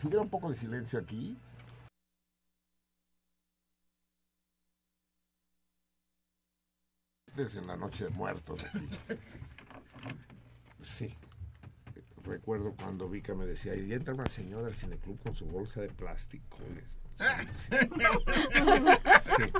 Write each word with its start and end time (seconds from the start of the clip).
Si 0.00 0.06
hubiera 0.06 0.22
un 0.22 0.30
poco 0.30 0.48
de 0.48 0.54
silencio 0.54 0.98
aquí. 0.98 1.36
Es 7.36 7.54
en 7.54 7.66
la 7.66 7.76
noche 7.76 8.04
de 8.04 8.10
muertos 8.10 8.64
aquí. 8.64 8.88
Sí. 10.84 11.14
Recuerdo 12.22 12.74
cuando 12.74 13.08
Vika 13.08 13.34
me 13.34 13.46
decía, 13.46 13.74
y 13.74 13.92
entra 13.92 14.14
una 14.14 14.26
señora 14.26 14.68
al 14.68 14.74
cineclub 14.74 15.18
con 15.22 15.34
su 15.34 15.46
bolsa 15.46 15.80
de 15.80 15.88
plástico. 15.88 16.58
Sí, 17.16 17.46
sí. 17.56 17.76
Sí. 19.22 19.52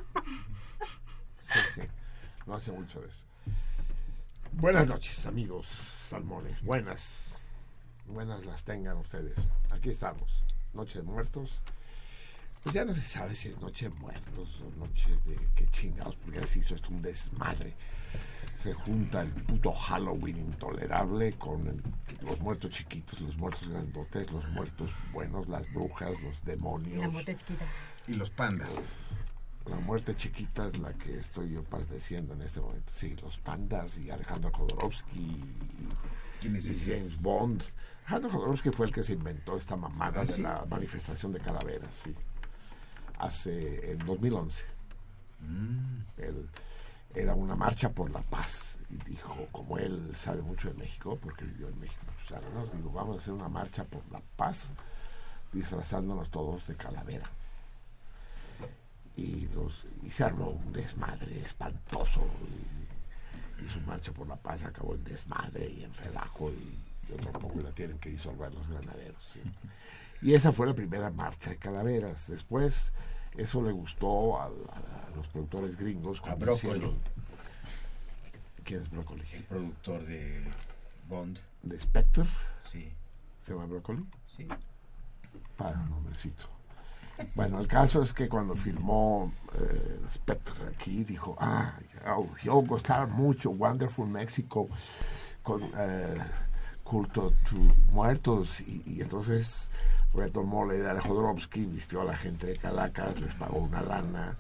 Sí, 1.41 1.61
sí. 1.71 1.83
No 2.47 2.55
hace 2.55 2.73
mucho 2.73 3.01
de 3.01 3.09
eso. 3.09 3.25
Buenas 4.53 4.87
noches, 4.87 5.27
amigos 5.27 5.67
salmones. 5.67 6.63
Buenas. 6.63 7.30
Buenas 8.13 8.45
las 8.45 8.65
tengan 8.65 8.97
ustedes. 8.99 9.39
Aquí 9.71 9.91
estamos. 9.91 10.43
Noche 10.75 10.99
de 10.99 11.05
muertos. 11.05 11.61
Pues 12.63 12.75
ya 12.75 12.85
no 12.85 12.95
se 12.95 13.01
sabe 13.01 13.35
si 13.35 13.49
es 13.49 13.59
noche 13.61 13.89
de 13.89 13.95
muertos 13.95 14.61
o 14.61 14.79
noche 14.79 15.09
de 15.25 15.39
qué 15.55 15.67
chingados, 15.71 16.17
porque 16.17 16.41
así 16.41 16.61
eso 16.61 16.75
es 16.75 16.87
un 16.89 17.01
desmadre. 17.01 17.73
Se 18.55 18.75
junta 18.75 19.23
el 19.23 19.31
puto 19.31 19.73
Halloween 19.73 20.37
intolerable 20.37 21.33
con 21.35 21.67
el- 21.67 21.83
los 22.27 22.39
muertos 22.41 22.71
chiquitos, 22.71 23.19
los 23.21 23.37
muertos 23.39 23.67
grandotes, 23.69 24.31
los 24.31 24.47
muertos 24.51 24.91
buenos, 25.13 25.49
las 25.49 25.73
brujas, 25.73 26.21
los 26.23 26.45
demonios. 26.45 26.99
La 27.01 27.09
muerte 27.09 27.35
chiquita. 27.37 27.65
Y 28.09 28.15
los 28.15 28.29
pandas. 28.31 28.69
La 29.67 29.77
muerte 29.77 30.15
chiquita 30.17 30.67
es 30.67 30.77
la 30.79 30.93
que 30.93 31.19
estoy 31.19 31.53
yo 31.53 31.63
padeciendo 31.65 32.35
en 32.35 32.43
este 32.43 32.61
momento. 32.61 32.93
Sí, 32.95 33.17
los 33.23 33.39
pandas 33.39 33.97
y 33.99 34.11
Alejandro 34.11 34.51
Jodorowsky 34.53 35.41
¿Quién 36.41 36.57
es 36.57 36.67
y 36.67 36.71
ese? 36.71 36.97
James 36.99 37.21
Bond. 37.21 37.63
Alejandro 38.11 38.31
Jodorowsky 38.41 38.71
fue 38.71 38.87
el 38.87 38.93
que 38.93 39.05
se 39.05 39.13
inventó 39.13 39.57
esta 39.57 39.77
mamada 39.77 40.23
¿Ah, 40.23 40.25
de 40.25 40.33
sí? 40.33 40.43
la 40.43 40.67
manifestación 40.69 41.33
de 41.33 41.39
calaveras, 41.39 41.95
sí. 41.95 42.13
Hace, 43.19 43.93
en 43.93 43.99
2011. 44.05 44.65
Mm. 45.39 46.01
Él, 46.17 46.51
era 47.15 47.35
una 47.35 47.55
marcha 47.55 47.91
por 47.91 48.11
la 48.11 48.21
paz. 48.21 48.81
Y 48.89 48.97
dijo, 49.09 49.47
como 49.53 49.79
él 49.79 50.11
sabe 50.17 50.43
mucho 50.43 50.67
de 50.67 50.75
México, 50.75 51.21
porque 51.23 51.45
vivió 51.45 51.69
en 51.69 51.79
México 51.79 52.03
años, 52.35 52.73
digo, 52.73 52.91
vamos 52.91 53.17
a 53.17 53.21
hacer 53.21 53.33
una 53.33 53.49
marcha 53.49 53.85
por 53.85 54.03
la 54.11 54.21
paz, 54.37 54.71
disfrazándonos 55.53 56.31
todos 56.31 56.67
de 56.67 56.75
calavera. 56.75 57.31
Y, 59.17 59.47
los, 59.55 59.87
y 60.03 60.11
se 60.11 60.25
armó 60.25 60.49
un 60.49 60.73
desmadre 60.73 61.39
espantoso. 61.39 62.27
Y, 63.61 63.65
y 63.65 63.69
su 63.69 63.81
marcha 63.83 64.11
por 64.11 64.27
la 64.27 64.37
paz 64.37 64.65
acabó 64.65 64.97
en 64.97 65.05
desmadre 65.05 65.69
y 65.69 65.85
en 65.85 65.95
relajo. 65.95 66.51
Y 66.51 66.90
otro 67.13 67.33
poco 67.33 67.61
la 67.61 67.71
tienen 67.73 67.99
que 67.99 68.11
disolver 68.11 68.53
los 68.55 68.67
granaderos. 68.69 69.23
sí. 69.23 69.41
Y 70.23 70.35
esa 70.35 70.53
fue 70.53 70.67
la 70.67 70.75
primera 70.75 71.09
marcha 71.11 71.49
de 71.51 71.57
calaveras. 71.57 72.29
Después, 72.29 72.93
eso 73.39 73.63
le 73.63 73.73
gustó 73.73 74.39
a, 74.39 74.45
a 74.47 75.17
los 75.17 75.27
productores 75.29 75.77
gringos. 75.79 76.21
A 76.27 76.35
Brócoli, 76.35 76.95
¿Quién 78.65 78.83
es 78.83 78.91
Brócoli? 78.91 79.25
el 79.33 79.45
productor 79.45 80.05
de 80.05 80.45
Bond. 81.09 81.39
¿De 81.63 81.81
Spectre? 81.81 82.25
Sí, 82.67 82.93
¿Se 83.43 83.53
llama 83.53 83.65
Brócoli? 83.67 84.05
sí. 84.37 84.47
Para 85.57 85.79
un 85.79 85.91
nombrecito. 85.91 86.45
Bueno, 87.35 87.59
el 87.61 87.67
caso 87.67 88.03
es 88.03 88.13
que 88.15 88.29
cuando 88.29 88.55
filmó 88.57 89.33
eh, 89.59 90.01
Spectre 90.09 90.67
aquí, 90.75 91.05
dijo, 91.05 91.37
ah, 91.39 91.79
oh, 92.17 92.27
yo 92.43 92.55
gustar 92.63 93.09
mucho 93.09 93.51
Wonderful 93.51 94.07
México 94.09 94.69
con 95.43 95.63
eh, 95.77 96.17
culto 96.91 97.33
to 97.49 97.57
muertos 97.93 98.61
y, 98.63 98.83
y 98.85 99.01
entonces 99.01 99.71
retomó 100.13 100.67
la 100.67 100.75
idea 100.75 100.93
de 100.93 101.01
Jodorowsky, 101.01 101.65
vistió 101.67 102.01
a 102.01 102.05
la 102.05 102.17
gente 102.17 102.49
de 102.49 102.57
Caracas, 102.57 103.21
les 103.21 103.33
pagó 103.37 103.59
una 103.59 103.81
lana 103.81 104.37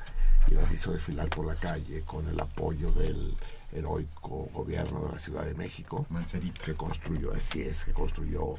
y 0.48 0.54
las 0.54 0.72
hizo 0.72 0.90
desfilar 0.90 1.28
por 1.28 1.46
la 1.46 1.54
calle 1.54 2.00
con 2.00 2.28
el 2.28 2.40
apoyo 2.40 2.90
del 2.90 3.36
heroico 3.72 4.48
gobierno 4.52 5.04
de 5.04 5.12
la 5.12 5.18
Ciudad 5.20 5.44
de 5.44 5.54
México 5.54 6.06
Mancerita. 6.10 6.64
que 6.64 6.74
construyó, 6.74 7.32
así 7.32 7.62
es, 7.62 7.84
que 7.84 7.92
construyó 7.92 8.54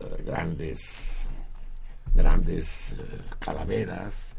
eh, 0.00 0.24
grandes, 0.26 1.28
grandes 2.14 2.94
eh, 2.94 3.20
calaveras. 3.38 4.34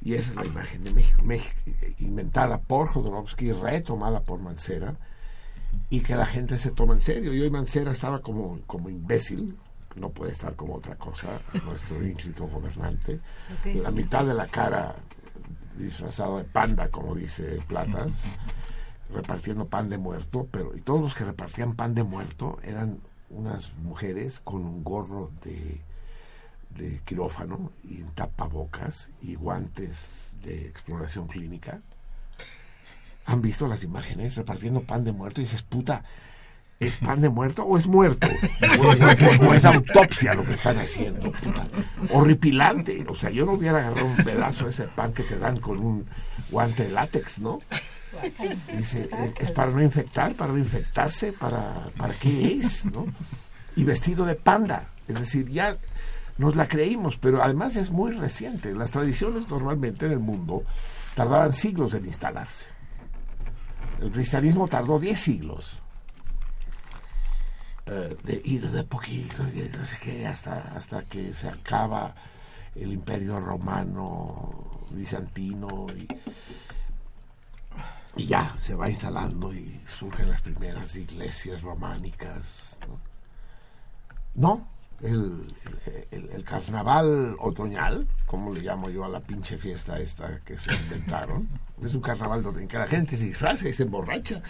Y 0.00 0.14
esa 0.14 0.30
es 0.30 0.36
la 0.36 0.46
imagen 0.46 0.82
de 0.82 0.94
México, 0.94 1.22
México, 1.24 1.56
inventada 1.98 2.58
por 2.58 2.88
Jodorowsky, 2.88 3.52
retomada 3.52 4.20
por 4.20 4.38
Mancera, 4.38 4.94
y 5.90 6.00
que 6.00 6.16
la 6.16 6.26
gente 6.26 6.58
se 6.58 6.70
toma 6.70 6.94
en 6.94 7.00
serio. 7.00 7.34
Y 7.34 7.40
hoy 7.40 7.50
Mancera 7.50 7.92
estaba 7.92 8.20
como, 8.20 8.60
como 8.66 8.88
imbécil, 8.90 9.56
no 9.96 10.10
puede 10.10 10.32
estar 10.32 10.54
como 10.54 10.76
otra 10.76 10.96
cosa, 10.96 11.28
nuestro 11.64 12.04
ínclito 12.06 12.46
gobernante. 12.46 13.20
La 13.82 13.90
mitad 13.90 14.24
de 14.24 14.34
la 14.34 14.46
cara 14.46 14.96
disfrazado 15.76 16.38
de 16.38 16.44
panda, 16.44 16.88
como 16.88 17.14
dice 17.14 17.60
Platas, 17.66 18.12
repartiendo 19.12 19.66
pan 19.66 19.88
de 19.88 19.98
muerto, 19.98 20.48
pero 20.50 20.76
y 20.76 20.80
todos 20.80 21.00
los 21.00 21.14
que 21.14 21.24
repartían 21.24 21.74
pan 21.74 21.94
de 21.94 22.04
muerto 22.04 22.58
eran 22.62 23.00
unas 23.30 23.72
mujeres 23.78 24.40
con 24.40 24.64
un 24.64 24.82
gorro 24.82 25.30
de, 25.44 25.80
de 26.76 27.00
quirófano 27.04 27.72
y 27.84 28.02
tapabocas 28.14 29.10
y 29.20 29.34
guantes 29.34 30.36
de 30.42 30.66
exploración 30.66 31.26
clínica. 31.26 31.80
¿Han 33.28 33.42
visto 33.42 33.68
las 33.68 33.84
imágenes 33.84 34.36
repartiendo 34.36 34.80
pan 34.80 35.04
de 35.04 35.12
muerto? 35.12 35.42
Y 35.42 35.44
dices, 35.44 35.60
puta, 35.60 36.02
¿es 36.80 36.96
pan 36.96 37.20
de 37.20 37.28
muerto 37.28 37.62
o 37.62 37.76
es 37.76 37.86
muerto? 37.86 38.26
O, 38.80 39.52
es 39.52 39.66
autopsia 39.66 40.32
lo 40.32 40.46
que 40.46 40.54
están 40.54 40.78
haciendo, 40.78 41.30
puta. 41.32 41.66
Horripilante. 42.10 43.04
O 43.06 43.14
sea, 43.14 43.28
yo 43.28 43.44
no 43.44 43.52
hubiera 43.52 43.80
agarrado 43.80 44.06
un 44.06 44.16
pedazo 44.16 44.64
de 44.64 44.70
ese 44.70 44.84
pan 44.84 45.12
que 45.12 45.24
te 45.24 45.38
dan 45.38 45.58
con 45.58 45.78
un 45.78 46.06
guante 46.50 46.84
de 46.84 46.92
látex, 46.92 47.38
¿no? 47.40 47.58
Dice, 48.74 49.10
es, 49.22 49.34
es 49.38 49.50
para 49.50 49.72
no 49.72 49.82
infectar, 49.82 50.34
para 50.34 50.52
no 50.54 50.58
infectarse, 50.58 51.34
para, 51.34 51.62
para 51.98 52.14
qué 52.14 52.54
es, 52.54 52.86
¿no? 52.86 53.04
Y 53.76 53.84
vestido 53.84 54.24
de 54.24 54.36
panda, 54.36 54.88
es 55.06 55.20
decir, 55.20 55.50
ya 55.50 55.76
nos 56.38 56.56
la 56.56 56.66
creímos, 56.66 57.18
pero 57.18 57.42
además 57.42 57.76
es 57.76 57.90
muy 57.90 58.12
reciente. 58.12 58.72
Las 58.72 58.92
tradiciones 58.92 59.50
normalmente 59.50 60.06
en 60.06 60.12
el 60.12 60.18
mundo 60.18 60.62
tardaban 61.14 61.52
siglos 61.52 61.92
en 61.92 62.06
instalarse. 62.06 62.77
El 64.00 64.12
cristianismo 64.12 64.68
tardó 64.68 64.98
10 64.98 65.20
siglos 65.20 65.80
eh, 67.86 68.16
de 68.22 68.42
ir 68.44 68.70
de 68.70 68.84
poquito, 68.84 69.42
no 69.42 69.84
sé 69.84 69.98
qué, 70.02 70.26
hasta, 70.26 70.74
hasta 70.76 71.02
que 71.04 71.34
se 71.34 71.48
acaba 71.48 72.14
el 72.74 72.92
imperio 72.92 73.40
romano, 73.40 74.86
bizantino, 74.90 75.86
y, 75.96 76.06
ya 78.26 78.54
se 78.60 78.74
va 78.74 78.90
instalando 78.90 79.52
y 79.52 79.80
surgen 79.88 80.30
las 80.30 80.42
primeras 80.42 80.94
iglesias 80.96 81.62
románicas. 81.62 82.76
No 84.34 84.77
el, 85.02 85.54
el, 86.10 86.28
el 86.30 86.44
carnaval 86.44 87.36
otoñal, 87.38 88.06
como 88.26 88.52
le 88.52 88.60
llamo 88.60 88.90
yo 88.90 89.04
a 89.04 89.08
la 89.08 89.20
pinche 89.20 89.56
fiesta 89.58 89.98
esta 89.98 90.40
que 90.40 90.58
se 90.58 90.74
inventaron, 90.74 91.48
es 91.82 91.94
un 91.94 92.00
carnaval 92.00 92.42
donde 92.42 92.62
en 92.62 92.68
que 92.68 92.78
la 92.78 92.86
gente 92.86 93.16
se 93.16 93.24
disfraza 93.24 93.68
y 93.68 93.72
se 93.72 93.84
emborracha 93.84 94.42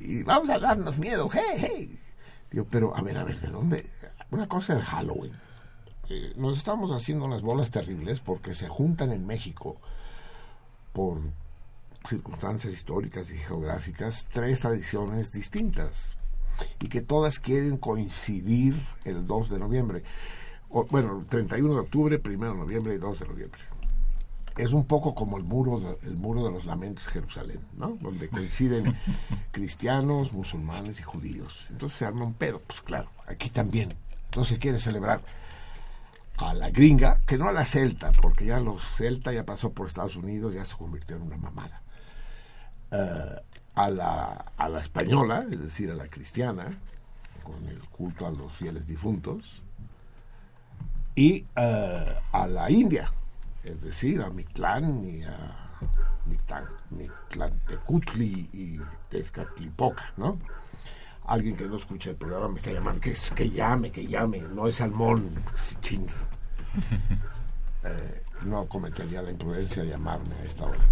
y 0.00 0.22
vamos 0.22 0.50
a 0.50 0.58
darnos 0.58 0.96
miedo, 0.98 1.28
hey, 1.32 1.56
hey. 1.56 1.98
Digo, 2.50 2.66
pero 2.70 2.96
a 2.96 3.02
ver, 3.02 3.18
a 3.18 3.24
ver, 3.24 3.38
¿de 3.40 3.48
dónde? 3.48 3.90
Una 4.30 4.48
cosa 4.48 4.78
es 4.78 4.84
Halloween. 4.84 5.32
Eh, 6.08 6.32
nos 6.36 6.56
estamos 6.56 6.92
haciendo 6.92 7.24
unas 7.24 7.42
bolas 7.42 7.70
terribles 7.70 8.20
porque 8.20 8.54
se 8.54 8.68
juntan 8.68 9.12
en 9.12 9.26
México 9.26 9.76
por 10.92 11.20
circunstancias 12.08 12.72
históricas 12.72 13.30
y 13.30 13.36
geográficas 13.36 14.28
tres 14.32 14.60
tradiciones 14.60 15.32
distintas 15.32 16.16
y 16.80 16.88
que 16.88 17.00
todas 17.00 17.38
quieren 17.38 17.76
coincidir 17.76 18.76
el 19.04 19.26
2 19.26 19.50
de 19.50 19.58
noviembre. 19.58 20.02
O, 20.70 20.84
bueno, 20.84 21.24
31 21.28 21.74
de 21.74 21.80
octubre, 21.80 22.20
1 22.24 22.52
de 22.52 22.58
noviembre 22.58 22.94
y 22.94 22.98
2 22.98 23.20
de 23.20 23.26
noviembre. 23.26 23.60
Es 24.56 24.72
un 24.72 24.84
poco 24.84 25.14
como 25.14 25.38
el 25.38 25.44
muro 25.44 25.78
de, 25.78 25.96
el 26.08 26.16
muro 26.16 26.44
de 26.44 26.50
los 26.50 26.66
lamentos 26.66 27.04
de 27.06 27.12
Jerusalén, 27.12 27.60
¿no? 27.76 27.96
Donde 28.00 28.28
coinciden 28.28 28.96
cristianos, 29.52 30.32
musulmanes 30.32 30.98
y 30.98 31.02
judíos. 31.02 31.66
Entonces 31.70 31.98
se 31.98 32.04
arma 32.04 32.24
un 32.24 32.34
pedo, 32.34 32.60
pues 32.66 32.82
claro, 32.82 33.08
aquí 33.26 33.50
también. 33.50 33.94
Entonces 34.24 34.58
quiere 34.58 34.78
celebrar 34.78 35.22
a 36.38 36.54
la 36.54 36.70
gringa, 36.70 37.20
que 37.26 37.38
no 37.38 37.48
a 37.48 37.52
la 37.52 37.64
celta, 37.64 38.12
porque 38.20 38.46
ya 38.46 38.60
los 38.60 38.82
celta 38.96 39.32
ya 39.32 39.44
pasó 39.44 39.72
por 39.72 39.86
Estados 39.86 40.16
Unidos, 40.16 40.54
ya 40.54 40.64
se 40.64 40.76
convirtió 40.76 41.16
en 41.16 41.22
una 41.22 41.36
mamada. 41.36 41.82
Uh, 42.90 43.40
a 43.78 43.88
la, 43.90 44.52
a 44.56 44.68
la 44.68 44.80
española, 44.80 45.46
es 45.48 45.60
decir, 45.60 45.88
a 45.92 45.94
la 45.94 46.08
cristiana, 46.08 46.66
con 47.44 47.68
el 47.68 47.80
culto 47.88 48.26
a 48.26 48.30
los 48.30 48.52
fieles 48.52 48.88
difuntos, 48.88 49.62
y 51.14 51.42
uh, 51.56 52.12
a 52.32 52.46
la 52.48 52.68
india, 52.70 53.12
es 53.62 53.82
decir, 53.82 54.20
a 54.20 54.30
Mictlán 54.30 55.04
y 55.04 55.22
a 55.22 55.70
Mictlantecutli 56.90 58.50
y 58.52 58.80
Tezcatlipoca, 59.10 60.12
¿no? 60.16 60.38
Alguien 61.26 61.56
que 61.56 61.66
no 61.66 61.76
escucha 61.76 62.10
el 62.10 62.16
programa 62.16 62.48
me 62.48 62.58
está 62.58 62.72
llamando, 62.72 63.00
que, 63.00 63.12
es, 63.12 63.30
que 63.30 63.48
llame, 63.48 63.92
que 63.92 64.06
llame, 64.08 64.40
no 64.40 64.66
es 64.66 64.76
salmón, 64.76 65.30
ching. 65.80 66.06
Eh, 67.84 68.24
no 68.42 68.66
cometería 68.66 69.22
la 69.22 69.30
imprudencia 69.30 69.84
de 69.84 69.90
llamarme 69.90 70.34
a 70.34 70.42
esta 70.42 70.66
hora. 70.66 70.84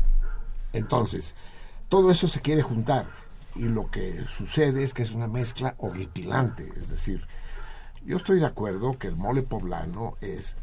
Entonces, 0.73 1.35
todo 1.89 2.11
eso 2.11 2.29
se 2.29 2.41
quiere 2.41 2.63
juntar 2.63 3.07
y 3.55 3.65
lo 3.65 3.91
que 3.91 4.25
sucede 4.29 4.83
es 4.83 4.93
que 4.93 5.03
es 5.03 5.13
una 5.13 5.29
mezcla 5.29 5.75
horripilante, 5.79 6.73
es 6.77 6.91
decir, 6.91 7.27
yo 8.05 8.17
estoy 8.17 8.41
de 8.41 8.47
acuerdo 8.47 8.99
que 8.99 9.09
el 9.09 9.17
mole 9.17 9.43
poblano 9.43 10.17
es 10.21 10.57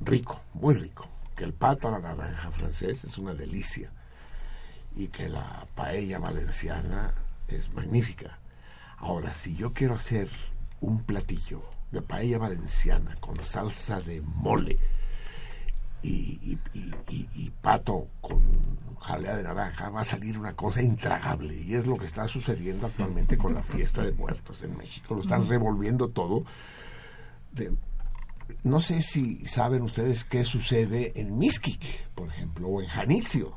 rico, 0.00 0.40
muy 0.54 0.74
rico, 0.74 1.06
que 1.36 1.44
el 1.44 1.52
pato 1.52 1.88
a 1.88 1.92
la 1.92 1.98
naranja 1.98 2.50
francés 2.52 3.04
es 3.04 3.18
una 3.18 3.34
delicia 3.34 3.90
y 4.96 5.08
que 5.08 5.28
la 5.28 5.66
paella 5.74 6.18
valenciana 6.18 7.12
es 7.48 7.72
magnífica. 7.74 8.38
Ahora, 8.98 9.32
si 9.32 9.56
yo 9.56 9.72
quiero 9.72 9.94
hacer 9.94 10.28
un 10.80 11.02
platillo 11.02 11.62
de 11.90 12.02
paella 12.02 12.38
valenciana 12.38 13.16
con 13.20 13.42
salsa 13.44 14.00
de 14.00 14.20
mole 14.20 14.78
y, 16.02 16.58
y, 16.72 17.50
pato 17.60 18.08
con 18.20 18.40
jalea 19.00 19.36
de 19.36 19.42
naranja, 19.42 19.90
va 19.90 20.02
a 20.02 20.04
salir 20.04 20.38
una 20.38 20.54
cosa 20.54 20.82
intragable. 20.82 21.56
Y 21.56 21.74
es 21.74 21.86
lo 21.86 21.96
que 21.96 22.06
está 22.06 22.28
sucediendo 22.28 22.86
actualmente 22.86 23.38
con 23.38 23.54
la 23.54 23.62
fiesta 23.62 24.02
de 24.02 24.12
muertos 24.12 24.62
en 24.62 24.76
México. 24.76 25.14
Lo 25.14 25.22
están 25.22 25.48
revolviendo 25.48 26.08
todo. 26.08 26.44
De, 27.52 27.72
no 28.62 28.80
sé 28.80 29.02
si 29.02 29.44
saben 29.46 29.82
ustedes 29.82 30.24
qué 30.24 30.44
sucede 30.44 31.18
en 31.18 31.38
Mixquic, 31.38 32.08
por 32.14 32.28
ejemplo, 32.28 32.68
o 32.68 32.82
en 32.82 32.88
Janicio. 32.88 33.56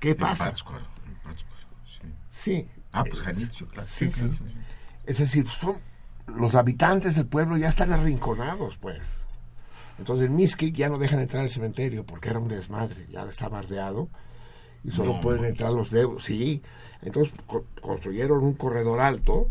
¿Qué 0.00 0.14
pasa? 0.14 0.44
En 0.44 0.50
Pátzcuaro, 0.50 0.86
en 1.06 1.14
Pátzcuaro, 1.16 1.66
sí. 1.86 2.08
sí. 2.30 2.68
Ah, 2.92 3.04
pues 3.04 3.20
Janicio, 3.20 3.68
claro. 3.68 3.88
Sí, 3.88 4.10
sí. 4.10 4.30
Es 5.04 5.18
decir, 5.18 5.46
son 5.48 5.76
los 6.26 6.54
habitantes 6.54 7.16
del 7.16 7.26
pueblo 7.26 7.56
ya 7.56 7.68
están 7.68 7.92
arrinconados, 7.92 8.78
pues. 8.78 9.26
Entonces 9.98 10.26
en 10.26 10.36
Mixquic 10.36 10.74
ya 10.74 10.88
no 10.88 10.98
dejan 10.98 11.20
entrar 11.20 11.42
al 11.42 11.50
cementerio 11.50 12.04
porque 12.04 12.30
era 12.30 12.38
un 12.38 12.48
desmadre, 12.48 13.06
ya 13.08 13.24
está 13.24 13.48
bardeado 13.48 14.08
y 14.84 14.90
solo 14.90 15.14
no, 15.14 15.20
pueden 15.20 15.44
entrar 15.44 15.72
los 15.72 15.90
deudos. 15.90 16.24
Sí, 16.24 16.62
entonces 17.02 17.34
co 17.46 17.64
construyeron 17.80 18.42
un 18.42 18.54
corredor 18.54 19.00
alto 19.00 19.48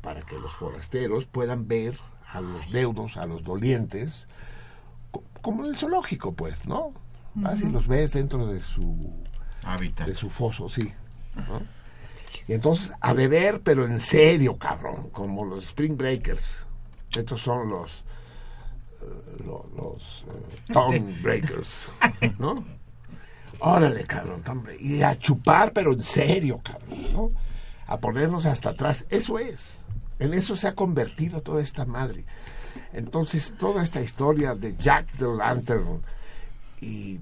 para 0.00 0.20
que 0.20 0.38
los 0.38 0.52
forasteros 0.52 1.26
puedan 1.26 1.66
ver 1.68 1.98
a 2.32 2.40
los 2.40 2.70
deudos, 2.70 3.16
a 3.16 3.26
los 3.26 3.44
dolientes, 3.44 4.26
co 5.10 5.22
como 5.42 5.64
en 5.64 5.70
el 5.70 5.76
zoológico, 5.76 6.32
pues, 6.32 6.66
¿no? 6.66 6.92
Vas 7.34 7.60
uh 7.60 7.64
-huh. 7.64 7.68
y 7.68 7.72
los 7.72 7.88
ves 7.88 8.12
dentro 8.12 8.46
de 8.46 8.60
su 8.60 9.12
hábitat, 9.64 10.06
de 10.06 10.14
su 10.14 10.30
foso, 10.30 10.68
sí. 10.68 10.92
¿no? 11.34 11.62
Y 12.46 12.52
entonces 12.52 12.92
a 13.00 13.12
beber, 13.12 13.60
pero 13.62 13.86
en 13.86 14.00
serio, 14.00 14.58
cabrón, 14.58 15.08
como 15.10 15.44
los 15.44 15.64
Spring 15.64 15.96
Breakers. 15.96 16.56
Estos 17.16 17.42
son 17.42 17.70
los 17.70 18.04
uh, 19.00 19.42
los, 19.44 19.72
los 19.76 20.26
uh, 20.68 20.72
Town 20.72 21.16
Breakers, 21.22 21.88
¿no? 22.38 22.64
Órale, 23.66 24.04
cabrón, 24.04 24.42
hombre. 24.46 24.76
Y 24.78 25.02
a 25.02 25.18
chupar, 25.18 25.72
pero 25.72 25.94
en 25.94 26.04
serio, 26.04 26.60
cabrón, 26.62 27.12
¿no? 27.14 27.30
A 27.86 27.98
ponernos 27.98 28.44
hasta 28.44 28.70
atrás. 28.70 29.06
Eso 29.08 29.38
es. 29.38 29.78
En 30.18 30.34
eso 30.34 30.54
se 30.56 30.68
ha 30.68 30.74
convertido 30.74 31.40
toda 31.40 31.62
esta 31.62 31.86
madre. 31.86 32.26
Entonces, 32.92 33.54
toda 33.58 33.82
esta 33.82 34.02
historia 34.02 34.54
de 34.54 34.76
Jack 34.76 35.10
the 35.16 35.24
Lantern 35.24 36.02
y 36.82 37.20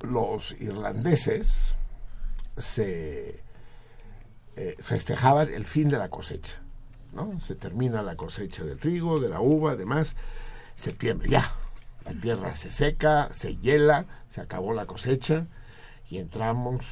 los 0.00 0.52
irlandeses 0.58 1.76
se 2.56 3.42
eh, 4.56 4.76
festejaban 4.78 5.52
el 5.52 5.66
fin 5.66 5.90
de 5.90 5.98
la 5.98 6.08
cosecha. 6.08 6.60
¿no? 7.12 7.38
Se 7.40 7.54
termina 7.54 8.02
la 8.02 8.16
cosecha 8.16 8.64
del 8.64 8.78
trigo, 8.78 9.20
de 9.20 9.28
la 9.28 9.40
uva, 9.40 9.72
además, 9.72 10.14
septiembre, 10.76 11.28
ya, 11.28 11.52
la 12.06 12.20
tierra 12.20 12.54
se 12.54 12.70
seca, 12.70 13.28
se 13.32 13.56
hiela, 13.56 14.06
se 14.28 14.40
acabó 14.40 14.72
la 14.72 14.86
cosecha 14.86 15.46
y 16.08 16.18
entramos 16.18 16.86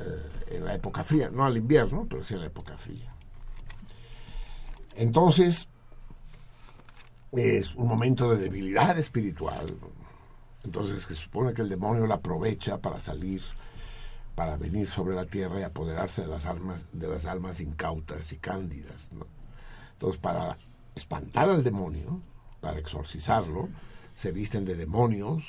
eh, 0.00 0.56
en 0.56 0.64
la 0.64 0.74
época 0.74 1.04
fría, 1.04 1.30
no 1.30 1.44
al 1.44 1.56
invierno, 1.56 2.06
pero 2.08 2.24
sí 2.24 2.34
en 2.34 2.40
la 2.40 2.46
época 2.46 2.76
fría. 2.76 3.14
Entonces, 4.96 5.68
es 7.32 7.74
un 7.76 7.86
momento 7.86 8.30
de 8.30 8.42
debilidad 8.42 8.98
espiritual. 8.98 9.66
Entonces, 10.64 11.02
se 11.04 11.14
supone 11.14 11.52
que 11.52 11.62
el 11.62 11.68
demonio 11.68 12.06
la 12.06 12.16
aprovecha 12.16 12.78
para 12.78 12.98
salir, 12.98 13.42
para 14.34 14.56
venir 14.56 14.88
sobre 14.88 15.14
la 15.14 15.26
tierra 15.26 15.60
y 15.60 15.62
apoderarse 15.62 16.22
de 16.22 16.28
las 16.28 16.46
almas, 16.46 16.86
de 16.92 17.06
las 17.06 17.26
almas 17.26 17.60
incautas 17.60 18.32
y 18.32 18.38
cándidas. 18.38 19.12
¿no? 19.12 19.26
Entonces, 19.92 20.20
para 20.20 20.58
espantar 20.96 21.48
al 21.48 21.62
demonio, 21.62 22.20
para 22.64 22.78
exorcizarlo, 22.78 23.68
se 24.16 24.32
visten 24.32 24.64
de 24.64 24.74
demonios 24.74 25.44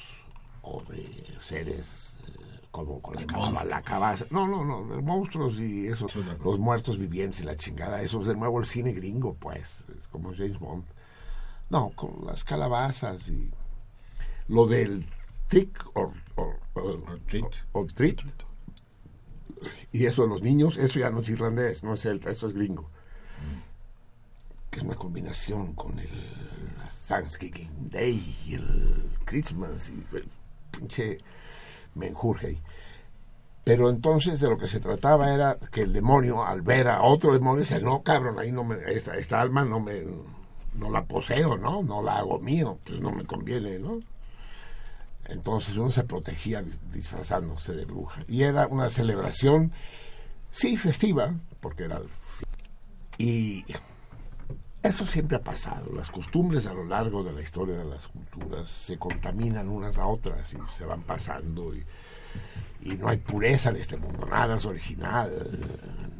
o 0.63 0.83
de 0.89 1.23
seres 1.41 2.17
eh, 2.27 2.59
como 2.71 2.99
con 2.99 3.15
la, 3.15 3.25
caba, 3.25 3.63
la 3.63 3.81
cabaza. 3.81 4.25
No, 4.31 4.45
no, 4.49 4.65
no, 4.65 4.81
los 4.83 5.01
monstruos 5.01 5.57
y 5.61 5.87
esos, 5.87 6.13
los 6.43 6.59
muertos 6.59 6.97
vivientes 6.97 7.39
y 7.39 7.45
la 7.45 7.55
chingada. 7.55 8.01
Eso 8.01 8.19
es 8.19 8.27
de 8.27 8.35
nuevo 8.35 8.59
el 8.59 8.65
cine 8.65 8.91
gringo, 8.91 9.33
pues, 9.35 9.85
es 9.97 10.09
como 10.09 10.33
James 10.33 10.59
Bond. 10.59 10.83
No, 11.69 11.91
con 11.95 12.25
las 12.25 12.43
calabazas 12.43 13.29
y 13.29 13.49
lo 14.49 14.67
del 14.67 15.07
trick 15.47 15.85
or, 15.93 16.11
or, 16.35 16.59
or, 16.73 17.01
or 17.71 17.93
treat. 17.93 18.19
treat. 18.19 18.43
Y 19.93 20.05
eso 20.05 20.23
de 20.23 20.27
los 20.27 20.41
niños, 20.41 20.75
eso 20.75 20.99
ya 20.99 21.09
no 21.09 21.21
es 21.21 21.29
irlandés, 21.29 21.81
no 21.81 21.93
es 21.93 22.01
celta, 22.01 22.29
eso 22.29 22.47
es 22.47 22.53
gringo. 22.53 22.83
Mm. 22.83 24.69
Que 24.69 24.79
es 24.79 24.83
una 24.83 24.95
combinación 24.95 25.73
con 25.75 25.97
el 25.97 26.09
Thanksgiving 27.07 27.89
Day 27.89 28.21
y 28.47 28.55
el 28.55 29.11
Christmas 29.25 29.89
y 29.89 30.15
el 30.15 30.27
pinche 30.71 31.17
menjurje. 31.95 32.61
Pero 33.63 33.89
entonces 33.89 34.39
de 34.41 34.49
lo 34.49 34.57
que 34.57 34.67
se 34.67 34.79
trataba 34.79 35.33
era 35.33 35.57
que 35.71 35.81
el 35.81 35.93
demonio, 35.93 36.45
al 36.45 36.61
ver 36.61 36.87
a 36.87 37.01
otro 37.01 37.33
demonio, 37.33 37.61
dice, 37.61 37.81
no, 37.81 38.03
cabrón, 38.03 38.37
ahí 38.37 38.51
no 38.51 38.63
me, 38.63 38.77
esta, 38.93 39.15
esta 39.15 39.41
alma 39.41 39.65
no 39.65 39.79
me, 39.79 40.03
no 40.75 40.91
la 40.91 41.03
poseo, 41.05 41.57
¿no? 41.57 41.81
No 41.81 42.03
la 42.03 42.17
hago 42.17 42.39
mío, 42.39 42.77
pues 42.85 42.99
no 43.01 43.11
me 43.11 43.25
conviene, 43.25 43.79
¿no? 43.79 43.99
Entonces 45.25 45.75
uno 45.77 45.89
se 45.89 46.03
protegía 46.03 46.61
dis- 46.61 46.79
disfrazándose 46.91 47.73
de 47.73 47.85
bruja. 47.85 48.23
Y 48.27 48.43
era 48.43 48.67
una 48.67 48.89
celebración, 48.89 49.71
sí, 50.51 50.77
festiva, 50.77 51.33
porque 51.59 51.85
era... 51.85 51.97
el 51.97 52.07
Y 53.17 53.65
eso 54.87 55.05
siempre 55.05 55.37
ha 55.37 55.41
pasado. 55.41 55.91
Las 55.93 56.11
costumbres 56.11 56.65
a 56.67 56.73
lo 56.73 56.85
largo 56.85 57.23
de 57.23 57.33
la 57.33 57.41
historia 57.41 57.75
de 57.75 57.85
las 57.85 58.07
culturas 58.07 58.69
se 58.69 58.97
contaminan 58.97 59.69
unas 59.69 59.97
a 59.97 60.05
otras 60.05 60.53
y 60.53 60.57
se 60.77 60.85
van 60.85 61.01
pasando 61.01 61.73
y, 61.75 61.83
y 62.81 62.95
no 62.95 63.07
hay 63.07 63.17
pureza 63.17 63.69
en 63.69 63.77
este 63.77 63.97
mundo. 63.97 64.25
Nada 64.27 64.57
es 64.57 64.65
original, 64.65 65.31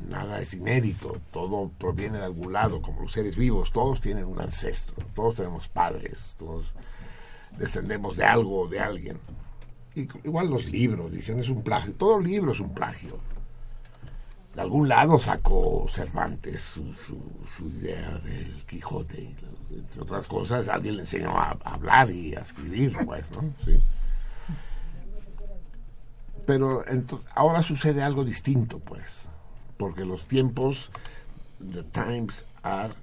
nada 0.10 0.42
es 0.42 0.54
inédito. 0.54 1.22
Todo 1.32 1.70
proviene 1.78 2.18
de 2.18 2.26
algún 2.26 2.54
lado, 2.54 2.82
como 2.82 3.02
los 3.02 3.14
seres 3.14 3.36
vivos. 3.38 3.72
Todos 3.72 4.02
tienen 4.02 4.26
un 4.26 4.42
ancestro, 4.42 4.96
todos 5.14 5.36
tenemos 5.36 5.68
padres, 5.68 6.36
todos 6.38 6.74
descendemos 7.58 8.18
de 8.18 8.26
algo 8.26 8.62
o 8.62 8.68
de 8.68 8.80
alguien. 8.80 9.20
Igual 9.96 10.50
los 10.50 10.66
libros, 10.66 11.12
dicen 11.12 11.40
es 11.40 11.50
un 11.50 11.64
plagio. 11.64 11.94
Todo 11.94 12.20
libro 12.20 12.52
es 12.52 12.60
un 12.60 12.74
plagio. 12.74 13.18
De 14.56 14.62
algún 14.62 14.88
lado 14.88 15.20
sacó 15.20 15.86
Cervantes 15.90 16.62
su, 16.62 17.68
idea 17.68 18.20
del 18.20 18.66
Quijote. 18.66 19.36
Entre 19.70 20.02
otras 20.02 20.28
cosas, 20.28 20.70
alguien 20.70 20.96
le 20.96 21.02
enseñó 21.02 21.38
a, 21.38 21.58
hablar 21.66 22.10
y 22.10 22.36
a 22.36 22.40
escribir, 22.40 22.96
pues, 23.06 23.30
¿no? 23.32 23.54
Sí. 23.64 23.78
Pero 26.46 26.86
ahora 27.34 27.62
sucede 27.62 28.02
algo 28.02 28.24
distinto, 28.24 28.80
pues, 28.80 29.28
porque 29.78 30.06
los 30.06 30.26
tiempos, 30.26 30.90
the 31.60 31.84
times 31.84 32.46
are 32.64 32.94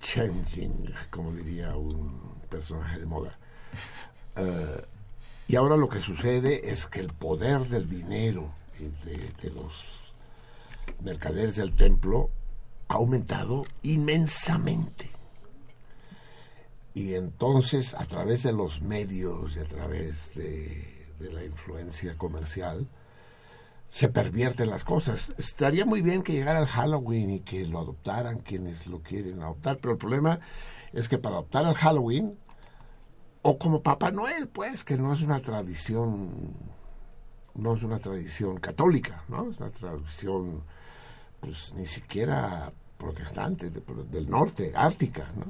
changing, 0.00 0.94
como 1.10 1.32
diría 1.32 1.74
un 1.74 2.36
personaje 2.48 3.00
de 3.00 3.06
moda. 3.06 3.36
Eh, 4.36 4.84
y 5.48 5.56
ahora 5.56 5.76
lo 5.76 5.88
que 5.88 6.00
sucede 6.00 6.70
es 6.70 6.86
que 6.86 7.00
el 7.00 7.08
poder 7.08 7.68
del 7.68 7.88
dinero 7.88 8.52
de 8.78 9.50
los 9.50 10.01
mercaderes 11.02 11.56
del 11.56 11.74
templo 11.74 12.30
ha 12.88 12.94
aumentado 12.94 13.64
inmensamente. 13.82 15.10
Y 16.94 17.14
entonces, 17.14 17.94
a 17.94 18.04
través 18.04 18.42
de 18.42 18.52
los 18.52 18.82
medios 18.82 19.56
y 19.56 19.60
a 19.60 19.64
través 19.64 20.34
de, 20.34 20.88
la 21.20 21.44
influencia 21.44 22.16
comercial, 22.18 22.88
se 23.88 24.08
pervierten 24.08 24.68
las 24.68 24.84
cosas. 24.84 25.32
Estaría 25.38 25.84
muy 25.84 26.02
bien 26.02 26.22
que 26.22 26.32
llegara 26.32 26.60
el 26.60 26.66
Halloween 26.66 27.30
y 27.30 27.40
que 27.40 27.66
lo 27.66 27.78
adoptaran 27.78 28.40
quienes 28.40 28.86
lo 28.86 29.02
quieren 29.02 29.40
adoptar, 29.40 29.78
pero 29.78 29.92
el 29.92 29.98
problema 29.98 30.40
es 30.92 31.08
que 31.08 31.18
para 31.18 31.36
adoptar 31.36 31.64
el 31.64 31.74
Halloween, 31.74 32.36
o 33.42 33.58
como 33.58 33.82
Papá 33.82 34.10
Noel, 34.10 34.48
pues, 34.48 34.84
que 34.84 34.96
no 34.96 35.12
es 35.12 35.22
una 35.22 35.40
tradición, 35.40 36.54
no 37.54 37.74
es 37.74 37.82
una 37.82 37.98
tradición 37.98 38.58
católica, 38.58 39.22
¿no? 39.28 39.50
Es 39.50 39.58
una 39.58 39.70
tradición, 39.70 40.62
pues, 41.40 41.72
ni 41.74 41.86
siquiera 41.86 42.72
protestante, 42.98 43.70
de- 43.70 43.82
del 44.10 44.28
norte, 44.30 44.72
ártica, 44.74 45.30
¿no? 45.36 45.44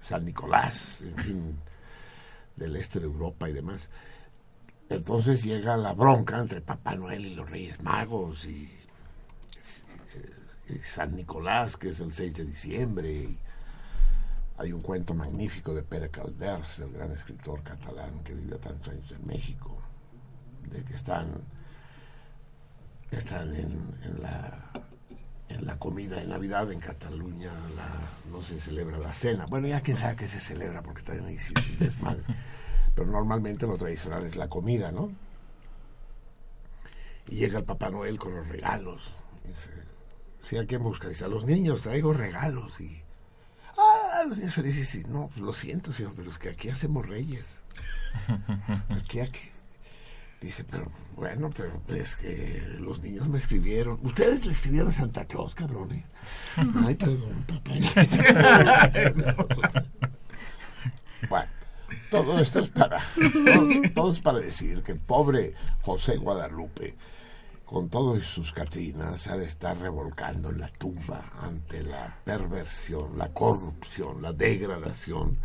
San 0.00 0.24
Nicolás, 0.24 1.02
en 1.02 1.16
fin, 1.16 1.58
del 2.56 2.76
este 2.76 3.00
de 3.00 3.06
Europa 3.06 3.48
y 3.48 3.52
demás. 3.52 3.88
Entonces 4.88 5.42
llega 5.44 5.76
la 5.76 5.92
bronca 5.92 6.38
entre 6.38 6.60
Papá 6.60 6.94
Noel 6.96 7.26
y 7.26 7.34
los 7.34 7.48
Reyes 7.50 7.82
Magos 7.82 8.44
y, 8.46 8.70
y 10.68 10.78
San 10.84 11.14
Nicolás, 11.16 11.76
que 11.76 11.90
es 11.90 12.00
el 12.00 12.12
6 12.12 12.34
de 12.34 12.44
diciembre. 12.46 13.12
y 13.12 13.38
hay 14.58 14.72
un 14.72 14.82
cuento 14.82 15.14
magnífico 15.14 15.72
de 15.74 15.82
Pere 15.82 16.10
Calders, 16.10 16.80
el 16.80 16.92
gran 16.92 17.10
escritor 17.12 17.62
catalán 17.62 18.22
que 18.22 18.34
vivió 18.34 18.58
tantos 18.58 18.88
años 18.92 19.10
en 19.12 19.26
México, 19.26 19.79
están, 21.00 21.28
están 23.10 23.54
en, 23.54 23.94
en 24.04 24.22
la 24.22 24.70
en 25.48 25.66
la 25.66 25.76
comida 25.78 26.16
de 26.16 26.26
Navidad 26.26 26.70
en 26.70 26.78
Cataluña 26.78 27.52
la, 27.74 28.30
no 28.30 28.40
se 28.40 28.60
celebra 28.60 28.98
la 28.98 29.12
cena. 29.12 29.46
Bueno, 29.46 29.66
ya 29.66 29.80
quién 29.80 29.96
sabe 29.96 30.14
qué 30.14 30.28
se 30.28 30.38
celebra 30.38 30.80
porque 30.82 31.02
también 31.02 31.26
ahí 31.26 31.38
sí 31.38 31.52
desmadre. 31.78 32.22
Pero 32.94 33.10
normalmente 33.10 33.66
lo 33.66 33.76
tradicional 33.76 34.24
es 34.24 34.36
la 34.36 34.48
comida, 34.48 34.92
¿no? 34.92 35.10
Y 37.28 37.36
llega 37.36 37.58
el 37.58 37.64
Papá 37.64 37.90
Noel 37.90 38.18
con 38.18 38.34
los 38.34 38.46
regalos. 38.46 39.12
Dice, 39.44 39.70
¿sí 40.40 40.56
a 40.56 40.66
quién 40.66 40.82
busca? 40.82 41.08
Dice, 41.08 41.24
a 41.24 41.28
los 41.28 41.44
niños 41.44 41.82
traigo 41.82 42.12
regalos. 42.12 42.80
Y, 42.80 43.02
ah, 43.76 44.22
los 44.28 44.38
niños 44.38 44.54
felices. 44.54 44.94
Y, 44.94 45.08
no, 45.08 45.30
lo 45.36 45.52
siento, 45.52 45.92
señor, 45.92 46.12
pero 46.14 46.30
es 46.30 46.38
que 46.38 46.50
aquí 46.50 46.68
hacemos 46.68 47.08
reyes. 47.08 47.62
Aquí, 48.90 49.20
aquí. 49.20 49.50
Dice, 50.40 50.64
pero 50.64 50.90
bueno, 51.16 51.50
pero 51.54 51.82
es 51.88 52.16
que 52.16 52.62
los 52.78 53.02
niños 53.02 53.28
me 53.28 53.36
escribieron. 53.38 53.98
Ustedes 54.02 54.46
le 54.46 54.52
escribieron 54.52 54.88
a 54.88 54.92
Santa 54.92 55.26
Claus, 55.26 55.54
cabrones. 55.54 56.06
Ay, 56.56 56.94
perdón, 56.94 57.44
papá. 57.46 57.70
bueno, 61.28 61.50
todo 62.10 62.40
esto 62.40 62.60
es 62.60 62.70
para, 62.70 62.98
todo, 63.44 63.68
todo 63.94 64.14
es 64.14 64.20
para 64.20 64.38
decir 64.38 64.82
que 64.82 64.92
el 64.92 65.00
pobre 65.00 65.52
José 65.82 66.16
Guadalupe, 66.16 66.96
con 67.66 67.90
todos 67.90 68.24
sus 68.24 68.52
Catrinas, 68.52 69.26
ha 69.26 69.36
de 69.36 69.44
estar 69.44 69.76
revolcando 69.76 70.48
en 70.50 70.58
la 70.58 70.68
tumba 70.68 71.22
ante 71.42 71.82
la 71.82 72.16
perversión, 72.24 73.18
la 73.18 73.28
corrupción, 73.28 74.22
la 74.22 74.32
degradación 74.32 75.36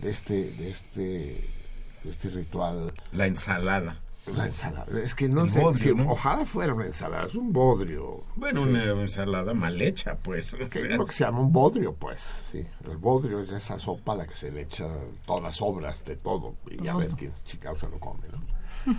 de 0.00 0.10
este, 0.10 0.50
de 0.50 0.70
este, 0.70 1.59
este 2.04 2.28
ritual 2.30 2.92
La 3.12 3.26
ensalada. 3.26 3.96
la 4.36 4.46
ensalada. 4.46 4.86
Es 5.00 5.14
que 5.14 5.28
no 5.28 5.44
El 5.44 5.50
sé, 5.50 5.60
bodrio, 5.60 5.92
si- 5.92 5.94
¿no? 5.94 6.10
ojalá 6.12 6.46
fuera 6.46 6.72
una 6.74 6.86
ensalada, 6.86 7.26
es 7.26 7.34
un 7.34 7.52
bodrio. 7.52 8.22
Bueno, 8.36 8.62
una 8.62 8.84
ensalada 8.84 9.54
mal 9.54 9.80
hecha, 9.82 10.16
pues. 10.16 10.54
o 10.54 10.58
Que 10.58 10.64
es 10.78 10.82
sea, 10.86 10.96
lo 10.96 11.06
que 11.06 11.12
se 11.12 11.24
llama 11.24 11.40
un 11.40 11.52
bodrio, 11.52 11.94
pues, 11.94 12.20
sí. 12.20 12.64
El 12.88 12.96
bodrio 12.98 13.40
es 13.40 13.50
esa 13.50 13.78
sopa 13.78 14.12
a 14.12 14.16
la 14.16 14.26
que 14.26 14.34
se 14.34 14.50
le 14.52 14.62
echa 14.62 14.86
todas 15.26 15.42
las 15.42 15.60
obras 15.62 16.04
de 16.04 16.16
todo. 16.16 16.54
Y 16.70 16.86
a 16.88 16.94
ver 16.96 17.10
quién 17.10 17.32
chica 17.44 17.72
se 17.74 17.88
lo 17.88 17.98
come, 17.98 18.20
¿no? 18.32 18.94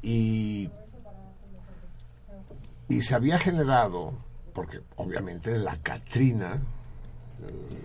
Y, 0.00 0.70
y 2.88 3.02
se 3.02 3.14
había 3.16 3.36
generado, 3.38 4.12
porque 4.54 4.80
obviamente 4.96 5.58
la 5.58 5.76
Catrina 5.82 6.60
eh, 7.42 7.78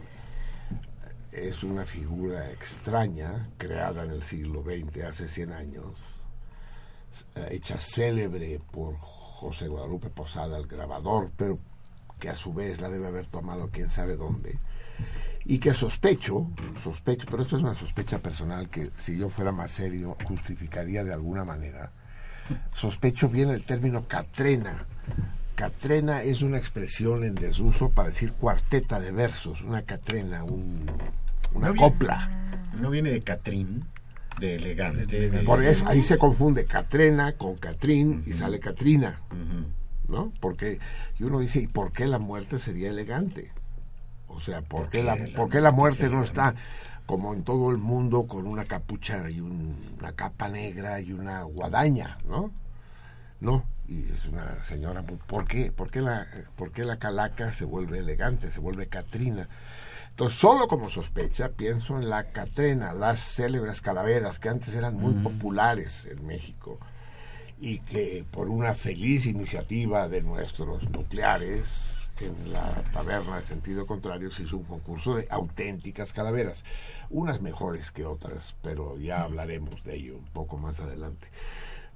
es 1.33 1.63
una 1.63 1.85
figura 1.85 2.51
extraña, 2.51 3.49
creada 3.57 4.03
en 4.03 4.11
el 4.11 4.23
siglo 4.23 4.63
XX, 4.63 5.03
hace 5.03 5.27
100 5.27 5.51
años, 5.51 5.99
eh, 7.35 7.47
hecha 7.51 7.77
célebre 7.77 8.59
por 8.71 8.95
José 8.97 9.67
Guadalupe 9.67 10.09
Posada, 10.09 10.57
el 10.57 10.67
grabador, 10.67 11.31
pero 11.37 11.59
que 12.19 12.29
a 12.29 12.35
su 12.35 12.53
vez 12.53 12.79
la 12.79 12.89
debe 12.89 13.07
haber 13.07 13.25
tomado 13.25 13.69
quién 13.71 13.89
sabe 13.89 14.15
dónde, 14.15 14.57
y 15.45 15.59
que 15.59 15.73
sospecho, 15.73 16.47
sospecho, 16.81 17.25
pero 17.29 17.43
esto 17.43 17.57
es 17.57 17.63
una 17.63 17.75
sospecha 17.75 18.19
personal 18.19 18.69
que 18.69 18.91
si 18.97 19.17
yo 19.17 19.29
fuera 19.29 19.51
más 19.51 19.71
serio 19.71 20.15
justificaría 20.23 21.03
de 21.03 21.13
alguna 21.13 21.43
manera, 21.43 21.91
sospecho 22.73 23.27
bien 23.29 23.49
el 23.49 23.65
término 23.65 24.07
catrena. 24.07 24.85
Catrena 25.55 26.23
es 26.23 26.41
una 26.41 26.57
expresión 26.57 27.23
en 27.23 27.35
desuso 27.35 27.89
para 27.89 28.09
decir 28.09 28.33
cuarteta 28.33 28.99
de 28.99 29.11
versos, 29.11 29.61
una 29.61 29.81
catrena, 29.83 30.43
un- 30.43 30.85
una 31.53 31.67
No 31.67 31.73
viene- 31.73 31.79
copla. 31.89 32.29
No 32.79 32.89
viene 32.89 33.11
de 33.11 33.21
Catrín, 33.21 33.85
de 34.39 34.55
elegante. 34.55 35.05
de- 35.05 35.43
Por 35.43 35.63
eso 35.63 35.87
ahí 35.87 36.01
se 36.01 36.17
confunde 36.17 36.65
Catrena 36.65 37.33
con 37.33 37.55
Catrín 37.55 38.23
y 38.25 38.33
sale 38.33 38.59
Catrina. 38.59 39.19
¿no? 40.07 40.31
Porque 40.41 40.79
y 41.19 41.23
uno 41.23 41.39
dice, 41.39 41.61
¿y 41.61 41.67
por 41.67 41.91
qué 41.91 42.05
la 42.07 42.19
muerte 42.19 42.59
sería 42.59 42.89
elegante? 42.89 43.51
O 44.27 44.39
sea, 44.39 44.61
¿por, 44.61 44.81
¿Por 44.81 44.89
qué 44.89 45.03
la, 45.03 45.15
la 45.15 45.35
por 45.35 45.49
qué 45.49 45.61
la 45.61 45.71
muerte 45.71 46.09
no 46.09 46.23
está 46.23 46.55
como 47.05 47.33
en 47.33 47.43
todo 47.43 47.69
el 47.71 47.77
mundo 47.77 48.27
con 48.27 48.45
una 48.47 48.65
capucha 48.65 49.29
y 49.29 49.39
un- 49.39 49.95
una 49.99 50.11
capa 50.13 50.49
negra 50.49 50.99
y 50.99 51.13
una 51.13 51.43
guadaña, 51.43 52.17
¿no? 52.27 52.51
No, 53.39 53.65
y 53.87 54.03
es 54.11 54.25
una 54.25 54.63
señora 54.63 55.01
muy... 55.01 55.17
¿Por 55.27 55.45
qué? 55.45 55.71
¿Por 55.71 55.89
qué 55.91 56.01
la, 56.01 56.27
por 56.55 56.71
qué 56.71 56.83
la 56.85 56.97
calaca 56.97 57.51
se 57.51 57.65
vuelve 57.65 57.99
elegante, 57.99 58.49
se 58.49 58.59
vuelve 58.59 58.87
Catrina? 58.87 59.47
Entonces, 60.13 60.39
solo 60.39 60.67
como 60.67 60.91
sospecha, 60.91 61.49
pienso 61.49 61.97
en 61.97 62.07
la 62.07 62.25
Catrena, 62.25 62.93
las 62.93 63.19
célebres 63.19 63.81
calaveras 63.81 64.37
que 64.37 64.47
antes 64.47 64.75
eran 64.75 64.95
muy 64.95 65.13
populares 65.23 66.05
en 66.05 66.27
México 66.27 66.77
y 67.59 67.79
que 67.79 68.23
por 68.29 68.47
una 68.47 68.75
feliz 68.75 69.25
iniciativa 69.25 70.07
de 70.07 70.21
nuestros 70.21 70.87
nucleares 70.91 72.11
en 72.19 72.53
la 72.53 72.83
taberna 72.93 73.39
de 73.39 73.45
sentido 73.47 73.87
contrario 73.87 74.31
se 74.31 74.43
hizo 74.43 74.57
un 74.57 74.65
concurso 74.65 75.15
de 75.15 75.27
auténticas 75.31 76.13
calaveras, 76.13 76.63
unas 77.09 77.41
mejores 77.41 77.89
que 77.89 78.05
otras, 78.05 78.55
pero 78.61 78.99
ya 78.99 79.23
hablaremos 79.23 79.83
de 79.83 79.95
ello 79.95 80.17
un 80.17 80.25
poco 80.25 80.57
más 80.57 80.79
adelante. 80.79 81.27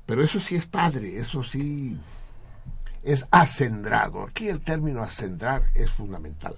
Pero 0.08 0.24
eso 0.24 0.40
sí 0.40 0.56
es 0.56 0.66
padre, 0.66 1.20
eso 1.20 1.44
sí 1.44 2.00
es 3.04 3.28
acendrado. 3.30 4.24
Aquí 4.24 4.50
el 4.50 4.62
término 4.62 5.04
acendrar 5.04 5.70
es 5.76 5.92
fundamental. 5.92 6.56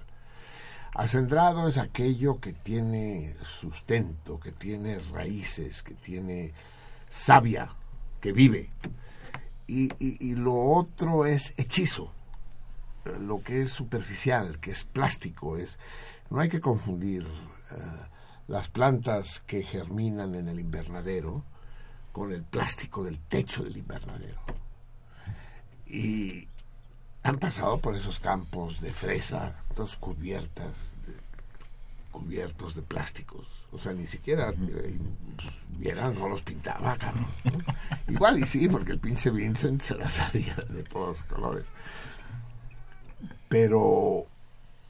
Acendrado 0.94 1.68
es 1.68 1.78
aquello 1.78 2.40
que 2.40 2.52
tiene 2.52 3.36
sustento, 3.60 4.40
que 4.40 4.52
tiene 4.52 4.98
raíces, 4.98 5.82
que 5.82 5.94
tiene 5.94 6.52
savia, 7.08 7.72
que 8.20 8.32
vive. 8.32 8.70
Y, 9.66 10.34
lo 10.34 10.54
otro 10.54 11.26
es 11.26 11.54
hechizo, 11.56 12.12
lo 13.20 13.40
que 13.40 13.62
es 13.62 13.70
superficial, 13.70 14.58
que 14.58 14.72
es 14.72 14.82
plástico. 14.82 15.56
Es, 15.56 15.78
no 16.28 16.40
hay 16.40 16.48
que 16.48 16.60
confundir 16.60 17.22
eh, 17.22 17.76
las 18.48 18.68
plantas 18.68 19.38
que 19.46 19.62
germinan 19.62 20.34
en 20.34 20.48
el 20.48 20.58
invernadero 20.58 21.44
con 22.10 22.32
el 22.32 22.42
plástico 22.42 23.04
del 23.04 23.20
techo 23.20 23.62
del 23.62 23.76
invernadero. 23.76 24.40
Y 25.86 26.48
han 27.22 27.38
pasado 27.38 27.78
por 27.78 27.94
esos 27.94 28.18
campos 28.18 28.80
de 28.80 28.92
fresa, 28.92 29.59
todas 29.74 29.96
cubiertas, 29.96 30.94
cubiertos 32.10 32.74
de 32.74 32.82
plásticos. 32.82 33.46
O 33.72 33.78
sea, 33.78 33.92
ni 33.92 34.06
siquiera 34.06 34.50
eh, 34.50 34.98
vieran, 35.78 36.14
no 36.18 36.28
los 36.28 36.42
pintaba, 36.42 36.96
cabrón. 36.96 37.26
Igual 38.08 38.40
y 38.40 38.46
sí, 38.46 38.68
porque 38.68 38.92
el 38.92 38.98
pinche 38.98 39.30
Vincent 39.30 39.80
se 39.80 39.94
las 39.94 40.14
sabía 40.14 40.54
de 40.68 40.82
todos 40.82 41.18
los 41.18 41.22
colores. 41.24 41.64
Pero, 43.48 44.26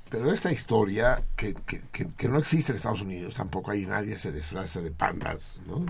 pero 0.08 0.32
esta 0.32 0.52
historia, 0.52 1.22
que, 1.36 1.54
que, 1.54 2.28
no 2.28 2.38
existe 2.38 2.72
en 2.72 2.76
Estados 2.76 3.02
Unidos, 3.02 3.34
tampoco 3.34 3.70
hay 3.70 3.86
nadie 3.86 4.18
se 4.18 4.32
disfraza 4.32 4.80
de 4.80 4.90
pandas, 4.90 5.60
¿no? 5.66 5.84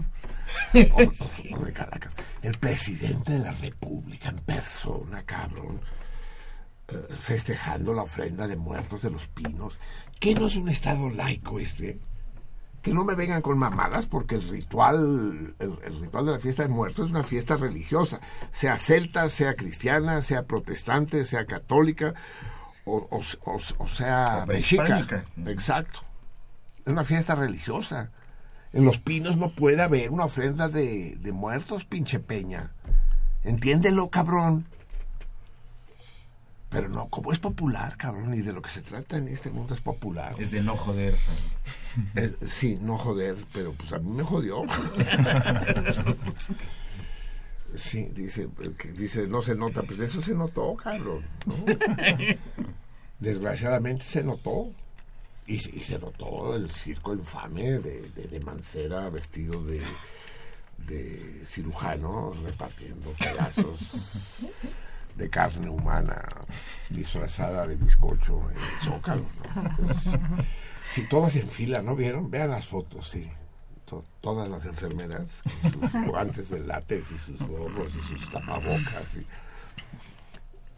O, 1.55 1.64
de 1.64 1.72
Caracas. 1.72 2.12
El 2.42 2.59
presidente 2.59 3.33
de 3.33 3.38
la 3.40 3.53
República 3.53 4.31
en 4.31 4.38
persona, 4.38 5.22
cabrón, 5.22 5.81
festejando 7.20 7.94
la 7.94 8.03
ofrenda 8.03 8.48
de 8.48 8.57
muertos 8.57 9.03
de 9.03 9.11
los 9.11 9.26
pinos. 9.29 9.79
¿Qué 10.18 10.35
no 10.35 10.46
es 10.46 10.57
un 10.57 10.68
estado 10.68 11.11
laico 11.11 11.59
este? 11.59 11.98
que 12.83 12.94
no 12.94 13.05
me 13.05 13.14
vengan 13.14 13.42
con 13.42 13.59
mamadas 13.59 14.07
porque 14.07 14.37
el 14.37 14.48
ritual 14.48 15.55
el, 15.59 16.00
ritual 16.00 16.24
de 16.24 16.33
la 16.33 16.38
fiesta 16.38 16.62
de 16.62 16.70
muertos 16.70 17.05
es 17.05 17.11
una 17.11 17.22
fiesta 17.22 17.59
religiosa 17.59 18.20
sea 18.53 18.79
celta 18.79 19.29
sea 19.29 19.55
cristiana 19.55 20.22
sea 20.22 20.44
protestante 20.44 21.26
sea 21.26 21.44
católica 21.44 22.14
o, 22.85 23.87
sea 23.88 24.44
mexica. 24.46 25.24
Exacto. 25.46 26.00
Es 26.85 26.92
una 26.92 27.05
fiesta 27.05 27.35
religiosa. 27.35 28.11
En 28.72 28.85
los 28.85 28.98
pinos 28.98 29.37
no 29.37 29.50
puede 29.50 29.83
haber 29.83 30.11
una 30.11 30.24
ofrenda 30.24 30.68
de, 30.68 31.16
de 31.16 31.33
muertos 31.33 31.85
pinche 31.85 32.20
peña. 32.20 32.72
Entiéndelo 33.42 34.11
cabrón 34.11 34.66
pero 36.70 36.88
no, 36.88 37.09
como 37.09 37.33
es 37.33 37.40
popular, 37.40 37.96
cabrón, 37.96 38.33
y 38.33 38.42
de 38.42 38.52
lo 38.52 38.62
que 38.62 38.70
se 38.70 38.83
trata 38.83 39.16
en 39.16 39.26
este 39.26 39.50
mundo 39.50 39.74
es 39.74 39.80
popular. 39.80 40.37
Es 40.38 40.52
de 40.52 40.62
no 40.62 40.76
joder. 40.76 41.16
sí, 42.48 42.78
no 42.80 42.96
joder, 42.96 43.37
pero 43.52 43.72
pues 43.72 43.92
a 43.92 43.98
mí 43.98 44.12
me 44.12 44.22
jodió. 44.22 44.62
sí, 47.74 48.09
dice, 48.14 48.48
dice, 48.96 49.26
no 49.26 49.42
se 49.42 49.56
nota, 49.56 49.83
pues 49.83 49.98
eso 49.98 50.22
se 50.22 50.33
notó, 50.33 50.76
cabrón. 50.76 51.24
Desgraciadamente 53.18 54.04
se 54.04 54.22
notó. 54.22 54.70
Y, 55.48 55.59
se 55.59 55.98
notó 55.98 56.54
el 56.54 56.70
circo 56.70 57.12
infame 57.12 57.80
de, 57.80 58.02
de, 58.02 58.38
Mancera 58.38 59.11
vestido 59.11 59.61
de, 59.64 59.83
de 60.87 61.44
cirujano 61.48 62.33
repartiendo 62.44 63.11
pedazos 63.18 64.44
de 65.20 65.28
carne 65.28 65.68
humana 65.68 66.26
disfrazada 66.88 67.66
de 67.66 67.76
bizcocho 67.76 68.40
en 68.50 68.56
el 68.56 68.62
zócalo. 68.83 69.24
si 70.92 71.02
todas 71.04 71.37
en 71.37 71.46
fila, 71.46 71.83
¿no 71.83 71.94
vieron? 71.94 72.30
Vean 72.30 72.50
las 72.50 72.66
fotos, 72.66 73.09
sí. 73.11 73.30
todas 74.20 74.48
las 74.48 74.64
enfermeras 74.64 75.42
con 75.62 75.90
sus 75.90 76.04
guantes 76.06 76.48
de 76.48 76.61
látex 76.61 77.12
y 77.12 77.18
sus 77.18 77.38
gorros 77.46 77.88
y 77.94 78.00
sus 78.09 78.30
tapabocas. 78.30 79.16
Y... 79.16 79.26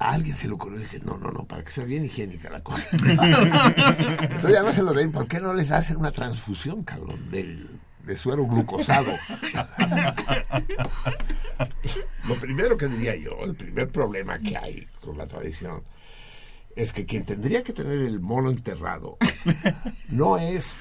A 0.00 0.14
alguien 0.14 0.36
se 0.36 0.48
lo 0.48 0.56
ocurrió 0.56 0.80
y 0.80 0.82
dice, 0.82 0.98
no, 0.98 1.16
no, 1.16 1.30
no, 1.30 1.44
para 1.44 1.62
que 1.62 1.70
sea 1.70 1.84
bien 1.84 2.04
higiénica 2.04 2.50
la 2.50 2.60
cosa. 2.60 2.88
Entonces 2.92 4.50
ya 4.50 4.62
no 4.62 4.72
se 4.72 4.82
lo 4.82 4.92
den, 4.92 5.12
¿por 5.12 5.28
qué 5.28 5.40
no 5.40 5.54
les 5.54 5.70
hacen 5.70 5.98
una 5.98 6.10
transfusión, 6.10 6.82
cabrón, 6.82 7.30
del 7.30 7.71
de 8.04 8.16
suero 8.16 8.46
glucosado. 8.46 9.12
Lo 12.28 12.34
primero 12.36 12.76
que 12.76 12.88
diría 12.88 13.16
yo, 13.16 13.42
el 13.44 13.54
primer 13.54 13.88
problema 13.88 14.38
que 14.38 14.56
hay 14.56 14.86
con 15.00 15.18
la 15.18 15.26
tradición, 15.26 15.82
es 16.76 16.92
que 16.92 17.04
quien 17.04 17.24
tendría 17.24 17.62
que 17.62 17.72
tener 17.72 17.98
el 17.98 18.20
mono 18.20 18.50
enterrado 18.50 19.18
no 20.08 20.38
es, 20.38 20.76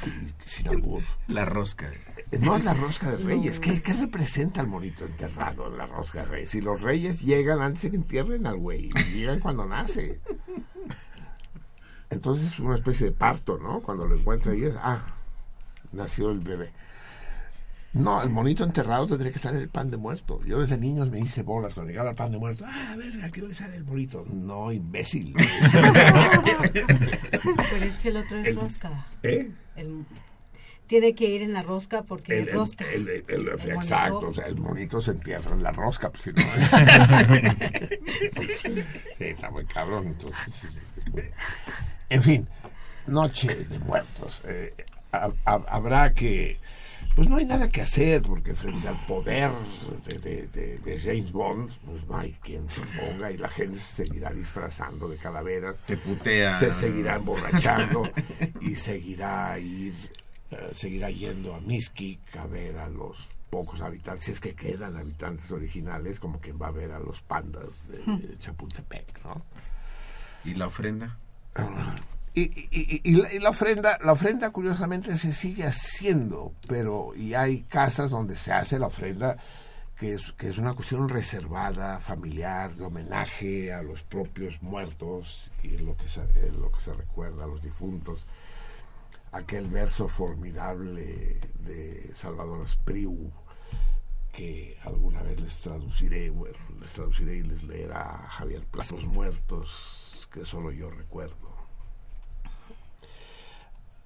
sin 0.45 0.67
albur, 0.69 1.03
la 1.27 1.45
rosca. 1.45 1.91
No 2.39 2.55
es 2.55 2.63
la 2.63 2.73
rosca 2.73 3.11
de 3.11 3.17
reyes. 3.17 3.59
¿Qué, 3.59 3.81
¿Qué, 3.81 3.93
representa 3.93 4.61
el 4.61 4.67
monito 4.67 5.05
enterrado 5.05 5.67
en 5.67 5.77
la 5.77 5.85
rosca 5.85 6.19
de 6.21 6.27
reyes? 6.27 6.49
Si 6.51 6.61
los 6.61 6.81
reyes 6.81 7.21
llegan 7.21 7.61
antes 7.61 7.81
de 7.83 7.89
que 7.91 7.97
entierren 7.97 8.47
al 8.47 8.57
güey, 8.57 8.89
llegan 9.13 9.41
cuando 9.41 9.65
nace. 9.65 10.21
Entonces 12.09 12.53
es 12.53 12.59
una 12.59 12.75
especie 12.75 13.07
de 13.07 13.11
parto, 13.11 13.57
¿no? 13.57 13.81
Cuando 13.81 14.05
lo 14.05 14.15
encuentran 14.15 14.57
y 14.57 14.63
es, 14.63 14.75
ah, 14.77 15.05
nació 15.91 16.31
el 16.31 16.39
bebé. 16.39 16.71
No, 17.93 18.21
el 18.21 18.29
monito 18.29 18.63
enterrado 18.63 19.05
tendría 19.05 19.31
que 19.31 19.37
estar 19.37 19.53
en 19.53 19.61
el 19.61 19.69
pan 19.69 19.91
de 19.91 19.97
muerto. 19.97 20.41
Yo 20.45 20.61
desde 20.61 20.77
niños 20.77 21.11
me 21.11 21.19
hice 21.19 21.43
bolas 21.43 21.73
cuando 21.73 21.91
llegaba 21.91 22.11
el 22.11 22.15
pan 22.15 22.31
de 22.31 22.37
muerto. 22.37 22.63
Ah, 22.65 22.93
a 22.93 22.95
ver, 22.95 23.21
¿a 23.23 23.29
qué 23.29 23.41
le 23.41 23.53
sale 23.53 23.75
el 23.75 23.83
monito? 23.83 24.23
No, 24.31 24.71
imbécil. 24.71 25.33
Pero 25.71 25.93
es 27.85 27.97
que 27.97 28.09
el 28.09 28.17
otro 28.17 28.37
es 28.37 28.55
rosca. 28.55 29.07
¿Eh? 29.23 29.51
tiene 30.87 31.15
que 31.15 31.25
ir 31.25 31.41
en 31.41 31.53
la 31.53 31.63
rosca 31.63 32.03
porque 32.03 32.39
el, 32.39 32.51
rosca. 32.51 32.85
exacto, 32.91 34.27
o 34.27 34.33
sea, 34.33 34.45
el 34.45 34.57
monito 34.57 34.99
se 34.99 35.11
entierra 35.11 35.53
en 35.53 35.63
la 35.63 35.71
rosca, 35.71 36.09
pues 36.09 36.23
si 36.23 36.33
no. 36.33 36.41
sí, 38.61 38.83
está 39.19 39.49
muy 39.51 39.65
cabrón. 39.65 40.07
Entonces, 40.07 40.79
en 42.09 42.21
fin, 42.21 42.45
Noche 43.07 43.65
de 43.65 43.79
Muertos. 43.79 44.41
Eh, 44.45 44.73
habrá 45.45 46.13
que 46.13 46.59
pues 47.15 47.29
no 47.29 47.37
hay 47.37 47.45
nada 47.45 47.69
que 47.69 47.81
hacer, 47.81 48.21
porque 48.21 48.53
frente 48.55 48.87
al 48.87 48.95
poder 49.05 49.51
de, 50.23 50.99
James 51.03 51.31
Bond, 51.31 51.69
pues 51.85 52.07
no 52.07 52.17
hay 52.17 52.33
quien 52.33 52.67
se 52.69 52.81
ponga 52.81 53.31
y 53.31 53.37
la 53.37 53.49
gente 53.49 53.77
se 53.77 54.05
seguirá 54.05 54.31
disfrazando 54.31 55.07
de 55.07 55.17
calaveras. 55.17 55.81
Te 55.81 55.97
putea. 55.97 56.57
Se 56.57 56.73
seguirá 56.73 57.15
emborrachando 57.15 58.09
y 58.61 58.75
seguirá 58.75 59.57
ir, 59.59 59.93
eh, 60.51 60.69
seguirá 60.73 61.09
yendo 61.09 61.55
a 61.55 61.59
Miskik 61.59 62.37
a 62.37 62.47
ver 62.47 62.77
a 62.77 62.87
los 62.87 63.17
pocos 63.49 63.81
habitantes, 63.81 64.23
si 64.23 64.31
es 64.31 64.39
que 64.39 64.55
quedan 64.55 64.95
habitantes 64.95 65.51
originales, 65.51 66.19
como 66.19 66.39
quien 66.39 66.57
va 66.59 66.67
a 66.67 66.71
ver 66.71 66.91
a 66.91 66.99
los 66.99 67.21
pandas 67.21 67.89
de 67.89 68.37
Chapultepec, 68.39 69.25
¿no? 69.25 69.35
¿Y 70.45 70.55
la 70.55 70.67
ofrenda? 70.67 71.17
Ah, 71.55 71.95
y, 72.33 73.39
la, 73.39 73.49
ofrenda, 73.49 73.97
la 74.01 74.13
ofrenda 74.13 74.51
curiosamente 74.51 75.17
se 75.17 75.33
sigue 75.33 75.65
haciendo, 75.65 76.53
pero 76.67 77.13
y 77.13 77.33
hay 77.33 77.63
casas 77.63 78.11
donde 78.11 78.37
se 78.37 78.53
hace 78.53 78.79
la 78.79 78.87
ofrenda 78.87 79.35
que 79.97 80.13
es, 80.13 80.31
que 80.31 80.49
es 80.49 80.57
una 80.57 80.73
cuestión 80.73 81.09
reservada, 81.09 81.99
familiar, 81.99 82.73
de 82.73 82.85
homenaje 82.85 83.73
a 83.73 83.83
los 83.83 84.03
propios 84.03 84.61
muertos 84.61 85.51
y 85.61 85.77
lo 85.77 85.97
que 85.97 86.07
se, 86.07 86.21
lo 86.57 86.71
que 86.71 86.81
se 86.81 86.93
recuerda 86.93 87.43
a 87.43 87.47
los 87.47 87.61
difuntos. 87.61 88.25
Aquel 89.33 89.67
verso 89.67 90.07
formidable 90.07 91.39
de 91.59 92.11
Salvador 92.13 92.65
Espriu 92.65 93.31
que 94.31 94.77
alguna 94.85 95.21
vez 95.21 95.39
les 95.41 95.59
traduciré, 95.59 96.29
bueno, 96.29 96.57
les 96.79 96.93
traduciré 96.93 97.35
y 97.35 97.43
les 97.43 97.63
leerá 97.63 98.15
a 98.15 98.29
Javier 98.29 98.63
Plaza, 98.63 98.95
los 98.95 99.05
muertos 99.05 100.27
que 100.31 100.45
solo 100.45 100.71
yo 100.71 100.89
recuerdo 100.89 101.50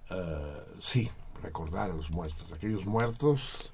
eh, 0.09 0.63
sí, 0.79 1.09
recordar 1.41 1.91
a 1.91 1.95
los 1.95 2.09
muertos, 2.09 2.51
aquellos 2.53 2.85
muertos 2.85 3.71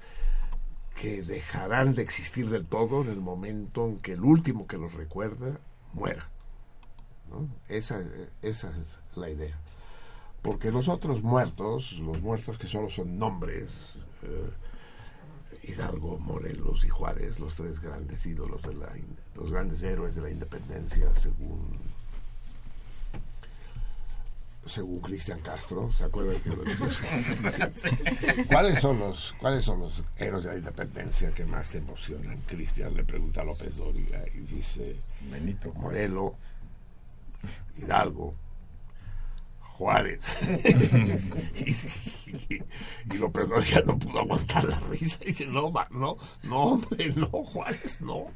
que 0.99 1.23
dejarán 1.23 1.95
de 1.95 2.03
existir 2.03 2.49
del 2.49 2.65
todo 2.65 3.01
en 3.01 3.09
el 3.09 3.21
momento 3.21 3.87
en 3.87 3.97
que 3.99 4.13
el 4.13 4.21
último 4.21 4.67
que 4.67 4.77
los 4.77 4.93
recuerda 4.93 5.59
muera. 5.93 6.29
Esa, 7.69 8.01
esa 8.41 8.69
es 8.69 8.99
la 9.15 9.29
idea. 9.29 9.57
Porque 10.41 10.71
los 10.71 10.89
otros 10.89 11.21
muertos, 11.21 11.93
los 11.93 12.21
muertos 12.21 12.57
que 12.57 12.67
solo 12.67 12.89
son 12.89 13.17
nombres, 13.17 13.95
eh, 14.23 14.49
Hidalgo, 15.63 16.17
Morelos 16.17 16.83
y 16.83 16.89
Juárez, 16.89 17.39
los 17.39 17.55
tres 17.55 17.79
grandes 17.79 18.25
ídolos 18.25 18.61
de 18.63 18.73
la, 18.73 18.91
los 19.35 19.51
grandes 19.51 19.83
héroes 19.83 20.15
de 20.15 20.23
la 20.23 20.31
independencia, 20.31 21.15
según 21.15 21.79
según 24.65 24.99
Cristian 24.99 25.39
Castro, 25.39 25.91
¿se 25.91 26.03
acuerdan 26.03 26.39
que 26.41 26.49
lo 26.49 26.63
¿Cuáles 28.47 28.79
son 28.79 28.99
los 28.99 29.33
cuáles 29.39 29.65
son 29.65 29.79
los 29.79 30.03
héroes 30.17 30.43
de 30.43 30.51
la 30.51 30.57
independencia 30.57 31.33
que 31.33 31.45
más 31.45 31.71
te 31.71 31.79
emocionan? 31.79 32.37
Cristian 32.41 32.93
le 32.95 33.03
pregunta 33.03 33.41
a 33.41 33.45
López 33.45 33.77
Dóriga 33.77 34.23
y 34.33 34.39
dice 34.39 34.97
Benito 35.31 35.73
Morelo, 35.73 36.35
Hidalgo, 37.77 38.35
Juárez. 39.61 40.21
y, 41.55 43.17
López 43.17 43.49
Dóriga 43.49 43.81
no 43.81 43.97
pudo 43.97 44.19
aguantar 44.19 44.65
la 44.65 44.79
risa 44.81 45.17
y 45.23 45.27
dice, 45.27 45.47
no, 45.47 45.73
no, 45.89 46.17
no, 46.43 46.57
hombre, 46.57 47.13
no, 47.15 47.27
Juárez, 47.27 47.99
no. 48.01 48.27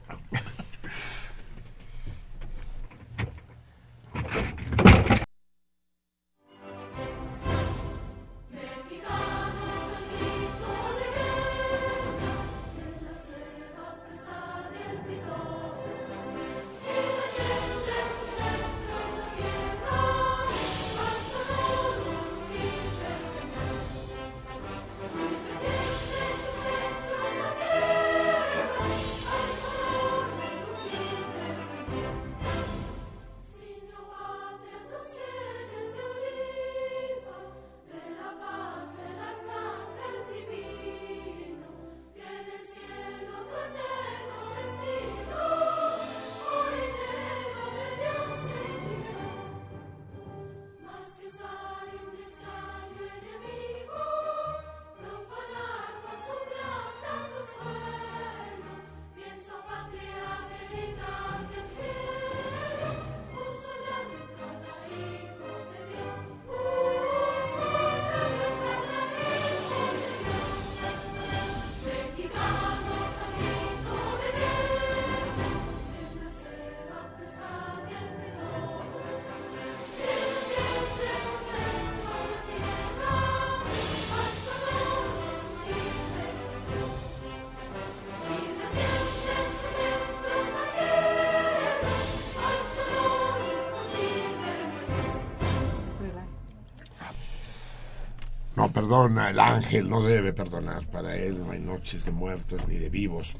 Perdona, 98.86 99.32
el 99.32 99.40
ángel 99.40 99.90
no 99.90 100.04
debe 100.04 100.32
perdonar, 100.32 100.86
para 100.88 101.16
él 101.16 101.40
no 101.40 101.52
hay 101.52 101.60
noches 101.60 102.06
de 102.06 102.12
muertos 102.12 102.62
ni 102.68 102.76
de 102.76 102.90
vivos. 102.90 103.34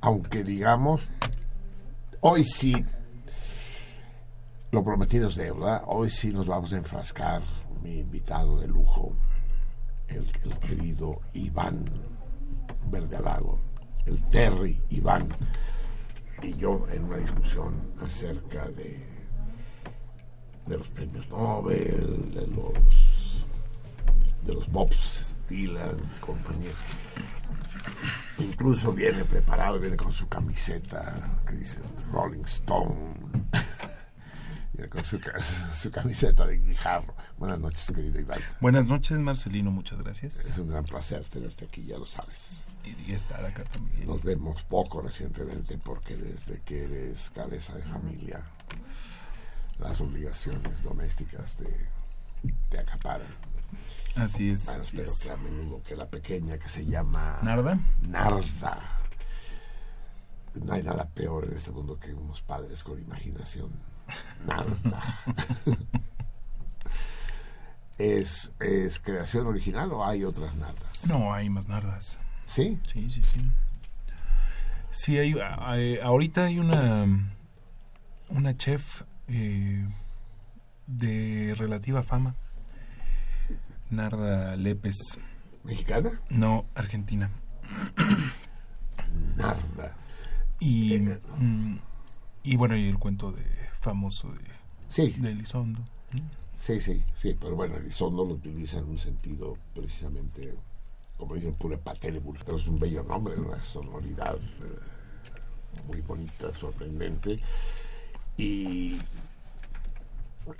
Aunque 0.00 0.42
digamos, 0.42 1.08
hoy 2.20 2.44
sí, 2.44 2.84
lo 4.72 4.82
prometido 4.82 5.28
es 5.28 5.36
deuda, 5.36 5.84
hoy 5.86 6.10
sí 6.10 6.32
nos 6.32 6.46
vamos 6.46 6.72
a 6.72 6.78
enfrascar, 6.78 7.42
mi 7.84 8.00
invitado 8.00 8.58
de 8.58 8.66
lujo, 8.66 9.12
el, 10.08 10.26
querido 10.58 11.20
Iván 11.34 11.84
Vergalago, 12.90 13.60
el 14.06 14.20
Terry 14.28 14.76
Iván, 14.90 15.28
y 16.42 16.52
yo 16.54 16.84
en 16.92 17.04
una 17.04 17.18
discusión 17.18 17.92
acerca 18.04 18.66
de, 18.70 19.06
de 20.66 20.78
los 20.78 20.88
premios 20.88 21.28
Nobel, 21.28 22.34
de 22.34 22.46
los 22.48 23.09
de 24.44 24.54
los 24.54 24.70
Bobs 24.70 25.34
Dylan 25.48 25.96
y 25.98 26.20
compañía. 26.20 26.72
Incluso 28.38 28.92
viene 28.92 29.24
preparado, 29.24 29.78
viene 29.78 29.96
con 29.96 30.12
su 30.12 30.28
camiseta 30.28 31.14
que 31.46 31.54
dice 31.54 31.80
Rolling 32.12 32.44
Stone. 32.44 33.14
viene 34.72 34.88
con 34.88 35.04
su, 35.04 35.20
camiseta 35.90 36.46
de 36.46 36.58
guijarro. 36.58 37.14
Buenas 37.36 37.58
noches, 37.58 37.90
querido 37.92 38.20
Iván. 38.20 38.40
Buenas 38.60 38.86
noches, 38.86 39.18
Marcelino, 39.18 39.70
muchas 39.70 39.98
gracias. 39.98 40.46
Es 40.46 40.58
un 40.58 40.68
gran 40.68 40.84
placer 40.84 41.24
tenerte 41.28 41.66
aquí, 41.66 41.84
ya 41.84 41.98
lo 41.98 42.06
sabes. 42.06 42.64
Y, 42.84 43.12
estar 43.12 43.44
acá 43.44 43.64
también. 43.64 44.06
Nos 44.06 44.22
vemos 44.22 44.62
poco 44.62 45.02
recientemente 45.02 45.76
porque 45.78 46.16
desde 46.16 46.60
que 46.62 46.84
eres 46.84 47.30
cabeza 47.30 47.74
de 47.74 47.82
familia, 47.82 48.40
las 49.78 50.00
obligaciones 50.00 50.82
domésticas 50.82 51.56
te, 51.56 51.88
te 52.70 52.78
acaparan. 52.78 53.28
Así 54.16 54.50
es. 54.50 54.66
Bueno, 54.66 54.82
que 54.90 55.30
a 55.30 55.36
menudo 55.36 55.82
que 55.82 55.96
la 55.96 56.08
pequeña 56.08 56.58
que 56.58 56.68
se 56.68 56.84
llama 56.84 57.38
Narda. 57.42 57.78
Narda. 58.08 58.98
No 60.54 60.72
hay 60.72 60.82
nada 60.82 61.08
peor 61.08 61.44
en 61.44 61.56
este 61.56 61.70
mundo 61.70 61.98
que 61.98 62.12
unos 62.12 62.42
padres 62.42 62.82
con 62.82 62.98
imaginación. 62.98 63.70
Narda. 64.46 65.02
¿Es, 67.98 68.50
¿Es 68.60 68.98
creación 68.98 69.46
original 69.46 69.92
o 69.92 70.04
hay 70.04 70.24
otras 70.24 70.56
nardas? 70.56 71.06
No, 71.06 71.32
hay 71.32 71.50
más 71.50 71.68
nardas. 71.68 72.18
¿Sí? 72.46 72.78
Sí, 72.92 73.10
sí, 73.10 73.22
sí. 73.22 73.40
Sí, 74.90 75.18
hay, 75.18 75.98
ahorita 76.02 76.46
hay 76.46 76.58
una, 76.58 77.06
una 78.28 78.56
chef 78.56 79.02
eh, 79.28 79.86
de 80.86 81.54
relativa 81.56 82.02
fama 82.02 82.34
Narda 83.90 84.56
Lépez. 84.56 85.18
¿Mexicana? 85.64 86.20
No, 86.30 86.66
argentina. 86.74 87.30
Narda. 89.36 89.96
Y, 90.58 90.98
mm, 90.98 91.78
y 92.44 92.56
bueno, 92.56 92.76
y 92.76 92.86
el 92.88 92.98
cuento 92.98 93.32
de 93.32 93.44
famoso 93.80 94.32
de, 94.32 94.44
sí. 94.88 95.10
de 95.18 95.32
Elizondo. 95.32 95.80
Sí, 96.56 96.78
sí, 96.78 97.02
sí, 97.16 97.36
pero 97.40 97.56
bueno, 97.56 97.76
Elizondo 97.76 98.24
lo 98.24 98.34
utiliza 98.34 98.78
en 98.78 98.84
un 98.84 98.98
sentido 98.98 99.56
precisamente, 99.74 100.54
como 101.16 101.34
dicen, 101.34 101.54
pura 101.54 101.78
patérebus, 101.78 102.40
pero 102.44 102.58
es 102.58 102.66
un 102.66 102.78
bello 102.78 103.02
nombre, 103.02 103.34
una 103.40 103.58
sonoridad 103.60 104.36
eh, 104.36 105.80
muy 105.86 106.02
bonita, 106.02 106.52
sorprendente. 106.52 107.40
Y 108.36 108.98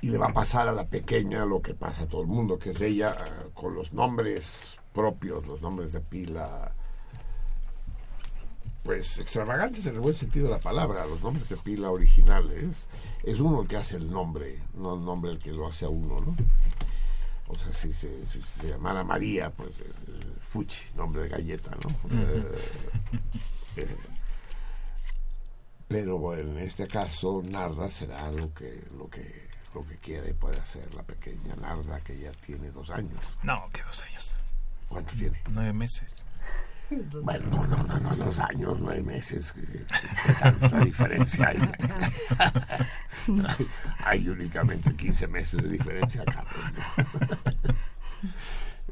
y 0.00 0.08
le 0.08 0.18
va 0.18 0.26
a 0.26 0.32
pasar 0.32 0.68
a 0.68 0.72
la 0.72 0.86
pequeña 0.86 1.44
lo 1.44 1.62
que 1.62 1.74
pasa 1.74 2.04
a 2.04 2.06
todo 2.06 2.22
el 2.22 2.26
mundo, 2.26 2.58
que 2.58 2.70
es 2.70 2.80
ella 2.80 3.12
eh, 3.12 3.50
con 3.54 3.74
los 3.74 3.92
nombres 3.92 4.78
propios, 4.92 5.46
los 5.46 5.62
nombres 5.62 5.92
de 5.92 6.00
pila, 6.00 6.72
pues 8.82 9.18
extravagantes 9.18 9.86
en 9.86 9.94
el 9.94 10.00
buen 10.00 10.16
sentido 10.16 10.46
de 10.46 10.52
la 10.52 10.60
palabra, 10.60 11.06
los 11.06 11.22
nombres 11.22 11.48
de 11.48 11.56
pila 11.56 11.90
originales, 11.90 12.88
es 13.22 13.40
uno 13.40 13.62
el 13.62 13.68
que 13.68 13.76
hace 13.76 13.96
el 13.96 14.10
nombre, 14.10 14.62
no 14.74 14.94
el 14.94 15.04
nombre 15.04 15.30
el 15.30 15.38
que 15.38 15.52
lo 15.52 15.66
hace 15.66 15.84
a 15.84 15.88
uno, 15.88 16.20
¿no? 16.20 16.36
O 17.48 17.58
sea, 17.58 17.72
si 17.72 17.92
se, 17.92 18.08
llamara 18.62 19.02
María, 19.02 19.50
pues 19.50 19.82
Fuchi, 20.40 20.94
nombre 20.96 21.22
de 21.22 21.28
galleta, 21.28 21.70
¿no? 21.82 22.16
Eh, 22.16 22.58
eh, 23.76 23.96
pero 25.88 26.36
en 26.36 26.56
este 26.58 26.86
caso, 26.86 27.42
Narda 27.44 27.88
será 27.88 28.30
lo 28.30 28.54
que, 28.54 28.84
lo 28.96 29.10
que 29.10 29.49
lo 29.74 29.86
que 29.86 29.96
quiere 29.96 30.34
puede 30.34 30.58
hacer 30.58 30.92
la 30.94 31.02
pequeña 31.02 31.54
Narda 31.56 32.00
que 32.00 32.18
ya 32.18 32.32
tiene 32.32 32.70
dos 32.70 32.90
años. 32.90 33.28
No, 33.42 33.68
que 33.72 33.82
dos 33.82 34.02
años. 34.02 34.36
¿Cuánto 34.88 35.14
tiene? 35.14 35.40
Nueve 35.50 35.72
meses. 35.72 36.16
Bueno, 37.22 37.46
no, 37.50 37.66
no, 37.66 37.84
no, 37.84 38.00
no, 38.00 38.16
los 38.16 38.40
años, 38.40 38.78
nueve 38.80 39.00
meses, 39.02 39.52
¿qué, 39.52 39.84
tanta 40.40 40.80
diferencia 40.84 41.46
hay? 41.48 41.58
hay? 44.04 44.28
únicamente 44.28 44.92
15 44.96 45.28
meses 45.28 45.62
de 45.62 45.68
diferencia 45.68 46.22
acá. 46.22 46.44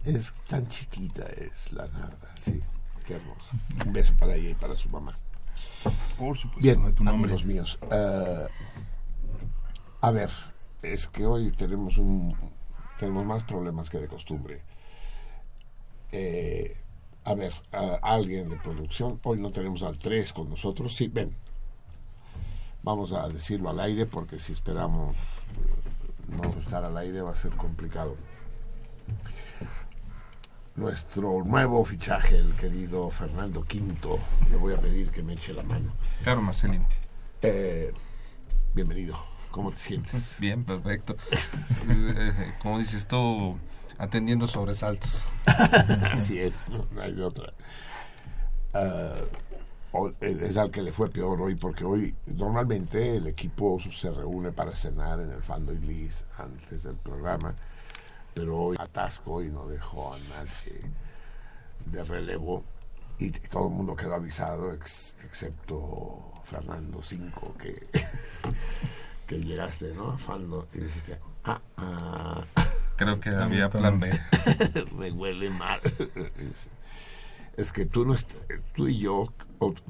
es 0.05 0.33
tan 0.47 0.69
chiquita 0.69 1.25
es 1.39 1.73
la 1.73 1.89
Narda, 1.89 2.33
sí, 2.37 2.63
qué 3.05 3.17
hermosa. 3.17 3.51
Un 3.85 3.93
beso 3.93 4.15
para 4.15 4.37
ella 4.37 4.51
y 4.51 4.55
para 4.55 4.77
su 4.77 4.89
mamá. 4.91 5.19
Por 6.17 6.39
supuesto. 6.39 6.61
Bien, 6.61 6.95
tu 6.95 7.09
amigos 7.09 7.45
míos. 7.45 7.79
Uh, 7.83 8.47
a 10.01 10.11
ver, 10.13 10.31
es 10.83 11.07
que 11.09 11.27
hoy 11.27 11.51
tenemos 11.53 11.99
un 11.99 12.37
tenemos 12.99 13.25
más 13.25 13.45
problemas 13.45 13.89
que 13.89 13.99
de 13.99 14.09
costumbre. 14.09 14.61
Eh, 16.11 16.77
a 17.25 17.35
ver, 17.35 17.53
a 17.73 17.99
alguien 18.03 18.49
de 18.49 18.57
producción, 18.57 19.21
hoy 19.23 19.39
no 19.39 19.51
tenemos 19.51 19.83
al 19.83 19.99
3 19.99 20.33
con 20.33 20.51
nosotros, 20.51 20.97
sí, 20.97 21.09
ven. 21.09 21.35
Vamos 22.83 23.13
a 23.13 23.29
decirlo 23.29 23.71
al 23.71 23.81
aire 23.81 24.07
porque 24.07 24.39
si 24.39 24.53
esperamos 24.53 25.15
eh, 25.15 26.43
no 26.43 26.59
estar 26.59 26.85
al 26.85 26.97
aire 26.97 27.21
va 27.23 27.33
a 27.33 27.37
ser 27.37 27.53
complicado. 27.53 28.17
Nuestro 30.77 31.45
nuevo 31.45 31.85
fichaje, 31.85 32.39
el 32.39 32.53
querido 32.55 33.11
Fernando 33.11 33.63
Quinto, 33.65 34.19
le 34.51 34.57
voy 34.57 34.75
a 34.75 34.81
pedir 34.81 35.11
que 35.11 35.23
me 35.23 35.35
eche 35.35 35.53
la 35.53 35.65
mano. 35.65 35.93
Claro, 36.23 36.41
Marcelino. 36.41 36.87
Eh, 37.43 37.93
bienvenido. 38.75 39.28
¿Cómo 39.51 39.71
te 39.71 39.79
sientes? 39.79 40.37
Bien, 40.39 40.65
perfecto. 40.65 41.17
Eh, 41.89 42.55
como 42.61 42.79
dices 42.79 43.07
tú, 43.07 43.57
atendiendo 43.99 44.47
sobresaltos. 44.47 45.25
Así 46.13 46.39
es, 46.39 46.69
no, 46.69 46.87
hay 47.01 47.13
de 47.15 47.23
otra. 47.23 47.53
Ah, 48.75 49.15
es 50.21 50.57
al 50.57 50.71
que 50.71 50.83
le 50.83 50.93
fue 50.93 51.11
peor 51.11 51.41
hoy, 51.41 51.55
porque 51.55 51.85
hoy 51.85 52.15
normalmente 52.27 53.17
el 53.17 53.27
equipo 53.27 53.79
se 53.91 54.11
reúne 54.11 54.53
para 54.53 54.73
cenar 54.73 55.21
en 55.21 55.31
el 55.31 55.43
Fando 55.43 55.73
Liz 55.73 56.25
antes 56.37 56.83
del 56.83 56.97
programa, 56.97 57.55
pero 58.35 58.59
hoy 58.59 58.77
atasco 58.79 59.43
y 59.43 59.49
no 59.49 59.67
dejó 59.67 60.13
a 60.13 60.19
nadie 60.19 60.83
de 61.87 62.05
relevo 62.05 62.65
y 63.19 63.31
todo 63.31 63.69
el 63.69 63.75
mundo 63.75 63.97
quedó 63.97 64.15
avisado, 64.15 64.73
excepto 64.73 66.33
Fernando 66.45 67.03
Cinco, 67.03 67.55
que, 67.59 67.89
que 69.29 69.39
llegaste, 69.39 69.93
¿no? 69.95 70.11
A 70.11 70.19
Fando 70.19 70.67
y 70.75 70.79
dijiste, 70.79 71.19
ah, 71.45 71.61
ah. 71.77 72.45
Creo 72.97 73.21
que 73.21 73.29
había 73.31 73.69
plan 73.69 74.01
B. 74.01 74.11
Me 74.99 75.13
huele 75.13 75.51
mal. 75.51 75.81
es 77.57 77.71
que 77.71 77.85
tú 77.85 78.05
no 78.05 78.17
tú 78.75 78.89
y 78.89 78.99
yo, 78.99 79.33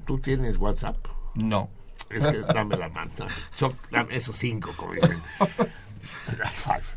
tú 0.04 0.18
tienes 0.18 0.58
WhatsApp. 0.58 0.96
No. 1.34 1.70
Es 2.10 2.26
que 2.26 2.38
dame 2.38 2.76
la 2.76 2.88
manta. 2.88 3.26
dame 3.90 4.16
esos 4.16 4.36
cinco, 4.36 4.72
como 4.76 4.94
dicen. 4.94 5.22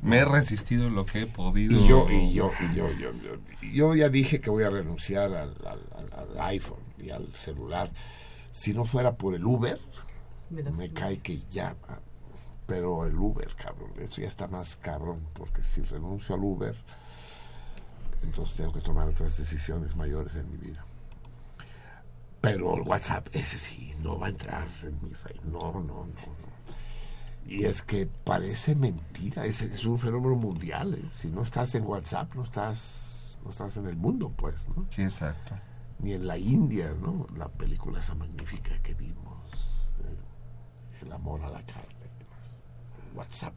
Me 0.02 0.20
he 0.20 0.26
resistido 0.26 0.90
lo 0.90 1.06
que 1.06 1.22
he 1.22 1.28
podido. 1.28 1.80
Y 1.80 1.88
yo, 1.88 2.10
y 2.10 2.34
yo, 2.34 2.52
y 2.60 2.76
yo, 2.76 2.92
yo, 2.92 3.12
yo, 3.72 3.96
ya 3.96 4.10
dije 4.10 4.42
que 4.42 4.50
voy 4.50 4.64
a 4.64 4.70
renunciar 4.70 5.34
al, 5.34 5.54
iPhone 6.40 6.80
y 6.98 7.10
al 7.12 7.34
celular. 7.36 7.92
Si 8.52 8.74
no 8.74 8.86
fuera 8.86 9.16
por 9.16 9.36
el 9.36 9.46
Uber, 9.46 9.78
me 10.50 10.92
cae 10.92 11.20
que 11.20 11.40
ya 11.50 11.76
pero 12.72 13.06
el 13.06 13.20
Uber, 13.20 13.54
cabrón, 13.54 13.92
eso 13.98 14.22
ya 14.22 14.30
está 14.30 14.48
más 14.48 14.78
cabrón, 14.78 15.28
porque 15.34 15.62
si 15.62 15.82
renuncio 15.82 16.36
al 16.36 16.42
Uber, 16.42 16.74
entonces 18.24 18.56
tengo 18.56 18.72
que 18.72 18.80
tomar 18.80 19.10
otras 19.10 19.36
decisiones 19.36 19.94
mayores 19.98 20.34
en 20.36 20.50
mi 20.50 20.56
vida. 20.56 20.86
Pero 22.40 22.78
el 22.78 22.84
WhatsApp, 22.84 23.28
ese 23.34 23.58
sí, 23.58 23.92
no 24.02 24.18
va 24.18 24.28
a 24.28 24.30
entrar 24.30 24.70
en 24.84 24.98
mi 25.04 25.12
rey. 25.12 25.38
No, 25.44 25.74
no, 25.74 25.82
no, 25.82 26.06
no. 26.06 26.16
Y 27.46 27.66
es 27.66 27.82
que 27.82 28.06
parece 28.06 28.74
mentira, 28.74 29.46
es, 29.46 29.64
es 29.64 29.84
un 29.84 30.00
fenómeno 30.00 30.38
mundial. 30.38 30.94
¿eh? 30.94 31.10
Si 31.14 31.28
no 31.28 31.42
estás 31.42 31.76
en 31.76 31.86
WhatsApp, 31.86 32.34
no 32.36 32.44
estás, 32.44 33.38
no 33.44 33.50
estás 33.50 33.76
en 33.76 33.88
el 33.88 33.98
mundo, 33.98 34.32
pues, 34.34 34.66
¿no? 34.70 34.88
Sí, 34.92 35.02
exacto. 35.02 35.56
Ni 36.00 36.14
en 36.14 36.26
la 36.26 36.38
India, 36.38 36.96
¿no? 37.02 37.28
La 37.36 37.50
película 37.50 38.00
esa 38.00 38.16
magnífica 38.16 38.82
que 38.82 38.94
vimos, 38.94 39.36
eh, 40.06 41.02
El 41.02 41.12
amor 41.12 41.42
a 41.42 41.50
la 41.50 41.66
carne. 41.66 41.91
WhatsApp. 43.16 43.54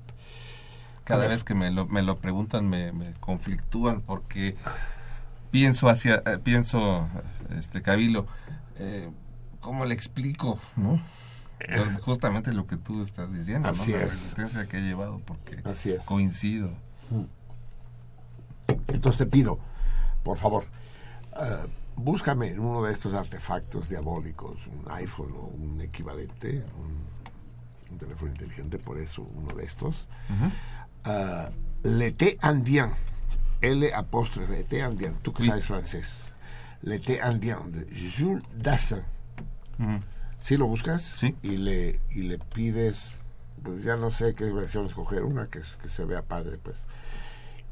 Cada 1.04 1.26
vez 1.26 1.44
que 1.44 1.54
me 1.54 1.70
lo, 1.70 1.86
me 1.86 2.02
lo 2.02 2.18
preguntan 2.18 2.68
me, 2.68 2.92
me 2.92 3.12
conflictúan 3.20 4.00
porque 4.00 4.56
pienso 5.50 5.88
hacia, 5.88 6.22
eh, 6.26 6.38
pienso, 6.42 7.08
este 7.58 7.82
Cabilo, 7.82 8.26
eh, 8.78 9.10
¿cómo 9.60 9.84
le 9.84 9.94
explico? 9.94 10.58
¿no? 10.76 11.00
Pues, 11.58 12.00
justamente 12.00 12.52
lo 12.52 12.66
que 12.66 12.76
tú 12.76 13.02
estás 13.02 13.32
diciendo, 13.32 13.68
Así 13.68 13.92
¿no? 13.92 13.98
La 13.98 14.04
resistencia 14.06 14.66
que 14.66 14.78
he 14.78 14.82
llevado 14.82 15.20
porque 15.20 15.62
Así 15.64 15.94
coincido. 16.04 16.70
Entonces 18.88 19.18
te 19.18 19.26
pido, 19.26 19.58
por 20.22 20.38
favor, 20.38 20.64
uh, 21.36 21.68
búscame 21.96 22.48
en 22.48 22.58
uno 22.58 22.82
de 22.82 22.92
estos 22.92 23.14
artefactos 23.14 23.90
diabólicos, 23.90 24.58
un 24.66 24.90
iPhone 24.90 25.32
o 25.36 25.46
un 25.46 25.80
equivalente, 25.80 26.64
un 26.78 27.13
un 27.90 27.98
teléfono 27.98 28.30
inteligente, 28.30 28.78
por 28.78 28.98
eso 28.98 29.22
uno 29.22 29.54
de 29.54 29.64
estos. 29.64 30.08
Uh 30.28 30.48
-huh. 31.06 31.50
L'été 31.82 32.38
indien, 32.42 32.90
L 33.60 33.92
apóstrofe, 33.94 34.48
L'été 34.50 34.80
indien, 34.80 35.14
tú 35.22 35.32
que 35.32 35.44
sabes 35.44 35.64
francés. 35.64 36.32
L'été 36.82 37.20
indien, 37.22 37.70
de 37.70 37.86
Jules 37.94 38.42
Dassin. 38.56 39.02
Uh 39.78 39.84
-huh. 39.84 40.00
¿Sí 40.42 40.56
lo 40.56 40.66
buscas? 40.66 41.02
Sí. 41.02 41.34
Y 41.42 41.56
le, 41.56 42.00
y 42.10 42.22
le 42.22 42.38
pides, 42.38 43.12
pues 43.62 43.82
ya 43.82 43.96
no 43.96 44.10
sé 44.10 44.34
qué 44.34 44.44
versión 44.52 44.86
escoger, 44.86 45.24
una 45.24 45.46
que, 45.46 45.60
que 45.82 45.88
se 45.88 46.04
vea 46.04 46.22
padre, 46.22 46.58
pues. 46.58 46.84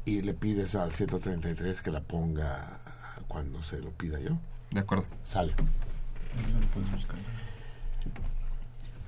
Y 0.05 0.21
le 0.21 0.33
pides 0.33 0.75
al 0.75 0.91
133 0.91 1.81
que 1.81 1.91
la 1.91 2.01
ponga 2.01 2.79
cuando 3.27 3.63
se 3.63 3.79
lo 3.79 3.91
pida 3.91 4.19
yo. 4.19 4.37
De 4.71 4.79
acuerdo. 4.79 5.05
Sale. 5.23 5.53
Lo 5.53 7.42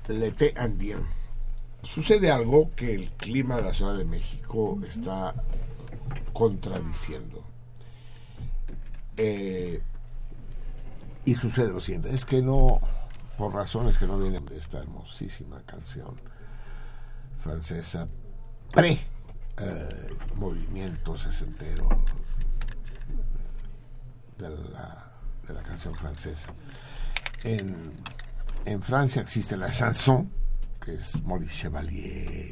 l'été 0.08 0.54
indien. 0.58 1.06
Sucede 1.84 2.32
algo 2.32 2.72
que 2.76 2.96
el 2.96 3.12
clima 3.12 3.58
de 3.58 3.64
la 3.64 3.74
Ciudad 3.74 3.96
de 3.96 4.06
México 4.06 4.80
está 4.88 5.34
contradiciendo. 6.34 7.44
Eh, 9.18 9.82
y 11.26 11.36
sucede 11.36 11.70
lo 11.70 11.82
siguiente, 11.82 12.14
es 12.14 12.26
que 12.26 12.42
no, 12.42 12.80
por 13.38 13.54
razones 13.54 13.98
que 13.98 14.06
no 14.06 14.18
vienen 14.18 14.46
de 14.46 14.58
esta 14.58 14.80
hermosísima 14.80 15.62
canción 15.66 16.14
francesa, 17.40 18.08
pre 18.72 19.00
eh, 19.58 20.10
movimiento 20.36 21.18
sesentero 21.18 21.88
de 24.38 24.50
la, 24.50 25.12
de 25.48 25.54
la 25.54 25.64
canción 25.64 25.96
francesa. 25.96 26.50
En, 27.44 27.94
en 28.66 28.82
Francia 28.82 29.22
existe 29.22 29.56
la 29.56 29.72
chanson, 29.72 30.30
que 30.84 30.96
es 30.96 31.22
Maurice 31.24 31.54
Chevalier, 31.54 32.52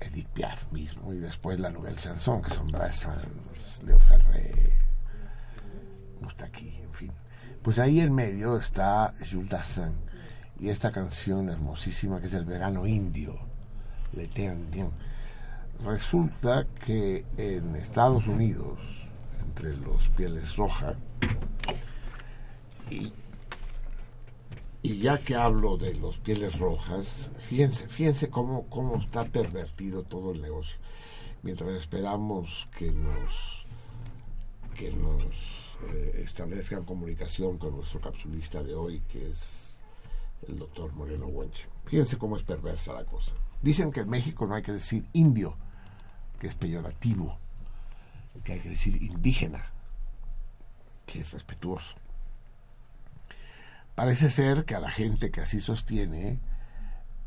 Edith 0.00 0.28
Piaf 0.28 0.72
mismo, 0.72 1.12
y 1.12 1.18
después 1.18 1.60
la 1.60 1.70
nouvelle 1.70 1.96
chanson, 1.96 2.42
que 2.42 2.50
son 2.50 2.66
Brassens, 2.68 3.82
Leo 3.84 4.00
Ferré, 4.00 4.72
Moustaki, 6.20 6.80
en 6.82 6.92
fin. 6.92 7.12
Pues 7.62 7.78
ahí 7.78 8.00
en 8.00 8.14
medio 8.14 8.56
está 8.56 9.12
Jules 9.30 9.50
Dassin 9.50 9.94
y 10.58 10.70
esta 10.70 10.90
canción 10.90 11.50
hermosísima 11.50 12.20
que 12.20 12.26
es 12.26 12.34
El 12.34 12.46
verano 12.46 12.86
indio, 12.86 13.38
L'été 14.12 14.44
indien. 14.44 14.90
Resulta 15.84 16.66
que 16.84 17.26
en 17.36 17.76
Estados 17.76 18.26
Unidos, 18.26 18.78
entre 19.46 19.76
los 19.76 20.08
pieles 20.10 20.56
rojas, 20.56 20.96
y 22.88 23.12
y 24.86 24.98
ya 24.98 25.18
que 25.18 25.34
hablo 25.34 25.76
de 25.76 25.94
los 25.94 26.16
pieles 26.18 26.60
rojas, 26.60 27.32
fíjense, 27.40 27.88
fíjense 27.88 28.30
cómo, 28.30 28.68
cómo 28.68 28.98
está 28.98 29.24
pervertido 29.24 30.04
todo 30.04 30.30
el 30.30 30.40
negocio. 30.40 30.76
Mientras 31.42 31.70
esperamos 31.70 32.68
que 32.78 32.92
nos, 32.92 33.66
que 34.76 34.92
nos 34.92 35.76
eh, 35.92 36.22
establezcan 36.22 36.84
comunicación 36.84 37.58
con 37.58 37.74
nuestro 37.74 38.00
capsulista 38.00 38.62
de 38.62 38.76
hoy, 38.76 39.02
que 39.08 39.28
es 39.28 39.80
el 40.46 40.56
doctor 40.56 40.92
Moreno 40.92 41.26
Wenche. 41.26 41.66
Fíjense 41.86 42.16
cómo 42.16 42.36
es 42.36 42.44
perversa 42.44 42.92
la 42.92 43.04
cosa. 43.04 43.32
Dicen 43.60 43.90
que 43.90 44.00
en 44.00 44.08
México 44.08 44.46
no 44.46 44.54
hay 44.54 44.62
que 44.62 44.70
decir 44.70 45.04
indio, 45.14 45.56
que 46.38 46.46
es 46.46 46.54
peyorativo, 46.54 47.36
que 48.44 48.52
hay 48.52 48.60
que 48.60 48.68
decir 48.68 49.02
indígena, 49.02 49.68
que 51.06 51.22
es 51.22 51.32
respetuoso. 51.32 51.96
Parece 53.96 54.30
ser 54.30 54.66
que 54.66 54.74
a 54.74 54.80
la 54.80 54.90
gente 54.90 55.30
que 55.30 55.40
así 55.40 55.58
sostiene 55.58 56.38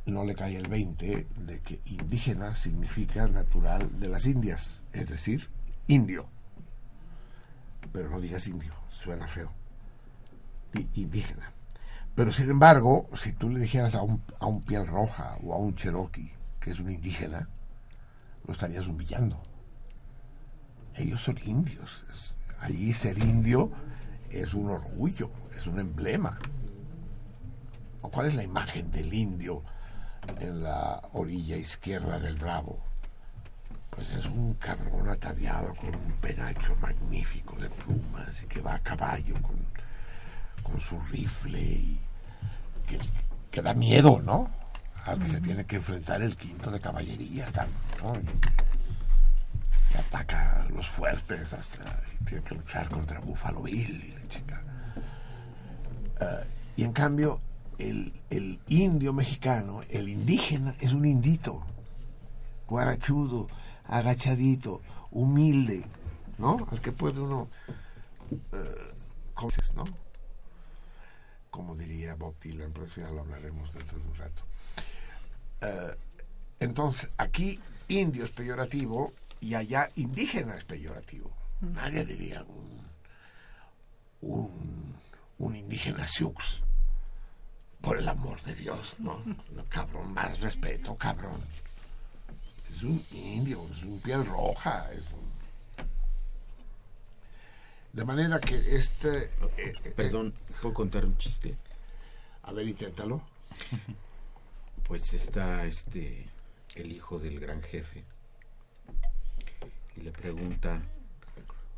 no 0.05 0.23
le 0.23 0.35
cae 0.35 0.55
el 0.55 0.67
20 0.67 1.27
de 1.35 1.59
que 1.61 1.81
indígena 1.85 2.55
significa 2.55 3.27
natural 3.27 3.99
de 3.99 4.07
las 4.07 4.27
Indias, 4.27 4.83
es 4.93 5.09
decir, 5.09 5.49
indio. 5.87 6.27
Pero 7.91 8.11
no 8.11 8.21
digas 8.21 8.47
indio, 8.47 8.71
suena 8.87 9.25
feo. 9.25 9.51
Indígena. 10.93 11.51
Pero 12.13 12.31
sin 12.31 12.51
embargo, 12.51 13.09
si 13.15 13.33
tú 13.33 13.49
le 13.49 13.59
dijeras 13.59 13.95
a 13.95 14.03
un, 14.03 14.21
a 14.39 14.45
un 14.45 14.61
piel 14.61 14.85
roja 14.85 15.39
o 15.43 15.55
a 15.55 15.57
un 15.57 15.73
cherokee 15.73 16.31
que 16.59 16.69
es 16.69 16.79
un 16.79 16.91
indígena, 16.91 17.49
lo 18.45 18.53
estarías 18.53 18.85
humillando. 18.85 19.41
Ellos 20.93 21.19
son 21.19 21.39
indios. 21.43 22.05
Allí 22.59 22.93
ser 22.93 23.17
indio 23.17 23.71
es 24.29 24.53
un 24.53 24.69
orgullo, 24.69 25.31
es 25.57 25.65
un 25.65 25.79
emblema. 25.79 26.37
¿Cuál 28.01 28.27
es 28.27 28.35
la 28.35 28.43
imagen 28.43 28.91
del 28.91 29.13
indio 29.13 29.63
en 30.39 30.63
la 30.63 31.01
orilla 31.13 31.57
izquierda 31.57 32.19
del 32.19 32.37
Bravo? 32.37 32.89
pues 33.99 34.11
es 34.11 34.25
un 34.27 34.53
cabrón 34.53 35.09
ataviado 35.09 35.73
con 35.75 35.93
un 35.93 36.11
penacho 36.21 36.73
magnífico 36.77 37.57
de 37.57 37.69
plumas 37.69 38.43
y 38.43 38.45
que 38.45 38.61
va 38.61 38.75
a 38.75 38.79
caballo 38.79 39.33
con, 39.41 39.57
con 40.63 40.79
su 40.79 40.97
rifle 41.01 41.59
y 41.59 41.99
que, 42.87 42.97
que 43.51 43.61
da 43.61 43.73
miedo, 43.73 44.21
¿no? 44.21 44.49
Al 45.03 45.19
que 45.19 45.27
se 45.27 45.41
tiene 45.41 45.65
que 45.65 45.77
enfrentar 45.77 46.21
el 46.21 46.37
quinto 46.37 46.71
de 46.71 46.79
caballería, 46.79 47.49
¿no? 48.01 48.13
Y, 48.15 49.97
ataca 49.97 50.61
a 50.61 50.69
los 50.69 50.87
fuertes 50.87 51.51
hasta 51.51 51.83
y 52.21 52.23
tiene 52.23 52.43
que 52.43 52.55
luchar 52.55 52.87
contra 52.89 53.19
Buffalo 53.19 53.63
Bill 53.63 54.01
y 54.01 54.11
la 54.17 54.27
chica. 54.29 54.63
Ah, 56.21 56.43
y 56.77 56.83
en 56.85 56.93
cambio, 56.93 57.41
el, 57.79 58.13
el 58.29 58.59
indio 58.67 59.13
mexicano, 59.13 59.81
el 59.89 60.09
indígena, 60.09 60.75
es 60.79 60.93
un 60.93 61.05
indito, 61.05 61.65
guarachudo, 62.67 63.47
agachadito, 63.85 64.81
humilde, 65.11 65.85
¿no? 66.37 66.67
Al 66.71 66.81
que 66.81 66.91
puede 66.91 67.21
uno, 67.21 67.49
uh, 68.31 69.75
¿no? 69.75 69.85
Como 71.49 71.75
diría 71.75 72.15
Bob 72.15 72.35
Dylan, 72.39 72.71
pero 72.73 72.85
eso 72.85 73.01
ya 73.01 73.09
lo 73.09 73.21
hablaremos 73.21 73.73
dentro 73.73 73.97
de 73.97 74.05
un 74.05 74.15
rato. 74.15 74.43
Uh, 75.61 75.95
entonces, 76.59 77.09
aquí 77.17 77.59
indio 77.87 78.25
es 78.25 78.31
peyorativo 78.31 79.11
y 79.39 79.55
allá 79.55 79.89
indígena 79.95 80.55
es 80.55 80.65
peyorativo. 80.65 81.31
Nadie 81.61 82.05
diría 82.05 82.43
un, 82.43 82.81
un, 84.21 84.95
un 85.37 85.55
indígena 85.55 86.05
sioux. 86.05 86.61
Por 87.81 87.97
el 87.97 88.07
amor 88.07 88.41
de 88.43 88.55
Dios, 88.55 88.95
¿no? 88.99 89.21
no 89.51 89.65
cabrón, 89.69 90.13
más 90.13 90.39
respeto, 90.39 90.95
cabrón 90.95 91.41
es 92.79 92.83
un 92.83 93.05
indio, 93.11 93.67
es 93.71 93.83
un 93.83 93.99
piel 93.99 94.25
roja. 94.25 94.89
Es 94.93 95.03
De 97.91 98.05
manera 98.05 98.39
que 98.39 98.75
este... 98.75 99.25
Eh, 99.57 99.73
eh, 99.83 99.93
Perdón, 99.95 100.33
¿puedo 100.61 100.73
contar 100.73 101.05
un 101.05 101.17
chiste? 101.17 101.57
A 102.43 102.53
ver, 102.53 102.67
inténtalo. 102.67 103.21
Pues 104.83 105.13
está 105.13 105.65
este, 105.65 106.25
el 106.75 106.91
hijo 106.91 107.19
del 107.19 107.39
gran 107.39 107.61
jefe 107.61 108.03
y 109.95 110.01
le 110.01 110.11
pregunta, 110.11 110.81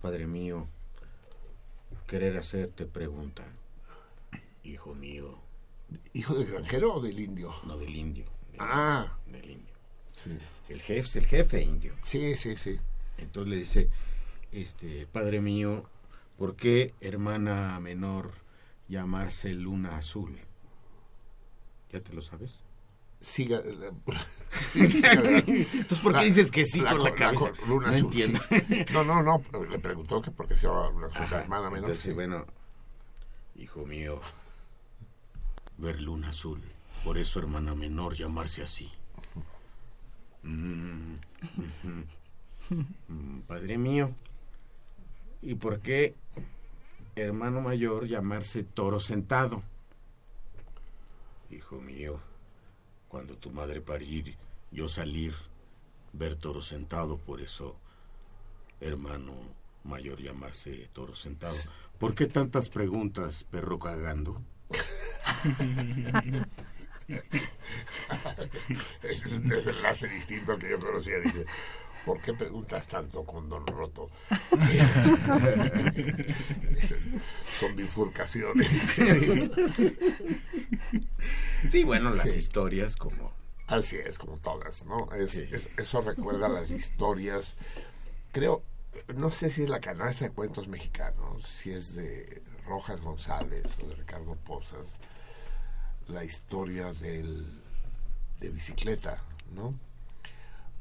Padre 0.02 0.28
mío, 0.28 0.66
querer 2.08 2.38
hacerte 2.38 2.86
pregunta, 2.86 3.44
hijo 4.64 4.94
mío. 4.94 5.51
¿Hijo 6.14 6.36
del 6.36 6.48
granjero 6.48 6.96
o 6.96 7.02
del 7.02 7.20
indio? 7.20 7.54
No, 7.66 7.78
del 7.78 7.96
indio. 7.96 8.26
ah. 8.60 9.18
Del 9.28 9.50
indio. 9.50 9.72
El 10.70 10.82
jefe 10.82 11.00
es 11.00 11.16
el 11.16 11.26
jefe 11.26 11.62
indio. 11.62 11.96
Sí, 12.04 12.36
sí, 12.36 12.56
sí. 12.56 12.80
Entonces 13.18 13.50
le 13.50 13.58
dice, 13.58 13.90
este, 14.52 15.08
padre 15.08 15.42
mío, 15.42 15.90
¿por 16.38 16.56
qué 16.56 16.94
hermana 17.02 17.80
menor 17.80 18.32
llamarse 18.88 19.54
Luna 19.54 19.98
Azul? 19.98 20.38
¿Ya 21.92 22.02
te 22.02 22.14
lo 22.14 22.22
sabes? 22.22 22.60
Siga. 23.20 23.62
Entonces, 24.76 26.00
¿por 26.00 26.18
qué 26.18 26.26
dices 26.26 26.52
que 26.52 26.66
sí 26.66 26.82
con 26.82 27.04
la 27.04 27.14
cabeza? 27.14 27.52
Luna 27.68 27.92
no 27.92 27.98
entiendo. 27.98 28.40
No, 28.94 29.04
no, 29.04 29.22
no. 29.22 29.42
Le 29.66 29.80
preguntó 29.80 30.22
que 30.22 30.32
por 30.32 30.48
qué 30.48 30.56
se 30.56 30.68
llama 30.68 30.90
Luna 30.90 31.08
Azul, 31.08 31.38
hermana 31.38 31.70
menor. 31.70 31.90
Entonces, 31.90 32.14
bueno, 32.14 32.46
hijo 33.56 33.86
mío, 33.86 34.22
ver 35.82 36.02
Luna 36.02 36.30
Azul. 36.30 36.62
Por 37.04 37.18
eso, 37.18 37.40
hermana 37.40 37.76
menor, 37.76 38.14
llamarse 38.14 38.62
así. 38.64 38.92
Mm, 40.44 41.16
padre 43.48 43.78
mío, 43.78 44.12
¿y 45.42 45.56
por 45.56 45.80
qué 45.82 46.16
hermano 47.16 47.62
mayor 47.62 48.08
llamarse 48.08 48.64
toro 48.64 49.00
sentado? 49.00 49.62
Hijo 51.50 51.82
mío, 51.82 52.18
cuando 53.08 53.36
tu 53.36 53.52
madre 53.52 53.82
parir, 53.82 54.36
yo 54.72 54.88
salir, 54.88 55.34
ver 56.14 56.36
toro 56.36 56.62
sentado, 56.62 57.18
por 57.18 57.42
eso 57.42 57.76
hermano 58.80 59.34
mayor 59.84 60.20
llamarse 60.22 60.90
toro 60.94 61.16
sentado. 61.16 61.56
¿Por 62.00 62.16
qué 62.16 62.26
tantas 62.28 62.70
preguntas, 62.70 63.44
perro 63.44 63.80
cagando? 63.80 64.42
es 69.04 69.26
un 69.26 69.50
desenlace 69.50 70.08
distinto 70.08 70.58
que 70.58 70.70
yo 70.70 70.80
conocía. 70.80 71.20
Dice, 71.20 71.46
¿por 72.06 72.22
qué 72.22 72.34
preguntas 72.34 72.88
tanto 72.88 73.24
con 73.24 73.50
Don 73.50 73.66
Roto? 73.68 74.10
con 77.60 77.76
bifurcaciones. 77.76 78.70
sí, 81.70 81.84
bueno, 81.84 82.12
las 82.12 82.36
historias 82.36 82.96
como... 82.96 83.34
Así 83.68 83.96
es, 83.96 84.18
como 84.18 84.38
todas, 84.38 84.86
¿no? 84.86 85.10
Es, 85.14 85.36
eso 85.78 86.02
recuerda 86.02 86.50
las 86.50 86.72
historias. 86.72 87.56
Creo, 88.34 88.64
no 89.16 89.32
sé 89.32 89.50
si 89.50 89.64
es 89.64 89.70
la 89.70 89.80
canasta 89.80 90.26
de 90.26 90.32
cuentos 90.32 90.68
mexicanos, 90.68 91.48
si 91.48 91.72
es 91.72 91.96
de 91.96 92.42
Rojas 92.72 93.02
González 93.02 93.66
o 93.84 93.88
de 93.88 93.96
Ricardo 93.96 94.34
Pozas 94.36 94.96
la 96.08 96.24
historia 96.24 96.94
del, 96.94 97.46
de 98.40 98.50
bicicleta, 98.50 99.18
¿no? 99.54 99.78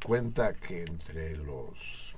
Cuenta 0.07 0.55
que 0.55 0.85
entre 0.85 1.37
los, 1.37 2.15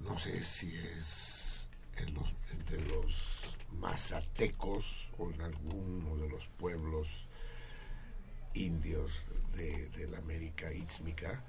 no 0.00 0.18
sé 0.18 0.44
si 0.44 0.76
es 0.76 1.66
entre 1.96 2.86
los 2.88 3.56
mazatecos 3.80 5.08
o 5.16 5.30
en 5.30 5.40
alguno 5.40 6.18
de 6.18 6.28
los 6.28 6.46
pueblos 6.58 7.08
indios 8.52 9.24
de, 9.56 10.08
la 10.10 10.18
América 10.18 10.70
Ítzmica, 10.74 11.42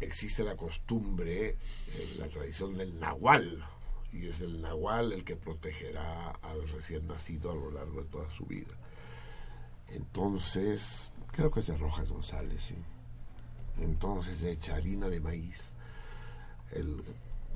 existe 0.00 0.44
la 0.44 0.54
costumbre, 0.54 1.56
la 2.18 2.28
tradición 2.28 2.76
del 2.76 3.00
nahual, 3.00 3.64
y 4.12 4.26
es 4.26 4.40
el 4.40 4.60
nahual 4.60 5.12
el 5.12 5.24
que 5.24 5.36
protegerá 5.36 6.30
al 6.42 6.68
recién 6.68 7.06
nacido 7.06 7.50
a 7.50 7.54
lo 7.54 7.70
largo 7.70 8.02
de 8.02 8.08
toda 8.08 8.30
su 8.30 8.44
vida. 8.44 8.74
Entonces, 9.88 11.10
creo 11.30 11.50
que 11.50 11.60
es 11.60 11.66
de 11.66 11.76
Rojas 11.76 12.08
González, 12.08 12.62
sí. 12.62 12.76
Entonces 13.80 14.42
echa 14.42 14.76
harina 14.76 15.08
de 15.08 15.20
maíz. 15.20 15.72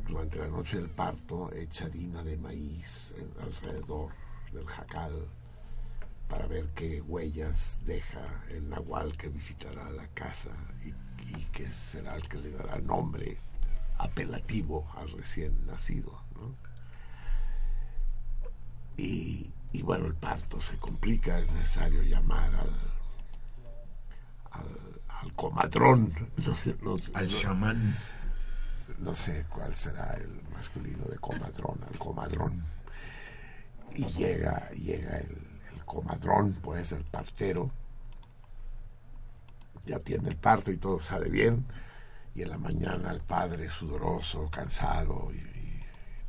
Durante 0.07 0.39
la 0.39 0.49
noche 0.49 0.77
del 0.77 0.91
parto 0.91 1.53
echa 1.53 1.87
harina 1.87 2.23
de 2.23 2.37
maíz 2.37 3.15
alrededor 3.41 4.13
del 4.53 4.67
jacal 4.67 5.29
para 6.29 6.47
ver 6.47 6.67
qué 6.75 7.01
huellas 7.01 7.81
deja 7.85 8.45
el 8.51 8.69
nahual 8.69 9.17
que 9.17 9.29
visitará 9.29 9.91
la 9.91 10.09
casa 10.09 10.51
y, 10.85 10.89
y 11.35 11.45
que 11.53 11.71
será 11.71 12.17
el 12.17 12.29
que 12.29 12.39
le 12.39 12.51
dará 12.51 12.79
nombre 12.79 13.39
apelativo 13.99 14.87
al 14.97 15.11
recién 15.13 15.67
nacido. 15.67 16.26
Y, 18.97 19.53
bueno, 19.83 20.07
el 20.07 20.15
parto 20.15 20.61
se 20.61 20.77
complica, 20.79 21.39
es 21.39 21.51
necesario 21.53 22.03
llamar 22.03 22.51
al, 22.55 22.73
al, 25.09 25.33
comadrón, 25.35 26.13
al 27.15 27.29
chamán. 27.29 27.95
No 28.99 29.15
sé 29.15 29.45
cuál 29.51 29.75
será 29.75 30.15
el 30.15 30.43
masculino 30.53 31.05
de 31.05 31.19
comadrón, 31.19 31.79
al 31.87 31.99
comadrón. 31.99 32.65
Y 33.95 34.07
llega, 34.07 34.71
llega 34.71 35.19
el, 35.19 35.39
el 35.75 35.85
comadrón, 35.85 36.55
pues 36.63 36.93
el 36.93 37.05
partero, 37.05 37.71
ya 39.85 39.99
tiene 39.99 40.29
el 40.31 40.37
parto 40.37 40.71
y 40.71 40.79
todo 40.79 41.01
sale 41.01 41.29
bien. 41.29 41.67
Y 42.35 42.43
en 42.43 42.51
la 42.51 42.59
mañana 42.59 43.11
el 43.11 43.21
padre 43.21 43.71
sudoroso, 43.71 44.51
cansado 44.51 45.31
y 45.33 45.56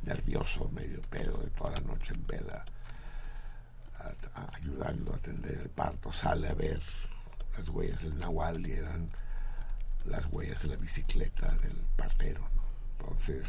nervioso, 0.08 0.70
medio 0.70 1.00
pedo 1.02 1.36
de 1.38 1.50
toda 1.50 1.72
la 1.72 1.92
noche 1.92 2.14
en 2.14 2.26
vela, 2.26 2.64
ayudando 4.54 5.12
a 5.12 5.16
atender 5.16 5.58
el 5.58 5.68
parto, 5.68 6.12
sale 6.12 6.48
a 6.48 6.54
ver 6.54 6.80
las 7.56 7.68
huellas 7.68 8.02
del 8.02 8.18
Nahual 8.18 8.66
y 8.66 8.72
eran 8.72 9.10
las 10.06 10.24
huellas 10.32 10.62
de 10.62 10.68
la 10.68 10.76
bicicleta 10.76 11.54
del 11.58 11.76
partero. 11.96 12.48
Entonces, 12.98 13.46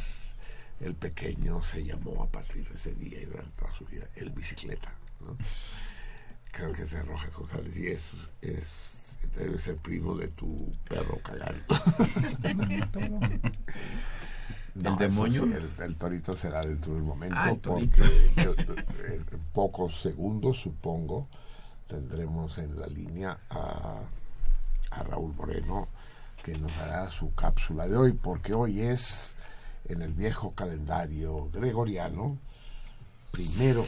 el 0.81 0.95
pequeño 0.95 1.63
se 1.63 1.85
llamó 1.85 2.23
a 2.23 2.27
partir 2.27 2.67
de 2.67 2.75
ese 2.75 2.93
día 2.95 3.21
y 3.21 3.25
durante 3.25 3.51
toda 3.51 3.73
su 3.73 3.85
vida 3.85 4.07
el 4.15 4.29
bicicleta. 4.31 4.93
Creo 6.51 6.73
que 6.73 6.83
es 6.83 6.91
de 6.91 7.03
Rojas 7.03 7.33
González 7.33 7.77
y 7.77 7.87
es, 7.87 8.15
es 8.41 9.17
debe 9.33 9.59
ser 9.59 9.77
primo 9.77 10.15
de 10.15 10.27
tu 10.29 10.73
perro 10.89 11.19
cagando. 11.23 11.63
¿Del 14.79 14.95
demonio? 14.95 15.43
el, 15.79 15.95
torito 15.95 16.37
será 16.37 16.61
dentro 16.61 16.93
del 16.93 17.03
momento, 17.03 17.35
ah, 17.37 17.53
porque 17.61 18.01
en 18.01 19.39
pocos 19.53 20.01
segundos, 20.01 20.57
supongo, 20.57 21.27
tendremos 21.87 22.57
en 22.57 22.79
la 22.79 22.87
línea 22.87 23.37
a, 23.49 23.99
a 24.91 25.03
Raúl 25.03 25.33
Moreno, 25.35 25.89
que 26.43 26.53
nos 26.57 26.71
hará 26.77 27.11
su 27.11 27.33
cápsula 27.35 27.87
de 27.87 27.97
hoy, 27.97 28.13
porque 28.13 28.53
hoy 28.53 28.81
es 28.81 29.35
en 29.85 30.01
el 30.01 30.13
viejo 30.13 30.51
calendario 30.51 31.49
gregoriano, 31.51 32.37
primero 33.31 33.85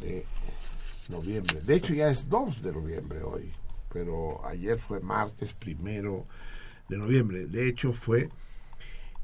de 0.00 0.24
noviembre. 1.08 1.60
De 1.60 1.74
hecho 1.74 1.94
ya 1.94 2.08
es 2.08 2.28
2 2.28 2.62
de 2.62 2.72
noviembre 2.72 3.22
hoy, 3.22 3.52
pero 3.92 4.46
ayer 4.46 4.78
fue 4.78 5.00
martes 5.00 5.52
primero 5.52 6.26
de 6.88 6.96
noviembre. 6.96 7.46
De 7.46 7.68
hecho 7.68 7.92
fue 7.92 8.30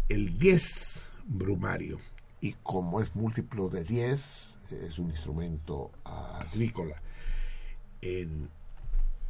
el 0.09 0.39
10 0.39 1.03
brumario 1.25 1.99
y 2.41 2.53
como 2.63 3.01
es 3.01 3.15
múltiplo 3.17 3.69
de 3.69 3.85
10, 3.85 4.59
es 4.71 4.99
un 4.99 5.11
instrumento 5.11 5.91
agrícola. 6.05 7.01
En, 8.01 8.49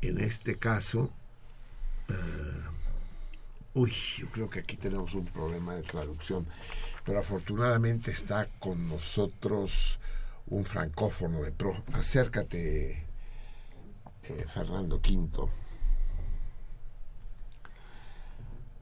en 0.03 0.21
este 0.21 0.57
caso, 0.57 1.11
eh, 2.09 2.13
uy, 3.75 3.91
yo 4.19 4.29
creo 4.29 4.51
que 4.51 4.61
aquí 4.61 4.77
tenemos 4.77 5.15
un 5.15 5.25
problema 5.27 5.75
de 5.75 5.83
traducción, 5.83 6.47
pero 7.05 7.21
afortunadamente 7.21 8.11
está 8.11 8.47
con 8.59 8.87
nosotros 8.87 9.99
un 10.49 10.65
francófono 10.65 11.43
de 11.43 11.53
pro. 11.53 11.83
Acércate, 11.93 13.07
eh, 14.25 14.45
Fernando 14.49 15.01
Quinto. 15.01 15.49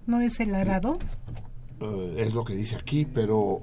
¿No 0.07 0.21
es 0.21 0.41
el 0.41 0.55
arado? 0.55 0.99
Eh, 1.85 2.15
es 2.19 2.35
lo 2.35 2.45
que 2.45 2.55
dice 2.55 2.77
aquí, 2.77 3.05
pero 3.05 3.63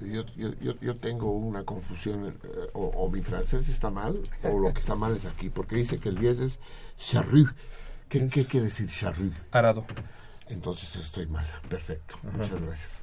yo, 0.00 0.24
yo, 0.36 0.78
yo 0.80 0.96
tengo 0.96 1.32
una 1.32 1.64
confusión, 1.64 2.28
eh, 2.28 2.70
o, 2.74 3.08
mi 3.10 3.22
francés 3.22 3.68
está 3.68 3.90
mal, 3.90 4.20
o 4.42 4.58
lo 4.58 4.72
que 4.72 4.80
está 4.80 4.94
mal 4.94 5.16
es 5.16 5.24
aquí, 5.24 5.50
porque 5.50 5.76
dice 5.76 5.98
que 5.98 6.10
el 6.10 6.18
10 6.18 6.40
es 6.40 6.60
charrue. 6.98 7.46
¿Qué, 8.08 8.28
¿Qué, 8.28 8.44
quiere 8.44 8.66
decir 8.66 8.88
charrue? 8.88 9.30
Arado. 9.50 9.84
Entonces 10.48 10.94
estoy 10.96 11.26
mal, 11.26 11.46
perfecto, 11.68 12.16
muchas 12.22 12.60
gracias. 12.60 13.02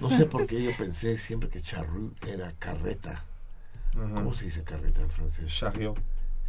No 0.00 0.10
sé 0.10 0.26
por 0.26 0.46
qué 0.46 0.62
yo 0.62 0.72
pensé 0.76 1.18
siempre 1.18 1.48
que 1.48 1.62
charrue 1.62 2.10
era 2.26 2.52
carreta. 2.58 3.24
¿Cómo 3.92 4.34
se 4.34 4.46
dice 4.46 4.64
carreta 4.64 5.02
en 5.02 5.10
francés? 5.10 5.54
Chariot. 5.56 5.96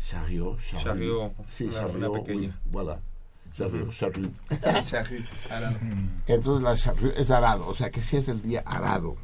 Chariot, 0.10 0.58
chariot. 0.82 1.34
Sí, 1.48 1.70
chariot. 1.70 2.14
pequeña. 2.14 2.60
voilà. 2.72 3.00
Arado. 5.50 5.78
Entonces 6.28 6.64
la 6.64 6.76
chariot 6.76 7.18
es 7.18 7.32
arado, 7.32 7.68
o 7.68 7.76
sea 7.76 7.90
que 7.90 8.02
sí 8.02 8.18
es 8.18 8.28
el 8.28 8.42
día 8.42 8.64
arado. 8.66 9.16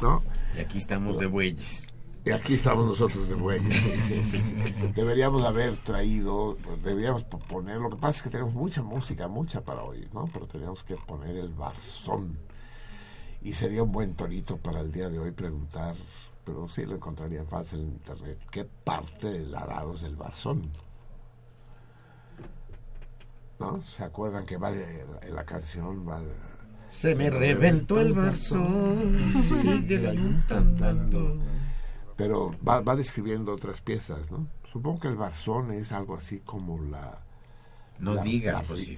¿No? 0.00 0.22
Y 0.56 0.60
aquí 0.60 0.78
estamos 0.78 1.18
de 1.18 1.26
bueyes. 1.26 1.88
Y 2.24 2.30
aquí 2.30 2.54
estamos 2.54 2.86
nosotros 2.86 3.28
de 3.28 3.34
bueyes. 3.34 3.74
Deberíamos 4.94 5.44
haber 5.46 5.76
traído, 5.76 6.58
deberíamos 6.84 7.24
poner, 7.24 7.78
lo 7.78 7.90
que 7.90 7.96
pasa 7.96 8.18
es 8.18 8.22
que 8.22 8.30
tenemos 8.30 8.54
mucha 8.54 8.82
música, 8.82 9.28
mucha 9.28 9.62
para 9.62 9.82
hoy, 9.82 10.08
¿no? 10.12 10.28
Pero 10.32 10.46
tenemos 10.46 10.82
que 10.82 10.96
poner 10.96 11.36
el 11.36 11.48
barzón. 11.48 12.38
Y 13.40 13.52
sería 13.52 13.82
un 13.82 13.92
buen 13.92 14.14
torito 14.14 14.56
para 14.56 14.80
el 14.80 14.92
día 14.92 15.08
de 15.08 15.18
hoy 15.18 15.30
preguntar 15.30 15.94
pero 16.48 16.66
sí 16.66 16.86
lo 16.86 16.94
encontrarían 16.94 17.46
fácil 17.46 17.80
en 17.80 17.88
internet. 17.88 18.38
¿Qué 18.50 18.64
parte 18.64 19.30
del 19.30 19.54
arado 19.54 19.94
es 19.94 20.02
el 20.02 20.16
barzón? 20.16 20.62
¿No? 23.58 23.82
¿Se 23.82 24.04
acuerdan 24.04 24.46
que 24.46 24.56
va 24.56 24.70
de, 24.70 25.04
en 25.22 25.34
la 25.34 25.44
canción? 25.44 26.08
Va 26.08 26.20
se 26.88 27.14
me 27.14 27.30
reventó 27.30 28.00
el 28.00 28.14
barzón, 28.14 29.32
sigue 29.60 30.08
andando. 30.48 31.38
Pero 32.16 32.54
va, 32.66 32.80
va 32.80 32.96
describiendo 32.96 33.52
otras 33.52 33.80
piezas, 33.80 34.30
¿no? 34.32 34.48
Supongo 34.72 35.00
que 35.00 35.08
el 35.08 35.16
barzón 35.16 35.72
es 35.72 35.92
algo 35.92 36.16
así 36.16 36.40
como 36.40 36.82
la... 36.82 37.20
No 37.98 38.16
digas, 38.16 38.62
pues 38.66 38.88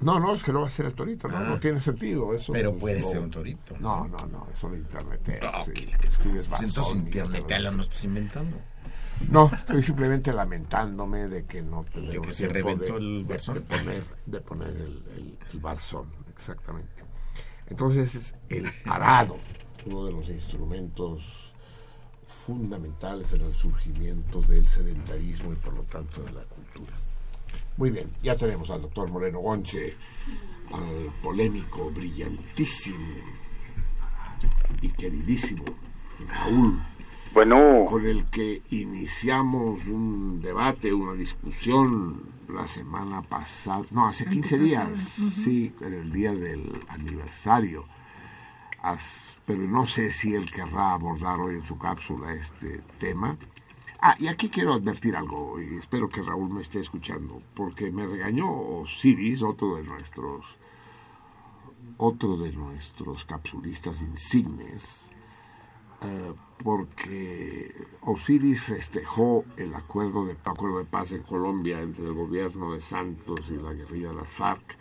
no, 0.00 0.18
no, 0.18 0.34
es 0.34 0.42
que 0.42 0.52
no 0.52 0.62
va 0.62 0.66
a 0.66 0.70
ser 0.70 0.86
el 0.86 0.94
torito, 0.94 1.28
no, 1.28 1.40
no 1.40 1.54
ah. 1.54 1.60
tiene 1.60 1.78
sentido 1.78 2.32
eso. 2.32 2.52
Pero 2.52 2.74
puede 2.74 3.02
ser 3.02 3.20
un 3.20 3.30
torito. 3.30 3.76
No, 3.78 4.08
no, 4.08 4.16
no, 4.26 4.46
eso 4.50 4.70
de 4.70 4.78
internet. 4.78 5.20
No, 5.42 5.64
sí, 5.64 5.90
escribes 6.02 6.46
pues 6.48 6.62
entonces 6.62 6.94
internet 6.94 7.44
lo 7.60 7.72
no 7.72 7.82
estás 7.82 8.04
inventando. 8.04 8.56
No, 9.28 9.50
estoy 9.52 9.82
simplemente 9.82 10.32
lamentándome 10.32 11.28
de 11.28 11.44
que 11.44 11.62
no 11.62 11.84
tenemos 11.84 12.26
que 12.26 12.32
se 12.32 12.48
reventó 12.48 12.96
el 12.96 13.24
barzón. 13.24 13.54
De, 13.54 13.60
poner, 13.60 14.04
de 14.26 14.40
poner 14.40 14.68
el, 14.68 15.38
el, 15.52 15.60
barzón, 15.60 16.06
exactamente. 16.30 17.04
Entonces 17.66 18.14
es 18.14 18.34
el 18.48 18.66
arado, 18.86 19.36
uno 19.86 20.06
de 20.06 20.12
los 20.12 20.28
instrumentos 20.28 21.52
fundamentales 22.26 23.32
en 23.32 23.42
el 23.42 23.54
surgimiento 23.54 24.40
del 24.42 24.66
sedentarismo 24.66 25.52
y 25.52 25.56
por 25.56 25.74
lo 25.74 25.82
tanto 25.82 26.22
de 26.22 26.32
la 26.32 26.42
cultura. 26.44 26.92
Muy 27.76 27.90
bien, 27.90 28.10
ya 28.22 28.36
tenemos 28.36 28.70
al 28.70 28.82
doctor 28.82 29.08
Moreno 29.08 29.40
Gonche, 29.40 29.94
al 30.72 31.12
polémico, 31.22 31.90
brillantísimo 31.90 33.16
y 34.80 34.88
queridísimo 34.90 35.64
Raúl. 36.26 36.80
Bueno. 37.32 37.84
Con 37.86 38.06
el 38.06 38.26
que 38.26 38.62
iniciamos 38.70 39.86
un 39.86 40.40
debate, 40.40 40.92
una 40.92 41.12
discusión 41.12 42.22
la 42.48 42.66
semana 42.66 43.22
pasada, 43.22 43.84
no, 43.92 44.08
hace 44.08 44.26
15 44.26 44.58
días, 44.58 44.98
sí, 44.98 45.72
en 45.80 45.94
el 45.94 46.12
día 46.12 46.34
del 46.34 46.82
aniversario. 46.88 47.84
pero 49.46 49.62
no 49.62 49.86
sé 49.86 50.12
si 50.12 50.34
él 50.34 50.50
querrá 50.50 50.94
abordar 50.94 51.40
hoy 51.40 51.54
en 51.54 51.64
su 51.64 51.78
cápsula 51.78 52.32
este 52.34 52.82
tema. 52.98 53.36
Ah, 54.02 54.16
y 54.18 54.28
aquí 54.28 54.48
quiero 54.48 54.72
advertir 54.72 55.14
algo, 55.14 55.60
y 55.60 55.76
espero 55.76 56.08
que 56.08 56.22
Raúl 56.22 56.50
me 56.50 56.62
esté 56.62 56.80
escuchando, 56.80 57.42
porque 57.54 57.92
me 57.92 58.06
regañó 58.06 58.50
Osiris, 58.50 59.42
otro 59.42 59.76
de 59.76 59.84
nuestros, 59.84 60.46
otro 61.98 62.38
de 62.38 62.50
nuestros 62.52 63.24
capsulistas 63.26 64.00
insignes, 64.00 65.02
eh, 66.00 66.32
porque 66.62 67.74
Osiris 68.02 68.62
festejó 68.62 69.44
el 69.56 69.74
acuerdo 69.74 70.26
de, 70.26 70.36
acuerdo 70.44 70.78
de 70.78 70.84
paz 70.84 71.12
en 71.12 71.22
Colombia 71.22 71.80
entre 71.80 72.04
el 72.04 72.12
gobierno 72.12 72.74
de 72.74 72.80
Santos 72.80 73.40
y 73.50 73.56
la 73.56 73.72
guerrilla 73.72 74.08
de 74.08 74.16
las 74.16 74.28
FARC, 74.28 74.76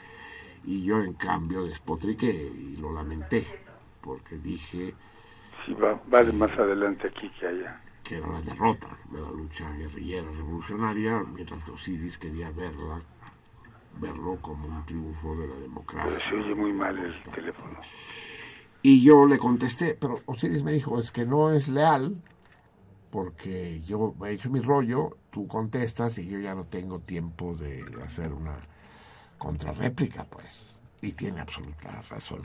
y 0.65 0.83
yo 0.83 1.01
en 1.01 1.13
cambio 1.13 1.63
despotriqué 1.63 2.31
y 2.31 2.75
lo 2.77 2.91
lamenté, 2.91 3.45
porque 4.01 4.37
dije... 4.37 4.93
Sí, 5.65 5.73
va, 5.73 6.01
va 6.13 6.23
de 6.23 6.31
más 6.33 6.51
adelante 6.57 7.07
aquí 7.07 7.29
que 7.39 7.47
allá 7.47 7.81
que 8.09 8.17
era 8.17 8.27
la 8.27 8.41
derrota 8.41 8.87
de 9.11 9.21
la 9.21 9.29
lucha 9.29 9.71
guerrillera 9.73 10.27
revolucionaria, 10.31 11.23
mientras 11.31 11.63
que 11.63 11.69
Osiris 11.69 12.17
quería 12.17 12.49
verla, 12.49 12.99
verlo 14.01 14.39
como 14.41 14.67
un 14.67 14.83
triunfo 14.83 15.35
de 15.35 15.47
la 15.47 15.55
democracia. 15.57 16.17
se 16.17 16.35
oye 16.35 16.55
muy 16.55 16.73
mal 16.73 16.97
el 16.97 17.21
teléfono. 17.21 17.79
Y 18.89 19.03
yo 19.03 19.27
le 19.27 19.37
contesté, 19.37 19.93
pero 19.93 20.19
Osiris 20.25 20.63
me 20.63 20.71
dijo, 20.71 20.99
es 20.99 21.11
que 21.11 21.23
no 21.23 21.51
es 21.51 21.67
leal, 21.67 22.23
porque 23.11 23.81
yo 23.81 24.15
he 24.25 24.31
hecho 24.31 24.49
mi 24.49 24.61
rollo, 24.61 25.15
tú 25.29 25.45
contestas 25.47 26.17
y 26.17 26.27
yo 26.27 26.39
ya 26.39 26.55
no 26.55 26.63
tengo 26.63 26.97
tiempo 26.97 27.55
de 27.55 27.83
hacer 28.03 28.33
una 28.33 28.57
contrarréplica, 29.37 30.23
pues. 30.23 30.79
Y 31.03 31.11
tiene 31.11 31.39
absoluta 31.39 32.01
razón. 32.09 32.41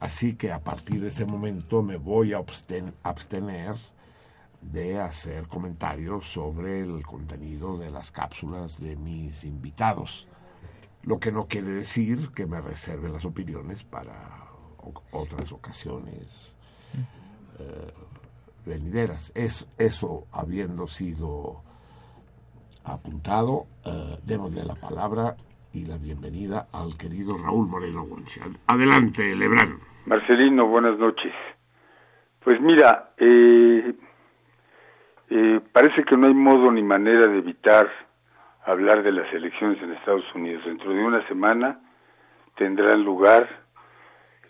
Así 0.00 0.34
que 0.34 0.50
a 0.50 0.58
partir 0.58 1.02
de 1.02 1.06
este 1.06 1.24
momento 1.24 1.84
me 1.84 1.98
voy 1.98 2.32
a 2.32 2.38
abstener 3.04 3.76
de 4.60 4.98
hacer 4.98 5.46
comentarios 5.46 6.32
sobre 6.32 6.80
el 6.80 7.06
contenido 7.06 7.78
de 7.78 7.92
las 7.92 8.10
cápsulas 8.10 8.80
de 8.80 8.96
mis 8.96 9.44
invitados. 9.44 10.26
Lo 11.04 11.20
que 11.20 11.30
no 11.30 11.46
quiere 11.46 11.70
decir 11.70 12.30
que 12.34 12.46
me 12.46 12.60
reserve 12.60 13.08
las 13.08 13.24
opiniones 13.24 13.84
para 13.84 14.39
otras 15.12 15.52
ocasiones 15.52 16.56
eh, 17.58 17.92
venideras. 18.66 19.32
Es, 19.34 19.66
eso 19.78 20.26
habiendo 20.32 20.86
sido 20.86 21.62
apuntado, 22.84 23.66
eh, 23.84 24.18
démosle 24.24 24.64
la 24.64 24.74
palabra 24.74 25.36
y 25.72 25.84
la 25.86 25.98
bienvenida 25.98 26.66
al 26.72 26.96
querido 26.96 27.36
Raúl 27.36 27.68
Moreno 27.68 28.04
Goncha. 28.04 28.42
Adelante, 28.66 29.34
Lebrán. 29.36 29.78
Marcelino, 30.06 30.66
buenas 30.66 30.98
noches. 30.98 31.32
Pues 32.42 32.60
mira, 32.60 33.12
eh, 33.18 33.94
eh, 35.28 35.60
parece 35.72 36.04
que 36.04 36.16
no 36.16 36.26
hay 36.26 36.34
modo 36.34 36.72
ni 36.72 36.82
manera 36.82 37.26
de 37.26 37.38
evitar 37.38 37.88
hablar 38.64 39.02
de 39.02 39.12
las 39.12 39.32
elecciones 39.32 39.80
en 39.82 39.92
Estados 39.92 40.24
Unidos. 40.34 40.64
Dentro 40.64 40.92
de 40.92 41.04
una 41.04 41.26
semana 41.28 41.80
tendrán 42.56 43.04
lugar 43.04 43.48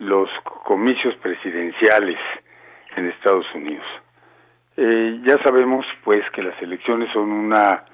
los 0.00 0.30
comicios 0.64 1.14
presidenciales 1.16 2.18
en 2.96 3.06
Estados 3.06 3.46
Unidos. 3.54 3.84
Eh, 4.76 5.20
ya 5.24 5.36
sabemos 5.42 5.84
pues 6.02 6.22
que 6.30 6.42
las 6.42 6.60
elecciones 6.62 7.12
son 7.12 7.30
una 7.30 7.84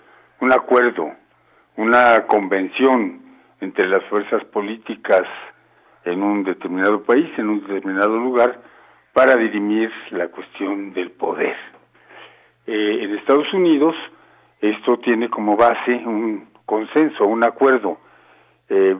un 0.40 0.52
acuerdo, 0.52 1.10
una 1.76 2.26
convención 2.26 3.22
entre 3.60 3.88
las 3.88 4.04
fuerzas 4.04 4.44
políticas 4.44 5.24
en 6.04 6.22
un 6.22 6.44
determinado 6.44 7.02
país, 7.02 7.26
en 7.38 7.48
un 7.48 7.66
determinado 7.66 8.16
lugar, 8.18 8.60
para 9.12 9.34
dirimir 9.34 9.90
la 10.10 10.28
cuestión 10.28 10.92
del 10.92 11.10
poder. 11.10 11.56
Eh, 12.66 12.98
en 13.02 13.16
Estados 13.16 13.52
Unidos 13.52 13.96
esto 14.60 14.98
tiene 14.98 15.28
como 15.28 15.56
base 15.56 15.90
un 15.90 16.50
consenso, 16.64 17.26
un 17.26 17.44
acuerdo 17.44 17.98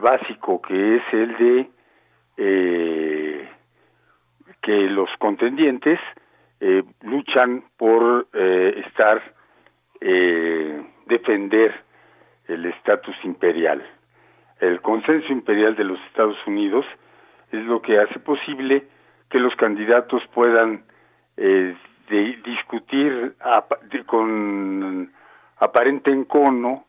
básico 0.01 0.63
que 0.63 0.97
es 0.97 1.03
el 1.13 1.37
de 1.39 1.71
que 2.37 3.49
los 4.91 5.09
contendientes 5.18 5.99
luchan 7.03 7.64
por 7.76 8.26
estar 8.32 9.22
defender 11.07 11.74
el 12.49 12.66
estatus 12.66 13.16
imperial. 13.24 13.82
El 14.61 14.80
consenso 14.80 15.32
imperial 15.32 15.76
de 15.76 15.84
los 15.84 15.99
Estados 16.07 16.37
Unidos 16.47 16.84
es 17.53 17.64
lo 17.64 17.82
que 17.82 17.99
hace 17.99 18.18
posible 18.20 18.87
que 19.30 19.39
los 19.39 19.55
candidatos 19.57 20.22
puedan 20.32 20.84
eh, 21.37 21.76
discutir 22.45 23.34
con 24.07 25.12
aparente 25.59 26.11
encono 26.11 26.87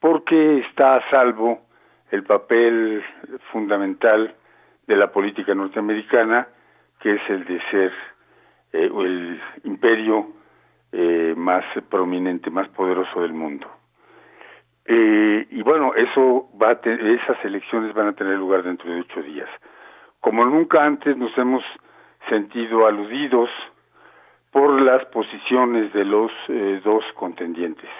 porque 0.00 0.58
está 0.58 0.94
a 0.94 1.10
salvo 1.10 1.60
el 2.10 2.22
papel 2.24 3.02
fundamental 3.52 4.34
de 4.86 4.96
la 4.96 5.10
política 5.10 5.54
norteamericana, 5.54 6.48
que 7.00 7.14
es 7.14 7.22
el 7.28 7.44
de 7.44 7.60
ser 7.70 7.92
eh, 8.72 8.90
el 8.92 9.40
imperio 9.64 10.28
eh, 10.92 11.34
más 11.36 11.64
prominente, 11.88 12.50
más 12.50 12.68
poderoso 12.68 13.20
del 13.20 13.32
mundo. 13.32 13.68
Eh, 14.86 15.46
y 15.50 15.62
bueno, 15.62 15.94
eso 15.94 16.50
va 16.62 16.70
a 16.70 16.90
esas 16.90 17.42
elecciones 17.44 17.94
van 17.94 18.08
a 18.08 18.12
tener 18.12 18.36
lugar 18.36 18.62
dentro 18.62 18.90
de 18.92 19.00
ocho 19.00 19.22
días. 19.22 19.48
Como 20.20 20.44
nunca 20.44 20.84
antes 20.84 21.16
nos 21.16 21.36
hemos 21.38 21.62
sentido 22.28 22.86
aludidos 22.86 23.50
por 24.50 24.80
las 24.80 25.04
posiciones 25.06 25.92
de 25.92 26.04
los 26.04 26.30
eh, 26.48 26.80
dos 26.84 27.02
contendientes. 27.14 27.90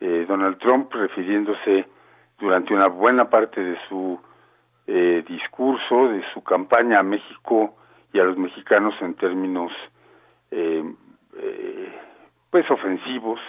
Eh, 0.00 0.26
Donald 0.28 0.58
Trump 0.58 0.92
refiriéndose 0.92 1.86
durante 2.38 2.74
una 2.74 2.88
buena 2.88 3.30
parte 3.30 3.62
de 3.62 3.78
su 3.88 4.20
eh, 4.86 5.24
discurso, 5.28 6.08
de 6.08 6.22
su 6.32 6.42
campaña 6.42 7.00
a 7.00 7.02
México 7.02 7.76
y 8.12 8.20
a 8.20 8.24
los 8.24 8.36
mexicanos 8.36 8.94
en 9.00 9.14
términos 9.14 9.72
eh, 10.50 10.84
eh, 11.38 11.92
pues 12.50 12.70
ofensivos, 12.70 13.40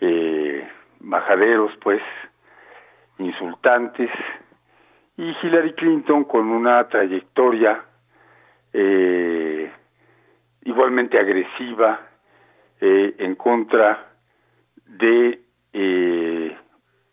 eh, 0.00 0.68
majaderos, 1.00 1.72
pues, 1.82 2.00
insultantes, 3.18 4.10
y 5.16 5.34
Hillary 5.42 5.72
Clinton 5.74 6.24
con 6.24 6.48
una 6.48 6.78
trayectoria 6.88 7.84
igualmente 10.62 11.16
agresiva 11.20 12.00
en 12.80 13.36
contra 13.36 14.10
de 14.86 15.40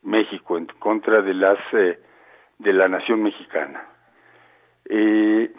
México, 0.01 0.57
en 0.57 0.65
contra 0.79 1.21
de 1.21 1.33
las 1.35 1.59
de 2.61 2.73
la 2.73 2.87
nación 2.87 3.23
mexicana. 3.23 3.83
Eh, 4.85 5.51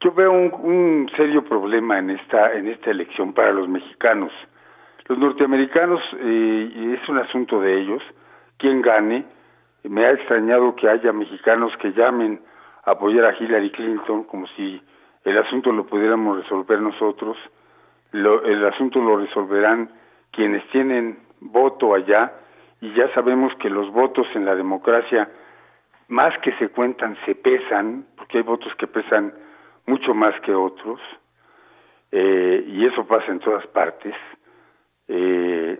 yo 0.00 0.12
veo 0.12 0.32
un, 0.32 1.10
serio 1.16 1.44
problema 1.44 1.98
en 1.98 2.10
esta 2.10 2.52
en 2.54 2.68
esta 2.68 2.90
elección 2.90 3.32
para 3.32 3.52
los 3.52 3.68
mexicanos 3.68 4.32
los 5.06 5.18
norteamericanos, 5.18 6.00
eh, 6.18 6.98
es 6.98 7.08
un 7.08 7.18
asunto 7.18 7.60
de 7.60 7.78
ellos, 7.78 8.02
quien 8.56 8.80
gane, 8.80 9.24
me 9.82 10.06
ha 10.06 10.10
extrañado 10.10 10.74
que 10.76 10.88
haya 10.88 11.12
mexicanos 11.12 11.76
que 11.76 11.92
llamen 11.92 12.40
a 12.84 12.92
apoyar 12.92 13.26
a 13.26 13.36
Hillary 13.38 13.70
Clinton 13.70 14.24
como 14.24 14.46
si 14.56 14.80
el 15.24 15.38
asunto 15.38 15.72
lo 15.72 15.84
pudiéramos 15.86 16.38
resolver 16.42 16.80
nosotros, 16.80 17.36
lo, 18.12 18.44
el 18.44 18.64
asunto 18.64 18.98
lo 19.00 19.18
resolverán 19.18 19.90
quienes 20.30 20.66
tienen 20.70 21.18
voto 21.40 21.94
allá 21.94 22.32
y 22.80 22.94
ya 22.94 23.12
sabemos 23.12 23.54
que 23.56 23.68
los 23.68 23.90
votos 23.92 24.26
en 24.34 24.46
la 24.46 24.54
democracia 24.54 25.28
más 26.08 26.30
que 26.42 26.52
se 26.58 26.68
cuentan 26.68 27.16
se 27.24 27.34
pesan, 27.34 28.06
porque 28.16 28.38
hay 28.38 28.44
votos 28.44 28.74
que 28.76 28.86
pesan 28.86 29.34
mucho 29.86 30.14
más 30.14 30.32
que 30.42 30.54
otros, 30.54 31.00
eh, 32.12 32.64
y 32.66 32.86
eso 32.86 33.06
pasa 33.06 33.26
en 33.32 33.40
todas 33.40 33.66
partes 33.68 34.14
eh, 35.08 35.78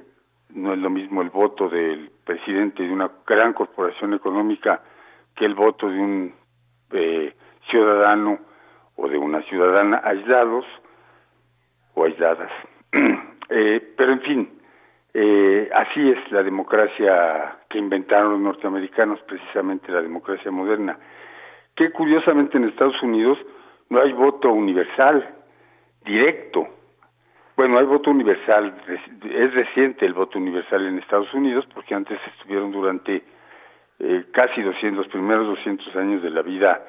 no 0.50 0.72
es 0.72 0.78
lo 0.78 0.90
mismo 0.90 1.22
el 1.22 1.30
voto 1.30 1.68
del 1.68 2.10
presidente 2.24 2.82
de 2.82 2.92
una 2.92 3.10
gran 3.26 3.52
corporación 3.52 4.14
económica 4.14 4.82
que 5.34 5.44
el 5.44 5.54
voto 5.54 5.88
de 5.88 5.98
un 5.98 6.34
eh, 6.92 7.34
ciudadano 7.70 8.38
o 8.96 9.08
de 9.08 9.18
una 9.18 9.42
ciudadana 9.42 10.00
aislados 10.04 10.64
o 11.94 12.04
aisladas. 12.04 12.50
eh, 13.48 13.94
pero 13.96 14.12
en 14.12 14.20
fin, 14.20 14.62
eh, 15.12 15.68
así 15.72 16.10
es 16.10 16.30
la 16.30 16.42
democracia 16.42 17.58
que 17.74 17.78
inventaron 17.80 18.30
los 18.30 18.40
norteamericanos, 18.40 19.18
precisamente 19.22 19.90
la 19.90 20.00
democracia 20.00 20.48
moderna, 20.52 20.96
que 21.74 21.90
curiosamente 21.90 22.56
en 22.56 22.68
Estados 22.68 23.02
Unidos 23.02 23.36
no 23.88 24.00
hay 24.00 24.12
voto 24.12 24.52
universal, 24.52 25.34
directo, 26.04 26.68
bueno, 27.56 27.76
hay 27.76 27.84
voto 27.84 28.12
universal, 28.12 28.76
es 29.24 29.54
reciente 29.54 30.06
el 30.06 30.12
voto 30.12 30.38
universal 30.38 30.86
en 30.86 31.00
Estados 31.00 31.34
Unidos 31.34 31.66
porque 31.74 31.96
antes 31.96 32.16
estuvieron 32.36 32.70
durante 32.70 33.24
eh, 33.98 34.26
casi 34.30 34.62
200, 34.62 34.96
los 34.96 35.08
primeros 35.08 35.48
200 35.48 35.96
años 35.96 36.22
de 36.22 36.30
la 36.30 36.42
vida 36.42 36.80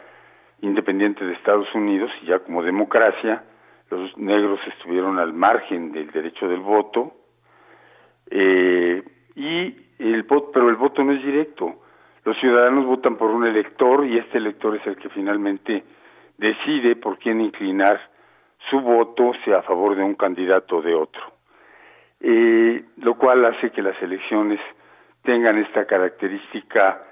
independiente 0.62 1.26
de 1.26 1.34
Estados 1.34 1.74
Unidos 1.74 2.12
y 2.22 2.28
ya 2.28 2.40
como 2.42 2.62
democracia 2.62 3.44
los 3.90 4.16
negros 4.20 4.60
estuvieron 4.68 5.18
al 5.18 5.34
margen 5.34 5.92
del 5.92 6.12
derecho 6.12 6.48
del 6.48 6.60
voto 6.60 7.12
eh, 8.30 9.04
y 9.36 9.85
el 10.00 10.24
voto, 10.24 10.52
pero 10.54 10.70
el 10.70 10.76
voto 10.76 11.04
no 11.04 11.14
es 11.14 11.24
directo. 11.24 11.82
Los 12.24 12.38
ciudadanos 12.40 12.86
votan 12.86 13.18
por 13.18 13.30
un 13.30 13.46
elector 13.46 14.06
y 14.06 14.18
este 14.18 14.40
elector 14.40 14.76
es 14.76 14.86
el 14.88 14.98
que 14.98 15.10
finalmente 15.10 15.84
decide 16.38 16.96
por 16.96 17.20
quién 17.20 17.40
inclinar 17.40 18.00
su 18.70 18.80
voto 18.82 19.32
sea 19.44 19.60
a 19.60 19.62
favor 19.62 19.96
de 19.96 20.04
un 20.04 20.16
candidato 20.16 20.78
o 20.78 20.82
de 20.82 20.96
otro, 20.96 21.22
eh, 22.20 22.84
lo 22.98 23.16
cual 23.16 23.46
hace 23.46 23.72
que 23.72 23.82
las 23.82 24.02
elecciones 24.02 24.60
tengan 25.22 25.58
esta 25.60 25.86
característica 25.86 27.04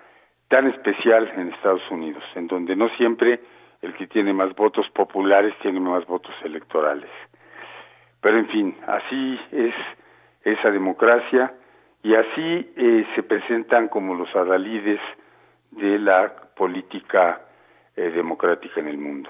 tan 0.48 0.68
especial 0.68 1.32
en 1.36 1.54
Estados 1.54 1.90
Unidos, 1.92 2.24
en 2.36 2.48
donde 2.48 2.76
no 2.76 2.90
siempre 2.98 3.40
el 3.82 3.94
que 3.96 4.08
tiene 4.08 4.34
más 4.34 4.56
votos 4.56 4.90
populares 4.90 5.54
tiene 5.62 5.80
más 5.80 6.06
votos 6.06 6.34
electorales. 6.44 7.10
Pero 8.22 8.38
en 8.38 8.48
fin, 8.48 8.78
así 8.88 9.40
es 9.52 9.76
esa 10.44 10.72
democracia 10.72 11.54
y 12.04 12.16
así 12.16 12.74
eh, 12.76 13.08
se 13.16 13.24
presentan 13.24 13.88
como 13.88 14.14
los 14.14 14.34
adalides 14.36 15.00
de 15.72 15.98
la 16.00 16.34
política 16.56 17.42
eh, 17.96 18.12
democrática 18.12 18.82
en 18.82 18.90
el 18.90 18.98
mundo 18.98 19.30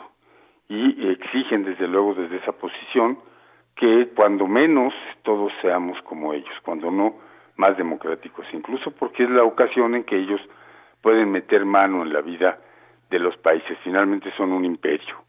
y 0.67 1.09
exigen 1.09 1.63
desde 1.63 1.87
luego 1.87 2.15
desde 2.15 2.37
esa 2.37 2.53
posición 2.53 3.19
que 3.75 4.09
cuando 4.15 4.47
menos 4.47 4.93
todos 5.23 5.51
seamos 5.61 6.01
como 6.03 6.33
ellos, 6.33 6.53
cuando 6.63 6.89
no 6.89 7.15
más 7.57 7.77
democráticos, 7.77 8.45
incluso 8.53 8.91
porque 8.91 9.23
es 9.23 9.29
la 9.29 9.43
ocasión 9.43 9.95
en 9.95 10.03
que 10.03 10.17
ellos 10.17 10.41
pueden 11.01 11.31
meter 11.31 11.65
mano 11.65 12.01
en 12.03 12.13
la 12.13 12.21
vida 12.21 12.59
de 13.09 13.19
los 13.19 13.37
países. 13.37 13.77
Finalmente 13.83 14.31
son 14.35 14.51
un 14.51 14.65
imperio, 14.65 15.23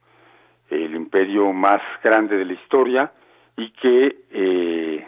el 0.70 0.94
imperio 0.94 1.52
más 1.52 1.82
grande 2.02 2.36
de 2.36 2.44
la 2.44 2.52
historia 2.54 3.12
y 3.56 3.70
que 3.72 4.16
eh, 4.30 5.06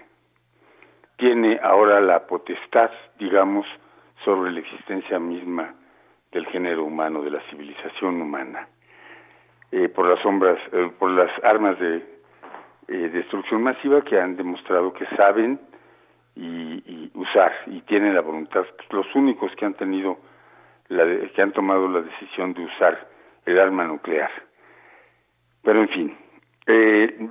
tiene 1.17 1.59
ahora 1.63 2.01
la 2.01 2.27
potestad, 2.27 2.91
digamos, 3.19 3.67
sobre 4.25 4.51
la 4.53 4.61
existencia 4.61 5.19
misma 5.19 5.75
del 6.33 6.47
género 6.47 6.85
humano, 6.85 7.23
de 7.23 7.31
la 7.31 7.41
civilización 7.51 8.21
humana 8.21 8.69
eh, 9.73 9.89
por 9.89 10.07
las 10.07 10.21
sombras, 10.23 10.59
eh, 10.73 10.91
por 10.99 11.11
las 11.11 11.31
armas 11.43 11.79
de 11.79 11.97
eh, 12.89 13.11
destrucción 13.13 13.63
masiva 13.63 14.03
que 14.03 14.21
han 14.21 14.37
demostrado 14.37 14.93
que 14.93 15.07
saben 15.17 15.59
y, 16.35 16.83
y, 16.87 17.11
usar 17.15 17.53
y 17.67 17.81
tienen 17.83 18.15
la 18.15 18.21
voluntad, 18.21 18.65
los 18.91 19.13
únicos 19.15 19.51
que 19.57 19.65
han 19.65 19.75
tenido, 19.75 20.19
la 20.89 21.05
de, 21.05 21.31
que 21.31 21.43
han 21.43 21.53
tomado 21.53 21.89
la 21.89 22.03
decisión 22.03 22.53
de 22.55 22.65
usar 22.65 23.09
el 23.45 23.59
arma 23.59 23.85
nuclear. 23.85 24.31
Pero 25.63 25.81
en 25.81 25.89
fin, 25.89 26.17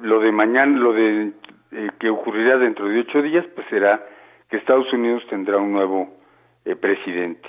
lo 0.01 0.19
de 0.19 0.31
mañana, 0.31 0.77
lo 0.77 0.91
de 0.91 1.31
eh, 1.71 1.89
que 1.99 2.09
ocurrirá 2.09 2.57
dentro 2.57 2.87
de 2.87 3.01
ocho 3.01 3.21
días, 3.21 3.45
pues 3.55 3.67
será 3.69 4.05
que 4.49 4.57
Estados 4.57 4.91
Unidos 4.93 5.23
tendrá 5.29 5.57
un 5.57 5.71
nuevo 5.71 6.17
eh, 6.63 6.75
presidente. 6.75 7.47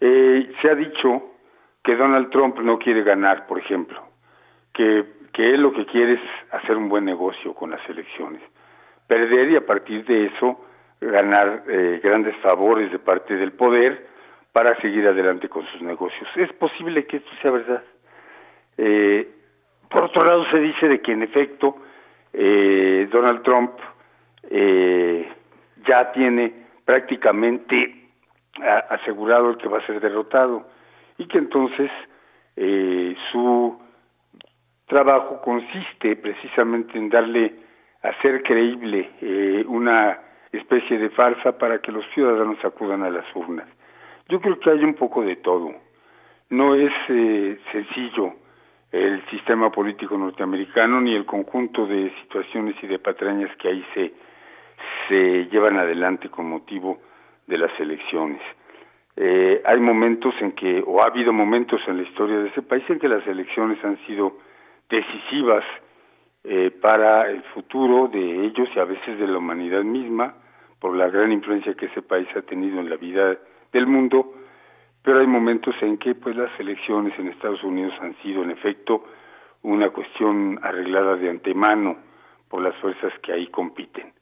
Eh, 0.00 0.52
se 0.60 0.70
ha 0.70 0.74
dicho 0.74 1.30
que 1.82 1.96
Donald 1.96 2.30
Trump 2.30 2.58
no 2.60 2.78
quiere 2.78 3.02
ganar, 3.02 3.46
por 3.46 3.58
ejemplo, 3.58 4.02
que, 4.72 5.04
que 5.32 5.50
él 5.50 5.62
lo 5.62 5.72
que 5.72 5.86
quiere 5.86 6.14
es 6.14 6.20
hacer 6.50 6.76
un 6.76 6.88
buen 6.88 7.04
negocio 7.04 7.54
con 7.54 7.70
las 7.70 7.88
elecciones, 7.88 8.42
perder 9.06 9.50
y 9.50 9.56
a 9.56 9.66
partir 9.66 10.04
de 10.04 10.26
eso 10.26 10.60
ganar 11.00 11.64
eh, 11.68 12.00
grandes 12.02 12.36
favores 12.36 12.90
de 12.90 12.98
parte 12.98 13.36
del 13.36 13.52
poder 13.52 14.06
para 14.52 14.80
seguir 14.80 15.06
adelante 15.06 15.48
con 15.48 15.66
sus 15.66 15.82
negocios. 15.82 16.28
Es 16.36 16.52
posible 16.54 17.06
que 17.06 17.18
esto 17.18 17.30
sea 17.42 17.50
verdad. 17.50 17.82
Eh, 18.78 19.28
por 19.90 20.04
otro 20.04 20.24
lado, 20.24 20.44
se 20.50 20.58
dice 20.58 20.88
de 20.88 21.00
que 21.00 21.12
en 21.12 21.22
efecto 21.22 21.76
eh, 22.34 23.08
Donald 23.10 23.42
Trump 23.42 23.72
eh, 24.50 25.28
ya 25.88 26.12
tiene 26.12 26.52
prácticamente 26.84 28.02
asegurado 28.88 29.50
el 29.50 29.56
que 29.56 29.68
va 29.68 29.78
a 29.78 29.86
ser 29.86 30.00
derrotado 30.00 30.66
y 31.18 31.26
que 31.26 31.38
entonces 31.38 31.90
eh, 32.56 33.16
su 33.32 33.78
trabajo 34.86 35.40
consiste 35.42 36.16
precisamente 36.16 36.98
en 36.98 37.08
darle 37.08 37.54
hacer 38.02 38.42
creíble 38.42 39.10
eh, 39.20 39.64
una 39.66 40.18
especie 40.52 40.98
de 40.98 41.10
farsa 41.10 41.56
para 41.58 41.80
que 41.80 41.90
los 41.90 42.04
ciudadanos 42.14 42.62
acudan 42.64 43.02
a 43.02 43.10
las 43.10 43.24
urnas. 43.34 43.66
Yo 44.28 44.40
creo 44.40 44.58
que 44.60 44.70
hay 44.70 44.84
un 44.84 44.94
poco 44.94 45.22
de 45.22 45.36
todo. 45.36 45.72
No 46.50 46.74
es 46.74 46.92
eh, 47.08 47.58
sencillo 47.72 48.34
el 48.94 49.26
sistema 49.28 49.72
político 49.72 50.16
norteamericano 50.16 51.00
ni 51.00 51.16
el 51.16 51.26
conjunto 51.26 51.84
de 51.84 52.12
situaciones 52.22 52.76
y 52.80 52.86
de 52.86 53.00
patrañas 53.00 53.50
que 53.56 53.68
ahí 53.68 53.84
se, 53.92 54.12
se 55.08 55.48
llevan 55.50 55.76
adelante 55.78 56.28
con 56.28 56.48
motivo 56.48 57.00
de 57.48 57.58
las 57.58 57.72
elecciones. 57.80 58.40
Eh, 59.16 59.60
hay 59.64 59.80
momentos 59.80 60.32
en 60.40 60.52
que, 60.52 60.80
o 60.86 61.02
ha 61.02 61.06
habido 61.06 61.32
momentos 61.32 61.80
en 61.88 61.96
la 61.96 62.04
historia 62.04 62.38
de 62.38 62.48
ese 62.50 62.62
país 62.62 62.84
en 62.88 63.00
que 63.00 63.08
las 63.08 63.26
elecciones 63.26 63.84
han 63.84 63.98
sido 64.06 64.38
decisivas 64.88 65.64
eh, 66.44 66.70
para 66.70 67.28
el 67.30 67.42
futuro 67.54 68.06
de 68.06 68.44
ellos 68.44 68.68
y 68.76 68.78
a 68.78 68.84
veces 68.84 69.18
de 69.18 69.26
la 69.26 69.38
humanidad 69.38 69.82
misma, 69.82 70.36
por 70.78 70.94
la 70.94 71.08
gran 71.08 71.32
influencia 71.32 71.74
que 71.74 71.86
ese 71.86 72.02
país 72.02 72.28
ha 72.36 72.42
tenido 72.42 72.78
en 72.78 72.88
la 72.88 72.96
vida 72.96 73.38
del 73.72 73.88
mundo, 73.88 74.33
pero 75.04 75.20
hay 75.20 75.26
momentos 75.26 75.74
en 75.82 75.98
que 75.98 76.14
pues 76.14 76.34
las 76.34 76.50
elecciones 76.58 77.16
en 77.18 77.28
Estados 77.28 77.62
Unidos 77.62 77.92
han 78.00 78.16
sido 78.22 78.42
en 78.42 78.50
efecto 78.50 79.04
una 79.62 79.90
cuestión 79.90 80.58
arreglada 80.62 81.16
de 81.16 81.28
antemano 81.28 81.98
por 82.48 82.62
las 82.62 82.74
fuerzas 82.76 83.12
que 83.22 83.32
ahí 83.32 83.48
compiten. 83.48 84.12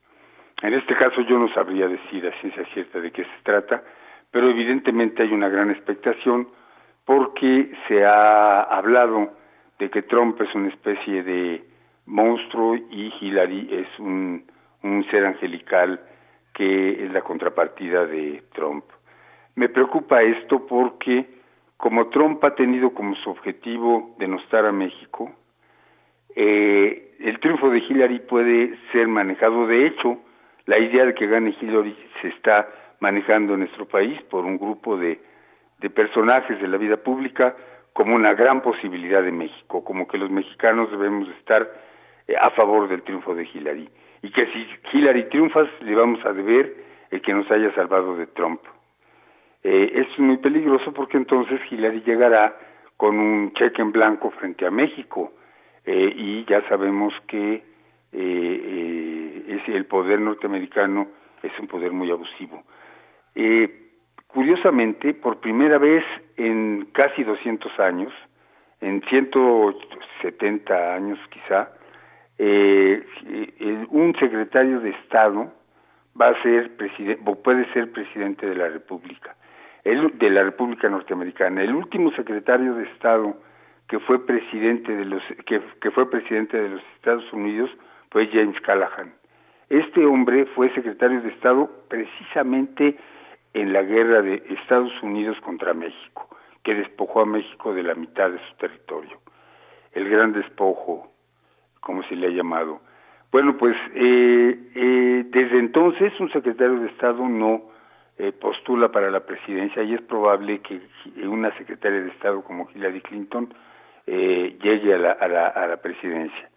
En 0.61 0.75
este 0.75 0.97
caso 0.97 1.21
yo 1.23 1.39
no 1.39 1.49
sabría 1.55 1.87
decir 1.87 2.27
a 2.27 2.41
ciencia 2.41 2.65
cierta 2.75 3.01
de 3.01 3.13
qué 3.13 3.23
se 3.23 3.43
trata, 3.45 3.85
pero 4.33 4.51
evidentemente 4.51 5.23
hay 5.23 5.33
una 5.33 5.49
gran 5.49 5.71
expectación 5.71 6.49
porque 7.05 7.73
se 7.87 8.05
ha 8.05 8.63
hablado 8.63 9.33
de 9.79 9.89
que 9.89 10.03
Trump 10.03 10.41
es 10.41 10.53
una 10.53 10.69
especie 10.69 11.23
de 11.23 11.65
monstruo 12.07 12.75
y 12.75 13.13
Hillary 13.21 13.69
es 13.71 13.99
un, 14.01 14.45
un 14.83 15.05
ser 15.11 15.27
angelical 15.27 16.01
que 16.53 17.05
es 17.05 17.13
la 17.13 17.23
contrapartida 17.23 18.05
de 18.05 18.43
Trump. 18.53 18.85
Me 19.55 19.69
preocupa 19.69 20.23
esto 20.23 20.67
porque 20.67 21.27
como 21.77 22.09
Trump 22.09 22.43
ha 22.45 22.55
tenido 22.55 22.95
como 22.95 23.15
su 23.17 23.31
objetivo 23.31 24.15
denostar 24.19 24.67
a 24.67 24.73
México, 24.73 25.33
eh, 26.35 27.17
el 27.21 27.39
triunfo 27.41 27.71
de 27.71 27.79
Hillary 27.79 28.21
puede 28.21 28.79
ser 28.93 29.09
manejado. 29.09 29.67
De 29.67 29.87
hecho, 29.87 30.19
la 30.67 30.79
idea 30.79 31.05
de 31.05 31.15
que 31.15 31.27
gane 31.27 31.55
Hillary 31.61 31.97
se 32.21 32.29
está 32.29 32.69
manejando 33.01 33.55
en 33.55 33.61
nuestro 33.61 33.87
país 33.87 34.21
por 34.31 34.45
un 34.45 34.59
grupo 34.59 34.97
de, 34.97 35.21
de 35.81 35.91
personajes 35.91 36.61
de 36.61 36.69
la 36.69 36.79
vida 36.79 36.97
pública 36.97 37.55
como 37.93 38.15
una 38.15 38.33
gran 38.33 38.63
posibilidad 38.63 39.23
de 39.23 39.33
México, 39.33 39.85
como 39.85 40.07
que 40.07 40.19
los 40.19 40.31
mexicanos 40.31 40.91
debemos 40.91 41.29
estar 41.41 41.69
eh, 42.27 42.35
a 42.41 42.51
favor 42.51 42.89
del 42.89 43.03
triunfo 43.03 43.35
de 43.35 43.45
Hillary 43.53 43.89
y 44.23 44.31
que 44.31 44.47
si 44.47 44.67
Hillary 44.93 45.29
triunfa 45.29 45.69
le 45.81 45.95
vamos 45.95 46.25
a 46.25 46.33
deber 46.33 46.75
el 47.11 47.21
que 47.21 47.35
nos 47.35 47.51
haya 47.51 47.75
salvado 47.75 48.17
de 48.17 48.27
Trump. 48.29 48.61
Eh, 49.65 49.93
es 49.95 50.19
muy 50.19 50.39
peligroso 50.39 50.93
porque 50.93 51.17
entonces 51.17 51.61
Hillary 51.71 52.03
llegará 52.03 52.57
con 52.97 53.19
un 53.19 53.53
cheque 53.55 53.81
en 53.83 53.93
blanco 53.93 54.31
frente 54.31 54.67
a 54.67 54.71
México 54.71 55.33
eh, 55.85 56.13
y 56.17 56.45
ya 56.45 56.67
sabemos 56.69 57.13
que 57.27 57.71
es 58.15 59.69
el 59.69 59.87
poder 59.87 60.21
norteamericano 60.21 61.09
es 61.43 61.53
un 61.59 61.67
poder 61.67 61.93
muy 61.93 62.11
abusivo. 62.11 62.63
curiosamente, 64.27 65.15
por 65.15 65.41
primera 65.41 65.79
vez 65.79 66.05
en 66.37 66.89
casi 66.93 67.25
200 67.25 67.81
años, 67.81 68.13
en 68.83 69.01
170 69.09 70.95
años 70.95 71.19
quizá, 71.31 71.71
eh, 72.39 73.05
un 73.91 74.15
secretario 74.19 74.81
de 74.81 74.91
Estado 74.91 75.53
va 76.21 76.27
a 76.27 76.43
ser 76.43 76.73
puede 77.43 77.73
ser 77.73 77.93
presidente 77.93 78.47
de 78.47 78.57
la 78.57 78.69
República, 78.69 79.37
el, 79.85 80.19
de 80.19 80.31
la 80.31 80.45
República 80.45 80.89
Norteamericana. 80.89 81.63
El 81.63 81.75
último 81.75 82.13
secretario 82.13 82.75
de 82.75 82.85
Estado 82.85 83.37
que 83.89 83.99
fue 84.01 84.25
presidente 84.25 84.95
de 84.95 85.05
los 85.05 85.23
que, 85.47 85.91
fue 85.91 86.09
presidente 86.11 86.57
de 86.57 86.71
los 86.71 86.83
Estados 86.97 87.31
Unidos 87.33 87.71
fue 88.11 88.29
James 88.29 88.59
Callahan. 88.63 89.13
Este 89.69 90.05
hombre 90.07 90.47
fue 90.55 90.73
secretario 90.75 91.21
de 91.21 91.29
Estado 91.31 91.71
precisamente 91.89 92.97
en 93.55 93.73
la 93.73 93.83
guerra 93.83 94.23
de 94.23 94.43
Estados 94.49 94.93
Unidos 95.03 95.39
contra 95.43 95.75
México, 95.75 96.29
que 96.63 96.75
despojó 96.75 97.21
a 97.21 97.27
México 97.27 97.75
de 97.75 97.83
la 97.83 97.95
mitad 97.95 98.31
de 98.31 98.39
su 98.39 98.57
territorio. 98.57 99.19
El 99.93 100.09
gran 100.09 100.33
despojo 100.33 101.13
como 101.81 102.03
se 102.05 102.17
le 102.17 102.29
ha 102.29 102.31
llamado. 102.31 102.81
Bueno, 103.31 103.57
pues 103.59 103.77
eh, 103.95 104.59
eh, 104.75 105.25
desde 105.29 105.59
entonces 105.59 106.19
un 106.21 106.31
secretario 106.33 106.81
de 106.81 106.89
Estado 106.89 107.29
no 107.29 107.72
eh, 108.23 108.33
postula 108.33 108.91
para 108.91 109.11
la 109.11 109.21
presidencia 109.21 109.83
y 109.83 109.95
es 109.95 110.03
probable 110.03 110.61
que 110.61 110.81
una 111.27 111.57
secretaria 111.59 112.01
de 112.01 112.11
Estado 112.11 112.43
como 112.43 112.69
Hillary 112.75 113.01
Clinton 113.01 113.53
llegue 114.07 114.95
a 114.95 114.99
la, 114.99 115.13
a, 115.13 115.29
la, 115.29 115.47
a 115.47 115.67
la 115.67 115.77
presidencia. 115.77 116.51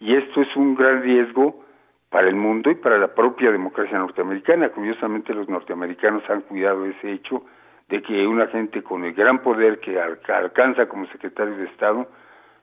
Y 0.00 0.16
esto 0.16 0.40
es 0.40 0.56
un 0.56 0.74
gran 0.74 1.02
riesgo 1.02 1.64
para 2.10 2.28
el 2.28 2.34
mundo 2.34 2.70
y 2.70 2.74
para 2.74 2.98
la 2.98 3.14
propia 3.14 3.52
democracia 3.52 3.98
norteamericana. 3.98 4.70
Curiosamente 4.70 5.32
los 5.32 5.48
norteamericanos 5.48 6.28
han 6.28 6.42
cuidado 6.42 6.84
ese 6.86 7.12
hecho 7.12 7.44
de 7.88 8.02
que 8.02 8.26
una 8.26 8.46
gente 8.48 8.82
con 8.82 9.04
el 9.04 9.14
gran 9.14 9.42
poder 9.42 9.80
que 9.80 10.00
alcanza 10.00 10.86
como 10.86 11.06
secretario 11.06 11.56
de 11.56 11.64
Estado 11.64 12.08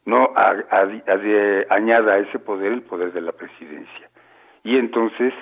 no 0.06 0.34
añada 1.70 2.14
a 2.14 2.20
ese 2.20 2.40
poder 2.40 2.72
el 2.72 2.82
poder 2.82 3.12
de 3.12 3.22
la 3.22 3.34
presidencia. 3.34 4.10
Y 4.64 4.78
entonces 4.78 5.34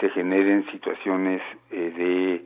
se 0.00 0.08
generen 0.10 0.66
situaciones 0.70 1.42
eh, 1.70 1.92
de, 1.96 2.44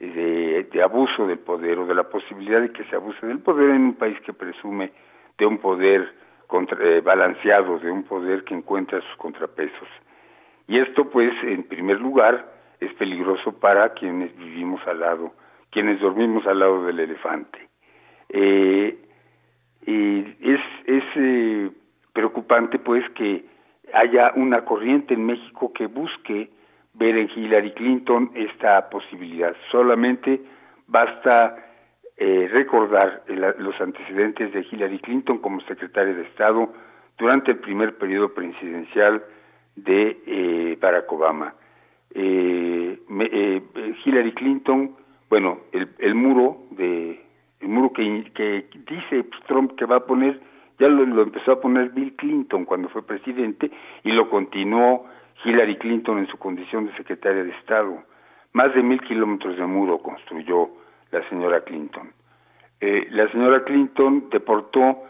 de, 0.00 0.82
abuso 0.84 1.26
del 1.26 1.38
poder 1.40 1.78
o 1.78 1.86
de 1.86 1.94
la 1.94 2.08
posibilidad 2.08 2.60
de 2.60 2.70
que 2.70 2.84
se 2.84 2.96
abuse 2.96 3.26
del 3.26 3.40
poder 3.40 3.70
en 3.70 3.82
un 3.82 3.94
país 3.94 4.18
que 4.20 4.32
presume 4.32 4.92
de 5.36 5.46
un 5.46 5.58
poder 5.58 6.14
contra, 6.46 6.78
eh, 6.82 7.00
balanceado, 7.00 7.78
de 7.78 7.90
un 7.90 8.04
poder 8.04 8.44
que 8.44 8.54
encuentra 8.54 9.00
sus 9.00 9.16
contrapesos. 9.16 9.88
Y 10.66 10.78
esto, 10.78 11.10
pues, 11.10 11.32
en 11.42 11.64
primer 11.64 12.00
lugar, 12.00 12.52
es 12.80 12.92
peligroso 12.94 13.58
para 13.58 13.94
quienes 13.94 14.36
vivimos 14.36 14.80
al 14.86 15.00
lado, 15.00 15.32
quienes 15.70 16.00
dormimos 16.00 16.46
al 16.46 16.60
lado 16.60 16.84
del 16.84 17.00
elefante. 17.00 17.68
Eh, 18.28 18.98
es, 19.86 20.60
es 20.86 21.04
eh, 21.16 21.70
preocupante 22.12 22.78
pues 22.78 23.08
que 23.10 23.44
haya 23.92 24.32
una 24.36 24.64
corriente 24.64 25.14
en 25.14 25.24
México 25.24 25.72
que 25.72 25.86
busque 25.86 26.50
ver 26.98 27.16
en 27.16 27.30
Hillary 27.34 27.72
Clinton 27.72 28.30
esta 28.34 28.90
posibilidad. 28.90 29.54
Solamente 29.70 30.40
basta 30.86 31.56
eh, 32.16 32.48
recordar 32.52 33.22
los 33.28 33.80
antecedentes 33.80 34.52
de 34.52 34.66
Hillary 34.70 34.98
Clinton 34.98 35.38
como 35.38 35.60
secretaria 35.62 36.14
de 36.14 36.22
Estado 36.22 36.72
durante 37.18 37.52
el 37.52 37.58
primer 37.58 37.96
periodo 37.96 38.34
presidencial 38.34 39.22
de 39.76 40.20
eh, 40.26 40.78
Barack 40.80 41.12
Obama. 41.12 41.54
Hillary 44.04 44.32
Clinton, 44.32 44.96
bueno, 45.28 45.58
el, 45.72 45.88
el 45.98 46.14
muro 46.14 46.64
de 46.70 47.28
el 47.60 47.68
muro 47.68 47.92
que 47.92 48.02
dice 48.88 49.24
Trump 49.46 49.74
que 49.76 49.84
va 49.84 49.96
a 49.96 50.06
poner, 50.06 50.40
ya 50.78 50.88
lo, 50.88 51.22
empezó 51.22 51.52
a 51.52 51.60
poner 51.60 51.90
Bill 51.90 52.14
Clinton 52.14 52.64
cuando 52.64 52.88
fue 52.88 53.02
presidente 53.02 53.70
y 54.04 54.12
lo 54.12 54.30
continuó 54.30 55.06
Hillary 55.44 55.76
Clinton 55.76 56.18
en 56.18 56.26
su 56.26 56.36
condición 56.38 56.86
de 56.86 56.96
secretaria 56.96 57.44
de 57.44 57.50
Estado. 57.50 58.02
Más 58.52 58.74
de 58.74 58.82
mil 58.82 59.00
kilómetros 59.00 59.56
de 59.56 59.66
muro 59.66 59.98
construyó 59.98 60.70
la 61.10 61.28
señora 61.28 61.62
Clinton. 61.62 62.12
Eh, 62.80 63.06
la 63.10 63.30
señora 63.30 63.64
Clinton 63.64 64.28
deportó 64.30 65.04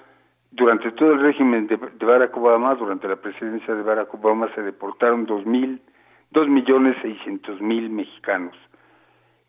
durante 0.51 0.93
todo 0.93 1.13
el 1.13 1.21
régimen 1.21 1.67
de, 1.67 1.77
Barack 1.77 2.37
Obama, 2.37 2.75
durante 2.75 3.07
la 3.07 3.17
presidencia 3.17 3.75
de 3.75 3.83
Barack 3.83 4.13
Obama, 4.15 4.49
se 4.55 4.63
deportaron 4.63 5.27
dos 5.27 5.45
mil, 5.45 5.81
dos 6.31 6.49
millones 6.49 6.97
seiscientos 7.03 7.61
mil 7.61 7.91
mexicanos 7.91 8.57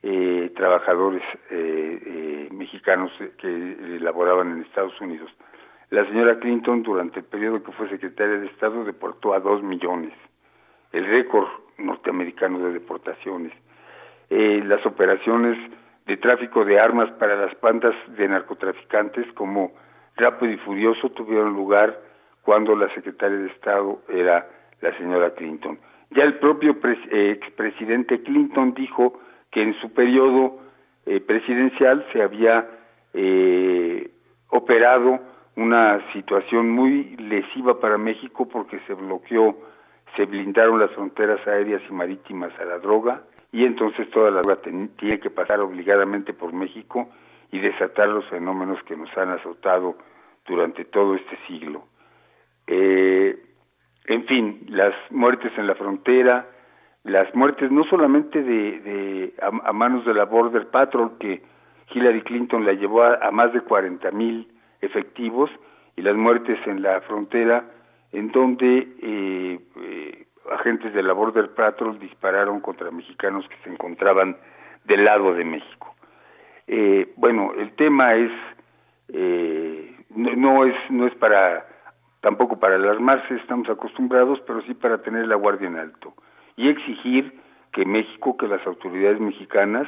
eh, 0.01 0.51
trabajadores 0.55 1.23
eh, 1.51 2.01
eh, 2.05 2.49
mexicanos 2.51 3.11
que 3.37 3.97
laboraban 3.99 4.51
en 4.51 4.61
Estados 4.61 4.99
Unidos. 5.01 5.29
La 5.89 6.05
señora 6.05 6.39
Clinton, 6.39 6.83
durante 6.83 7.19
el 7.19 7.25
periodo 7.25 7.63
que 7.63 7.71
fue 7.71 7.89
secretaria 7.89 8.39
de 8.39 8.47
Estado, 8.47 8.83
deportó 8.83 9.33
a 9.33 9.39
dos 9.39 9.63
millones, 9.63 10.13
el 10.91 11.05
récord 11.05 11.47
norteamericano 11.77 12.59
de 12.59 12.73
deportaciones. 12.73 13.53
las 14.29 14.85
operaciones 14.85 15.57
de 16.05 16.17
tráfico 16.17 16.65
de 16.65 16.79
armas 16.79 17.11
para 17.13 17.35
las 17.35 17.59
bandas 17.61 17.95
de 18.17 18.27
narcotraficantes 18.27 19.31
como 19.33 19.71
Rápido 20.15 20.51
y 20.51 20.57
Furioso 20.57 21.09
tuvieron 21.11 21.53
lugar 21.53 21.97
cuando 22.41 22.75
la 22.75 22.93
secretaria 22.93 23.37
de 23.37 23.47
Estado 23.47 24.01
era 24.09 24.47
la 24.81 24.97
señora 24.97 25.33
Clinton. 25.35 25.79
Ya 26.11 26.23
el 26.23 26.39
propio 26.39 26.77
expresidente 27.11 28.21
Clinton 28.23 28.73
dijo 28.73 29.19
que 29.51 29.61
en 29.61 29.79
su 29.79 29.93
periodo 29.93 30.59
eh, 31.05 31.19
presidencial 31.21 32.05
se 32.11 32.21
había 32.21 32.67
eh, 33.13 34.09
operado 34.49 35.19
una 35.55 36.11
situación 36.13 36.69
muy 36.69 37.15
lesiva 37.17 37.79
para 37.79 37.97
México 37.97 38.47
porque 38.47 38.79
se 38.87 38.93
bloqueó, 38.93 39.55
se 40.15 40.25
blindaron 40.25 40.79
las 40.79 40.91
fronteras 40.91 41.45
aéreas 41.47 41.81
y 41.89 41.93
marítimas 41.93 42.51
a 42.59 42.65
la 42.65 42.79
droga 42.79 43.23
y 43.51 43.65
entonces 43.65 44.09
toda 44.11 44.31
la 44.31 44.41
droga 44.41 44.61
tiene 44.61 45.19
que 45.19 45.29
pasar 45.29 45.59
obligadamente 45.59 46.33
por 46.33 46.53
México 46.53 47.09
y 47.51 47.59
desatar 47.59 48.09
los 48.09 48.25
fenómenos 48.29 48.81
que 48.83 48.95
nos 48.95 49.15
han 49.17 49.29
azotado 49.29 49.97
durante 50.45 50.85
todo 50.85 51.15
este 51.15 51.37
siglo. 51.47 51.83
Eh, 52.67 53.37
en 54.05 54.25
fin, 54.25 54.65
las 54.69 54.93
muertes 55.11 55.51
en 55.57 55.67
la 55.67 55.75
frontera, 55.75 56.47
las 57.03 57.33
muertes 57.35 57.71
no 57.71 57.83
solamente 57.85 58.43
de, 58.43 59.33
a, 59.41 59.71
manos 59.71 60.05
de 60.05 60.13
la 60.13 60.25
Border 60.25 60.67
Patrol 60.67 61.17
que 61.19 61.41
Hillary 61.91 62.21
Clinton 62.21 62.65
la 62.65 62.73
llevó 62.73 63.03
a, 63.03 63.31
más 63.31 63.51
de 63.53 63.61
40 63.61 64.11
mil 64.11 64.47
efectivos 64.81 65.49
y 65.95 66.01
las 66.01 66.15
muertes 66.15 66.59
en 66.67 66.81
la 66.81 67.01
frontera 67.01 67.65
en 68.11 68.31
donde 68.31 68.87
eh, 69.01 69.59
eh, 69.81 70.25
agentes 70.51 70.93
de 70.93 71.03
la 71.03 71.13
Border 71.13 71.53
Patrol 71.53 71.99
dispararon 71.99 72.59
contra 72.59 72.91
mexicanos 72.91 73.47
que 73.47 73.57
se 73.63 73.69
encontraban 73.69 74.37
del 74.85 75.03
lado 75.03 75.33
de 75.33 75.45
México. 75.45 75.95
Eh, 76.67 77.13
bueno, 77.15 77.53
el 77.57 77.73
tema 77.73 78.11
es 78.13 78.31
no, 80.09 80.65
es 80.65 80.75
no 80.91 81.07
es 81.07 81.15
para 81.15 81.65
tampoco 82.21 82.59
para 82.59 82.75
alarmarse, 82.75 83.35
estamos 83.35 83.69
acostumbrados, 83.69 84.39
pero 84.45 84.61
sí 84.63 84.73
para 84.73 85.01
tener 85.01 85.27
la 85.27 85.35
guardia 85.35 85.67
en 85.67 85.77
alto 85.77 86.13
y 86.55 86.69
exigir 86.69 87.39
que 87.71 87.85
México, 87.85 88.37
que 88.37 88.47
las 88.47 88.65
autoridades 88.67 89.19
mexicanas 89.19 89.87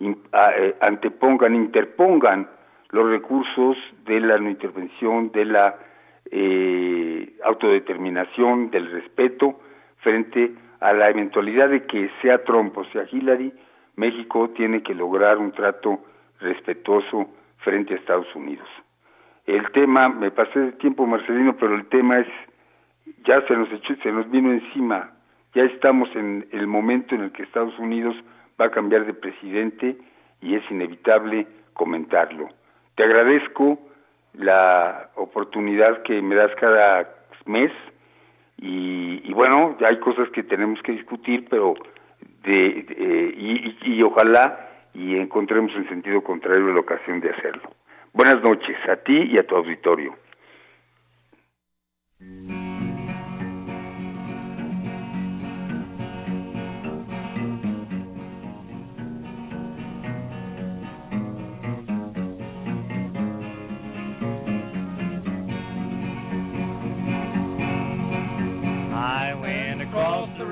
eh, 0.00 0.76
antepongan, 0.80 1.54
interpongan 1.54 2.48
los 2.90 3.08
recursos 3.08 3.76
de 4.04 4.20
la 4.20 4.38
no 4.38 4.50
intervención, 4.50 5.30
de 5.32 5.44
la 5.44 5.78
eh, 6.30 7.34
autodeterminación, 7.44 8.70
del 8.70 8.90
respeto 8.90 9.60
frente 9.98 10.52
a 10.80 10.92
la 10.92 11.06
eventualidad 11.06 11.68
de 11.68 11.84
que 11.84 12.10
sea 12.22 12.44
Trump 12.44 12.76
o 12.78 12.84
sea 12.86 13.04
Hillary, 13.10 13.52
México 13.96 14.50
tiene 14.50 14.82
que 14.82 14.94
lograr 14.94 15.38
un 15.38 15.52
trato 15.52 16.00
respetuoso 16.40 17.28
frente 17.58 17.94
a 17.94 17.96
Estados 17.98 18.34
Unidos. 18.34 18.68
El 19.46 19.70
tema, 19.72 20.08
me 20.08 20.30
pasé 20.30 20.58
de 20.58 20.72
tiempo 20.72 21.06
Marcelino, 21.06 21.56
pero 21.56 21.74
el 21.74 21.86
tema 21.88 22.20
es, 22.20 22.28
ya 23.24 23.44
se 23.46 23.56
nos 23.56 23.70
echó, 23.72 23.94
se 24.02 24.12
nos 24.12 24.30
vino 24.30 24.52
encima 24.52 25.12
ya 25.54 25.64
estamos 25.64 26.08
en 26.14 26.46
el 26.52 26.66
momento 26.66 27.14
en 27.14 27.22
el 27.22 27.32
que 27.32 27.42
Estados 27.42 27.76
Unidos 27.78 28.14
va 28.60 28.66
a 28.66 28.70
cambiar 28.70 29.04
de 29.04 29.14
presidente 29.14 29.96
y 30.40 30.54
es 30.54 30.62
inevitable 30.70 31.46
comentarlo. 31.72 32.48
Te 32.94 33.04
agradezco 33.04 33.78
la 34.34 35.10
oportunidad 35.16 36.02
que 36.02 36.20
me 36.22 36.34
das 36.34 36.54
cada 36.56 37.08
mes 37.46 37.72
y, 38.62 39.32
bueno, 39.32 39.76
ya 39.80 39.88
hay 39.88 39.98
cosas 40.00 40.28
que 40.30 40.42
tenemos 40.42 40.82
que 40.82 40.92
discutir, 40.92 41.46
pero 41.48 41.74
de, 42.42 43.34
y, 43.36 43.76
y, 43.82 44.02
ojalá 44.02 44.68
y 44.92 45.16
encontremos 45.16 45.72
en 45.74 45.88
sentido 45.88 46.22
contrario 46.22 46.72
la 46.72 46.80
ocasión 46.80 47.20
de 47.20 47.30
hacerlo. 47.30 47.70
Buenas 48.12 48.42
noches 48.42 48.76
a 48.88 48.96
ti 48.96 49.30
y 49.32 49.38
a 49.38 49.46
tu 49.46 49.56
auditorio. 49.56 50.14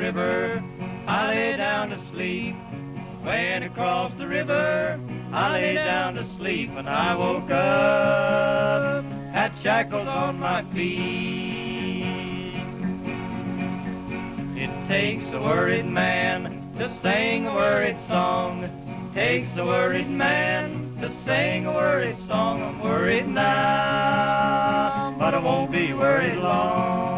River, 0.08 0.62
I 1.06 1.26
lay 1.28 1.56
down 1.58 1.90
to 1.90 2.00
sleep. 2.10 2.56
When 3.22 3.62
across 3.62 4.14
the 4.14 4.26
river, 4.26 4.98
I 5.32 5.52
lay 5.52 5.74
down 5.74 6.14
to 6.14 6.24
sleep, 6.38 6.70
and 6.76 6.88
I 6.88 7.14
woke 7.14 7.50
up, 7.50 9.04
had 9.32 9.52
shackles 9.62 10.08
on 10.08 10.40
my 10.40 10.62
feet. 10.72 12.06
It 14.56 14.70
takes 14.88 15.26
a 15.34 15.40
worried 15.42 15.84
man 15.84 16.72
to 16.78 16.88
sing 17.02 17.46
a 17.46 17.54
worried 17.54 17.98
song. 18.08 18.70
Takes 19.14 19.54
a 19.58 19.64
worried 19.66 20.08
man 20.08 20.96
to 21.02 21.10
sing 21.26 21.66
a 21.66 21.72
worried 21.72 22.16
song. 22.26 22.62
I'm 22.62 22.80
worried 22.80 23.28
now, 23.28 25.14
but 25.18 25.34
I 25.34 25.38
won't 25.38 25.70
be 25.70 25.92
worried 25.92 26.38
long. 26.38 27.17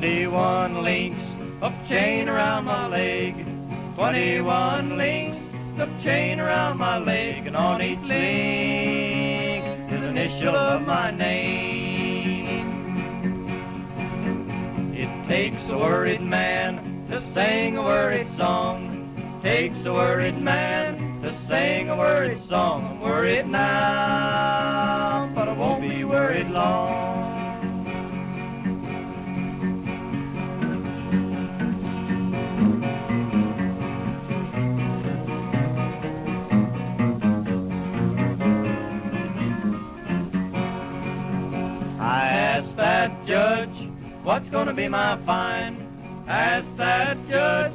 Twenty-one 0.00 0.82
links 0.82 1.20
of 1.60 1.74
chain 1.86 2.26
around 2.30 2.64
my 2.64 2.86
leg. 2.88 3.34
Twenty-one 3.96 4.96
links 4.96 5.54
of 5.78 5.90
chain 6.02 6.40
around 6.40 6.78
my 6.78 6.96
leg, 6.96 7.46
and 7.46 7.54
on 7.54 7.82
each 7.82 7.98
link 7.98 9.62
is 9.92 10.00
an 10.00 10.16
initial 10.16 10.56
of 10.56 10.86
my 10.86 11.10
name. 11.10 12.64
It 14.94 15.28
takes 15.28 15.68
a 15.68 15.76
worried 15.76 16.22
man 16.22 17.04
to 17.10 17.20
sing 17.34 17.76
a 17.76 17.82
worried 17.82 18.30
song. 18.38 19.42
Takes 19.42 19.84
a 19.84 19.92
worried 19.92 20.38
man 20.40 21.20
to 21.20 21.34
sing 21.46 21.90
a 21.90 21.94
worried 21.94 22.40
song. 22.48 22.86
I'm 22.86 23.00
worried 23.00 23.48
now, 23.48 25.28
but 25.34 25.46
I 25.46 25.52
won't 25.52 25.82
be 25.82 26.04
worried 26.04 26.48
long. 26.48 26.99
What's 44.30 44.48
gonna 44.50 44.72
be 44.72 44.86
my 44.86 45.16
fine? 45.26 45.74
Ask 46.28 46.64
that 46.76 47.16
judge, 47.28 47.74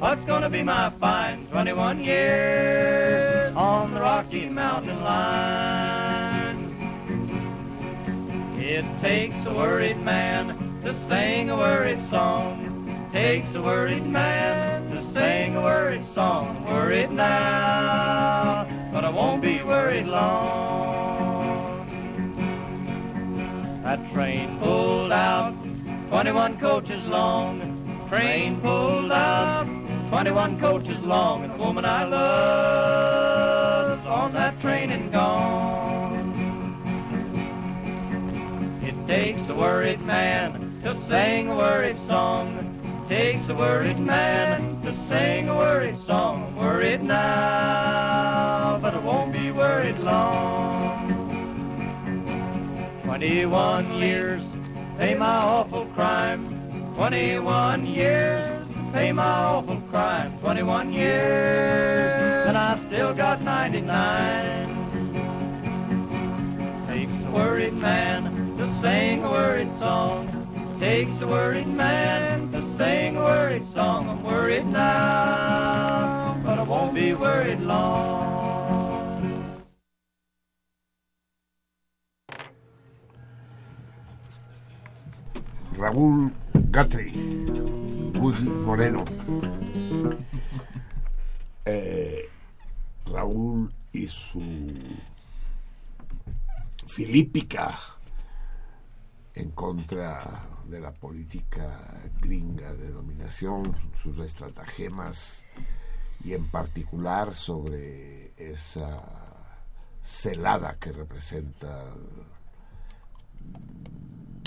what's 0.00 0.24
gonna 0.24 0.50
be 0.50 0.60
my 0.64 0.90
fine? 0.98 1.46
21 1.46 2.02
years 2.02 3.54
on 3.54 3.94
the 3.94 4.00
Rocky 4.00 4.48
Mountain 4.48 5.00
line. 5.04 6.58
It 8.58 8.84
takes 9.00 9.46
a 9.46 9.54
worried 9.54 10.00
man 10.00 10.58
to 10.82 10.92
sing 11.08 11.50
a 11.50 11.56
worried 11.56 12.02
song. 12.10 12.52
Takes 13.12 13.54
a 13.54 13.62
worried 13.62 14.04
man 14.04 14.90
to 14.90 15.04
sing 15.12 15.54
a 15.54 15.62
worried 15.62 16.04
song. 16.16 16.64
Worried 16.64 17.12
now, 17.12 18.66
but 18.92 19.04
I 19.04 19.10
won't 19.10 19.40
be 19.40 19.62
worried 19.62 20.08
long. 20.08 21.86
That 23.84 24.00
train 24.12 24.51
21 26.12 26.58
coaches 26.58 27.02
long. 27.06 28.06
Train 28.10 28.60
pulled 28.60 29.10
out, 29.10 29.64
21 30.10 30.60
coaches 30.60 30.98
long. 30.98 31.44
And 31.44 31.54
the 31.54 31.56
woman 31.56 31.86
I 31.86 32.04
loved 32.04 34.06
on 34.06 34.34
that 34.34 34.60
train 34.60 34.90
and 34.90 35.10
gone. 35.10 36.12
It 38.82 38.94
takes 39.08 39.48
a 39.48 39.54
worried 39.54 40.02
man 40.02 40.78
to 40.82 40.94
sing 41.08 41.48
a 41.48 41.56
worried 41.56 41.96
song. 42.06 42.58
It 43.08 43.14
Takes 43.14 43.48
a 43.48 43.54
worried 43.54 43.98
man 43.98 44.82
to 44.82 44.94
sing 45.08 45.48
a 45.48 45.56
worried 45.56 45.96
song. 46.06 46.54
Worried 46.56 47.02
now, 47.02 48.78
but 48.82 48.92
I 48.92 48.98
won't 48.98 49.32
be 49.32 49.50
worried 49.50 49.98
long. 50.00 51.08
Twenty-one 53.02 53.94
years, 53.94 54.42
pay 55.02 55.14
my 55.16 55.26
awful 55.26 55.84
crime. 55.96 56.42
Twenty-one 56.94 57.86
years, 57.86 58.64
pay 58.92 59.10
my 59.10 59.32
awful 59.50 59.80
crime. 59.90 60.38
Twenty-one 60.38 60.92
years, 60.92 62.46
and 62.46 62.56
I've 62.56 62.80
still 62.86 63.12
got 63.12 63.42
ninety-nine. 63.42 64.70
Takes 66.86 67.12
a 67.26 67.30
worried 67.32 67.74
man 67.74 68.20
to 68.58 68.64
sing 68.80 69.24
a 69.24 69.30
worried 69.30 69.72
song. 69.80 70.22
Takes 70.78 71.20
a 71.20 71.26
worried 71.26 71.66
man 71.66 72.52
to 72.52 72.60
sing 72.78 73.16
a 73.16 73.24
worried 73.24 73.66
song. 73.74 74.08
I'm 74.08 74.22
worried 74.22 74.66
now, 74.66 76.38
but 76.44 76.60
I 76.60 76.62
won't 76.62 76.94
be 76.94 77.12
worried 77.14 77.60
long. 77.60 78.31
Raúl 85.76 86.32
Guthrie, 86.70 87.12
Woody 88.20 88.48
Moreno. 88.50 89.04
eh, 91.64 92.28
Raúl 93.06 93.72
y 93.92 94.06
su 94.06 94.40
filípica 96.86 97.78
en 99.34 99.50
contra 99.50 100.46
de 100.66 100.80
la 100.80 100.92
política 100.92 102.02
gringa 102.20 102.72
de 102.74 102.90
dominación, 102.90 103.74
sus 103.94 104.18
estratagemas 104.18 105.44
y 106.24 106.34
en 106.34 106.48
particular 106.50 107.34
sobre 107.34 108.32
esa 108.36 109.02
celada 110.02 110.76
que 110.78 110.92
representa 110.92 111.84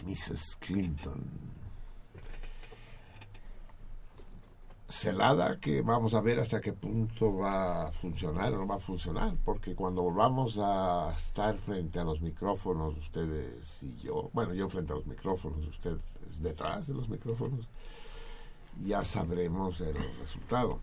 Mrs. 0.05 0.57
Clinton 0.59 1.55
celada 4.87 5.59
que 5.59 5.81
vamos 5.81 6.13
a 6.13 6.21
ver 6.21 6.39
hasta 6.39 6.61
qué 6.61 6.71
punto 6.71 7.37
va 7.37 7.87
a 7.87 7.91
funcionar 7.91 8.53
o 8.53 8.57
no 8.59 8.67
va 8.67 8.75
a 8.75 8.79
funcionar, 8.79 9.35
porque 9.43 9.75
cuando 9.75 10.01
volvamos 10.03 10.57
a 10.59 11.11
estar 11.13 11.55
frente 11.57 11.99
a 11.99 12.03
los 12.03 12.21
micrófonos, 12.21 12.97
ustedes 12.97 13.83
y 13.83 13.95
yo, 13.97 14.29
bueno, 14.33 14.53
yo 14.53 14.69
frente 14.69 14.93
a 14.93 14.95
los 14.95 15.05
micrófonos, 15.05 15.67
ustedes 15.67 15.99
detrás 16.39 16.87
de 16.87 16.93
los 16.93 17.09
micrófonos, 17.09 17.67
ya 18.83 19.03
sabremos 19.03 19.81
el 19.81 19.95
resultado. 20.19 20.79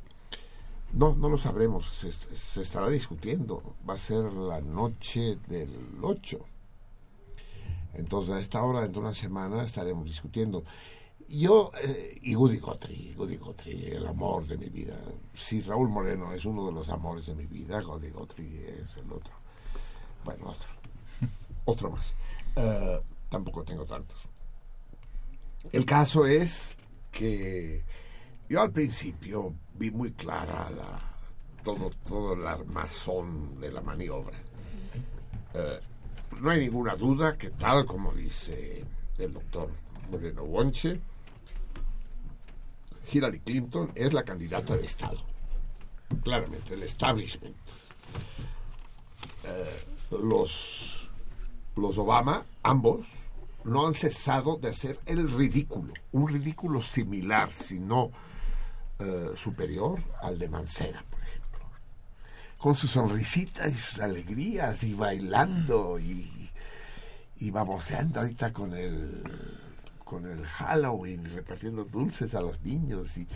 No, 0.92 1.14
no 1.14 1.30
lo 1.30 1.38
sabremos, 1.38 1.88
se, 1.88 2.62
estará 2.62 2.88
discutiendo, 2.88 3.62
va 3.88 3.94
a 3.94 3.98
ser 3.98 4.24
la 4.32 4.60
noche 4.60 5.38
del 5.48 5.70
8. 6.02 6.38
Entonces 7.94 8.34
a 8.34 8.38
esta 8.38 8.62
hora, 8.62 8.80
dentro 8.80 9.02
de 9.02 9.08
una 9.08 9.14
semana, 9.14 9.64
estaremos 9.64 10.04
discutiendo 10.04 10.64
yo, 11.28 11.70
eh, 11.82 12.18
y 12.22 12.34
Goody 12.34 12.58
Guthrie, 12.58 13.14
Guthrie, 13.14 13.96
el 13.96 14.06
amor 14.06 14.46
de 14.46 14.58
mi 14.58 14.66
vida. 14.66 14.98
Si 15.34 15.62
Raúl 15.62 15.88
Moreno 15.88 16.32
es 16.32 16.44
uno 16.44 16.66
de 16.66 16.72
los 16.72 16.88
amores 16.90 17.26
de 17.26 17.34
mi 17.34 17.46
vida, 17.46 17.80
Goody 17.80 18.10
Guthrie 18.10 18.82
es 18.82 18.96
el 18.96 19.10
otro. 19.10 19.32
Bueno, 20.24 20.48
otro. 20.48 20.68
otro 21.64 21.90
más. 21.90 22.14
Eh, 22.56 23.00
tampoco 23.30 23.62
tengo 23.62 23.84
tantos. 23.84 24.18
El 25.70 25.86
caso 25.86 26.26
es 26.26 26.76
que 27.10 27.82
yo 28.48 28.60
al 28.60 28.72
principio 28.72 29.54
vi 29.74 29.90
muy 29.90 30.12
clara 30.12 30.70
la, 30.70 30.98
todo, 31.64 31.90
todo 32.06 32.34
el 32.34 32.46
armazón 32.46 33.58
de 33.60 33.72
la 33.72 33.80
maniobra. 33.80 34.36
Eh, 35.54 35.80
no 36.42 36.50
hay 36.50 36.60
ninguna 36.60 36.96
duda 36.96 37.38
que 37.38 37.50
tal 37.50 37.86
como 37.86 38.12
dice 38.12 38.84
el 39.18 39.32
doctor 39.32 39.68
Moreno 40.10 40.42
Wonche, 40.42 41.00
Hillary 43.12 43.40
Clinton 43.40 43.92
es 43.94 44.12
la 44.12 44.24
candidata 44.24 44.76
de 44.76 44.84
Estado. 44.84 45.18
Claramente, 46.22 46.74
el 46.74 46.82
establishment. 46.82 47.56
Eh, 49.44 49.84
los, 50.10 51.08
los 51.76 51.98
Obama, 51.98 52.44
ambos, 52.62 53.06
no 53.64 53.86
han 53.86 53.94
cesado 53.94 54.56
de 54.56 54.70
hacer 54.70 54.98
el 55.06 55.30
ridículo, 55.30 55.94
un 56.10 56.28
ridículo 56.28 56.82
similar, 56.82 57.52
si 57.52 57.78
no 57.78 58.10
eh, 58.98 59.30
superior 59.36 60.02
al 60.20 60.38
de 60.38 60.48
Mancera, 60.48 61.04
por 61.08 61.20
ejemplo. 61.20 61.60
Con 62.58 62.74
sus 62.74 62.90
sonrisitas 62.90 63.72
y 63.72 63.78
sus 63.78 64.00
alegrías 64.00 64.82
y 64.84 64.94
bailando 64.94 65.98
y, 65.98 66.31
y 67.42 67.50
baboseando 67.50 68.20
ahorita 68.20 68.52
con 68.52 68.72
el 68.72 69.22
con 70.04 70.26
el 70.26 70.46
Halloween, 70.46 71.24
repartiendo 71.34 71.84
dulces 71.84 72.34
a 72.34 72.40
los 72.40 72.60
niños 72.62 73.16
y 73.16 73.26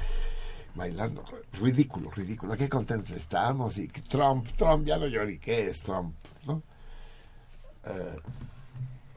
bailando. 0.76 1.24
Ridículo, 1.58 2.10
ridículo. 2.10 2.56
Qué 2.56 2.68
contentos 2.68 3.10
estamos. 3.12 3.78
Y 3.78 3.88
Trump, 3.88 4.46
Trump, 4.56 4.86
ya 4.86 4.98
no 4.98 5.06
lloré. 5.06 5.38
¿Qué 5.38 5.70
es 5.70 5.82
Trump? 5.82 6.14
¿no? 6.46 6.62
Eh, 7.84 8.20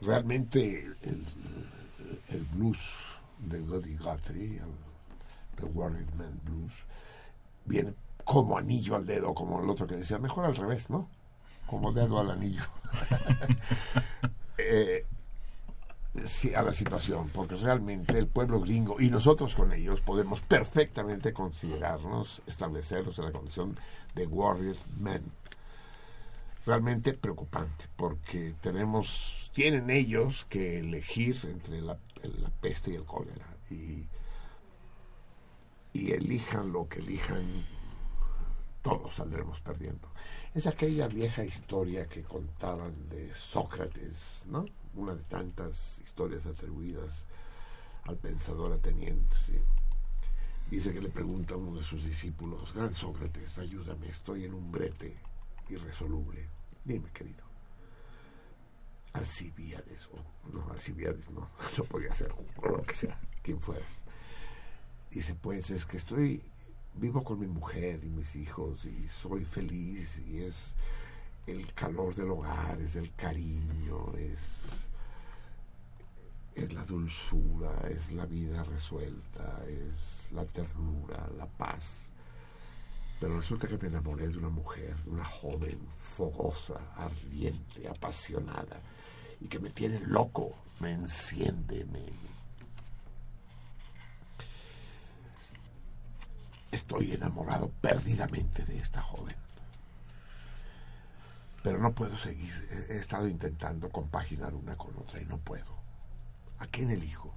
realmente 0.00 0.90
el, 1.02 2.46
blues 2.54 2.78
de 3.38 3.60
Goody 3.60 3.96
Guthrie, 3.96 4.60
el, 5.58 5.64
Worried 5.74 6.14
Man 6.16 6.40
Blues, 6.44 6.72
viene 7.66 7.92
como 8.24 8.56
anillo 8.58 8.96
al 8.96 9.06
dedo, 9.06 9.34
como 9.34 9.62
el 9.62 9.68
otro 9.68 9.86
que 9.86 9.96
decía, 9.96 10.18
mejor 10.18 10.46
al 10.46 10.56
revés, 10.56 10.88
¿no? 10.88 11.08
Como 11.66 11.92
dedo 11.92 12.18
al 12.18 12.30
anillo. 12.30 12.62
eh, 14.68 15.06
a 16.56 16.62
la 16.62 16.72
situación, 16.72 17.30
porque 17.32 17.56
realmente 17.56 18.18
el 18.18 18.26
pueblo 18.26 18.60
gringo 18.60 19.00
y 19.00 19.10
nosotros 19.10 19.54
con 19.54 19.72
ellos 19.72 20.00
podemos 20.00 20.40
perfectamente 20.40 21.32
considerarnos, 21.32 22.42
establecernos 22.46 23.18
en 23.18 23.26
la 23.26 23.32
condición 23.32 23.78
de 24.14 24.26
warrior 24.26 24.76
men. 24.98 25.22
Realmente 26.66 27.14
preocupante, 27.14 27.86
porque 27.96 28.54
tenemos, 28.60 29.50
tienen 29.54 29.88
ellos 29.88 30.46
que 30.48 30.80
elegir 30.80 31.38
entre 31.44 31.80
la, 31.80 31.96
peste 32.60 32.90
y 32.90 32.96
el 32.96 33.04
cólera 33.04 33.46
y 33.70 34.06
elijan 36.12 36.72
lo 36.72 36.88
que 36.88 36.98
elijan, 36.98 37.64
todos 38.82 39.14
saldremos 39.14 39.60
perdiendo. 39.60 40.08
Es 40.52 40.66
aquella 40.66 41.06
vieja 41.06 41.44
historia 41.44 42.06
que 42.06 42.22
contaban 42.22 43.08
de 43.08 43.32
Sócrates, 43.32 44.44
¿no? 44.48 44.66
una 44.94 45.14
de 45.14 45.22
tantas 45.22 46.00
historias 46.00 46.46
atribuidas 46.46 47.26
al 48.04 48.16
pensador 48.16 48.72
ateniente. 48.72 49.36
Dice 50.68 50.92
que 50.92 51.00
le 51.00 51.08
pregunta 51.08 51.54
a 51.54 51.56
uno 51.56 51.78
de 51.78 51.84
sus 51.84 52.04
discípulos, 52.04 52.74
Gran 52.74 52.94
Sócrates, 52.94 53.58
ayúdame, 53.58 54.08
estoy 54.08 54.44
en 54.44 54.54
un 54.54 54.70
brete 54.72 55.16
irresoluble. 55.68 56.48
Dime, 56.84 57.10
querido. 57.10 57.44
Alcibiades, 59.12 60.08
o 60.12 60.52
no, 60.52 60.68
Alcibiades 60.72 61.30
no, 61.30 61.48
no 61.78 61.84
podía 61.84 62.14
ser, 62.14 62.32
o 62.32 62.68
lo 62.68 62.82
que 62.82 62.94
sea, 62.94 63.20
quien 63.42 63.60
fueras. 63.60 64.04
Dice, 65.10 65.34
pues 65.34 65.70
es 65.70 65.86
que 65.86 65.96
estoy, 65.96 66.42
vivo 67.00 67.24
con 67.24 67.40
mi 67.40 67.46
mujer 67.46 68.04
y 68.04 68.10
mis 68.10 68.36
hijos 68.36 68.84
y 68.84 69.08
soy 69.08 69.46
feliz 69.46 70.22
y 70.28 70.42
es 70.42 70.74
el 71.46 71.72
calor 71.72 72.14
del 72.14 72.30
hogar, 72.30 72.78
es 72.78 72.94
el 72.96 73.14
cariño, 73.14 74.12
es, 74.18 74.86
es 76.54 76.72
la 76.74 76.84
dulzura, 76.84 77.88
es 77.88 78.12
la 78.12 78.26
vida 78.26 78.62
resuelta, 78.64 79.64
es 79.66 80.30
la 80.32 80.44
ternura, 80.44 81.26
la 81.38 81.46
paz. 81.46 82.10
Pero 83.18 83.40
resulta 83.40 83.66
que 83.66 83.78
me 83.78 83.88
enamoré 83.88 84.28
de 84.28 84.36
una 84.36 84.50
mujer, 84.50 84.94
de 85.04 85.10
una 85.10 85.24
joven, 85.24 85.78
fogosa, 85.96 86.92
ardiente, 86.96 87.88
apasionada, 87.88 88.78
y 89.40 89.48
que 89.48 89.58
me 89.58 89.70
tiene 89.70 90.00
loco, 90.00 90.54
me 90.80 90.92
enciende, 90.92 91.86
me... 91.86 92.29
Estoy 96.72 97.12
enamorado 97.12 97.70
perdidamente 97.80 98.64
de 98.64 98.76
esta 98.76 99.02
joven 99.02 99.36
pero 101.62 101.78
no 101.78 101.92
puedo 101.92 102.16
seguir. 102.16 102.52
He 102.88 102.96
estado 102.96 103.28
intentando 103.28 103.90
compaginar 103.90 104.54
una 104.54 104.76
con 104.76 104.96
otra 104.96 105.20
y 105.20 105.26
no 105.26 105.38
puedo. 105.38 105.78
¿A 106.58 106.66
quién 106.66 106.90
elijo? 106.90 107.34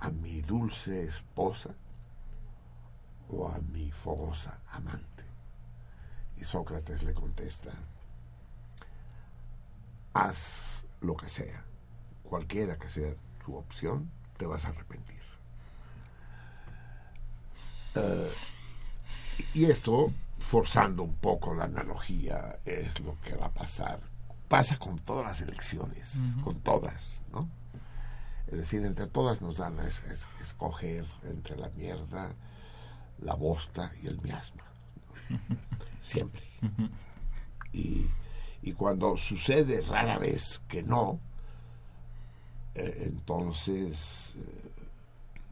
¿A 0.00 0.10
mi 0.10 0.40
dulce 0.40 1.04
esposa 1.04 1.70
o 3.28 3.48
a 3.48 3.58
mi 3.58 3.90
fogosa 3.90 4.58
amante? 4.70 5.24
Y 6.36 6.44
Sócrates 6.44 7.04
le 7.04 7.14
contesta, 7.14 7.70
haz 10.12 10.84
lo 11.00 11.16
que 11.16 11.28
sea, 11.28 11.64
cualquiera 12.24 12.78
que 12.78 12.88
sea 12.88 13.14
tu 13.44 13.56
opción, 13.56 14.10
te 14.38 14.46
vas 14.46 14.64
a 14.64 14.68
arrepentir. 14.68 15.21
Eh, 17.94 18.30
y 19.54 19.64
esto 19.66 20.12
forzando 20.38 21.02
un 21.02 21.14
poco 21.14 21.54
la 21.54 21.64
analogía, 21.64 22.58
es 22.64 23.00
lo 23.00 23.16
que 23.22 23.34
va 23.34 23.46
a 23.46 23.52
pasar. 23.52 24.00
Pasa 24.48 24.78
con 24.78 24.98
todas 24.98 25.24
las 25.24 25.40
elecciones, 25.40 26.10
con 26.44 26.60
todas, 26.60 27.22
¿no? 27.32 27.48
Es 28.48 28.58
decir, 28.58 28.84
entre 28.84 29.06
todas 29.06 29.40
nos 29.40 29.58
dan 29.58 29.78
a 29.80 29.86
escoger 29.86 31.06
entre 31.22 31.56
la 31.56 31.70
mierda, 31.70 32.34
la 33.20 33.34
bosta 33.34 33.92
y 34.02 34.08
el 34.08 34.20
miasma. 34.20 34.64
Siempre. 36.02 36.42
Y, 37.72 38.06
y, 38.60 38.72
cuando 38.74 39.16
sucede 39.16 39.80
rara 39.80 40.18
vez 40.18 40.60
que 40.68 40.82
no, 40.82 41.18
eh, 42.74 43.04
entonces 43.06 44.34
eh, 44.36 44.71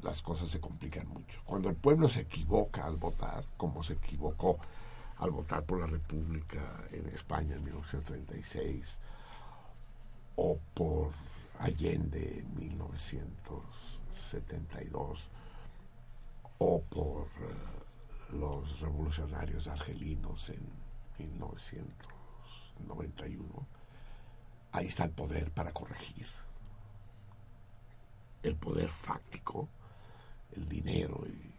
las 0.02 0.22
cosas 0.22 0.50
se 0.50 0.60
complican 0.60 1.08
mucho. 1.08 1.40
Cuando 1.44 1.68
el 1.68 1.76
pueblo 1.76 2.08
se 2.08 2.20
equivoca 2.20 2.84
al 2.84 2.96
votar, 2.96 3.44
como 3.56 3.82
se 3.82 3.94
equivocó 3.94 4.58
al 5.18 5.30
votar 5.30 5.64
por 5.64 5.80
la 5.80 5.86
República 5.86 6.84
en 6.92 7.08
España 7.08 7.56
en 7.56 7.64
1936 7.64 8.98
o 10.36 10.58
por 10.74 11.10
Allende 11.58 12.38
en 12.38 12.54
1972 12.54 15.28
o 16.58 16.80
por 16.82 17.26
eh, 17.26 17.80
los 18.32 18.80
revolucionarios 18.80 19.68
argelinos 19.68 20.48
en 20.48 20.60
1991, 21.18 23.66
ahí 24.72 24.86
está 24.86 25.04
el 25.04 25.10
poder 25.10 25.50
para 25.50 25.72
corregir. 25.72 26.26
El 28.42 28.56
poder 28.56 28.88
fáctico, 28.88 29.68
el 30.56 30.68
dinero 30.68 31.24
y, 31.26 31.50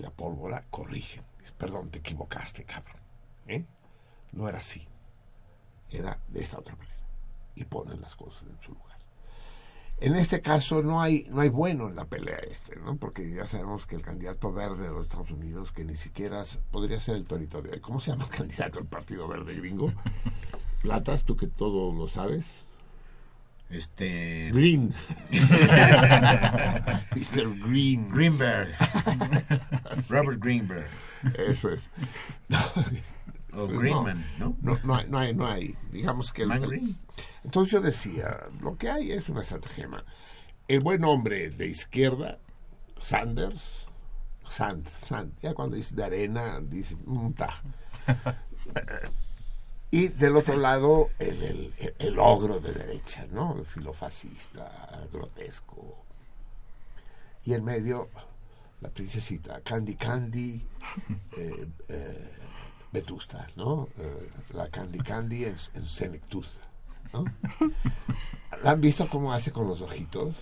la 0.00 0.10
pólvora 0.10 0.64
corrigen. 0.70 1.24
Perdón, 1.58 1.90
te 1.90 1.98
equivocaste, 1.98 2.64
cabrón. 2.64 3.00
¿eh? 3.48 3.66
No 4.32 4.48
era 4.48 4.58
así. 4.58 4.86
Era 5.90 6.18
de 6.28 6.40
esta 6.40 6.58
otra 6.58 6.74
manera. 6.76 6.96
Y 7.54 7.64
ponen 7.64 8.00
las 8.00 8.14
cosas 8.14 8.44
en 8.44 8.58
su 8.62 8.72
lugar. 8.72 8.90
En 9.98 10.16
este 10.16 10.40
caso 10.40 10.82
no 10.82 11.02
hay 11.02 11.26
no 11.28 11.42
hay 11.42 11.50
bueno 11.50 11.88
en 11.88 11.96
la 11.96 12.06
pelea 12.06 12.38
este, 12.38 12.76
¿no? 12.76 12.96
Porque 12.96 13.28
ya 13.28 13.46
sabemos 13.46 13.84
que 13.84 13.96
el 13.96 14.02
candidato 14.02 14.50
verde 14.50 14.84
de 14.84 14.90
los 14.90 15.02
Estados 15.02 15.30
Unidos, 15.30 15.72
que 15.72 15.84
ni 15.84 15.96
siquiera 15.96 16.42
podría 16.70 16.98
ser 17.00 17.16
el 17.16 17.26
torito 17.26 17.60
de. 17.60 17.82
¿Cómo 17.82 18.00
se 18.00 18.12
llama 18.12 18.24
el 18.24 18.30
candidato 18.38 18.78
del 18.78 18.88
Partido 18.88 19.28
Verde 19.28 19.54
gringo? 19.56 19.92
Platas, 20.80 21.24
tú 21.24 21.36
que 21.36 21.48
todo 21.48 21.92
lo 21.92 22.08
sabes. 22.08 22.64
Este. 23.70 24.50
Green. 24.52 24.92
Mr. 27.14 27.54
Green. 27.66 28.08
Greenberg. 28.10 28.74
Robert 30.08 30.40
Greenberg. 30.40 30.88
Eso 31.38 31.70
es. 31.70 31.88
o 33.52 33.66
pues 33.66 33.78
Greenman, 33.78 34.24
no, 34.38 34.56
¿no? 34.62 34.78
No, 34.82 34.96
hay, 34.96 35.06
no, 35.08 35.18
hay, 35.18 35.34
no 35.34 35.46
hay. 35.46 35.76
Digamos 35.92 36.32
que. 36.32 36.42
El, 36.42 36.96
entonces 37.44 37.72
yo 37.72 37.80
decía, 37.80 38.38
lo 38.60 38.76
que 38.76 38.90
hay 38.90 39.12
es 39.12 39.28
una 39.28 39.42
estratagema. 39.42 40.04
El 40.68 40.80
buen 40.80 41.04
hombre 41.04 41.50
de 41.50 41.68
izquierda, 41.68 42.38
Sanders, 43.00 43.86
Sand, 44.48 44.88
Sand, 44.88 45.38
ya 45.40 45.54
cuando 45.54 45.76
dice 45.76 45.94
de 45.94 46.04
arena, 46.04 46.60
dice, 46.60 46.96
mm, 47.04 47.32
y 49.90 50.08
del 50.08 50.36
otro 50.36 50.56
lado, 50.56 51.10
el, 51.18 51.42
el, 51.42 51.94
el, 51.98 52.18
ogro 52.18 52.60
de 52.60 52.72
derecha, 52.72 53.26
¿no? 53.32 53.56
El 53.58 53.66
filofascista, 53.66 55.06
grotesco. 55.12 56.04
Y 57.44 57.54
en 57.54 57.64
medio, 57.64 58.08
la 58.80 58.88
princesita, 58.90 59.60
Candy 59.62 59.96
Candy, 59.96 60.64
eh, 61.36 61.66
eh, 61.88 62.30
¿no? 63.56 63.88
Eh, 63.98 64.30
la 64.54 64.68
Candy 64.68 64.98
Candy 64.98 65.44
en, 65.44 65.56
en 65.74 65.86
senectud. 65.86 66.46
¿La 68.62 68.70
han 68.70 68.80
visto 68.80 69.08
cómo 69.08 69.32
hace 69.32 69.50
con 69.50 69.66
los 69.66 69.80
ojitos? 69.80 70.36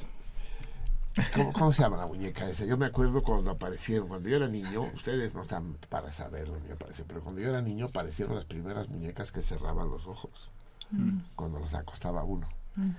¿Cómo, 1.53 1.73
se 1.73 1.83
llama 1.83 1.97
la 1.97 2.07
muñeca 2.07 2.49
esa? 2.49 2.65
Yo 2.65 2.77
me 2.77 2.87
acuerdo 2.87 3.23
cuando 3.23 3.51
aparecieron, 3.51 4.09
cuando 4.09 4.29
yo 4.29 4.37
era 4.37 4.49
niño, 4.49 4.83
ustedes 4.95 5.35
no 5.35 5.43
están 5.43 5.75
para 5.89 6.13
saberlo 6.13 6.59
ni 6.61 6.71
apareció, 6.71 7.05
pero 7.07 7.23
cuando 7.23 7.41
yo 7.41 7.49
era 7.49 7.61
niño 7.61 7.87
aparecieron 7.87 8.37
las 8.37 8.45
primeras 8.45 8.89
muñecas 8.89 9.33
que 9.33 9.43
cerraban 9.43 9.91
los 9.91 10.07
ojos, 10.07 10.53
mm. 10.91 11.19
cuando 11.35 11.59
los 11.59 11.75
acostaba 11.75 12.25
uno. 12.25 12.49
Mm. 12.77 12.91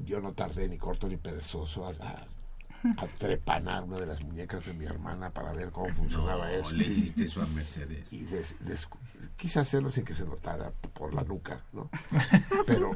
Yo 0.00 0.20
no 0.20 0.32
tardé 0.32 0.68
ni 0.68 0.78
corto 0.78 1.08
ni 1.08 1.16
perezoso 1.16 1.86
a, 1.86 1.90
a 1.90 2.26
trepanar 3.18 3.84
una 3.84 3.98
de 3.98 4.06
las 4.06 4.22
muñecas 4.22 4.64
de 4.66 4.74
mi 4.74 4.84
hermana 4.84 5.30
para 5.30 5.52
ver 5.52 5.70
cómo 5.70 5.94
funcionaba 5.94 6.52
eso. 6.52 6.70
Le 6.70 6.84
hiciste 6.84 7.24
eso 7.24 7.42
a 7.42 7.46
Mercedes. 7.46 8.06
Y 8.10 8.26
quise 9.36 9.60
hacerlo 9.60 9.90
sin 9.90 10.04
que 10.04 10.14
se 10.14 10.24
notara 10.24 10.70
por 10.94 11.14
la 11.14 11.22
nuca, 11.22 11.58
¿no? 11.72 11.90
Pero, 12.66 12.92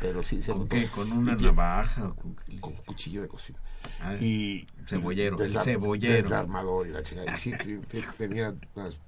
pero 0.00 0.22
sí 0.22 0.42
se 0.42 0.52
¿Con 0.52 0.68
qué? 0.68 0.86
¿Con 0.88 1.12
una 1.12 1.34
navaja? 1.34 2.12
con, 2.14 2.34
con 2.60 2.72
cuchillo 2.86 3.22
de 3.22 3.28
cocina. 3.28 3.58
Ah, 4.00 4.14
y 4.14 4.66
cebollero, 4.86 5.40
el 5.42 5.58
cebollero. 5.58 6.22
Desarmador 6.22 6.86
y 6.88 6.90
la 6.90 7.02
chica. 7.02 7.22
Y 7.24 7.38
sí, 7.38 7.52
tenía 8.18 8.54
unas 8.74 8.98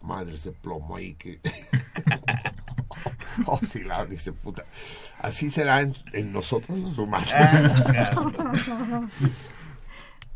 madres 0.00 0.44
de 0.44 0.52
plomo 0.52 0.96
ahí 0.96 1.14
que 1.14 1.40
oh, 3.46 3.60
sí, 3.66 3.80
la 3.80 4.04
dice 4.04 4.32
puta. 4.32 4.64
Así 5.18 5.50
será 5.50 5.80
en, 5.80 6.32
nosotros 6.32 6.78
los 6.78 6.98
humanos. 6.98 7.30
Ah, 7.34 9.02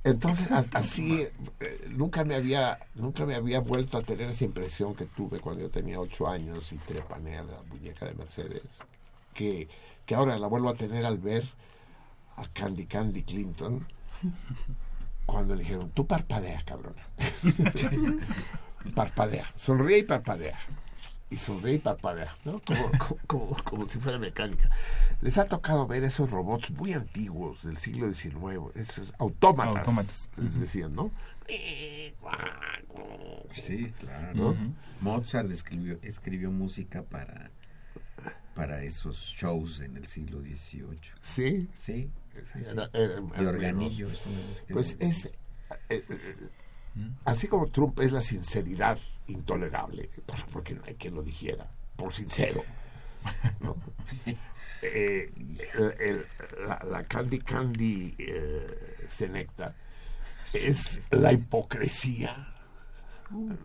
Entonces, 0.05 0.53
así, 0.73 1.27
eh, 1.59 1.89
nunca 1.91 2.23
me 2.23 2.37
había 2.37 2.79
nunca 2.95 3.27
me 3.27 3.35
había 3.35 3.59
vuelto 3.59 3.99
a 3.99 4.03
tener 4.03 4.29
esa 4.29 4.45
impresión 4.45 4.95
que 4.95 5.07
tuve 5.07 5.41
cuando 5.41 5.63
yo 5.63 5.71
tenía 5.71 5.99
ocho 5.99 6.29
años 6.29 6.73
y 6.73 6.79
trepané 6.79 7.39
a 7.39 7.43
la 7.43 7.61
muñeca 7.69 8.07
de 8.07 8.15
Mercedes, 8.15 8.63
que, 9.35 9.69
que 10.05 10.15
ahora 10.15 10.39
la 10.39 10.47
vuelvo 10.47 10.69
a 10.69 10.75
tener 10.75 11.05
al 11.05 11.19
ver 11.19 11.45
a 12.37 12.47
Candy 12.53 12.87
Candy 12.87 13.25
Clinton, 13.25 13.85
cuando 15.25 15.57
le 15.57 15.65
dijeron, 15.65 15.91
tú 15.91 16.07
parpadea, 16.07 16.63
cabrona. 16.65 17.03
parpadea, 18.95 19.51
sonríe 19.57 19.99
y 19.99 20.05
parpadea 20.05 20.57
y 21.29 21.37
sonríe 21.37 21.75
y 21.75 21.79
parpadea, 21.79 22.35
¿no? 22.45 22.61
Como, 23.27 23.57
como, 23.65 23.89
si 23.89 23.99
fuera 23.99 24.19
mecánica. 24.19 24.71
Les 25.21 25.39
ha 25.39 25.47
tocado 25.47 25.87
ver 25.87 26.05
esos 26.05 26.31
robots 26.31 26.71
muy 26.71 26.93
antiguos 26.93 27.63
del 27.65 27.79
siglo 27.79 28.13
XIX, 28.13 28.75
esos 28.75 29.13
autómatas, 29.19 30.29
les 30.37 30.61
decían, 30.61 30.95
¿no? 30.95 31.11
Sí, 33.53 33.93
claro. 33.99 34.57
Mozart 35.01 35.51
escribió, 35.51 35.99
escribió 36.03 36.51
música 36.51 37.03
para, 37.03 37.51
para 38.55 38.83
esos 38.83 39.17
shows 39.17 39.81
en 39.81 39.97
el 39.97 40.07
siglo 40.07 40.41
XVIII. 40.41 40.99
¿Sí? 41.23 41.69
Sí. 41.75 42.11
de 42.55 43.47
organillo. 43.47 44.09
pues 44.71 44.97
es... 45.01 45.27
Eh, 45.27 46.05
eh, 46.09 46.19
así 47.25 47.49
como 47.49 47.67
Trump 47.69 47.99
es 48.01 48.13
la 48.13 48.23
sinceridad 48.23 48.99
intolerable, 49.29 50.11
porque 50.53 50.75
no 50.75 50.83
hay 50.85 50.95
quien 50.95 51.15
lo 51.15 51.23
dijera, 51.23 51.67
por 51.97 52.15
sincero. 52.15 52.63
Eh, 54.83 55.33
la, 56.85 57.03
Candy 57.05 57.39
Candy 57.39 58.15
eh, 58.19 59.05
Senecta 59.09 59.75
es 60.53 61.01
la 61.11 61.33
hipocresía 61.33 62.37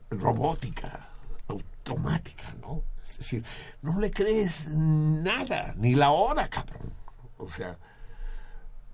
robótica, 0.10 1.10
automática, 1.48 2.56
¿no? 2.62 2.84
Es 3.04 3.18
decir, 3.18 3.44
no 3.82 4.00
le 4.00 4.10
crees 4.10 4.68
nada, 4.70 5.74
ni 5.78 5.96
la 5.96 6.12
hora, 6.12 6.50
cabrón. 6.50 6.94
O 7.38 7.50
sea, 7.50 7.78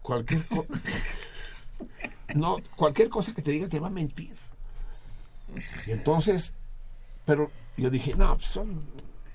cualquier 0.01 0.45
cosa... 0.47 0.67
no, 2.35 2.57
cualquier 2.75 3.09
cosa 3.09 3.33
que 3.33 3.41
te 3.41 3.51
diga 3.51 3.69
te 3.69 3.79
va 3.79 3.87
a 3.87 3.91
mentir. 3.91 4.35
Y 5.85 5.91
entonces, 5.91 6.53
pero 7.27 7.51
yo 7.75 7.89
dije, 7.89 8.15
no, 8.15 8.35
pues 8.35 8.47
son 8.47 8.81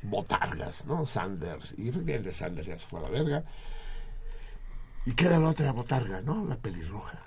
botargas, 0.02 0.86
¿no? 0.86 1.04
Sanders. 1.04 1.74
Y 1.76 1.90
efectivamente 1.90 2.32
Sanders 2.32 2.66
ya 2.66 2.78
se 2.78 2.86
fue 2.86 3.00
a 3.00 3.02
la 3.02 3.10
verga. 3.10 3.44
Y 5.04 5.12
queda 5.12 5.38
la 5.38 5.50
otra 5.50 5.72
botarga, 5.72 6.22
¿no? 6.22 6.44
La 6.46 6.56
pelirroja. 6.56 7.18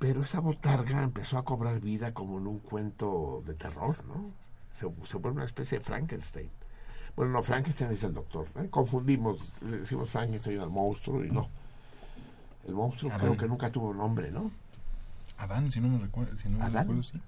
Pero 0.00 0.24
esa 0.24 0.40
botarga 0.40 1.04
empezó 1.04 1.38
a 1.38 1.44
cobrar 1.44 1.80
vida 1.80 2.12
como 2.12 2.38
en 2.38 2.48
un 2.48 2.58
cuento 2.58 3.44
de 3.46 3.54
terror, 3.54 4.04
¿no? 4.06 4.32
Se, 4.72 4.88
se 5.06 5.16
vuelve 5.18 5.36
una 5.36 5.44
especie 5.44 5.78
de 5.78 5.84
Frankenstein. 5.84 6.50
Bueno, 7.14 7.30
no, 7.30 7.42
Frankenstein 7.44 7.92
es 7.92 8.02
el 8.02 8.12
doctor. 8.12 8.48
¿eh? 8.56 8.68
Confundimos, 8.70 9.52
le 9.60 9.78
decimos 9.78 10.10
Frankenstein 10.10 10.58
al 10.58 10.70
monstruo 10.70 11.24
y 11.24 11.30
no. 11.30 11.48
El 12.66 12.74
monstruo 12.74 13.12
creo 13.16 13.36
que 13.36 13.46
nunca 13.46 13.70
tuvo 13.70 13.94
nombre, 13.94 14.32
¿no? 14.32 14.50
Adán, 15.38 15.70
si 15.70 15.80
no 15.80 15.88
me 15.88 15.98
recuerdo, 15.98 16.36
si 16.36 16.48
no 16.48 16.58
me 16.58 16.66
recuerdo, 16.66 17.02
sí. 17.04 17.20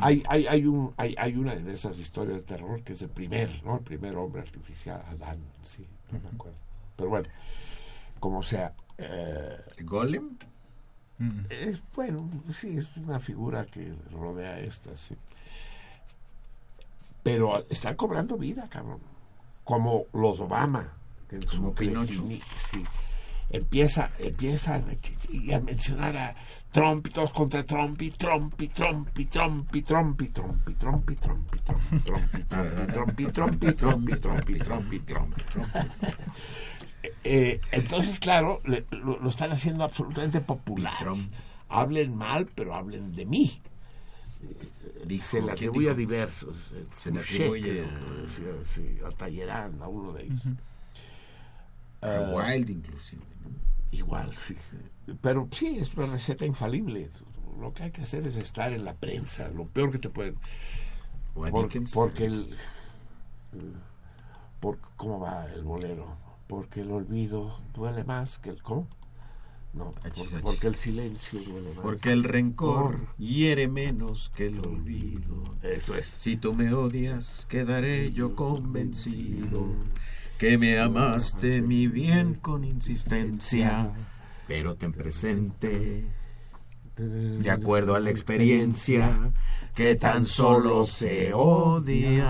Hay, 0.00 0.22
hay, 0.28 0.46
hay, 0.46 0.66
un, 0.66 0.92
hay, 0.96 1.14
hay 1.18 1.36
una 1.36 1.54
de 1.54 1.74
esas 1.74 1.98
historias 1.98 2.36
de 2.36 2.42
terror 2.42 2.82
que 2.82 2.94
es 2.94 3.02
el 3.02 3.08
primer, 3.08 3.62
¿no? 3.64 3.76
El 3.76 3.84
primer 3.84 4.16
hombre 4.16 4.42
artificial, 4.42 5.02
Adán, 5.08 5.38
sí, 5.62 5.86
no 6.10 6.20
me 6.20 6.28
acuerdo. 6.28 6.58
Pero 6.96 7.08
bueno, 7.10 7.28
como 8.20 8.42
sea. 8.42 8.74
Eh, 8.98 9.56
¿Golem? 9.82 10.36
Es 11.48 11.82
bueno, 11.94 12.28
sí, 12.52 12.76
es 12.76 12.96
una 12.96 13.20
figura 13.20 13.66
que 13.66 13.94
rodea 14.12 14.58
esta, 14.60 14.96
sí. 14.96 15.16
Pero 17.22 17.64
están 17.70 17.96
cobrando 17.96 18.36
vida, 18.36 18.68
cabrón. 18.68 19.00
Como 19.64 20.04
los 20.12 20.40
Obama. 20.40 20.92
Como 21.50 21.74
Pinocho. 21.74 22.24
Sí 22.70 22.84
empieza, 23.50 24.10
empieza 24.18 24.76
a 24.76 25.60
mencionar 25.60 26.16
a 26.16 26.34
Trump 26.74 27.06
y 27.06 27.10
todos 27.10 27.30
contra 27.30 27.64
Trump 27.64 28.02
y 28.02 28.10
Trump 28.10 28.60
y 28.60 28.66
Trump 28.66 29.16
y 29.16 29.26
Trump 29.26 29.70
y 29.72 29.82
Trump 29.82 30.20
y 30.20 30.26
Trump 30.26 30.26
y 30.26 30.26
Trump 30.26 30.58
y 30.68 30.70
Trump 30.74 31.08
y 31.08 31.14
Trump 31.14 31.52
y 31.92 32.00
Trump 32.00 33.20
y 33.20 33.26
Trump 33.26 33.62
y 33.62 33.72
Trump 33.72 34.10
y 34.10 34.58
Trump 34.58 34.92
y 34.92 34.98
Trump 34.98 35.36
y 37.22 37.60
entonces 37.70 38.18
claro 38.18 38.60
lo 38.90 39.28
están 39.28 39.52
haciendo 39.52 39.84
absolutamente 39.84 40.40
popular 40.40 40.96
hablen 41.68 42.16
mal 42.16 42.48
pero 42.52 42.74
hablen 42.74 43.14
de 43.14 43.24
mí 43.24 43.62
se 45.22 45.42
le 45.42 45.52
atribuye 45.52 45.90
a 45.90 45.94
diversos 45.94 46.72
se 47.00 47.12
le 47.12 47.20
atribuye 47.20 47.84
a 49.06 49.10
Tallerán 49.12 49.80
a 49.80 49.86
uno 49.86 50.12
de 50.12 50.24
ellos 50.24 50.42
a 52.00 52.32
Wild 52.34 52.68
inclusive 52.68 53.22
Igual, 53.98 54.34
sí. 54.36 54.54
Pero 55.20 55.48
sí, 55.52 55.76
es 55.78 55.94
una 55.96 56.06
receta 56.06 56.44
infalible. 56.46 57.10
lo 57.60 57.72
que 57.72 57.84
hay 57.84 57.90
que 57.92 58.02
hacer 58.02 58.26
es 58.26 58.36
estar 58.36 58.72
en 58.72 58.84
la 58.84 58.94
prensa, 58.94 59.48
lo 59.48 59.66
peor 59.66 59.90
que 59.92 59.98
te 59.98 60.08
pueden... 60.10 60.36
O 61.36 61.44
a 61.44 61.50
Por- 61.50 61.64
Dickens. 61.64 61.92
porque 61.92 62.26
el... 62.26 62.56
Por, 64.60 64.78
¿Cómo 64.96 65.20
va 65.20 65.46
el 65.52 65.62
bolero? 65.64 66.16
Porque 66.46 66.80
el 66.80 66.90
olvido 66.90 67.58
duele 67.74 68.04
más 68.04 68.38
que 68.38 68.50
el... 68.50 68.62
¿Cómo? 68.62 68.86
No, 69.72 69.90
por- 69.90 70.40
porque 70.42 70.68
el 70.68 70.76
silencio 70.76 71.40
duele 71.40 71.70
más. 71.70 71.78
Porque 71.82 72.12
el 72.12 72.22
rencor 72.24 72.96
Por- 72.98 73.16
hiere 73.16 73.66
menos 73.68 74.30
que 74.34 74.46
el 74.46 74.60
olvido. 74.60 75.42
Eso 75.62 75.96
es. 75.96 76.06
Si 76.16 76.36
tú 76.36 76.54
me 76.54 76.72
odias, 76.72 77.46
quedaré 77.48 78.12
yo 78.12 78.36
convencido 78.36 79.66
que 80.44 80.58
me 80.58 80.78
amaste 80.78 81.62
mi 81.62 81.86
bien 81.86 82.34
con 82.34 82.64
insistencia, 82.64 83.90
pero 84.46 84.74
ten 84.74 84.92
presente, 84.92 86.04
de 86.96 87.50
acuerdo 87.50 87.94
a 87.94 88.00
la 88.00 88.10
experiencia, 88.10 89.32
que 89.74 89.96
tan 89.96 90.26
solo 90.26 90.84
se 90.84 91.32
odia 91.32 92.28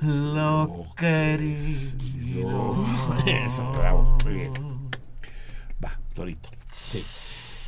lo 0.00 0.86
querido. 0.96 2.84
Eso, 3.26 3.72
bravo, 3.72 4.18
muy 4.22 4.34
bien. 4.34 4.52
Va, 5.84 5.98
Torito. 6.14 6.48
Sí. 6.72 7.04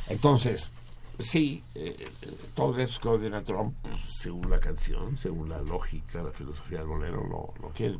Entonces, 0.07 0.71
sí, 1.19 1.63
eh, 1.75 1.95
eh, 2.21 2.81
esos 2.83 2.99
que 2.99 3.41
Trump, 3.43 3.75
pues, 3.81 3.95
según 4.17 4.49
la 4.49 4.59
canción, 4.59 5.17
según 5.17 5.49
la 5.49 5.61
lógica, 5.61 6.21
la 6.21 6.31
filosofía 6.31 6.79
del 6.79 6.87
bolero, 6.87 7.23
lo, 7.27 7.53
lo 7.61 7.69
quieren. 7.73 7.99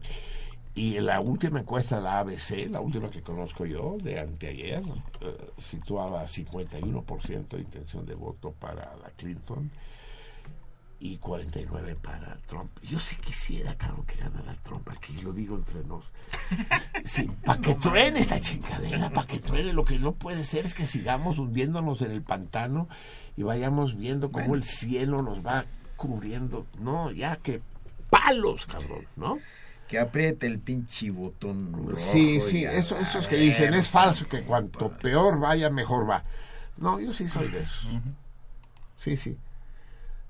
Y 0.75 0.97
en 0.97 1.05
la 1.05 1.19
última 1.19 1.59
encuesta 1.59 2.01
la 2.01 2.19
ABC, 2.19 2.67
la 2.69 2.81
última 2.81 3.09
que 3.09 3.21
conozco 3.21 3.65
yo, 3.65 3.97
de 4.01 4.19
anteayer, 4.19 4.81
eh, 5.21 5.51
situaba 5.59 6.23
51% 6.23 7.47
de 7.47 7.59
intención 7.59 8.05
de 8.05 8.15
voto 8.15 8.51
para 8.53 8.95
la 8.97 9.09
Clinton 9.15 9.69
y 11.03 11.17
49 11.17 11.97
para 12.01 12.37
Trump. 12.47 12.71
Yo 12.81 12.97
sí 12.97 13.17
quisiera, 13.17 13.75
cabrón, 13.75 14.05
que 14.05 14.15
ganara 14.15 14.55
Trump. 14.63 14.87
Aquí 14.89 15.19
lo 15.21 15.33
digo 15.33 15.57
entre 15.57 15.83
nos. 15.83 16.05
Sí, 17.03 17.29
para 17.43 17.59
que 17.59 17.75
truene 17.75 18.19
esta 18.19 18.39
chingadera, 18.39 19.09
para 19.09 19.27
que 19.27 19.39
truene. 19.39 19.73
Lo 19.73 19.83
que 19.83 19.99
no 19.99 20.13
puede 20.13 20.45
ser 20.45 20.65
es 20.65 20.73
que 20.73 20.87
sigamos 20.87 21.37
hundiéndonos 21.37 22.01
en 22.01 22.11
el 22.11 22.21
pantano 22.21 22.87
y 23.35 23.43
vayamos 23.43 23.97
viendo 23.97 24.31
cómo 24.31 24.55
el 24.55 24.63
cielo 24.63 25.21
nos 25.21 25.45
va 25.45 25.65
cubriendo. 25.97 26.65
No, 26.79 27.11
ya 27.11 27.35
que 27.35 27.61
palos, 28.09 28.65
cabrón, 28.65 29.05
¿no? 29.17 29.39
Que 29.89 29.99
apriete 29.99 30.47
el 30.47 30.59
pinche 30.59 31.11
botón. 31.11 31.73
rojo 31.73 31.97
Sí, 31.97 32.39
sí, 32.39 32.65
a 32.65 32.71
eso, 32.71 32.97
esos 32.97 33.27
que 33.27 33.35
dicen 33.35 33.73
es 33.73 33.89
falso, 33.89 34.25
que 34.29 34.41
cuanto 34.43 34.89
peor 34.89 35.37
vaya, 35.37 35.69
mejor 35.69 36.09
va. 36.09 36.23
No, 36.77 37.01
yo 37.01 37.11
sí 37.11 37.27
soy 37.27 37.49
de 37.49 37.59
esos. 37.59 37.89
Sí, 38.97 39.17
sí. 39.17 39.37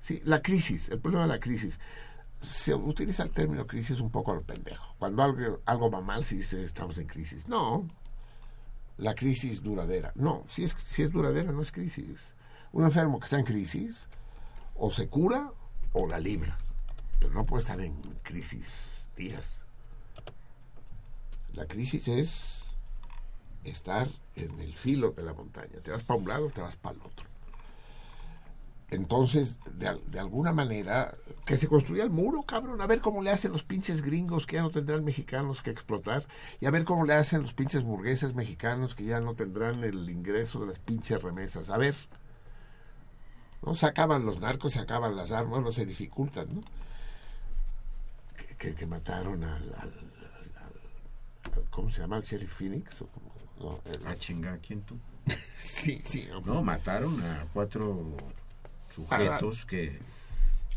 Sí, 0.04 0.20
la 0.26 0.42
crisis, 0.42 0.90
el 0.90 1.00
problema 1.00 1.24
de 1.24 1.30
la 1.32 1.40
crisis. 1.40 1.78
Se 2.42 2.74
utiliza 2.74 3.22
el 3.22 3.30
término 3.30 3.66
crisis 3.66 4.00
un 4.00 4.10
poco 4.10 4.32
a 4.32 4.34
lo 4.34 4.42
pendejo. 4.42 4.94
Cuando 4.98 5.22
algo, 5.22 5.62
algo 5.64 5.90
va 5.90 6.02
mal, 6.02 6.26
se 6.26 6.34
dice 6.34 6.62
estamos 6.62 6.98
en 6.98 7.06
crisis. 7.06 7.48
No, 7.48 7.86
la 8.98 9.14
crisis 9.14 9.62
duradera. 9.62 10.12
No, 10.14 10.44
si 10.46 10.64
es, 10.64 10.76
si 10.86 11.02
es 11.02 11.10
duradera, 11.10 11.52
no 11.52 11.62
es 11.62 11.72
crisis. 11.72 12.34
Un 12.72 12.84
enfermo 12.84 13.18
que 13.18 13.24
está 13.24 13.38
en 13.38 13.46
crisis, 13.46 14.06
o 14.74 14.90
se 14.90 15.08
cura 15.08 15.50
o 15.94 16.06
la 16.06 16.20
libra. 16.20 16.54
Pero 17.18 17.32
no 17.32 17.46
puede 17.46 17.62
estar 17.62 17.80
en 17.80 17.94
crisis 18.22 18.66
días. 19.16 19.46
La 21.54 21.64
crisis 21.64 22.08
es 22.08 22.76
estar 23.64 24.06
en 24.36 24.60
el 24.60 24.74
filo 24.74 25.12
de 25.12 25.22
la 25.22 25.32
montaña. 25.32 25.80
Te 25.82 25.92
vas 25.92 26.02
para 26.02 26.20
un 26.20 26.28
lado, 26.28 26.50
te 26.50 26.60
vas 26.60 26.76
para 26.76 26.94
el 26.94 27.00
otro. 27.00 27.33
Entonces, 28.90 29.56
de, 29.78 29.88
al- 29.88 30.10
de 30.10 30.20
alguna 30.20 30.52
manera, 30.52 31.14
que 31.46 31.56
se 31.56 31.66
construya 31.68 32.04
el 32.04 32.10
muro, 32.10 32.42
cabrón, 32.42 32.80
a 32.80 32.86
ver 32.86 33.00
cómo 33.00 33.22
le 33.22 33.30
hacen 33.30 33.50
los 33.52 33.64
pinches 33.64 34.02
gringos 34.02 34.46
que 34.46 34.56
ya 34.56 34.62
no 34.62 34.70
tendrán 34.70 35.04
mexicanos 35.04 35.62
que 35.62 35.70
explotar, 35.70 36.24
y 36.60 36.66
a 36.66 36.70
ver 36.70 36.84
cómo 36.84 37.04
le 37.04 37.14
hacen 37.14 37.42
los 37.42 37.54
pinches 37.54 37.82
burgueses 37.82 38.34
mexicanos 38.34 38.94
que 38.94 39.04
ya 39.04 39.20
no 39.20 39.34
tendrán 39.34 39.82
el 39.84 40.08
ingreso 40.10 40.60
de 40.60 40.66
las 40.68 40.78
pinches 40.78 41.22
remesas. 41.22 41.70
A 41.70 41.78
ver, 41.78 41.94
¿no? 43.62 43.74
Se 43.74 43.86
acaban 43.86 44.24
los 44.26 44.38
narcos, 44.40 44.72
se 44.74 44.80
acaban 44.80 45.16
las 45.16 45.32
armas, 45.32 45.62
no 45.62 45.72
se 45.72 45.86
dificultan, 45.86 46.46
¿no? 46.54 46.60
Que, 48.36 48.54
que- 48.56 48.74
que 48.74 48.86
mataron 48.86 49.42
al, 49.44 49.62
al- 49.62 49.72
al- 49.80 51.52
al- 51.54 51.64
¿Cómo 51.70 51.90
se 51.90 52.00
llama? 52.02 52.18
¿El 52.18 52.22
sheriff 52.22 52.52
Phoenix? 52.52 53.02
¿O 53.02 53.06
cómo? 53.08 53.32
No, 53.58 53.80
el- 53.92 54.06
Ah, 54.06 54.14
chinga, 54.16 54.58
¿quién 54.58 54.82
tú? 54.82 54.98
sí, 55.58 56.00
sí. 56.04 56.28
No, 56.44 56.62
mataron 56.62 57.18
a 57.22 57.46
cuatro 57.52 58.14
sujetos 58.94 59.66
que, 59.66 59.98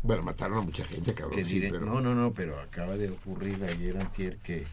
Bueno, 0.02 0.22
mataron 0.22 0.58
a 0.58 0.60
mucha 0.62 0.84
gente, 0.84 1.14
cabrón. 1.14 1.36
que 1.36 1.44
sí, 1.44 1.54
diré- 1.60 1.70
pero- 1.70 1.86
No, 1.86 2.00
no, 2.00 2.14
no, 2.14 2.32
pero 2.32 2.58
acaba 2.60 2.96
de 2.96 3.10
ocurrir 3.10 3.62
ayer 3.64 3.96
antier 3.98 4.36
que 4.38 4.66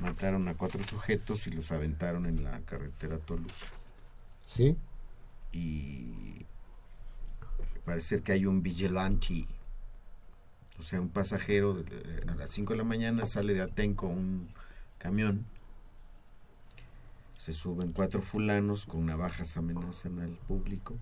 mataron 0.00 0.46
a 0.48 0.54
cuatro 0.54 0.82
sujetos 0.82 1.46
y 1.46 1.50
los 1.50 1.70
aventaron 1.72 2.26
en 2.26 2.42
la 2.44 2.60
carretera 2.60 3.18
Toluca. 3.18 3.52
Sí. 4.44 4.76
Y 5.52 6.44
parece 7.84 8.08
ser 8.08 8.22
que 8.22 8.32
hay 8.32 8.46
un 8.46 8.62
vigilante, 8.62 9.46
o 10.78 10.82
sea, 10.82 11.00
un 11.00 11.08
pasajero 11.08 11.74
de- 11.74 12.24
a 12.28 12.34
las 12.34 12.50
5 12.50 12.72
de 12.72 12.78
la 12.78 12.84
mañana 12.84 13.24
sale 13.26 13.54
de 13.54 13.62
Atenco 13.62 14.06
un 14.08 14.48
camión, 14.98 15.46
se 17.36 17.52
suben 17.52 17.90
cuatro 17.92 18.20
fulanos 18.22 18.86
con 18.86 19.06
navajas 19.06 19.56
amenazan 19.56 20.18
al 20.20 20.30
público. 20.48 20.96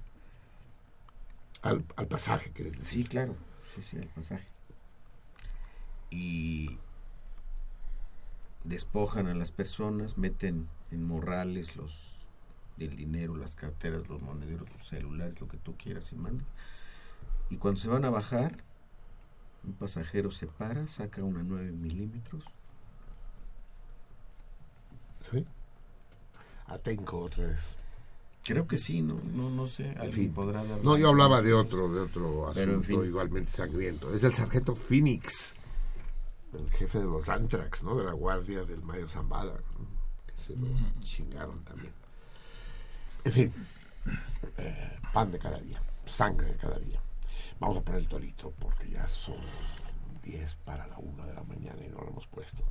Al, 1.64 1.84
al 1.96 2.06
pasaje, 2.06 2.52
quieres 2.52 2.74
decir. 2.78 3.04
Sí, 3.04 3.08
claro, 3.08 3.36
sí, 3.74 3.82
sí, 3.82 3.96
al 3.96 4.08
pasaje. 4.08 4.46
Y 6.10 6.78
despojan 8.64 9.28
a 9.28 9.34
las 9.34 9.50
personas, 9.50 10.18
meten 10.18 10.68
en 10.90 11.02
morrales 11.04 11.76
los 11.76 12.28
del 12.76 12.96
dinero, 12.96 13.34
las 13.34 13.56
carteras, 13.56 14.08
los 14.08 14.20
monederos, 14.20 14.68
los 14.76 14.86
celulares, 14.86 15.40
lo 15.40 15.48
que 15.48 15.56
tú 15.56 15.74
quieras 15.76 16.12
y 16.12 16.16
mandas. 16.16 16.46
Y 17.48 17.56
cuando 17.56 17.80
se 17.80 17.88
van 17.88 18.04
a 18.04 18.10
bajar, 18.10 18.62
un 19.64 19.72
pasajero 19.72 20.30
se 20.30 20.46
para, 20.46 20.86
saca 20.86 21.22
una 21.22 21.42
9 21.42 21.72
milímetros. 21.72 22.44
Sí. 25.30 25.46
Atenco 26.66 27.20
otra 27.20 27.46
vez. 27.46 27.78
Creo 28.44 28.66
que 28.66 28.76
sí, 28.76 29.00
no, 29.00 29.18
no, 29.32 29.48
no 29.48 29.66
sé. 29.66 29.92
En 29.92 30.12
fin. 30.12 30.32
podrá 30.32 30.62
dar 30.64 30.82
No, 30.84 30.98
yo 30.98 31.08
hablaba 31.08 31.40
de 31.40 31.54
otro, 31.54 31.88
de 31.92 32.00
otro 32.00 32.52
en 32.52 32.68
asunto 32.68 32.86
fin. 33.00 33.04
igualmente 33.06 33.50
sangriento. 33.50 34.12
Es 34.12 34.22
el 34.22 34.34
sargento 34.34 34.76
Phoenix, 34.76 35.54
el 36.52 36.70
jefe 36.72 36.98
de 36.98 37.06
los 37.06 37.28
Antrax, 37.28 37.82
¿no? 37.82 37.96
De 37.96 38.04
la 38.04 38.12
guardia 38.12 38.64
del 38.64 38.82
Mayo 38.82 39.08
Zambada, 39.08 39.54
¿no? 39.78 39.86
que 40.26 40.36
se 40.36 40.54
lo 40.56 40.66
chingaron 41.00 41.64
también. 41.64 41.92
En 43.24 43.32
fin, 43.32 43.52
eh, 44.58 44.98
pan 45.12 45.30
de 45.30 45.38
cada 45.38 45.58
día, 45.58 45.80
sangre 46.04 46.48
de 46.48 46.56
cada 46.56 46.78
día. 46.78 47.00
Vamos 47.58 47.78
a 47.78 47.80
poner 47.82 48.02
el 48.02 48.08
torito 48.08 48.52
porque 48.58 48.90
ya 48.90 49.08
son 49.08 49.38
10 50.22 50.54
para 50.56 50.86
la 50.86 50.98
1 50.98 51.24
de 51.26 51.32
la 51.34 51.42
mañana 51.44 51.82
y 51.82 51.88
no 51.88 52.02
lo 52.02 52.08
hemos 52.10 52.26
puesto. 52.26 52.62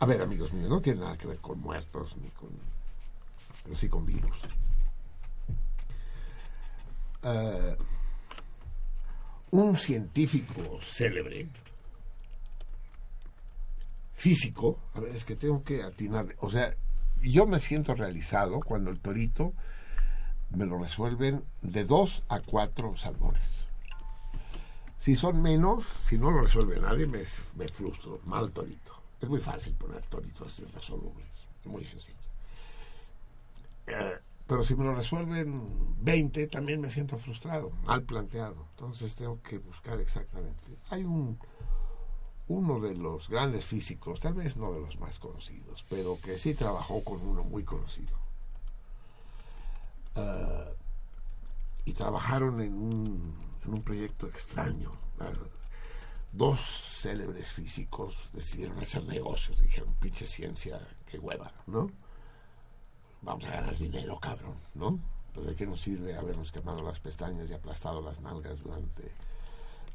A 0.00 0.06
ver, 0.06 0.20
amigos 0.20 0.52
míos, 0.52 0.68
no 0.68 0.80
tiene 0.80 1.00
nada 1.02 1.16
que 1.16 1.28
ver 1.28 1.38
con 1.38 1.60
muertos 1.60 2.16
ni 2.16 2.28
con. 2.30 2.50
pero 3.62 3.76
sí 3.76 3.88
con 3.88 4.04
virus. 4.04 4.36
Eh, 7.24 7.76
un 9.52 9.76
científico 9.76 10.80
célebre, 10.82 11.48
físico, 14.14 14.78
a 14.94 15.00
ver, 15.00 15.14
es 15.14 15.24
que 15.24 15.36
tengo 15.36 15.62
que 15.62 15.82
atinar, 15.82 16.34
o 16.40 16.50
sea, 16.50 16.74
yo 17.22 17.46
me 17.46 17.58
siento 17.58 17.94
realizado 17.94 18.60
cuando 18.60 18.90
el 18.90 19.00
torito 19.00 19.52
me 20.50 20.66
lo 20.66 20.78
resuelven 20.78 21.44
de 21.62 21.84
dos 21.84 22.22
a 22.28 22.40
cuatro 22.40 22.96
salmones. 22.96 23.64
Si 24.98 25.16
son 25.16 25.42
menos, 25.42 25.84
si 26.04 26.18
no 26.18 26.30
lo 26.30 26.42
resuelve 26.42 26.80
nadie, 26.80 27.06
me, 27.06 27.22
me 27.56 27.68
frustro. 27.68 28.20
Mal 28.24 28.52
torito. 28.52 28.94
Es 29.20 29.28
muy 29.28 29.40
fácil 29.40 29.74
poner 29.74 30.00
toritos 30.06 30.58
irresolubles. 30.60 31.46
Es 31.60 31.66
muy 31.66 31.84
sencillo. 31.84 32.16
Eh, 33.86 34.18
pero 34.46 34.64
si 34.64 34.74
me 34.74 34.84
lo 34.84 34.94
resuelven 34.94 36.04
20, 36.04 36.46
también 36.48 36.80
me 36.80 36.90
siento 36.90 37.16
frustrado, 37.18 37.70
mal 37.84 38.02
planteado. 38.02 38.66
Entonces 38.70 39.14
tengo 39.14 39.40
que 39.42 39.58
buscar 39.58 40.00
exactamente. 40.00 40.78
Hay 40.90 41.04
un 41.04 41.38
uno 42.46 42.78
de 42.78 42.94
los 42.94 43.28
grandes 43.28 43.64
físicos, 43.64 44.20
tal 44.20 44.34
vez 44.34 44.56
no 44.56 44.72
de 44.72 44.80
los 44.80 44.98
más 44.98 45.18
conocidos, 45.18 45.84
pero 45.88 46.18
que 46.20 46.38
sí 46.38 46.54
trabajó 46.54 47.02
con 47.02 47.26
uno 47.26 47.42
muy 47.42 47.64
conocido. 47.64 48.18
Eh, 50.14 50.76
y 51.86 51.92
trabajaron 51.92 52.60
en 52.60 52.74
un, 52.74 53.38
en 53.64 53.74
un 53.74 53.82
proyecto 53.82 54.26
extraño. 54.26 54.90
Eh, 55.20 55.32
dos 56.32 56.60
célebres 56.60 57.50
físicos 57.52 58.30
decidieron 58.32 58.78
hacer 58.78 59.04
negocios, 59.04 59.60
dijeron, 59.62 59.94
pinche 60.00 60.26
ciencia, 60.26 60.86
qué 61.06 61.18
hueva, 61.18 61.52
¿no? 61.66 61.90
Vamos 63.24 63.44
a 63.46 63.52
ganar 63.52 63.76
dinero, 63.76 64.18
cabrón, 64.20 64.56
¿no? 64.74 65.00
pues 65.34 65.48
de 65.48 65.54
qué 65.54 65.66
nos 65.66 65.80
sirve 65.80 66.16
habernos 66.16 66.52
quemado 66.52 66.82
las 66.82 67.00
pestañas 67.00 67.50
y 67.50 67.54
aplastado 67.54 68.00
las 68.00 68.20
nalgas 68.20 68.62
durante 68.62 69.10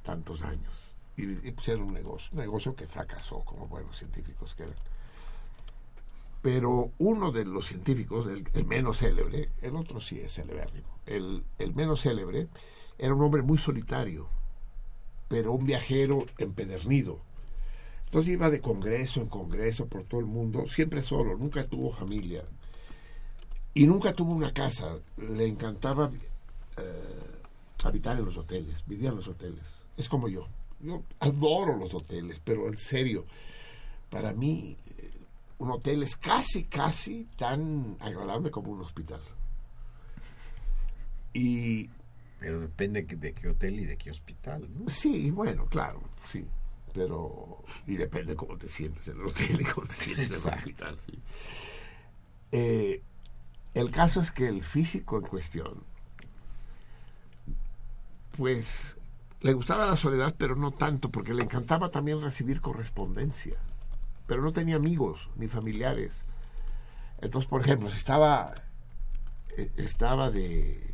tantos 0.04 0.42
años. 0.44 0.74
Y, 1.16 1.48
y 1.48 1.52
pusieron 1.52 1.84
un 1.84 1.94
negocio, 1.94 2.30
un 2.34 2.40
negocio 2.40 2.76
que 2.76 2.88
fracasó 2.88 3.40
como 3.40 3.68
buenos 3.68 3.98
científicos 3.98 4.54
que 4.54 4.64
eran. 4.64 4.76
Pero 6.42 6.92
uno 7.00 7.32
de 7.32 7.46
los 7.46 7.68
científicos, 7.68 8.28
el, 8.28 8.66
menos 8.66 9.00
célebre, 9.00 9.50
el 9.62 9.76
otro 9.76 10.00
sí 10.00 10.20
es 10.20 10.34
celebérrimo, 10.34 10.88
el, 11.06 11.44
el 11.58 11.74
menos 11.74 12.02
célebre 12.02 12.48
era 12.98 13.14
un 13.14 13.22
hombre 13.22 13.42
muy 13.42 13.58
solitario, 13.58 14.28
pero 15.28 15.54
un 15.54 15.66
viajero 15.66 16.26
empedernido. 16.38 17.20
Entonces 18.06 18.34
iba 18.34 18.50
de 18.50 18.62
congreso 18.62 19.22
en 19.22 19.28
congreso 19.28 19.88
por 19.88 20.04
todo 20.04 20.22
el 20.22 20.26
mundo, 20.26 20.68
siempre 20.68 21.02
solo, 21.02 21.38
nunca 21.38 21.68
tuvo 21.68 21.92
familia. 21.94 22.44
Y 23.80 23.88
nunca 23.88 24.12
tuvo 24.12 24.34
una 24.34 24.54
casa. 24.54 25.00
Le 25.16 25.48
encantaba 25.48 26.12
eh, 26.76 27.42
habitar 27.86 28.18
en 28.18 28.26
los 28.26 28.36
hoteles, 28.36 28.84
vivía 28.86 29.08
en 29.08 29.16
los 29.16 29.28
hoteles. 29.30 29.86
Es 29.96 30.10
como 30.10 30.28
yo. 30.28 30.50
Yo 30.82 31.04
adoro 31.22 31.78
los 31.78 31.94
hoteles, 31.94 32.42
pero 32.44 32.68
en 32.68 32.78
serio, 32.78 33.26
para 34.10 34.34
mí 34.34 34.76
eh, 34.98 35.12
un 35.60 35.72
hotel 35.72 36.04
es 36.04 36.18
casi, 36.18 36.66
casi 36.66 37.24
tan 37.38 37.96
agradable 38.02 38.52
como 38.52 38.74
un 38.74 38.82
hospital. 38.82 39.22
Y 41.32 41.90
pero 42.38 42.60
depende 42.60 43.04
de 43.04 43.34
qué 43.34 43.48
hotel 43.48 43.80
y 43.80 43.86
de 43.86 43.98
qué 43.98 44.12
hospital, 44.12 44.68
¿no? 44.78 44.90
Sí, 44.90 45.32
bueno, 45.32 45.68
claro, 45.68 46.02
sí. 46.28 46.46
Pero. 46.94 47.64
Y 47.88 47.96
depende 47.96 48.36
cómo 48.36 48.58
te 48.58 48.68
sientes 48.68 49.08
en 49.08 49.22
el 49.22 49.28
hotel 49.28 49.62
y 49.62 49.64
cómo 49.64 49.88
te 49.88 49.94
sientes 49.94 50.32
en 50.32 50.36
el 50.36 50.58
hospital, 50.58 50.98
sí. 51.06 51.20
Eh, 52.52 53.04
el 53.74 53.92
caso 53.92 54.22
es 54.22 54.32
que 54.32 54.48
el 54.48 54.64
físico 54.64 55.18
en 55.18 55.24
cuestión, 55.24 55.84
pues 58.38 58.98
le 59.42 59.54
gustaba 59.54 59.86
la 59.86 59.98
soledad, 59.98 60.36
pero 60.38 60.56
no 60.56 60.72
tanto, 60.72 61.10
porque 61.10 61.34
le 61.34 61.44
encantaba 61.44 61.90
también 61.90 62.22
recibir 62.22 62.62
correspondencia. 62.62 63.58
Pero 64.28 64.42
no 64.42 64.52
tenía 64.52 64.76
amigos 64.76 65.30
ni 65.36 65.48
familiares. 65.48 66.14
Entonces, 67.22 67.50
por 67.50 67.62
ejemplo, 67.62 67.90
si 67.90 67.98
estaba, 67.98 68.54
eh, 69.58 69.72
estaba 69.78 70.30
de 70.32 70.90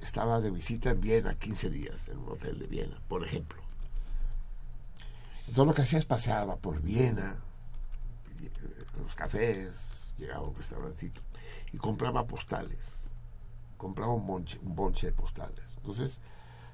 estaba 0.00 0.40
de 0.40 0.50
visita 0.50 0.90
en 0.90 1.00
Viena 1.00 1.34
15 1.34 1.70
días, 1.70 2.08
en 2.08 2.18
un 2.18 2.30
hotel 2.30 2.58
de 2.58 2.66
Viena, 2.66 2.98
por 3.06 3.24
ejemplo. 3.24 3.62
Entonces 5.40 5.66
lo 5.66 5.74
que 5.74 5.82
hacía 5.82 5.98
es 5.98 6.06
paseaba 6.06 6.56
por 6.56 6.80
Viena, 6.80 7.36
eh, 8.40 8.50
los 9.02 9.14
cafés, 9.14 9.72
llegaba 10.18 10.40
a 10.40 10.48
un 10.48 10.54
restaurantito 10.54 11.20
y 11.72 11.78
compraba 11.78 12.26
postales. 12.26 12.78
Compraba 13.76 14.12
un 14.12 14.26
bonche, 14.26 14.58
un 14.62 14.74
bonche 14.74 15.06
de 15.08 15.12
postales. 15.12 15.64
Entonces 15.76 16.20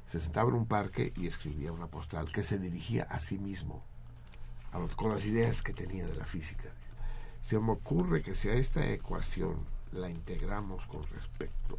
se 0.06 0.20
sentaba 0.20 0.48
en 0.50 0.56
un 0.56 0.66
parque 0.66 1.12
y 1.16 1.26
escribía 1.26 1.72
una 1.72 1.88
postal 1.88 2.30
que 2.30 2.42
se 2.42 2.58
dirigía 2.58 3.04
a 3.04 3.18
sí 3.18 3.38
mismo, 3.38 3.82
con 4.94 5.10
las 5.10 5.24
ideas 5.24 5.62
que 5.62 5.72
tenía 5.72 6.06
de 6.06 6.14
la 6.16 6.24
física. 6.24 6.68
Se 7.42 7.58
me 7.58 7.72
ocurre 7.72 8.22
que 8.22 8.34
si 8.34 8.48
a 8.48 8.54
esta 8.54 8.88
ecuación 8.90 9.56
la 9.92 10.10
integramos 10.10 10.86
con 10.86 11.02
respecto 11.04 11.78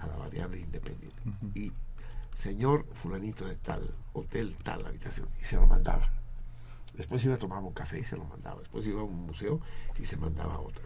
a 0.00 0.06
la 0.06 0.16
variable 0.16 0.60
independiente. 0.60 1.22
Y 1.54 1.72
señor 2.38 2.86
fulanito 2.94 3.46
de 3.46 3.56
tal, 3.56 3.94
hotel, 4.12 4.54
tal 4.62 4.84
habitación, 4.86 5.28
y 5.40 5.44
se 5.44 5.56
lo 5.56 5.66
mandaba. 5.66 6.10
Después 6.94 7.24
iba 7.24 7.34
a 7.34 7.38
tomar 7.38 7.62
un 7.62 7.72
café 7.72 8.00
y 8.00 8.04
se 8.04 8.16
lo 8.16 8.24
mandaba. 8.24 8.60
Después 8.60 8.86
iba 8.86 9.00
a 9.00 9.04
un 9.04 9.26
museo 9.26 9.60
y 9.98 10.06
se 10.06 10.16
mandaba 10.16 10.58
otro. 10.60 10.82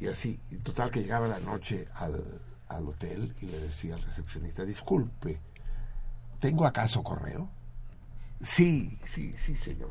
Y 0.00 0.06
así, 0.08 0.40
en 0.50 0.62
total 0.62 0.90
que 0.90 1.00
llegaba 1.00 1.28
la 1.28 1.40
noche 1.40 1.86
al, 1.94 2.40
al 2.68 2.88
hotel 2.88 3.34
y 3.40 3.46
le 3.46 3.58
decía 3.60 3.94
al 3.94 4.02
recepcionista, 4.02 4.64
disculpe, 4.64 5.40
¿tengo 6.38 6.66
acaso 6.66 7.02
correo? 7.02 7.50
Sí, 8.42 8.98
sí, 9.04 9.34
sí, 9.36 9.54
señor. 9.56 9.90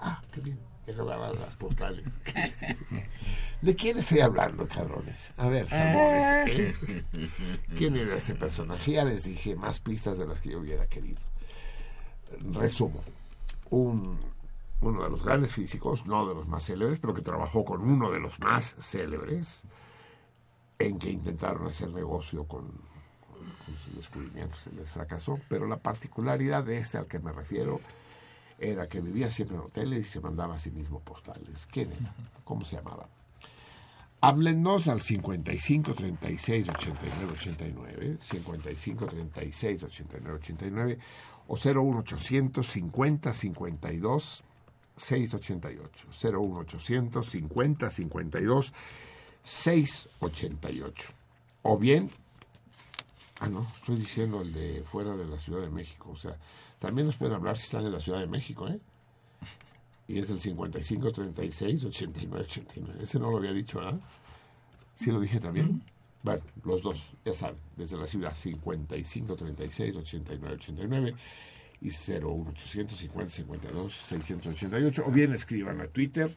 Ah, 0.00 0.22
qué 0.32 0.40
bien 0.40 0.58
las 0.94 1.54
postales. 1.56 2.04
¿De 3.62 3.76
quién 3.76 3.98
estoy 3.98 4.20
hablando, 4.20 4.66
cabrones? 4.66 5.34
A 5.36 5.48
ver, 5.48 5.66
¿eh? 5.70 6.74
¿Quién 7.76 7.96
era 7.96 8.16
ese 8.16 8.34
personaje? 8.34 8.92
Ya 8.92 9.04
les 9.04 9.24
dije 9.24 9.54
más 9.56 9.80
pistas 9.80 10.18
de 10.18 10.26
las 10.26 10.40
que 10.40 10.50
yo 10.50 10.60
hubiera 10.60 10.86
querido. 10.86 11.20
Resumo. 12.52 13.00
Un, 13.70 14.18
uno 14.82 15.04
de 15.04 15.10
los 15.10 15.24
grandes 15.24 15.52
físicos, 15.52 16.06
no 16.06 16.26
de 16.26 16.34
los 16.34 16.48
más 16.48 16.64
célebres, 16.64 16.98
pero 16.98 17.14
que 17.14 17.22
trabajó 17.22 17.64
con 17.64 17.82
uno 17.82 18.10
de 18.10 18.20
los 18.20 18.38
más 18.40 18.76
célebres, 18.80 19.62
en 20.78 20.98
que 20.98 21.10
intentaron 21.10 21.66
hacer 21.66 21.90
negocio 21.90 22.44
con, 22.44 22.62
con 22.66 23.76
sus 23.84 23.96
descubrimientos. 23.96 24.58
Se 24.64 24.72
les 24.72 24.88
fracasó, 24.88 25.38
pero 25.48 25.66
la 25.66 25.76
particularidad 25.76 26.64
de 26.64 26.78
este 26.78 26.98
al 26.98 27.06
que 27.06 27.18
me 27.18 27.32
refiero 27.32 27.80
era 28.58 28.88
que 28.88 29.00
vivía 29.00 29.30
siempre 29.30 29.56
en 29.56 29.64
hoteles 29.64 30.06
y 30.06 30.08
se 30.08 30.20
mandaba 30.20 30.54
a 30.54 30.58
sí 30.58 30.70
mismo 30.70 31.00
postales. 31.00 31.66
¿Quién 31.70 31.92
era? 31.92 32.14
¿Cómo 32.44 32.64
se 32.64 32.76
llamaba? 32.76 33.08
Háblenos 34.22 34.86
al 34.88 35.00
55 35.00 35.94
36 35.94 36.68
89 36.68 37.32
89, 37.32 38.18
55 38.20 39.06
36 39.06 39.82
89 39.82 40.38
89 40.38 40.98
o 41.48 41.56
01800 41.56 42.66
50 42.66 43.32
52 43.32 44.44
688, 45.00 46.08
01800 46.12 47.28
50 47.28 47.90
52 47.90 48.72
688. 49.42 51.08
O 51.62 51.78
bien, 51.78 52.10
ah 53.40 53.48
no, 53.48 53.66
estoy 53.76 53.96
diciendo 53.96 54.42
el 54.42 54.52
de 54.52 54.82
fuera 54.82 55.16
de 55.16 55.26
la 55.26 55.38
Ciudad 55.38 55.62
de 55.62 55.70
México, 55.70 56.10
o 56.10 56.16
sea, 56.16 56.36
también 56.78 57.06
nos 57.06 57.16
pueden 57.16 57.34
hablar 57.34 57.56
si 57.56 57.64
están 57.64 57.84
en 57.86 57.92
la 57.92 57.98
Ciudad 57.98 58.20
de 58.20 58.26
México, 58.26 58.68
¿eh? 58.68 58.78
Y 60.08 60.18
es 60.18 60.30
el 60.30 60.40
55 60.40 61.12
36 61.12 61.84
89 61.84 62.44
89. 62.44 63.04
Ese 63.04 63.18
no 63.18 63.30
lo 63.30 63.38
había 63.38 63.52
dicho, 63.52 63.78
¿verdad? 63.78 64.00
¿Sí 64.96 65.10
lo 65.10 65.20
dije 65.20 65.38
también? 65.38 65.82
Bueno, 66.22 66.42
los 66.64 66.82
dos, 66.82 67.12
ya 67.24 67.32
saben, 67.32 67.58
desde 67.76 67.96
la 67.96 68.06
ciudad 68.06 68.34
55 68.36 69.36
36 69.36 69.96
89 69.96 70.54
89 70.54 71.14
y 71.80 71.88
01850 71.88 73.30
52 73.30 73.92
688 73.92 75.04
o 75.06 75.10
bien 75.10 75.32
escriban 75.32 75.80
a 75.80 75.86
Twitter, 75.86 76.30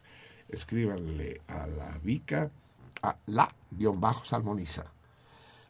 escríbanle 0.49 1.41
a 1.47 1.67
la 1.67 1.99
Vica, 2.03 2.51
a 3.01 3.17
la-salmoniza 3.27 4.85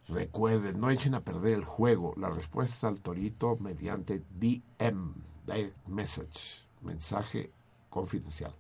Recuerden, 0.08 0.80
no 0.80 0.90
echen 0.90 1.16
a 1.16 1.22
perder 1.22 1.54
el 1.54 1.64
juego. 1.64 2.14
La 2.18 2.30
respuesta 2.30 2.88
al 2.88 3.00
torito 3.00 3.58
mediante 3.58 4.22
DM, 4.40 5.14
Direct 5.46 5.88
Message, 5.88 6.66
mensaje 6.82 7.52
confidencial. 7.90 8.54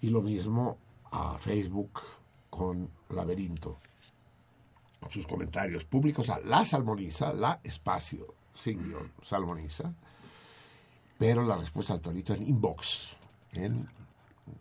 Y 0.00 0.10
lo 0.10 0.22
mismo 0.22 0.78
a 1.10 1.36
Facebook 1.38 2.00
con 2.48 2.88
Laberinto. 3.10 3.78
Sus 5.08 5.26
comentarios 5.26 5.84
públicos 5.84 6.30
a 6.30 6.38
la 6.40 6.64
salmoniza, 6.64 7.32
la 7.32 7.60
espacio, 7.62 8.34
sin 8.52 8.94
salmoniza. 9.22 9.94
Pero 11.18 11.44
la 11.44 11.56
respuesta 11.56 11.94
al 11.94 12.00
torito 12.00 12.34
en 12.34 12.42
inbox, 12.42 13.16
en 13.52 13.76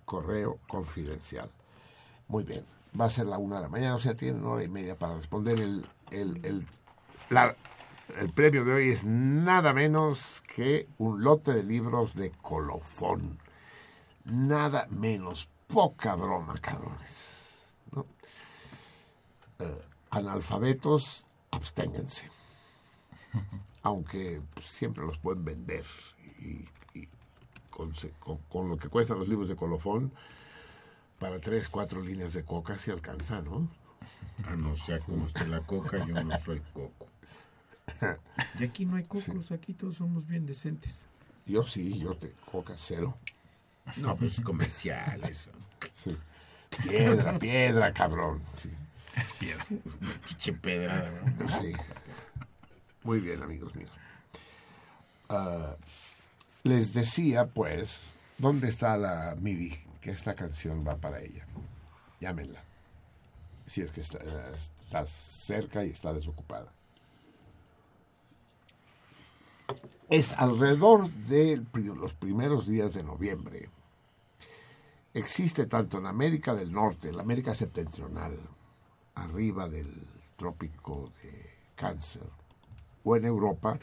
correo 0.05 0.59
confidencial. 0.67 1.49
Muy 2.27 2.43
bien 2.43 2.65
va 2.99 3.05
a 3.05 3.09
ser 3.09 3.25
la 3.27 3.37
una 3.37 3.57
de 3.57 3.63
la 3.63 3.69
mañana, 3.69 3.95
o 3.95 3.99
sea, 3.99 4.15
tienen 4.15 4.45
hora 4.45 4.63
y 4.63 4.67
media 4.67 4.97
para 4.97 5.17
responder. 5.17 5.59
El, 5.59 5.85
el, 6.11 6.45
el, 6.45 6.65
el 8.19 8.29
premio 8.29 8.63
de 8.63 8.73
hoy 8.73 8.89
es 8.89 9.03
nada 9.03 9.73
menos 9.73 10.43
que 10.55 10.87
un 10.97 11.23
lote 11.23 11.53
de 11.53 11.63
libros 11.63 12.15
de 12.15 12.31
colofón. 12.31 13.39
Nada 14.23 14.87
menos. 14.89 15.47
Poca 15.67 16.15
broma, 16.15 16.59
cabrones. 16.59 17.65
¿no? 17.91 18.05
Eh, 19.59 19.81
analfabetos, 20.11 21.25
absténganse. 21.51 22.29
Aunque 23.83 24.41
siempre 24.61 25.03
los 25.05 25.17
pueden 25.17 25.43
vender. 25.43 25.85
Y, 26.39 26.65
con, 27.69 27.93
con, 28.49 28.69
lo 28.69 28.77
que 28.77 28.87
cuestan 28.87 29.19
los 29.19 29.27
libros 29.27 29.49
de 29.49 29.55
colofón, 29.55 30.11
para 31.19 31.39
tres, 31.39 31.67
cuatro 31.67 32.01
líneas 32.01 32.33
de 32.33 32.43
coca 32.43 32.79
se 32.79 32.91
alcanza, 32.91 33.41
¿no? 33.41 33.69
Ah, 34.45 34.55
no 34.55 34.75
sea 34.75 34.99
como 34.99 35.25
esté 35.25 35.47
la 35.47 35.61
coca, 35.61 36.05
yo 36.05 36.23
no 36.23 36.39
soy 36.39 36.61
coco. 36.73 37.07
Y 38.59 38.63
aquí 38.63 38.85
no 38.85 38.95
hay 38.95 39.03
cocos, 39.03 39.51
aquí 39.51 39.73
todos 39.73 39.97
somos 39.97 40.27
bien 40.27 40.45
decentes. 40.45 41.05
Yo 41.45 41.63
sí, 41.63 41.99
yo 41.99 42.15
te 42.15 42.33
coca 42.51 42.73
cero. 42.77 43.17
No, 43.97 44.15
pues 44.15 44.41
comerciales. 44.41 45.49
Sí. 45.93 46.17
Piedra, 46.83 47.37
piedra, 47.37 47.93
cabrón. 47.93 48.41
Sí. 48.61 48.69
Piedra. 49.39 49.65
Pinche 50.27 50.53
pedra. 50.53 51.23
Sí. 51.61 51.73
Muy 53.03 53.19
bien, 53.19 53.43
amigos 53.43 53.75
míos. 53.75 53.91
Ah, 55.29 55.75
les 56.65 56.93
decía, 56.93 57.45
pues, 57.45 58.01
¿dónde 58.39 58.67
está 58.67 58.97
la 58.97 59.37
mi 59.39 59.71
que 60.01 60.11
esta 60.11 60.35
canción 60.35 60.85
va 60.87 60.97
para 60.97 61.19
ella. 61.19 61.47
Llámenla. 62.19 62.63
Si 63.65 63.81
es 63.81 63.89
que 63.89 64.01
está, 64.01 64.19
está 64.83 65.05
cerca 65.07 65.83
y 65.83 65.89
está 65.89 66.13
desocupada. 66.13 66.71
Es 70.09 70.33
alrededor 70.33 71.09
de 71.09 71.59
los 71.95 72.13
primeros 72.13 72.67
días 72.67 72.93
de 72.93 73.03
noviembre. 73.03 73.69
Existe 75.15 75.65
tanto 75.65 75.97
en 75.97 76.05
América 76.05 76.53
del 76.53 76.71
Norte, 76.71 77.09
en 77.09 77.15
la 77.15 77.23
América 77.23 77.55
septentrional, 77.55 78.37
arriba 79.15 79.67
del 79.67 80.07
trópico 80.35 81.11
de 81.23 81.49
Cáncer, 81.75 82.29
o 83.03 83.15
en 83.15 83.25
Europa, 83.25 83.79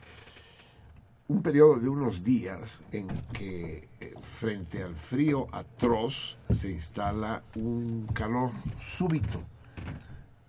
un 1.29 1.43
periodo 1.43 1.79
de 1.79 1.89
unos 1.89 2.25
días 2.25 2.81
en 2.91 3.09
que 3.33 3.89
eh, 4.01 4.15
frente 4.39 4.83
al 4.83 4.97
frío 4.97 5.47
atroz 5.53 6.37
se 6.55 6.71
instala 6.71 7.43
un 7.55 8.07
calor 8.13 8.51
súbito 8.81 9.43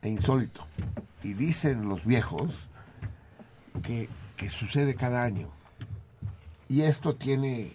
e 0.02 0.10
insólito. 0.10 0.66
Y 1.24 1.34
dicen 1.34 1.88
los 1.88 2.04
viejos 2.06 2.70
que, 3.82 4.10
que 4.36 4.50
sucede 4.50 4.96
cada 4.96 5.24
año. 5.24 5.50
Y 6.68 6.82
esto 6.82 7.16
tiene, 7.16 7.72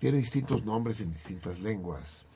tiene 0.00 0.18
distintos 0.18 0.64
nombres 0.64 1.00
en 1.00 1.12
distintas 1.12 1.60
lenguas. 1.60 2.26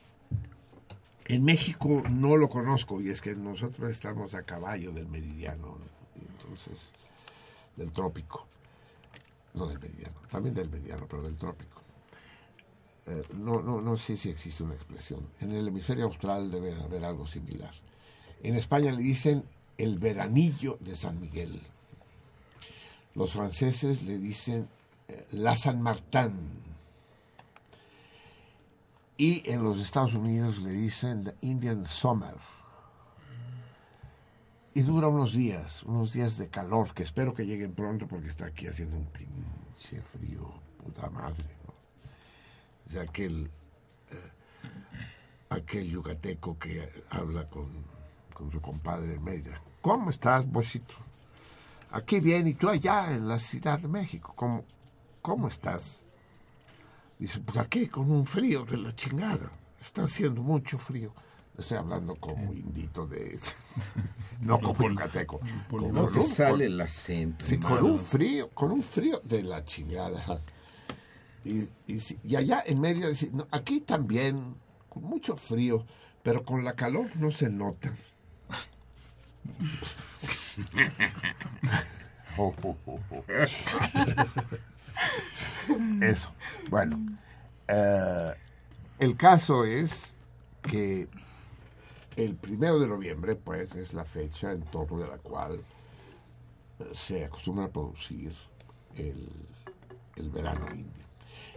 En 1.25 1.43
México 1.43 2.03
no 2.09 2.37
lo 2.37 2.49
conozco 2.49 3.01
y 3.01 3.09
es 3.09 3.21
que 3.21 3.35
nosotros 3.35 3.91
estamos 3.91 4.33
a 4.33 4.43
caballo 4.43 4.91
del 4.91 5.07
meridiano, 5.07 5.77
entonces 6.15 6.89
del 7.75 7.91
trópico 7.91 8.47
no 9.53 9.67
del 9.67 9.79
meridiano, 9.79 10.15
también 10.29 10.55
del 10.55 10.69
meridiano, 10.69 11.05
pero 11.09 11.21
del 11.23 11.37
trópico. 11.37 11.81
Eh, 13.07 13.23
no, 13.37 13.61
no, 13.61 13.81
no 13.81 13.97
sé 13.97 14.17
si 14.17 14.29
existe 14.29 14.63
una 14.63 14.75
expresión. 14.75 15.27
En 15.39 15.51
el 15.51 15.67
hemisferio 15.67 16.05
austral 16.05 16.51
debe 16.51 16.73
haber 16.75 17.03
algo 17.05 17.25
similar. 17.25 17.73
En 18.43 18.55
España 18.55 18.91
le 18.91 19.01
dicen 19.01 19.43
el 19.77 19.97
veranillo 19.97 20.77
de 20.81 20.95
San 20.95 21.19
Miguel. 21.19 21.59
Los 23.15 23.33
franceses 23.33 24.03
le 24.03 24.17
dicen 24.17 24.67
eh, 25.07 25.25
la 25.31 25.57
San 25.57 25.81
Martín. 25.81 26.51
Y 29.17 29.49
en 29.49 29.63
los 29.63 29.81
Estados 29.81 30.13
Unidos 30.13 30.59
le 30.59 30.71
dicen 30.71 31.23
the 31.23 31.35
Indian 31.41 31.85
Summer. 31.85 32.35
Y 34.79 34.81
dura 34.81 35.09
unos 35.09 35.33
días, 35.33 35.83
unos 35.83 36.13
días 36.13 36.37
de 36.37 36.47
calor, 36.47 36.93
que 36.93 37.03
espero 37.03 37.33
que 37.33 37.45
lleguen 37.45 37.73
pronto 37.73 38.07
porque 38.07 38.29
está 38.29 38.45
aquí 38.45 38.65
haciendo 38.65 38.95
un 38.95 39.07
pinche 39.07 40.01
frío, 40.03 40.53
puta 40.81 41.09
madre. 41.09 41.43
¿no? 42.93 43.01
Aquel, 43.01 43.51
eh, 44.09 44.31
aquel 45.49 45.89
yucateco 45.89 46.57
que 46.57 47.03
habla 47.09 47.49
con, 47.49 47.67
su 48.49 48.61
compadre 48.61 49.15
en 49.15 49.23
media. 49.25 49.61
¿Cómo 49.81 50.11
estás, 50.11 50.49
Bosito? 50.49 50.95
Aquí 51.91 52.21
bien, 52.21 52.47
y 52.47 52.53
tú 52.53 52.69
allá 52.69 53.13
en 53.13 53.27
la 53.27 53.37
Ciudad 53.37 53.79
de 53.79 53.89
México, 53.89 54.31
¿cómo, 54.33 54.63
cómo 55.21 55.49
estás? 55.49 56.05
Dice, 57.17 57.41
pues 57.41 57.57
aquí 57.57 57.87
con 57.87 58.09
un 58.09 58.25
frío 58.25 58.63
de 58.63 58.77
la 58.77 58.95
chingada. 58.95 59.51
Está 59.81 60.03
haciendo 60.03 60.41
mucho 60.41 60.77
frío. 60.79 61.13
Estoy 61.59 61.77
hablando 61.77 62.15
como 62.15 62.53
indito 62.53 63.05
de... 63.05 63.37
no 64.41 64.59
como 64.59 64.89
yucateco. 64.89 65.41
No 65.71 66.09
se 66.09 66.23
sale 66.23 66.65
el 66.65 66.79
acento. 66.79 67.45
Sí, 67.45 67.57
con 67.57 67.83
un 67.83 67.99
frío, 67.99 68.49
con 68.51 68.71
un 68.71 68.81
frío 68.81 69.21
de 69.23 69.43
la 69.43 69.65
chingada. 69.65 70.41
Y, 71.43 71.61
y, 71.87 72.01
y 72.23 72.35
allá 72.35 72.63
en 72.65 72.79
medio, 72.79 73.09
dice, 73.09 73.29
no, 73.33 73.47
aquí 73.51 73.81
también, 73.81 74.55
con 74.87 75.03
mucho 75.03 75.35
frío, 75.35 75.85
pero 76.23 76.43
con 76.43 76.63
la 76.63 76.73
calor 76.73 77.09
no 77.15 77.31
se 77.31 77.49
nota. 77.49 77.91
Eso. 86.01 86.33
Bueno, 86.69 86.99
eh, 87.67 88.33
el 88.99 89.15
caso 89.15 89.65
es 89.65 90.13
que 90.61 91.07
el 92.19 92.35
primero 92.35 92.79
de 92.79 92.87
noviembre, 92.87 93.35
pues, 93.35 93.75
es 93.75 93.93
la 93.93 94.03
fecha 94.03 94.51
en 94.51 94.61
torno 94.63 94.99
de 94.99 95.07
la 95.07 95.17
cual 95.17 95.61
eh, 96.79 96.89
se 96.93 97.25
acostumbra 97.25 97.65
a 97.65 97.69
producir 97.69 98.33
el, 98.95 99.29
verano 100.31 100.65
indio. 100.71 101.05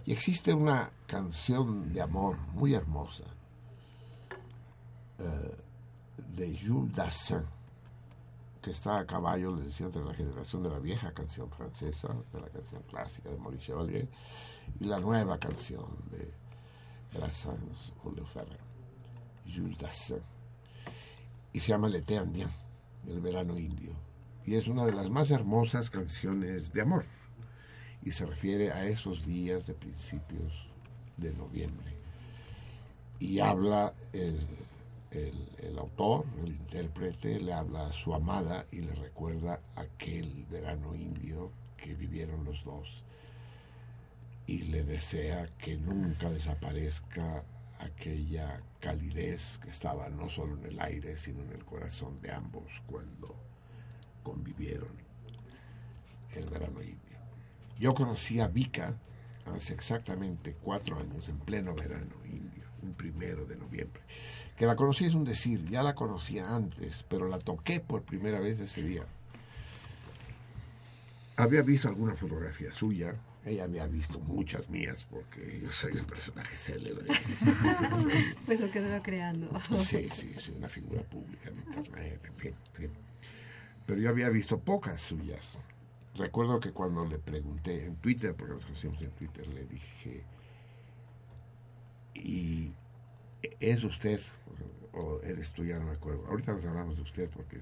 Y 0.07 0.13
existe 0.13 0.55
una 0.55 0.89
canción 1.07 1.93
de 1.93 2.01
amor 2.01 2.39
muy 2.55 2.75
hermosa 2.75 3.25
eh, 5.19 5.57
de 6.37 6.57
Jules 6.57 6.95
Dassin, 6.95 7.43
que 8.61 8.71
está 8.71 8.99
a 8.99 9.07
caballo, 9.07 9.57
les 9.57 9.67
decía, 9.67 9.87
entre 9.87 10.05
la 10.05 10.15
generación 10.15 10.63
de 10.63 10.71
la 10.71 10.79
vieja 10.79 11.13
canción 11.13 11.51
francesa, 11.51 12.15
de 12.33 12.41
la 12.41 12.49
canción 12.49 12.83
clásica 12.83 13.31
de 13.31 13.37
Maurice 13.37 13.67
Chevalier, 13.67 14.09
y 14.79 14.85
la 14.85 15.01
nueva 15.01 15.39
canción 15.39 15.87
de 16.09 16.33
Brassens 17.19 17.93
o 18.05 18.25
Ferrer, 18.25 18.61
Jules 19.45 19.77
Dassin. 19.79 20.23
Y 21.53 21.61
se 21.61 21.69
llama 21.69 21.89
L'été 21.89 22.15
indien, 22.15 22.49
el 23.07 23.21
verano 23.21 23.59
indio. 23.59 23.93
Y 24.45 24.55
es 24.57 24.69
una 24.69 24.85
de 24.85 24.93
las 24.93 25.11
más 25.11 25.31
hermosas 25.31 25.91
canciones 25.91 26.73
de 26.73 26.83
amor. 26.83 27.05
Y 28.03 28.13
se 28.13 28.27
refiere 28.27 28.73
a 28.73 28.87
esos 28.87 29.25
días 29.25 29.67
de 29.67 29.75
principios 29.75 30.53
de 31.17 31.33
noviembre. 31.35 31.95
Y 33.19 33.41
habla... 33.41 33.95
El, 34.13 34.39
el, 35.15 35.79
autor, 35.79 36.25
el 36.43 36.49
intérprete, 36.49 37.41
le 37.41 37.53
habla 37.53 37.87
a 37.87 37.93
su 37.93 38.15
amada 38.15 38.67
y 38.71 38.81
le 38.81 38.95
recuerda 38.95 39.61
aquel 39.77 40.47
verano 40.51 40.95
indio 40.95 41.53
que 41.77 41.95
vivieron 41.95 42.45
los 42.45 42.65
dos 42.65 43.05
y 44.47 44.59
le 44.65 44.83
desea 44.83 45.49
que 45.59 45.77
nunca 45.77 46.31
desaparezca 46.31 47.45
aquella 47.85 48.61
calidez 48.81 49.59
que 49.59 49.71
estaba 49.71 50.09
no 50.09 50.29
solo 50.29 50.57
en 50.59 50.67
el 50.67 50.81
aire, 50.81 51.19
sino 51.19 51.43
en 51.43 51.53
el 51.53 51.65
corazón 51.65 52.21
de 52.21 52.33
ambos 52.33 52.65
cuando 52.87 53.35
convivieron 54.23 54.91
el 56.35 56.47
verano 56.47 56.81
indio. 56.83 57.19
Yo 57.79 57.95
conocí 57.95 58.41
a 58.41 58.49
Vika 58.49 58.95
hace 59.55 59.75
exactamente 59.75 60.55
cuatro 60.63 60.99
años, 60.99 61.29
en 61.29 61.39
pleno 61.39 61.75
verano 61.75 62.15
indio, 62.25 62.65
un 62.83 62.95
primero 62.95 63.45
de 63.45 63.57
noviembre. 63.57 64.03
Que 64.57 64.67
la 64.67 64.77
conocí 64.77 65.05
es 65.05 65.15
un 65.15 65.25
decir, 65.25 65.69
ya 65.69 65.83
la 65.83 65.95
conocía 65.95 66.55
antes, 66.55 67.05
pero 67.09 67.29
la 67.29 67.39
toqué 67.39 67.81
por 67.81 68.03
primera 68.03 68.41
vez 68.41 68.61
ese 68.61 68.83
día. 68.83 69.05
Había 71.37 71.63
visto 71.63 71.89
alguna 71.89 72.15
fotografía 72.15 72.71
suya, 72.71 73.15
ella 73.45 73.65
había 73.65 73.87
visto 73.87 74.21
muchas 74.21 74.69
mías, 74.71 75.05
porque 75.11 75.61
yo 75.61 75.73
soy 75.73 75.93
un 75.93 76.05
personaje 76.05 76.55
célebre. 76.57 77.07
pues 78.47 78.61
lo 78.61 78.71
que 78.71 78.81
se 78.81 78.89
va 78.89 79.03
creando. 79.03 79.51
sí, 79.85 80.09
sí, 80.13 80.35
soy 80.39 80.55
una 80.57 80.69
figura 80.69 81.03
pública 81.03 81.51
en 81.51 81.57
internet, 81.57 82.21
en 82.25 82.35
fin, 82.37 82.55
en 82.67 82.75
fin. 82.75 82.91
Pero 83.87 84.01
yo 84.01 84.11
había 84.11 84.29
visto 84.29 84.61
pocas 84.61 85.01
suyas. 85.01 85.59
Recuerdo 86.15 86.61
que 86.61 86.71
cuando 86.73 87.05
le 87.05 87.19
pregunté 87.19 87.85
en 87.87 87.97
Twitter, 87.97 88.35
porque 88.35 88.55
nos 88.55 88.71
hacíamos 88.71 89.01
en 89.03 89.11
Twitter, 89.11 89.49
le 89.49 89.65
dije, 89.65 90.23
¿y 92.15 92.73
es 93.59 93.83
usted 93.83 94.21
o 94.93 95.21
eres 95.25 95.51
tú? 95.51 95.65
Ya 95.65 95.79
no 95.81 95.87
me 95.87 95.93
acuerdo. 95.93 96.27
Ahorita 96.29 96.53
nos 96.53 96.65
hablamos 96.65 96.97
de 96.97 97.03
usted, 97.03 97.29
porque 97.31 97.59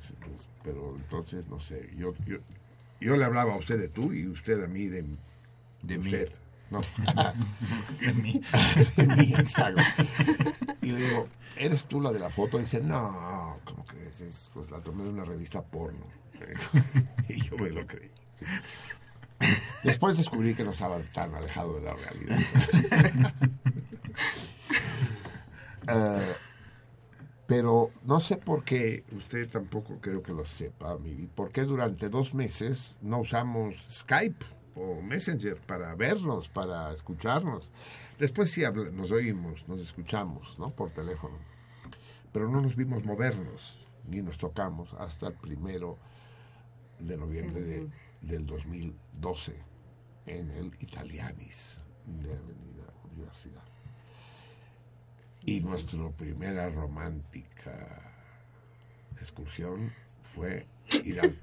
pero 0.63 0.95
entonces 0.97 1.49
no 1.49 1.59
sé. 1.59 1.91
Yo, 1.97 2.13
yo, 2.27 2.39
yo 3.01 3.17
le 3.17 3.25
hablaba 3.25 3.55
a 3.55 3.57
usted 3.57 3.79
de 3.79 3.89
tú 3.89 4.13
y 4.13 4.27
usted 4.27 4.63
a 4.63 4.67
mí 4.67 4.87
de, 4.89 5.07
de, 5.83 5.99
usted. 5.99 6.33
No. 6.71 6.81
de 8.01 8.13
mí. 8.15 8.41
de 8.97 9.07
mí, 9.07 9.35
exacto. 9.37 9.83
Y 10.83 10.93
le 10.93 11.09
digo, 11.09 11.27
¿eres 11.57 11.85
tú 11.85 12.01
la 12.01 12.11
de 12.11 12.19
la 12.19 12.31
foto? 12.31 12.59
Y 12.59 12.63
dice, 12.63 12.81
no, 12.81 13.59
como 13.65 13.85
que 13.85 14.09
es, 14.09 14.51
pues 14.55 14.71
la 14.71 14.81
tomé 14.81 15.05
de 15.05 15.11
una 15.11 15.25
revista 15.27 15.63
porno. 15.63 16.07
y 17.29 17.37
yo 17.43 17.57
me 17.59 17.69
lo 17.69 17.87
creí. 17.87 18.11
Después 19.85 20.17
descubrí 20.17 20.55
que 20.55 20.65
no 20.65 20.73
estaba 20.73 20.99
tan 21.13 21.35
alejado 21.35 21.75
de 21.75 21.83
la 21.83 21.95
realidad. 21.95 22.39
uh, 25.87 26.33
pero 27.47 27.91
no 28.05 28.21
sé 28.21 28.37
por 28.37 28.65
qué, 28.65 29.05
usted 29.11 29.51
tampoco 29.51 29.99
creo 30.01 30.23
que 30.23 30.33
lo 30.33 30.45
sepa, 30.45 30.97
Miri, 30.99 31.27
por 31.27 31.51
qué 31.51 31.63
durante 31.63 32.09
dos 32.09 32.33
meses 32.33 32.97
no 33.03 33.19
usamos 33.19 33.87
Skype 33.91 34.60
o 34.75 35.01
Messenger 35.03 35.57
para 35.61 35.95
vernos, 35.95 36.49
para 36.49 36.93
escucharnos. 36.93 37.71
Después 38.19 38.51
sí 38.51 38.63
nos 38.93 39.11
oímos, 39.11 39.67
nos 39.67 39.81
escuchamos, 39.81 40.59
¿no? 40.59 40.71
Por 40.71 40.91
teléfono. 40.91 41.37
Pero 42.33 42.49
no 42.49 42.61
nos 42.61 42.77
vimos 42.77 43.05
movernos, 43.05 43.79
ni 44.07 44.23
nos 44.23 44.39
tocamos 44.39 44.93
hasta 44.95 45.29
el 45.29 45.35
primero 45.35 45.99
de 46.99 47.17
noviembre 47.17 47.61
de, 47.61 47.89
del 48.21 48.47
2012 48.47 49.57
en 50.27 50.51
el 50.51 50.67
Italianis 50.81 51.79
de 52.07 52.31
Avenida 52.31 52.93
Universidad. 53.13 53.65
Y 55.43 55.61
nuestra 55.61 56.11
primera 56.11 56.69
romántica 56.69 58.11
excursión 59.13 59.93
fue 60.23 60.67
ir 61.05 61.21
al, 61.21 61.39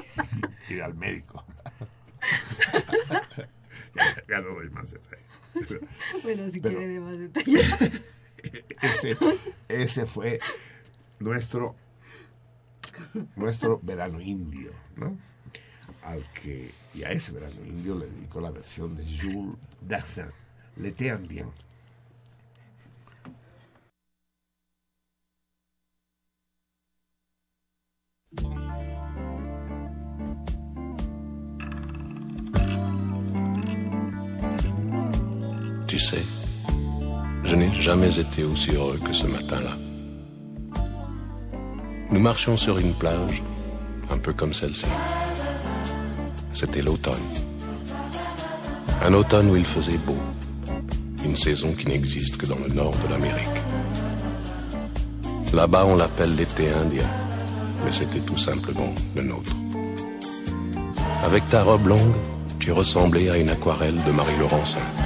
ir 0.70 0.82
al 0.82 0.94
médico. 0.94 1.44
ya, 4.28 4.40
no 4.40 4.54
doy 4.54 4.70
más 4.70 4.90
detalles. 4.90 5.24
Bueno, 6.22 6.48
si 6.50 6.60
quiere 6.60 6.86
de 6.86 7.00
más 7.00 7.18
detalles. 7.18 7.66
Ese, 8.80 9.16
ese 9.68 10.06
fue 10.06 10.38
nuestro 11.18 11.74
nuestro 13.34 13.80
verano 13.82 14.20
indio, 14.20 14.70
¿no? 14.96 15.16
Al 16.02 16.22
que, 16.40 16.70
y 16.94 17.02
a 17.02 17.10
ese 17.10 17.32
verano 17.32 17.64
indio 17.66 17.96
le 17.96 18.06
dedicó 18.06 18.40
la 18.40 18.50
versión 18.50 18.96
de 18.96 19.04
Jules 19.04 19.56
Dassin, 19.80 20.30
L'été 20.76 21.08
indien. 21.08 21.50
Tu 35.96 36.02
sais, 36.02 36.26
je 37.42 37.54
n'ai 37.54 37.72
jamais 37.72 38.18
été 38.18 38.44
aussi 38.44 38.70
heureux 38.72 39.00
que 39.02 39.14
ce 39.14 39.26
matin-là. 39.26 39.78
Nous 42.10 42.20
marchions 42.20 42.58
sur 42.58 42.76
une 42.76 42.92
plage, 42.92 43.42
un 44.10 44.18
peu 44.18 44.34
comme 44.34 44.52
celle-ci. 44.52 44.84
C'était 46.52 46.82
l'automne. 46.82 47.14
Un 49.02 49.14
automne 49.14 49.48
où 49.48 49.56
il 49.56 49.64
faisait 49.64 49.96
beau. 49.96 50.18
Une 51.24 51.34
saison 51.34 51.72
qui 51.72 51.86
n'existe 51.86 52.36
que 52.36 52.44
dans 52.44 52.58
le 52.58 52.74
nord 52.74 52.92
de 53.02 53.08
l'Amérique. 53.14 53.58
Là-bas, 55.54 55.86
on 55.86 55.96
l'appelle 55.96 56.36
l'été 56.36 56.68
indien, 56.74 57.08
mais 57.86 57.92
c'était 57.92 58.20
tout 58.20 58.36
simplement 58.36 58.92
le 59.14 59.22
nôtre. 59.22 59.56
Avec 61.24 61.48
ta 61.48 61.62
robe 61.62 61.86
longue, 61.86 62.14
tu 62.58 62.70
ressemblais 62.70 63.30
à 63.30 63.38
une 63.38 63.48
aquarelle 63.48 63.96
de 64.06 64.10
Marie 64.10 64.38
Laurencin. 64.38 65.05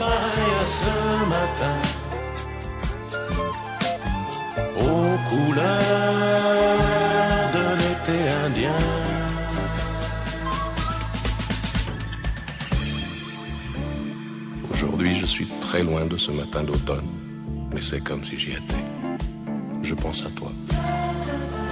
sera 0.00 0.10
pareille 0.10 0.54
à 0.62 0.66
ce 0.66 0.90
matin. 1.28 1.76
Aux 4.78 5.18
couleurs 5.28 6.76
de 7.54 7.64
l'été 7.80 8.18
indien. 8.46 8.80
Aujourd'hui, 14.72 15.18
je 15.18 15.26
suis 15.26 15.46
très 15.60 15.82
loin 15.82 16.06
de 16.06 16.16
ce 16.16 16.32
matin 16.32 16.62
d'automne, 16.62 17.08
mais 17.74 17.80
c'est 17.82 18.00
comme 18.00 18.24
si 18.24 18.38
j'y 18.38 18.52
étais. 18.52 18.84
Je 19.82 19.94
pense 19.94 20.24
à 20.24 20.30
toi. 20.30 20.52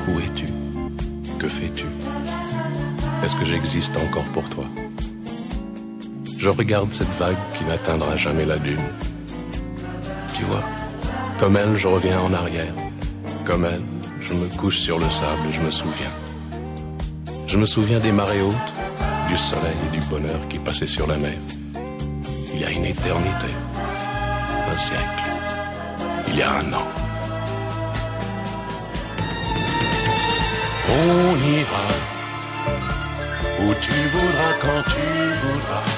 Où 0.08 0.18
es-tu? 0.20 0.46
Que 1.38 1.48
fais-tu? 1.48 1.86
Est-ce 3.24 3.36
que 3.36 3.44
j'existe 3.44 3.96
encore 3.96 4.24
pour 4.32 4.48
toi? 4.48 4.64
Je 6.38 6.48
regarde 6.48 6.92
cette 6.92 7.12
vague 7.18 7.36
qui 7.56 7.64
n'atteindra 7.64 8.16
jamais 8.16 8.44
la 8.44 8.58
dune. 8.58 8.88
Tu 10.36 10.44
vois, 10.44 10.62
comme 11.40 11.56
elle, 11.56 11.74
je 11.76 11.88
reviens 11.88 12.20
en 12.20 12.32
arrière. 12.32 12.72
Comme 13.44 13.64
elle, 13.64 13.82
je 14.20 14.34
me 14.34 14.46
couche 14.56 14.78
sur 14.78 15.00
le 15.00 15.10
sable 15.10 15.48
et 15.50 15.52
je 15.52 15.60
me 15.60 15.70
souviens. 15.72 16.12
Je 17.48 17.56
me 17.56 17.66
souviens 17.66 17.98
des 17.98 18.12
marées 18.12 18.40
hautes, 18.40 18.72
du 19.28 19.36
soleil 19.36 19.74
et 19.88 19.96
du 19.98 20.04
bonheur 20.06 20.38
qui 20.48 20.60
passaient 20.60 20.86
sur 20.86 21.08
la 21.08 21.16
mer. 21.16 21.38
Il 22.54 22.60
y 22.60 22.64
a 22.64 22.70
une 22.70 22.84
éternité, 22.84 23.50
un 24.72 24.76
siècle, 24.76 25.24
il 26.28 26.36
y 26.36 26.42
a 26.42 26.52
un 26.52 26.72
an. 26.72 26.86
On 30.88 31.34
ira 31.58 31.86
où 33.60 33.74
tu 33.80 33.92
voudras 34.12 34.52
quand 34.60 34.82
tu 34.92 35.02
voudras. 35.42 35.97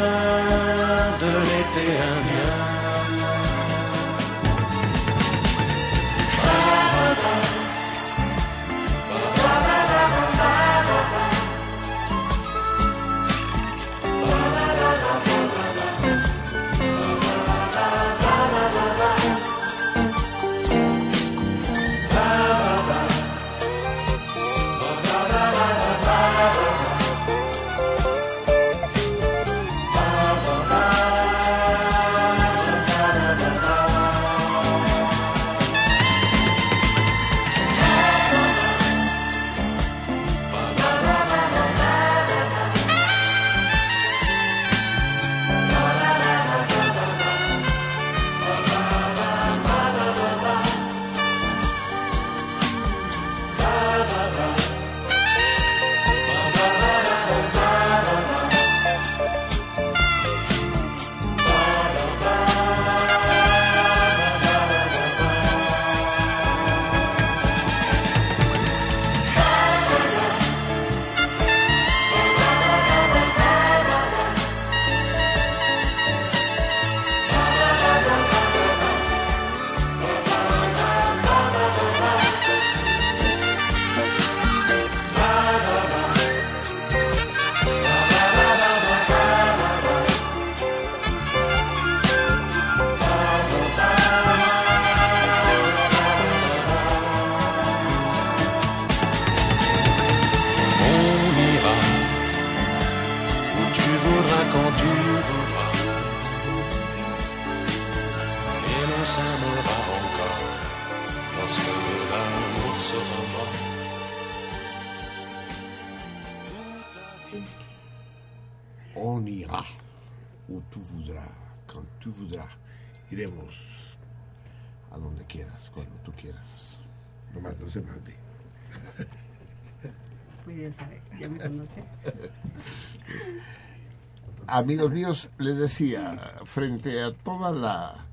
Amigos 134.53 134.91
míos, 134.91 135.29
les 135.37 135.55
decía, 135.55 136.19
frente 136.43 137.01
a 137.01 137.13
toda 137.13 137.51
la 137.51 138.05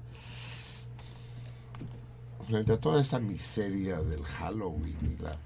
frente 2.47 2.75
a 2.75 2.79
toda 2.79 3.01
esta 3.01 3.19
miseria 3.19 4.01
del 4.03 4.25
Halloween 4.25 4.99
y 5.03 5.21
la 5.21 5.37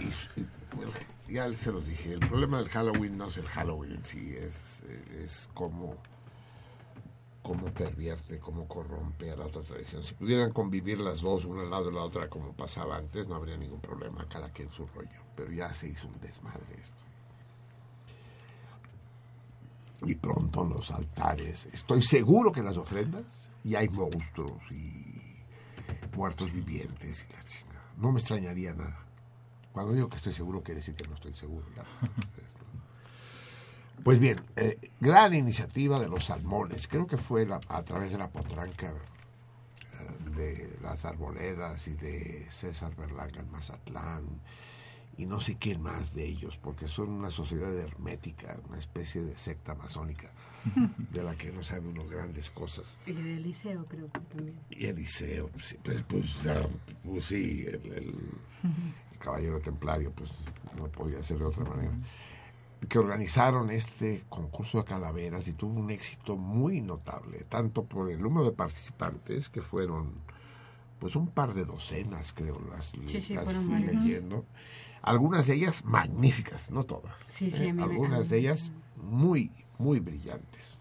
y, 0.00 1.32
ya 1.32 1.52
se 1.52 1.72
los 1.72 1.86
dije, 1.86 2.14
el 2.14 2.20
problema 2.20 2.56
del 2.56 2.70
Halloween 2.70 3.18
no 3.18 3.28
es 3.28 3.36
el 3.36 3.46
Halloween 3.46 3.92
en 3.92 4.04
sí, 4.06 4.34
es, 4.34 4.80
es 5.22 5.50
como 5.52 5.94
cómo 7.42 7.66
pervierte, 7.66 8.38
cómo 8.38 8.66
corrompe 8.66 9.30
a 9.30 9.36
la 9.36 9.44
otra 9.44 9.60
tradición. 9.60 10.02
Si 10.04 10.14
pudieran 10.14 10.52
convivir 10.52 11.00
las 11.00 11.20
dos, 11.20 11.44
una 11.44 11.64
al 11.64 11.70
lado 11.70 11.84
de 11.84 11.92
la 11.92 12.00
otra, 12.00 12.30
como 12.30 12.54
pasaba 12.54 12.96
antes, 12.96 13.28
no 13.28 13.34
habría 13.34 13.58
ningún 13.58 13.82
problema, 13.82 14.26
cada 14.26 14.48
quien 14.48 14.70
su 14.70 14.86
rollo. 14.86 15.20
Pero 15.36 15.52
ya 15.52 15.70
se 15.74 15.88
hizo 15.88 16.08
un 16.08 16.18
desmadre 16.18 16.80
esto. 16.80 17.03
Y 20.02 20.14
pronto 20.16 20.62
en 20.62 20.70
los 20.70 20.90
altares, 20.90 21.66
estoy 21.72 22.02
seguro 22.02 22.52
que 22.52 22.62
las 22.62 22.76
ofrendas, 22.76 23.24
y 23.62 23.74
hay 23.74 23.88
monstruos 23.88 24.60
y 24.70 25.04
muertos 26.14 26.52
vivientes 26.52 27.26
y 27.28 27.32
la 27.32 27.44
chingada. 27.44 27.84
No 27.96 28.12
me 28.12 28.20
extrañaría 28.20 28.74
nada. 28.74 29.04
Cuando 29.72 29.92
digo 29.92 30.08
que 30.08 30.16
estoy 30.16 30.34
seguro, 30.34 30.62
quiere 30.62 30.80
decir 30.80 30.94
que 30.94 31.06
no 31.08 31.14
estoy 31.14 31.34
seguro. 31.34 31.66
Pues 34.02 34.18
bien, 34.18 34.38
eh, 34.56 34.90
gran 35.00 35.32
iniciativa 35.34 35.98
de 35.98 36.08
los 36.08 36.26
salmones. 36.26 36.88
Creo 36.88 37.06
que 37.06 37.16
fue 37.16 37.48
a 37.68 37.82
través 37.84 38.12
de 38.12 38.18
la 38.18 38.28
potranca 38.28 38.88
eh, 38.90 40.30
de 40.36 40.78
las 40.82 41.06
arboledas 41.06 41.88
y 41.88 41.94
de 41.94 42.46
César 42.50 42.94
Berlanga 42.96 43.40
en 43.40 43.50
Mazatlán 43.50 44.40
y 45.16 45.26
no 45.26 45.40
sé 45.40 45.56
quién 45.56 45.82
más 45.82 46.14
de 46.14 46.26
ellos, 46.26 46.58
porque 46.62 46.88
son 46.88 47.10
una 47.10 47.30
sociedad 47.30 47.76
hermética, 47.76 48.58
una 48.68 48.78
especie 48.78 49.22
de 49.22 49.36
secta 49.36 49.74
masónica 49.74 50.30
de 51.12 51.22
la 51.22 51.36
que 51.36 51.52
no 51.52 51.62
sabe 51.62 51.88
uno 51.88 52.06
grandes 52.06 52.50
cosas. 52.50 52.98
Y 53.06 53.12
el 53.12 53.26
Eliseo 53.26 53.84
creo 53.84 54.10
que 54.10 54.20
también. 54.20 54.58
Y 54.70 54.86
Eliseo, 54.86 55.48
pues, 55.48 55.78
pues, 55.82 56.02
pues, 56.08 56.48
pues 57.04 57.24
sí, 57.24 57.64
el, 57.66 57.92
el, 57.92 58.18
caballero 59.18 59.60
templario, 59.60 60.12
pues 60.12 60.30
no 60.76 60.86
podía 60.88 61.22
ser 61.22 61.38
de 61.38 61.44
otra 61.44 61.64
manera 61.64 61.92
que 62.88 62.98
organizaron 62.98 63.70
este 63.70 64.24
concurso 64.28 64.78
de 64.78 64.84
calaveras 64.84 65.46
y 65.48 65.52
tuvo 65.52 65.80
un 65.80 65.90
éxito 65.90 66.36
muy 66.36 66.80
notable, 66.80 67.44
tanto 67.48 67.84
por 67.84 68.10
el 68.10 68.20
número 68.20 68.44
de 68.44 68.52
participantes, 68.52 69.48
que 69.48 69.62
fueron 69.62 70.12
pues 70.98 71.16
un 71.16 71.28
par 71.28 71.54
de 71.54 71.64
docenas, 71.64 72.32
creo, 72.32 72.60
las, 72.70 72.92
fui 72.92 73.82
leyendo. 73.82 74.44
Algunas 75.04 75.46
de 75.46 75.54
ellas 75.54 75.84
magníficas, 75.84 76.70
no 76.70 76.84
todas. 76.84 77.42
¿eh? 77.42 77.74
Algunas 77.78 78.28
de 78.28 78.38
ellas 78.38 78.70
muy, 78.96 79.50
muy 79.78 80.00
brillantes. 80.00 80.78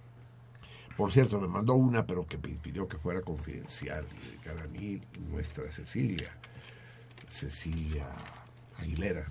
Por 0.97 1.11
cierto, 1.11 1.39
me 1.41 1.47
mandó 1.47 1.73
una, 1.75 2.05
pero 2.05 2.25
que 2.27 2.37
pidió 2.37 2.87
que 2.87 2.97
fuera 2.97 3.21
confidencial, 3.21 4.05
dedicada 4.07 4.63
a 4.63 4.67
mí, 4.67 5.01
nuestra 5.29 5.69
Cecilia, 5.71 6.29
Cecilia 7.27 8.07
Aguilera 8.77 9.25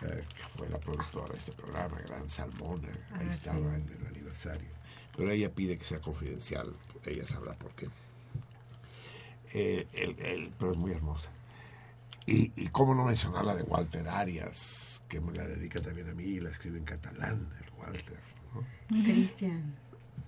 que 0.00 0.42
fue 0.56 0.68
la 0.68 0.78
productora 0.78 1.32
de 1.32 1.38
este 1.38 1.52
programa, 1.52 1.98
Gran 2.06 2.28
Salmona, 2.28 2.88
ahí 3.12 3.26
ah, 3.28 3.32
estaba 3.32 3.74
en 3.74 3.86
el 4.00 4.06
aniversario. 4.06 4.68
Pero 5.16 5.30
ella 5.30 5.50
pide 5.50 5.78
que 5.78 5.84
sea 5.84 6.00
confidencial, 6.00 6.72
ella 7.06 7.26
sabrá 7.26 7.54
por 7.54 7.72
qué. 7.72 7.88
Eh, 9.54 9.86
pero 10.58 10.72
es 10.72 10.78
muy 10.78 10.92
hermosa. 10.92 11.30
Y, 12.26 12.52
y 12.56 12.68
cómo 12.68 12.94
no 12.94 13.04
mencionar 13.04 13.44
la 13.44 13.54
de 13.54 13.62
Walter 13.64 14.08
Arias, 14.08 15.02
que 15.08 15.20
me 15.20 15.32
la 15.32 15.46
dedica 15.46 15.80
también 15.80 16.08
a 16.08 16.14
mí, 16.14 16.40
la 16.40 16.50
escribe 16.50 16.78
en 16.78 16.84
catalán, 16.84 17.48
el 17.60 17.72
Walter. 17.78 18.18
Cristian. 18.88 19.74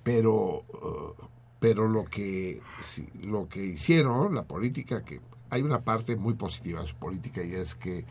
Pero, 0.02 0.64
uh, 0.68 1.14
pero 1.59 1.89
lo 1.89 2.05
que, 2.05 2.60
lo 3.23 3.48
que 3.48 3.64
hicieron, 3.64 4.35
la 4.35 4.44
política, 4.44 5.05
que 5.05 5.20
hay 5.48 5.62
una 5.62 5.82
parte 5.82 6.16
muy 6.16 6.35
positiva 6.35 6.82
de 6.82 6.89
su 6.89 6.97
política 6.97 7.43
y 7.43 7.55
es 7.55 7.74
que 7.74 8.05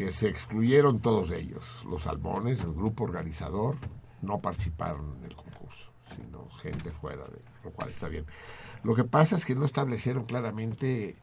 que 0.00 0.12
se 0.12 0.28
excluyeron 0.28 1.00
todos 1.00 1.30
ellos. 1.30 1.62
Los 1.84 2.04
salmones, 2.04 2.62
el 2.62 2.72
grupo 2.72 3.04
organizador, 3.04 3.76
no 4.22 4.38
participaron 4.40 5.14
en 5.18 5.24
el 5.24 5.36
concurso, 5.36 5.90
sino 6.16 6.48
gente 6.52 6.90
fuera 6.90 7.24
de 7.24 7.42
lo 7.62 7.70
cual 7.70 7.90
está 7.90 8.08
bien. 8.08 8.24
Lo 8.82 8.94
que 8.94 9.04
pasa 9.04 9.36
es 9.36 9.44
que 9.44 9.54
no 9.54 9.66
establecieron 9.66 10.24
claramente 10.24 11.10
eh, 11.10 11.14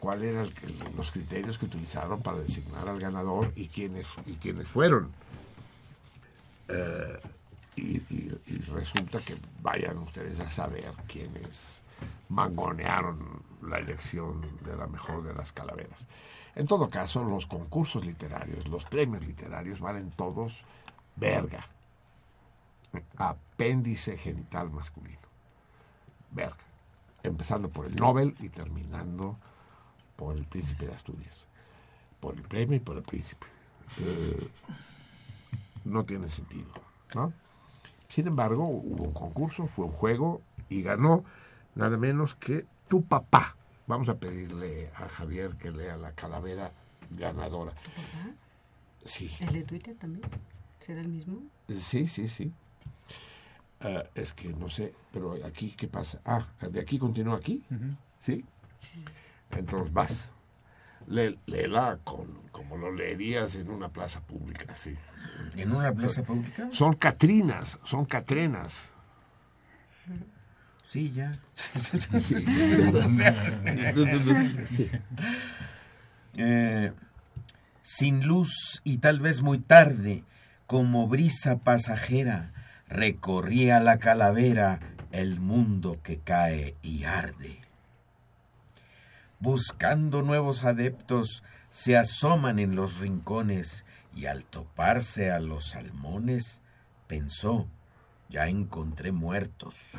cuáles 0.00 0.32
eran 0.32 0.50
los 0.96 1.10
criterios 1.10 1.58
que 1.58 1.66
utilizaron 1.66 2.20
para 2.22 2.38
designar 2.38 2.88
al 2.88 3.00
ganador 3.00 3.52
y 3.56 3.68
quiénes, 3.68 4.06
y 4.26 4.34
quiénes 4.34 4.68
fueron. 4.68 5.10
Eh, 6.68 7.20
y, 7.76 8.28
resulta 8.70 9.18
que 9.20 9.36
vayan 9.62 9.98
ustedes 9.98 10.40
a 10.40 10.50
saber 10.50 10.92
quiénes 11.06 11.82
mangonearon 12.28 13.42
la 13.62 13.78
elección 13.78 14.40
de 14.64 14.76
la 14.76 14.86
mejor 14.86 15.22
de 15.22 15.34
las 15.34 15.52
calaveras. 15.52 15.98
En 16.54 16.66
todo 16.66 16.88
caso, 16.88 17.24
los 17.24 17.46
concursos 17.46 18.04
literarios, 18.04 18.68
los 18.68 18.84
premios 18.84 19.24
literarios 19.24 19.80
valen 19.80 20.10
todos 20.10 20.64
verga. 21.16 21.60
Apéndice 23.16 24.18
genital 24.18 24.70
masculino. 24.70 25.18
Verga. 26.30 26.56
Empezando 27.22 27.70
por 27.70 27.86
el 27.86 27.96
Nobel 27.96 28.34
y 28.40 28.48
terminando 28.48 29.38
por 30.16 30.36
el 30.36 30.44
príncipe 30.44 30.86
de 30.86 30.92
Asturias. 30.92 31.46
Por 32.20 32.36
el 32.36 32.42
premio 32.42 32.76
y 32.76 32.80
por 32.80 32.96
el 32.96 33.02
príncipe. 33.02 33.46
Eh, 34.00 34.48
no 35.84 36.04
tiene 36.04 36.28
sentido, 36.28 36.72
¿no? 37.14 37.32
Sin 38.08 38.26
embargo, 38.26 38.66
hubo 38.66 39.04
un 39.04 39.12
concurso, 39.12 39.66
fue 39.66 39.86
un 39.86 39.92
juego 39.92 40.42
y 40.68 40.82
ganó 40.82 41.24
nada 41.74 41.96
menos 41.96 42.34
que 42.34 42.66
tu 42.88 43.04
papá. 43.04 43.56
Vamos 43.86 44.08
a 44.08 44.18
pedirle 44.18 44.90
a 44.94 45.08
Javier 45.08 45.56
que 45.56 45.70
lea 45.70 45.96
la 45.96 46.12
calavera 46.12 46.72
ganadora. 47.10 47.72
¿Tu 47.72 47.90
papá? 47.90 48.30
Sí. 49.04 49.30
¿El 49.40 49.52
de 49.52 49.62
Twitter 49.64 49.96
también? 49.96 50.24
¿Será 50.80 51.00
el 51.00 51.08
mismo? 51.08 51.42
Sí, 51.68 52.06
sí, 52.06 52.28
sí. 52.28 52.52
Ah, 53.80 54.04
es 54.14 54.32
que 54.32 54.48
no 54.48 54.70
sé, 54.70 54.94
pero 55.12 55.34
aquí, 55.44 55.72
¿qué 55.76 55.88
pasa? 55.88 56.20
Ah, 56.24 56.46
de 56.60 56.80
aquí 56.80 56.98
continúa 56.98 57.36
aquí. 57.36 57.62
¿Sí? 58.20 58.44
Entonces 59.56 59.92
vas. 59.92 60.30
léela 61.06 61.98
con, 62.04 62.42
como 62.52 62.76
lo 62.76 62.92
leerías 62.92 63.54
en 63.56 63.70
una 63.70 63.88
plaza 63.88 64.20
pública, 64.20 64.74
sí. 64.74 64.94
¿En 65.56 65.72
una 65.72 65.92
plaza 65.92 66.22
pública? 66.22 66.68
Son 66.72 66.94
catrinas, 66.94 67.78
son 67.84 68.04
catrenas. 68.04 68.90
Sí, 70.84 71.12
ya. 71.12 71.32
Eh, 76.34 76.90
sin 77.82 78.26
luz 78.26 78.80
y 78.84 78.96
tal 78.96 79.20
vez 79.20 79.42
muy 79.42 79.58
tarde, 79.58 80.24
como 80.66 81.06
brisa 81.06 81.58
pasajera, 81.58 82.52
recorría 82.88 83.80
la 83.80 83.98
calavera 83.98 84.80
el 85.10 85.40
mundo 85.40 85.98
que 86.02 86.16
cae 86.16 86.74
y 86.80 87.04
arde. 87.04 87.60
Buscando 89.42 90.22
nuevos 90.22 90.62
adeptos, 90.62 91.42
se 91.68 91.96
asoman 91.96 92.60
en 92.60 92.76
los 92.76 93.00
rincones 93.00 93.84
y 94.14 94.26
al 94.26 94.44
toparse 94.44 95.32
a 95.32 95.40
los 95.40 95.70
salmones, 95.70 96.60
pensó, 97.08 97.66
ya 98.28 98.46
encontré 98.46 99.10
muertos. 99.10 99.94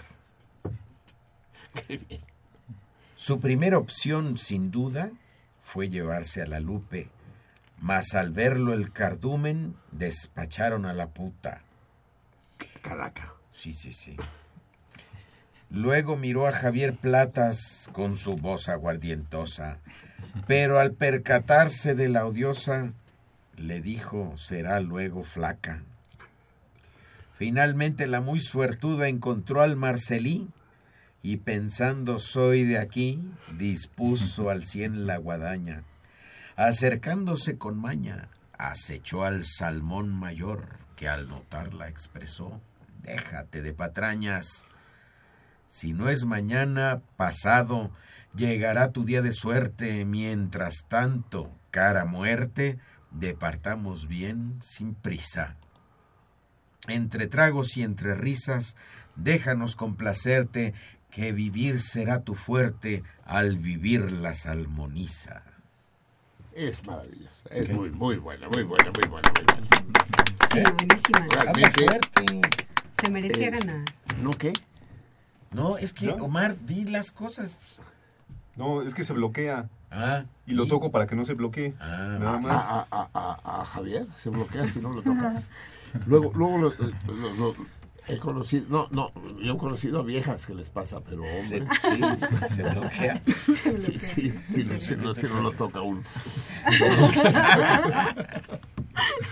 Su 3.15 3.41
primera 3.41 3.77
opción, 3.77 4.37
sin 4.37 4.71
duda, 4.71 5.11
fue 5.61 5.89
llevarse 5.89 6.41
a 6.41 6.45
la 6.45 6.61
Lupe, 6.61 7.09
mas 7.81 8.13
al 8.13 8.31
verlo 8.31 8.73
el 8.73 8.93
cardumen, 8.93 9.75
despacharon 9.91 10.85
a 10.85 10.93
la 10.93 11.09
puta. 11.09 11.63
Caraca. 12.81 13.33
Sí, 13.51 13.73
sí, 13.73 13.91
sí. 13.91 14.15
Luego 15.73 16.17
miró 16.17 16.45
a 16.45 16.51
Javier 16.51 16.93
Platas 16.93 17.89
con 17.93 18.15
su 18.15 18.35
voz 18.35 18.69
aguardientosa, 18.69 19.79
pero 20.45 20.79
al 20.79 20.91
percatarse 20.91 21.95
de 21.95 22.09
la 22.09 22.27
odiosa, 22.27 22.93
le 23.57 23.81
dijo 23.81 24.35
será 24.37 24.79
luego 24.81 25.23
flaca. 25.23 25.81
Finalmente 27.39 28.05
la 28.05 28.21
muy 28.21 28.39
suertuda 28.39 29.07
encontró 29.07 29.63
al 29.63 29.75
Marcelí 29.75 30.47
y 31.23 31.37
pensando 31.37 32.19
soy 32.19 32.65
de 32.65 32.77
aquí, 32.77 33.19
dispuso 33.57 34.51
al 34.51 34.67
cien 34.67 35.07
la 35.07 35.17
guadaña. 35.17 35.85
Acercándose 36.55 37.57
con 37.57 37.79
maña, 37.79 38.29
acechó 38.59 39.23
al 39.23 39.43
salmón 39.43 40.09
mayor, 40.09 40.67
que 40.95 41.09
al 41.09 41.27
notarla 41.27 41.89
expresó, 41.89 42.61
déjate 43.01 43.63
de 43.63 43.73
patrañas. 43.73 44.65
Si 45.73 45.91
no 45.91 46.07
es 46.07 46.23
mañana, 46.25 47.01
pasado, 47.17 47.89
llegará 48.35 48.91
tu 48.91 49.05
día 49.05 49.23
de 49.23 49.31
suerte. 49.31 50.05
Mientras 50.05 50.85
tanto, 50.87 51.49
cara 51.71 52.05
muerte, 52.05 52.77
departamos 53.09 54.07
bien 54.07 54.59
sin 54.61 54.93
prisa. 54.93 55.55
Entre 56.87 57.25
tragos 57.25 57.75
y 57.75 57.81
entre 57.81 58.13
risas, 58.13 58.75
déjanos 59.15 59.75
complacerte, 59.75 60.75
que 61.09 61.31
vivir 61.31 61.81
será 61.81 62.21
tu 62.21 62.35
fuerte, 62.35 63.01
al 63.25 63.57
vivir 63.57 64.11
la 64.11 64.35
salmoniza. 64.35 65.41
Es 66.51 66.85
maravillosa, 66.85 67.49
es 67.49 67.67
muy, 67.71 67.89
muy 67.89 68.17
buena, 68.17 68.47
muy 68.53 68.61
buena, 68.61 68.91
muy 68.91 69.09
buena, 69.09 69.31
muy 69.35 69.43
buena. 69.43 69.69
Sí, 70.51 70.61
buenísima. 70.61 71.27
Realmente, 71.31 72.41
Se 73.01 73.09
merecía 73.09 73.47
Es- 73.49 73.65
ganar. 73.65 73.85
¿No 74.21 74.29
qué? 74.29 74.53
No, 75.53 75.77
es 75.77 75.93
que, 75.93 76.07
¿No? 76.07 76.25
Omar, 76.25 76.57
di 76.65 76.85
las 76.85 77.11
cosas. 77.11 77.57
No, 78.55 78.81
es 78.81 78.93
que 78.93 79.03
se 79.03 79.13
bloquea. 79.13 79.69
Ah. 79.91 80.23
Y 80.47 80.53
lo 80.53 80.67
toco 80.67 80.91
para 80.91 81.05
que 81.07 81.15
no 81.15 81.25
se 81.25 81.33
bloquee. 81.35 81.73
Ah, 81.79 82.17
Nada 82.19 82.37
más. 82.39 82.51
A, 82.55 82.87
a- 82.91 83.09
a- 83.13 83.39
a- 83.43 83.61
a 83.61 83.65
Javier 83.65 84.05
se 84.07 84.29
bloquea 84.29 84.65
si 84.67 84.79
no 84.79 84.91
lo 84.93 85.01
tocas. 85.03 85.49
Luego, 86.07 86.31
luego 86.35 86.57
lo, 86.57 86.73
lo- 87.13 87.33
lo- 87.35 87.55
he 88.07 88.17
conocido, 88.17 88.65
no, 88.67 88.87
no, 88.91 89.11
yo 89.41 89.53
he 89.53 89.57
conocido 89.57 89.99
a 89.99 90.03
viejas 90.03 90.45
que 90.47 90.53
les 90.55 90.69
pasa, 90.69 90.99
pero 91.07 91.21
hombre, 91.23 91.43
Se- 91.45 91.59
sí, 91.59 92.01
se 92.55 92.63
bloquea. 92.63 93.21
Sí, 93.25 93.99
sí, 93.99 94.33
sí, 94.45 94.63
no, 94.65 94.81
si 94.81 94.95
no, 94.95 95.13
si 95.15 95.23
no 95.27 95.41
los 95.41 95.55
toca 95.55 95.81
uno. 95.81 96.01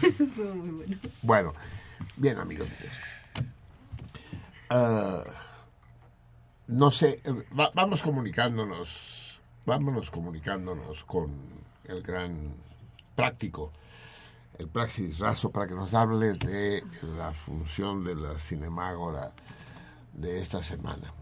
Eso 0.02 0.56
muy 0.56 0.70
bueno. 0.70 0.96
Bueno, 1.24 1.54
bien 2.18 2.38
amigos 2.38 2.68
míos. 2.70 2.94
Ah, 4.70 5.24
no 6.72 6.92
sé, 6.92 7.22
eh, 7.24 7.34
va- 7.58 7.72
vamos 7.74 8.02
comunicándonos, 8.02 9.40
vámonos 9.66 10.10
comunicándonos 10.10 11.04
con 11.04 11.32
el 11.86 12.02
gran 12.02 12.54
práctico, 13.16 13.72
el 14.58 14.68
Praxis 14.68 15.20
Razo, 15.20 15.52
para 15.52 15.68
que 15.68 15.74
nos 15.74 15.94
hable 15.94 16.34
de 16.34 16.84
la 17.18 17.34
función 17.34 18.04
de 18.04 18.16
la 18.16 18.38
Cinemágora 18.40 19.32
de 20.14 20.42
esta 20.42 20.64
semana. 20.64 21.14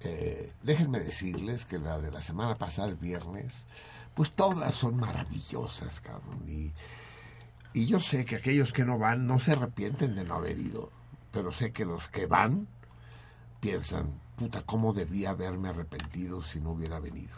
Eh, 0.00 0.52
déjenme 0.62 1.00
decirles 1.00 1.64
que 1.64 1.78
la 1.78 1.98
de 1.98 2.10
la 2.10 2.22
semana 2.22 2.54
pasada, 2.54 2.88
el 2.88 2.96
viernes, 2.96 3.66
pues 4.14 4.30
todas 4.30 4.74
son 4.74 4.96
maravillosas, 4.96 6.00
cabrón, 6.00 6.42
y... 6.48 6.72
Y 7.74 7.86
yo 7.86 8.00
sé 8.00 8.24
que 8.24 8.36
aquellos 8.36 8.72
que 8.72 8.84
no 8.86 8.98
van 8.98 9.26
no 9.26 9.38
se 9.40 9.52
arrepienten 9.52 10.14
de 10.16 10.24
no 10.24 10.36
haber 10.36 10.58
ido, 10.58 10.90
pero 11.30 11.52
sé 11.52 11.70
que 11.72 11.84
los 11.84 12.08
que 12.08 12.26
van 12.26 12.66
piensan, 13.60 14.10
puta, 14.38 14.62
¿cómo 14.62 14.92
debía 14.92 15.30
haberme 15.30 15.68
arrepentido 15.68 16.42
si 16.42 16.60
no 16.60 16.70
hubiera 16.70 17.00
venido? 17.00 17.36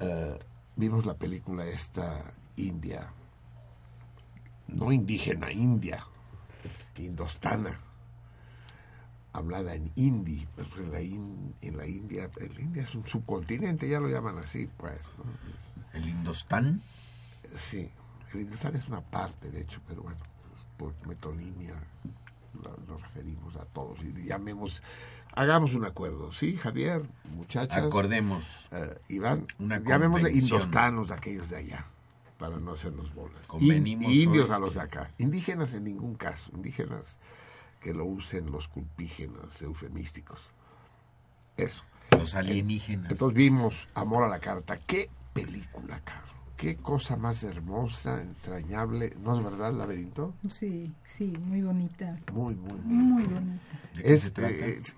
Eh, 0.00 0.38
vimos 0.76 1.04
la 1.04 1.14
película 1.14 1.66
esta 1.66 2.32
India, 2.56 3.12
no 4.68 4.92
indígena, 4.92 5.50
India, 5.52 6.06
indostana, 6.96 7.76
hablada 9.32 9.74
en 9.74 9.90
hindi, 9.96 10.46
pues 10.54 10.68
en 10.76 10.92
la, 10.92 11.00
in- 11.00 11.54
en 11.60 11.76
la 11.76 11.86
India, 11.86 12.30
el 12.40 12.58
India 12.60 12.82
es 12.84 12.94
un 12.94 13.04
subcontinente, 13.04 13.88
ya 13.88 13.98
lo 13.98 14.08
llaman 14.08 14.38
así, 14.38 14.68
pues. 14.76 15.00
¿no? 15.18 15.24
¿El 15.98 16.08
Indostán? 16.08 16.80
Sí, 17.56 17.90
el 18.32 18.40
Hindustán 18.42 18.74
es 18.76 18.86
una 18.88 19.00
parte, 19.00 19.50
de 19.50 19.60
hecho, 19.60 19.80
pero 19.86 20.02
bueno, 20.02 20.18
por 20.76 20.92
metonimia 21.06 21.74
nos 22.86 23.02
referimos 23.02 23.56
a 23.56 23.64
todos 23.66 23.98
y 24.02 24.24
llamemos, 24.26 24.82
hagamos 25.34 25.74
un 25.74 25.84
acuerdo, 25.84 26.32
¿sí, 26.32 26.56
Javier, 26.56 27.02
muchachas? 27.36 27.84
Acordemos. 27.84 28.68
eh, 28.72 28.98
Iván, 29.08 29.46
Una 29.58 29.82
llamémosle 29.82 30.32
indostanos 30.32 31.10
a 31.10 31.14
aquellos 31.14 31.50
de 31.50 31.56
allá, 31.56 31.86
para 32.38 32.56
no 32.58 32.72
hacernos 32.72 33.12
bolas. 33.14 33.44
Convenimos 33.46 34.12
In- 34.12 34.22
indios 34.28 34.48
hoy. 34.50 34.54
a 34.56 34.58
los 34.58 34.74
de 34.74 34.80
acá, 34.82 35.10
indígenas 35.18 35.74
en 35.74 35.84
ningún 35.84 36.14
caso, 36.14 36.50
indígenas 36.54 37.04
que 37.80 37.92
lo 37.92 38.04
usen 38.06 38.50
los 38.50 38.68
culpígenas 38.68 39.60
eufemísticos. 39.60 40.40
Eso. 41.56 41.82
Los 42.18 42.34
alienígenas. 42.34 43.10
Entonces 43.12 43.36
vimos 43.36 43.86
Amor 43.94 44.24
a 44.24 44.28
la 44.28 44.38
Carta. 44.40 44.78
¿Qué 44.78 45.10
película, 45.32 46.00
Caro? 46.00 46.33
Qué 46.56 46.76
cosa 46.76 47.16
más 47.16 47.42
hermosa, 47.42 48.22
entrañable. 48.22 49.12
¿No 49.20 49.36
es 49.36 49.44
verdad, 49.44 49.72
Laberinto? 49.72 50.34
Sí, 50.48 50.92
sí, 51.02 51.26
muy 51.46 51.62
bonita. 51.62 52.16
Muy, 52.32 52.54
muy, 52.54 52.78
Muy 52.80 53.24
bonita. 53.24 53.60
Es, 54.02 54.32
eh, 54.38 54.80
es, 54.80 54.94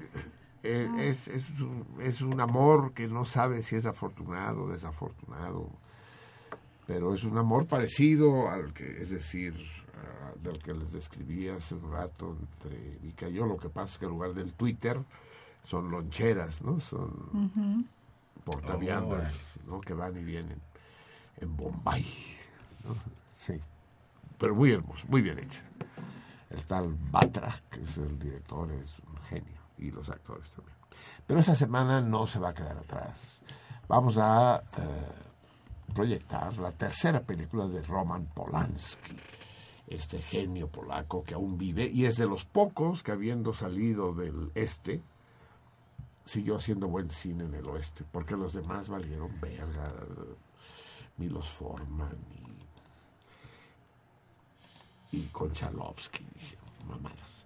eh, 0.63 0.89
es, 0.99 1.29
es 1.29 1.49
un, 1.61 1.87
es 2.01 2.21
un 2.21 2.41
amor 2.41 2.93
que 2.93 3.09
no 3.09 3.25
sabe 3.25 3.63
si 3.63 3.77
es 3.77 3.87
afortunado 3.87 4.65
o 4.65 4.69
desafortunado, 4.69 5.71
pero 6.87 7.15
es 7.15 7.25
un 7.25 7.39
amor 7.39 7.67
parecido 7.67 8.51
al 8.51 8.75
que, 8.75 8.85
es 9.01 9.11
decir, 9.11 9.55
ah, 9.95 10.33
del 10.43 10.63
que 10.63 10.75
les 10.75 10.93
describí 10.93 11.49
hace 11.49 11.75
un 11.75 11.91
rato 11.91 12.37
entre 12.39 12.99
Vika 12.99 13.29
y 13.29 13.33
yo. 13.33 13.47
Lo 13.47 13.57
que 13.57 13.71
pasa 13.71 13.95
es 13.95 13.99
que 13.99 14.05
en 14.05 14.11
lugar 14.11 14.35
del 14.35 14.53
Twitter 14.53 14.99
son 15.65 15.91
loncheras, 15.91 16.61
¿no? 16.61 16.81
Son 16.81 17.89
portaviandas, 18.45 19.21
Órale. 19.21 19.37
¿no? 19.67 19.81
Que 19.81 19.95
van 19.95 20.17
y 20.17 20.23
vienen 20.23 20.61
en 21.39 21.57
Bombay, 21.57 22.05
¿no? 22.85 22.95
Sí. 23.37 23.61
Pero 24.39 24.55
muy 24.55 24.73
hermoso, 24.73 25.07
muy 25.09 25.23
bien 25.23 25.39
hecha. 25.39 25.63
El 26.51 26.63
tal 26.65 26.95
Batra, 27.11 27.63
que 27.71 27.81
es 27.83 27.97
el 27.99 28.19
director, 28.19 28.71
es 28.73 28.99
un 29.01 29.17
genio, 29.29 29.61
y 29.79 29.91
los 29.91 30.09
actores 30.11 30.51
también. 30.51 30.77
Pero 31.27 31.41
esta 31.41 31.55
semana 31.55 32.01
no 32.01 32.27
se 32.27 32.39
va 32.39 32.51
a 32.51 32.55
quedar 32.55 32.77
atrás. 32.77 33.43
Vamos 33.89 34.17
a 34.19 34.63
eh, 34.79 35.93
proyectar 35.95 36.57
la 36.59 36.73
tercera 36.73 37.21
película 37.21 37.67
de 37.67 37.83
Roman 37.83 38.27
Polanski, 38.27 39.17
este 39.87 40.21
genio 40.21 40.69
polaco 40.69 41.25
que 41.25 41.35
aún 41.35 41.57
vive, 41.57 41.89
y 41.93 42.05
es 42.05 42.17
de 42.17 42.27
los 42.27 42.45
pocos 42.45 43.03
que 43.03 43.13
habiendo 43.13 43.55
salido 43.55 44.13
del 44.13 44.51
este, 44.55 45.03
siguió 46.25 46.57
haciendo 46.57 46.89
buen 46.89 47.11
cine 47.11 47.45
en 47.45 47.55
el 47.55 47.67
oeste, 47.67 48.05
porque 48.11 48.37
los 48.37 48.53
demás 48.53 48.89
valieron 48.89 49.41
verga, 49.41 49.93
Milos 51.19 51.49
Forman 51.49 52.19
y, 55.13 55.19
y 55.19 55.23
Konchalovsky, 55.33 56.25
y 56.25 56.87
mamadas. 56.87 57.37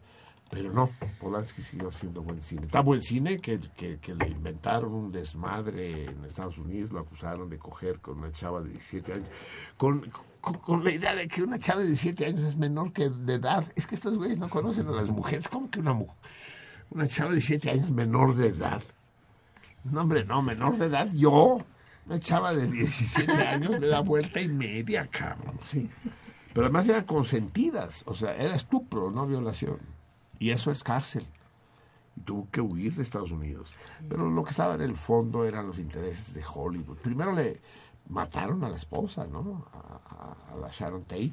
Pero 0.50 0.72
no, 0.72 0.90
Polanski 1.20 1.62
siguió 1.62 1.88
haciendo 1.88 2.22
buen 2.22 2.42
cine. 2.42 2.62
Está 2.62 2.80
buen 2.80 3.00
cine 3.02 3.38
que, 3.38 3.60
que, 3.76 4.14
le 4.14 4.28
inventaron 4.28 4.92
un 4.92 5.12
desmadre 5.12 6.06
en 6.06 6.24
Estados 6.24 6.58
Unidos, 6.58 6.90
lo 6.90 6.98
acusaron 6.98 7.48
de 7.48 7.56
coger 7.56 8.00
con 8.00 8.18
una 8.18 8.32
chava 8.32 8.60
de 8.60 8.70
17 8.70 9.12
años, 9.12 9.28
con, 9.76 10.10
con, 10.40 10.54
con 10.54 10.82
la 10.82 10.90
idea 10.90 11.14
de 11.14 11.28
que 11.28 11.44
una 11.44 11.60
chava 11.60 11.82
de 11.82 11.86
17 11.86 12.26
años 12.26 12.42
es 12.42 12.56
menor 12.56 12.92
que 12.92 13.08
de 13.10 13.34
edad. 13.34 13.64
Es 13.76 13.86
que 13.86 13.94
estos 13.94 14.18
güeyes 14.18 14.38
no 14.38 14.48
conocen 14.48 14.88
a 14.88 14.90
las 14.90 15.06
mujeres. 15.06 15.46
¿Cómo 15.46 15.70
que 15.70 15.78
una, 15.78 15.96
una 16.90 17.06
chava 17.06 17.30
de 17.30 17.36
17 17.36 17.70
años 17.70 17.90
menor 17.92 18.34
de 18.34 18.48
edad? 18.48 18.82
No, 19.84 20.00
hombre, 20.00 20.24
no, 20.24 20.42
menor 20.42 20.76
de 20.78 20.86
edad, 20.86 21.08
yo. 21.12 21.58
Una 22.10 22.18
chava 22.20 22.52
de 22.54 22.66
17 22.66 23.32
años 23.48 23.78
me 23.78 23.86
da 23.86 24.00
vuelta 24.00 24.40
y 24.40 24.48
media, 24.48 25.06
cabrón, 25.08 25.56
sí. 25.64 25.88
Pero 26.52 26.66
además 26.66 26.88
eran 26.88 27.04
consentidas, 27.04 28.02
o 28.06 28.14
sea, 28.16 28.34
era 28.36 28.54
estupro, 28.54 29.10
no 29.12 29.26
violación. 29.26 29.78
Y 30.40 30.50
eso 30.50 30.72
es 30.72 30.82
cárcel. 30.82 31.24
Y 32.16 32.22
tuvo 32.22 32.48
que 32.50 32.60
huir 32.60 32.96
de 32.96 33.04
Estados 33.04 33.30
Unidos. 33.30 33.70
Pero 34.08 34.28
lo 34.28 34.42
que 34.42 34.50
estaba 34.50 34.74
en 34.74 34.80
el 34.80 34.96
fondo 34.96 35.44
eran 35.44 35.68
los 35.68 35.78
intereses 35.78 36.34
de 36.34 36.42
Hollywood. 36.44 36.98
Primero 36.98 37.32
le 37.32 37.60
mataron 38.08 38.64
a 38.64 38.68
la 38.68 38.76
esposa, 38.76 39.28
¿no? 39.28 39.64
A, 39.72 39.78
a- 39.78 40.52
a 40.52 40.56
la 40.56 40.68
Sharon 40.72 41.04
Tate. 41.04 41.32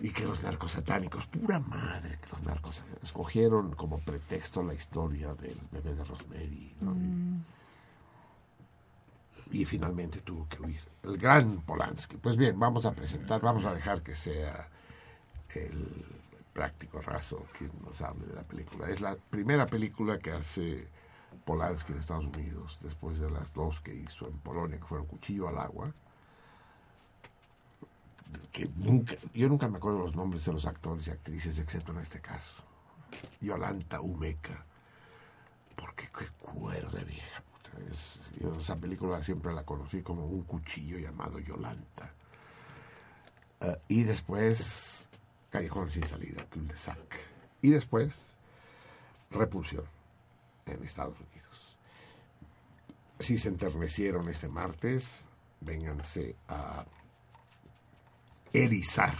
Y 0.00 0.10
que 0.10 0.26
los 0.26 0.42
narcos 0.42 0.72
satánicos, 0.72 1.26
pura 1.26 1.60
madre, 1.60 2.18
que 2.20 2.28
los 2.32 2.42
narcos 2.42 2.82
escogieron 3.02 3.72
como 3.74 4.00
pretexto 4.00 4.62
la 4.62 4.74
historia 4.74 5.32
del 5.34 5.56
bebé 5.72 5.94
de 5.94 6.04
Rosemary, 6.04 6.74
¿no? 6.82 6.94
Y 9.50 9.64
finalmente 9.64 10.20
tuvo 10.20 10.48
que 10.48 10.60
huir. 10.62 10.80
El 11.02 11.18
gran 11.18 11.60
Polanski. 11.62 12.16
Pues 12.16 12.36
bien, 12.36 12.58
vamos 12.58 12.86
a 12.86 12.92
presentar, 12.92 13.40
vamos 13.40 13.64
a 13.64 13.74
dejar 13.74 14.02
que 14.02 14.14
sea 14.14 14.68
el 15.54 16.04
práctico 16.52 17.00
raso 17.00 17.44
quien 17.56 17.70
nos 17.84 18.00
hable 18.00 18.26
de 18.26 18.34
la 18.34 18.42
película. 18.42 18.88
Es 18.88 19.00
la 19.00 19.16
primera 19.16 19.66
película 19.66 20.18
que 20.18 20.32
hace 20.32 20.88
Polanski 21.44 21.92
en 21.92 21.98
Estados 21.98 22.24
Unidos, 22.24 22.78
después 22.82 23.20
de 23.20 23.30
las 23.30 23.52
dos 23.52 23.80
que 23.80 23.94
hizo 23.94 24.26
en 24.26 24.38
Polonia, 24.38 24.78
que 24.78 24.84
fueron 24.84 25.06
Cuchillo 25.06 25.48
al 25.48 25.58
Agua. 25.58 25.92
Que 28.50 28.68
nunca, 28.76 29.14
yo 29.32 29.48
nunca 29.48 29.68
me 29.68 29.76
acuerdo 29.76 29.98
los 29.98 30.16
nombres 30.16 30.44
de 30.44 30.52
los 30.52 30.66
actores 30.66 31.06
y 31.06 31.10
actrices, 31.10 31.58
excepto 31.58 31.92
en 31.92 31.98
este 31.98 32.20
caso. 32.20 32.62
Yolanta 33.40 34.00
Humeca. 34.00 34.64
Porque 35.76 36.08
qué 36.16 36.26
cuero 36.40 36.90
de 36.90 37.04
vieja. 37.04 37.42
Esa 38.58 38.76
película 38.76 39.22
siempre 39.22 39.52
la 39.52 39.64
conocí 39.64 40.02
como 40.02 40.26
un 40.26 40.42
cuchillo 40.42 40.98
llamado 40.98 41.38
Yolanta. 41.38 42.12
Eh, 43.60 43.78
y 43.88 44.02
después 44.04 45.08
Callejón 45.50 45.90
sin 45.90 46.04
salida, 46.04 46.44
Cul 46.52 46.66
de 46.66 46.76
Sac. 46.76 47.16
Y 47.62 47.70
después 47.70 48.34
Repulsión 49.30 49.84
en 50.66 50.82
Estados 50.84 51.16
Unidos. 51.18 51.76
Si 53.18 53.38
se 53.38 53.48
enternecieron 53.48 54.28
este 54.28 54.48
martes, 54.48 55.24
vénganse 55.60 56.36
a 56.48 56.84
erizar. 58.52 59.16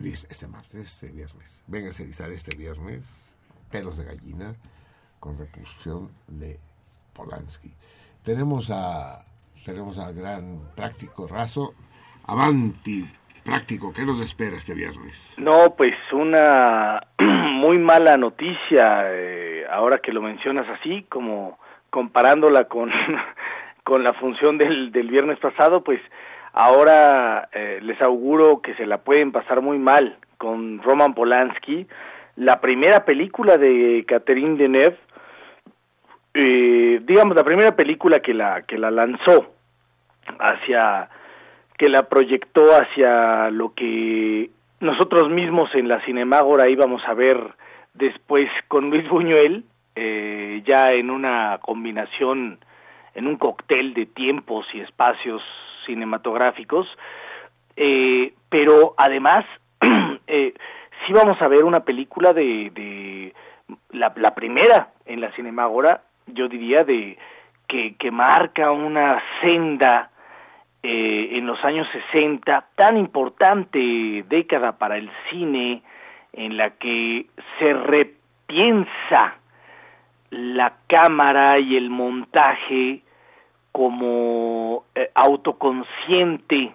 Este 0.00 0.46
martes, 0.48 0.84
este 0.84 1.12
viernes. 1.12 1.62
Vénganse 1.66 2.02
a 2.02 2.06
erizar 2.06 2.30
este 2.30 2.56
viernes 2.56 3.06
pelos 3.70 3.96
de 3.96 4.04
gallina 4.04 4.54
con 5.20 5.38
repulsión 5.38 6.10
de 6.28 6.60
Polanski. 7.14 7.72
Tenemos 8.24 8.70
a 8.70 9.24
tenemos 9.64 9.98
al 9.98 10.14
gran 10.14 10.60
práctico 10.76 11.26
raso. 11.26 11.74
Avanti, 12.26 13.04
práctico, 13.44 13.92
¿qué 13.94 14.04
nos 14.04 14.22
espera 14.22 14.56
este 14.56 14.74
viernes? 14.74 15.34
No, 15.38 15.74
pues 15.76 15.94
una 16.12 17.00
muy 17.18 17.78
mala 17.78 18.16
noticia, 18.16 19.04
eh, 19.06 19.64
ahora 19.70 19.98
que 19.98 20.12
lo 20.12 20.22
mencionas 20.22 20.66
así, 20.68 21.04
como 21.08 21.58
comparándola 21.90 22.64
con, 22.64 22.90
con 23.84 24.04
la 24.04 24.12
función 24.14 24.58
del, 24.58 24.92
del 24.92 25.08
viernes 25.08 25.38
pasado, 25.38 25.82
pues 25.82 26.00
ahora 26.52 27.48
eh, 27.52 27.80
les 27.82 28.00
auguro 28.02 28.60
que 28.60 28.74
se 28.74 28.86
la 28.86 28.98
pueden 28.98 29.32
pasar 29.32 29.60
muy 29.60 29.78
mal 29.78 30.18
con 30.38 30.82
Roman 30.82 31.14
Polanski, 31.14 31.86
la 32.36 32.60
primera 32.60 33.04
película 33.04 33.56
de 33.58 34.04
Catherine 34.08 34.56
Deneuve, 34.56 34.98
eh, 36.34 37.00
digamos 37.04 37.36
la 37.36 37.44
primera 37.44 37.76
película 37.76 38.20
que 38.20 38.34
la 38.34 38.62
que 38.62 38.76
la 38.76 38.90
lanzó 38.90 39.54
hacia 40.38 41.08
que 41.78 41.88
la 41.88 42.08
proyectó 42.08 42.62
hacia 42.74 43.50
lo 43.50 43.74
que 43.74 44.50
nosotros 44.80 45.30
mismos 45.30 45.72
en 45.74 45.88
la 45.88 46.00
Cinemágora 46.04 46.68
íbamos 46.68 47.02
a 47.06 47.14
ver 47.14 47.38
después 47.94 48.48
con 48.68 48.90
Luis 48.90 49.08
Buñuel 49.08 49.64
eh, 49.96 50.62
ya 50.66 50.86
en 50.86 51.10
una 51.10 51.58
combinación 51.62 52.58
en 53.14 53.26
un 53.28 53.36
cóctel 53.36 53.94
de 53.94 54.06
tiempos 54.06 54.66
y 54.74 54.80
espacios 54.80 55.42
cinematográficos. 55.86 56.88
Eh, 57.76 58.34
pero 58.48 58.94
además 58.96 59.44
eh, 60.26 60.54
sí 61.06 61.12
vamos 61.12 61.40
a 61.40 61.48
ver 61.48 61.64
una 61.64 61.80
película 61.80 62.32
de, 62.32 62.70
de 62.74 63.34
la, 63.90 64.12
la 64.16 64.34
primera 64.34 64.88
en 65.06 65.20
la 65.20 65.30
Cinemágora 65.32 66.02
yo 66.26 66.48
diría, 66.48 66.84
de 66.84 67.18
que, 67.68 68.10
marca 68.10 68.70
una 68.70 69.20
senda 69.40 70.10
eh, 70.82 71.30
en 71.32 71.46
los 71.46 71.62
años 71.64 71.88
60, 72.12 72.66
tan 72.76 72.96
importante 72.96 74.24
década 74.28 74.78
para 74.78 74.96
el 74.96 75.10
cine, 75.30 75.82
en 76.32 76.56
la 76.56 76.70
que 76.70 77.26
se 77.58 77.72
repiensa 77.72 79.36
la 80.30 80.74
cámara 80.86 81.58
y 81.58 81.76
el 81.76 81.90
montaje 81.90 83.02
como 83.72 84.84
eh, 84.94 85.10
autoconsciente 85.14 86.72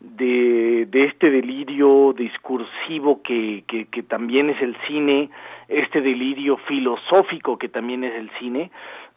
de, 0.00 0.86
de 0.86 1.04
este 1.04 1.30
delirio 1.30 2.12
discursivo 2.16 3.22
que, 3.22 3.64
que, 3.66 3.86
que 3.86 4.02
también 4.02 4.50
es 4.50 4.60
el 4.62 4.76
cine, 4.86 5.30
este 5.68 6.00
delirio 6.00 6.56
filosófico 6.68 7.58
que 7.58 7.68
también 7.68 8.04
es 8.04 8.14
el 8.14 8.30
cine, 8.38 8.70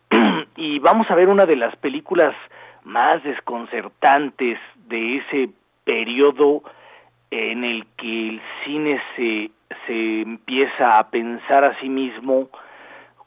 y 0.55 0.79
vamos 0.79 1.09
a 1.09 1.15
ver 1.15 1.29
una 1.29 1.45
de 1.45 1.55
las 1.55 1.75
películas 1.77 2.35
más 2.83 3.23
desconcertantes 3.23 4.59
de 4.87 5.17
ese 5.17 5.49
periodo 5.83 6.63
en 7.29 7.63
el 7.63 7.85
que 7.97 8.29
el 8.29 8.41
cine 8.65 8.99
se, 9.15 9.51
se 9.85 10.21
empieza 10.21 10.97
a 10.97 11.09
pensar 11.09 11.63
a 11.63 11.79
sí 11.79 11.89
mismo 11.89 12.49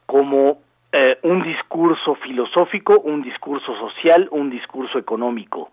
como 0.06 0.59
eh, 0.93 1.18
un 1.22 1.43
discurso 1.43 2.14
filosófico, 2.16 2.98
un 3.01 3.22
discurso 3.22 3.74
social, 3.78 4.28
un 4.31 4.51
discurso 4.51 4.98
económico 4.98 5.70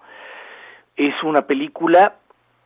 es 0.95 1.13
una 1.23 1.43
película 1.43 2.15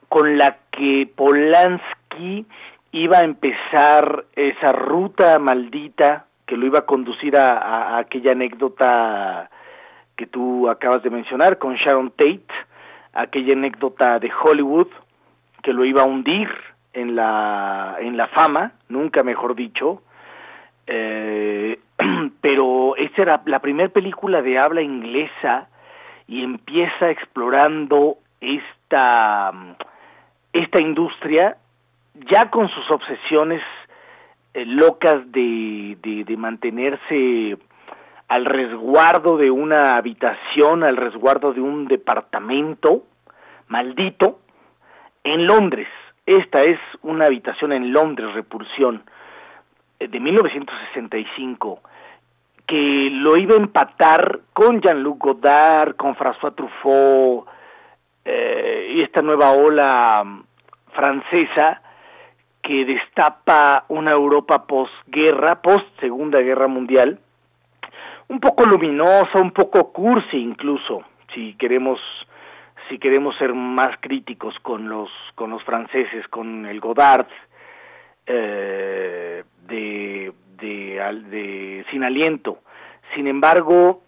con 0.10 0.38
la 0.38 0.58
que 0.72 1.10
Polanski 1.16 2.46
iba 2.92 3.18
a 3.18 3.26
empezar 3.26 4.26
esa 4.36 4.72
ruta 4.72 5.38
maldita 5.40 6.26
que 6.46 6.58
lo 6.58 6.66
iba 6.66 6.80
a 6.80 6.86
conducir 6.86 7.36
a, 7.38 7.98
aquella 7.98 8.32
anécdota 8.32 9.50
que 10.16 10.28
tú 10.28 10.70
acabas 10.70 11.04
de 11.04 11.10
mencionar 11.10 11.58
con 11.58 11.76
Sharon 11.76 12.12
Tate, 12.12 12.46
aquella 13.14 13.54
anécdota 13.54 14.20
de 14.20 14.32
Hollywood 14.32 14.88
que 15.62 15.74
lo 15.74 15.84
iba 15.84 16.04
a 16.04 16.06
hundir 16.06 16.48
en 16.94 17.16
la 17.16 17.98
en 18.00 18.16
la 18.16 18.28
fama, 18.28 18.74
nunca 18.88 19.24
mejor 19.24 19.56
dicho, 19.56 20.04
eh, 20.88 21.80
pero 22.42 22.96
esta 22.96 23.22
era 23.22 23.42
la 23.46 23.60
primera 23.60 23.90
película 23.90 24.42
de 24.42 24.58
habla 24.60 24.82
inglesa 24.82 25.68
y 26.28 26.44
empieza 26.44 27.10
explorando 27.10 28.18
esta, 28.42 29.52
esta 30.54 30.82
industria 30.82 31.58
ya 32.32 32.50
con 32.50 32.70
sus 32.70 32.90
obsesiones 32.92 33.62
eh, 34.54 34.66
locas 34.66 35.32
de, 35.32 35.98
de, 36.02 36.38
mantenerse 36.38 37.58
al 38.28 38.46
resguardo 38.46 39.38
de 39.38 39.52
una 39.52 39.96
habitación, 39.96 40.84
al 40.84 40.98
resguardo 40.98 41.54
de 41.54 41.62
un 41.62 41.88
departamento 41.88 43.04
maldito 43.68 44.40
en 45.24 45.46
Londres. 45.46 45.88
Esta 46.26 46.60
es 46.60 46.80
una 47.04 47.26
habitación 47.26 47.74
en 47.74 47.92
Londres, 47.92 48.34
Repulsión, 48.34 49.04
eh, 50.00 50.08
de 50.08 50.20
1965 50.20 51.82
que 52.68 53.10
lo 53.12 53.38
iba 53.38 53.56
a 53.56 53.60
empatar 53.60 54.42
con 54.54 54.82
Jean-Luc 54.82 55.20
Godard, 55.20 55.96
con 55.96 56.16
François 56.16 56.56
Truffaut 56.56 57.48
eh, 58.24 58.94
y 58.96 59.02
esta 59.02 59.22
nueva 59.22 59.52
ola 59.52 60.24
mm, 60.24 60.44
francesa 60.94 61.82
que 62.62 62.86
destapa 62.86 63.86
una 63.90 64.12
Europa 64.12 64.66
posguerra, 64.66 65.62
post 65.62 65.86
Segunda 66.00 66.40
Guerra 66.40 66.68
Mundial, 66.68 67.20
un 68.28 68.40
poco 68.40 68.66
luminosa, 68.66 69.40
un 69.40 69.52
poco 69.52 69.92
cursi 69.92 70.38
incluso, 70.38 71.04
si 71.34 71.54
queremos 71.56 72.00
si 72.90 73.00
queremos 73.00 73.36
ser 73.38 73.54
más 73.54 73.98
críticos 74.00 74.56
con 74.62 74.90
los 74.90 75.10
con 75.36 75.52
los 75.52 75.64
franceses, 75.64 76.28
con 76.30 76.66
el 76.66 76.80
Godard 76.80 77.28
eh, 78.26 79.44
de 79.68 80.34
de, 80.58 81.00
de 81.30 81.86
Sin 81.92 82.04
Aliento. 82.04 82.60
Sin 83.14 83.28
embargo, 83.28 84.02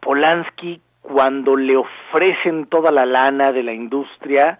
Polanski, 0.00 0.80
cuando 1.00 1.56
le 1.56 1.76
ofrecen 1.76 2.66
toda 2.66 2.90
la 2.90 3.06
lana 3.06 3.52
de 3.52 3.62
la 3.62 3.72
industria, 3.72 4.58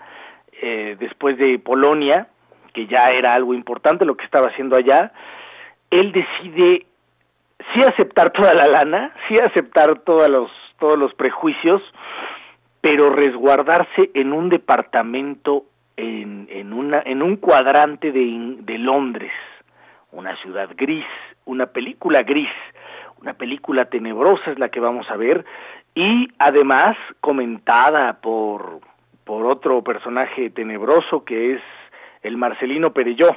eh, 0.60 0.96
después 0.98 1.38
de 1.38 1.58
Polonia, 1.58 2.28
que 2.72 2.86
ya 2.86 3.10
era 3.10 3.32
algo 3.32 3.54
importante 3.54 4.04
lo 4.04 4.16
que 4.16 4.24
estaba 4.24 4.48
haciendo 4.48 4.76
allá, 4.76 5.12
él 5.90 6.12
decide 6.12 6.86
sí 7.72 7.80
aceptar 7.82 8.30
toda 8.30 8.54
la 8.54 8.66
lana, 8.66 9.12
sí 9.28 9.34
aceptar 9.38 10.00
todos 10.00 10.28
los, 10.28 10.50
todos 10.78 10.98
los 10.98 11.14
prejuicios, 11.14 11.82
pero 12.80 13.10
resguardarse 13.10 14.10
en 14.14 14.32
un 14.32 14.48
departamento 14.48 15.64
en, 15.96 16.48
en, 16.50 16.72
una, 16.72 17.02
en 17.04 17.22
un 17.22 17.36
cuadrante 17.36 18.10
de, 18.10 18.56
de 18.60 18.78
Londres, 18.78 19.32
una 20.12 20.36
ciudad 20.42 20.70
gris, 20.76 21.06
una 21.44 21.66
película 21.66 22.22
gris, 22.22 22.50
una 23.20 23.34
película 23.34 23.86
tenebrosa 23.86 24.50
es 24.50 24.58
la 24.58 24.68
que 24.68 24.80
vamos 24.80 25.10
a 25.10 25.16
ver 25.16 25.44
y 25.94 26.28
además 26.38 26.96
comentada 27.20 28.14
por 28.20 28.80
por 29.24 29.46
otro 29.46 29.82
personaje 29.82 30.50
tenebroso 30.50 31.24
que 31.24 31.54
es 31.54 31.62
el 32.22 32.36
Marcelino 32.36 32.92
Perelló. 32.92 33.30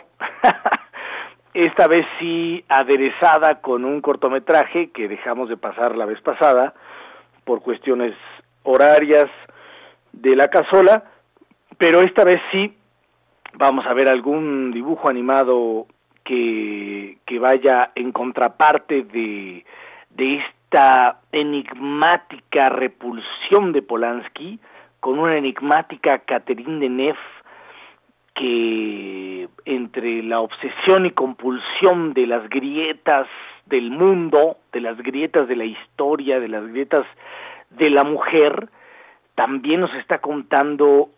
Esta 1.54 1.88
vez 1.88 2.06
sí 2.20 2.64
aderezada 2.68 3.62
con 3.62 3.86
un 3.86 4.02
cortometraje 4.02 4.92
que 4.92 5.08
dejamos 5.08 5.48
de 5.48 5.58
pasar 5.58 5.96
la 5.96 6.06
vez 6.06 6.20
pasada 6.22 6.74
por 7.46 7.62
cuestiones 7.62 8.14
horarias 8.64 9.28
de 10.12 10.36
la 10.36 10.50
casola, 10.50 11.06
pero 11.78 12.02
esta 12.02 12.26
vez 12.26 12.42
sí 12.52 12.76
vamos 13.54 13.86
a 13.86 13.94
ver 13.94 14.10
algún 14.10 14.72
dibujo 14.72 15.10
animado 15.10 15.88
que, 16.26 17.18
vaya 17.40 17.92
en 17.96 18.12
contraparte 18.12 19.04
de, 19.04 19.64
de 20.10 20.38
esta 20.38 21.20
enigmática 21.32 22.70
repulsión 22.70 23.72
de 23.72 23.82
Polanski 23.82 24.60
con 25.00 25.20
una 25.20 25.38
enigmática 25.38 26.20
Catherine 26.20 26.80
Deneuve 26.80 27.20
que 28.34 29.48
entre 29.64 30.22
la 30.24 30.42
obsesión 30.42 31.06
y 31.06 31.12
compulsión 31.12 32.14
de 32.14 32.28
las 32.28 32.50
grietas 32.50 33.28
del 33.66 33.92
mundo, 33.92 34.58
de 34.74 34.82
las 34.82 34.98
grietas 34.98 35.48
de 35.48 35.56
la 35.56 35.66
historia, 35.66 36.40
de 36.40 36.50
las 36.50 36.68
grietas 36.68 37.06
de 37.70 37.90
la 37.90 38.04
mujer, 38.04 38.68
también 39.36 39.82
nos 39.82 39.94
está 39.96 40.20
contando 40.20 41.10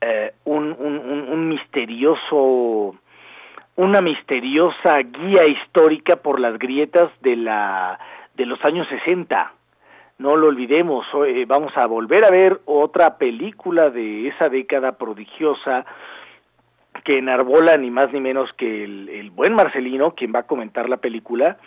eh, 0.00 0.32
un, 0.44 0.72
un, 0.72 1.48
misterioso 1.48 2.96
una 3.76 4.00
misteriosa 4.00 4.98
guía 5.02 5.46
histórica 5.46 6.16
por 6.16 6.40
las 6.40 6.58
grietas 6.58 7.10
de 7.20 7.36
la 7.36 7.98
de 8.34 8.46
los 8.46 8.62
años 8.64 8.86
60. 8.88 9.52
No 10.18 10.36
lo 10.36 10.48
olvidemos, 10.48 11.06
eh, 11.26 11.44
vamos 11.46 11.76
a 11.76 11.86
volver 11.86 12.24
a 12.24 12.30
ver 12.30 12.60
otra 12.64 13.18
película 13.18 13.90
de 13.90 14.28
esa 14.28 14.48
década 14.48 14.92
prodigiosa 14.92 15.84
que 17.04 17.18
enarbola 17.18 17.76
ni 17.76 17.90
más 17.90 18.12
ni 18.12 18.20
menos 18.20 18.50
que 18.54 18.84
el, 18.84 19.30
buen 19.30 19.54
Marcelino, 19.54 20.12
quien 20.12 20.32
va 20.34 20.40
a 20.40 20.46
comentar 20.46 20.88
la 20.88 20.96
película, 20.96 21.58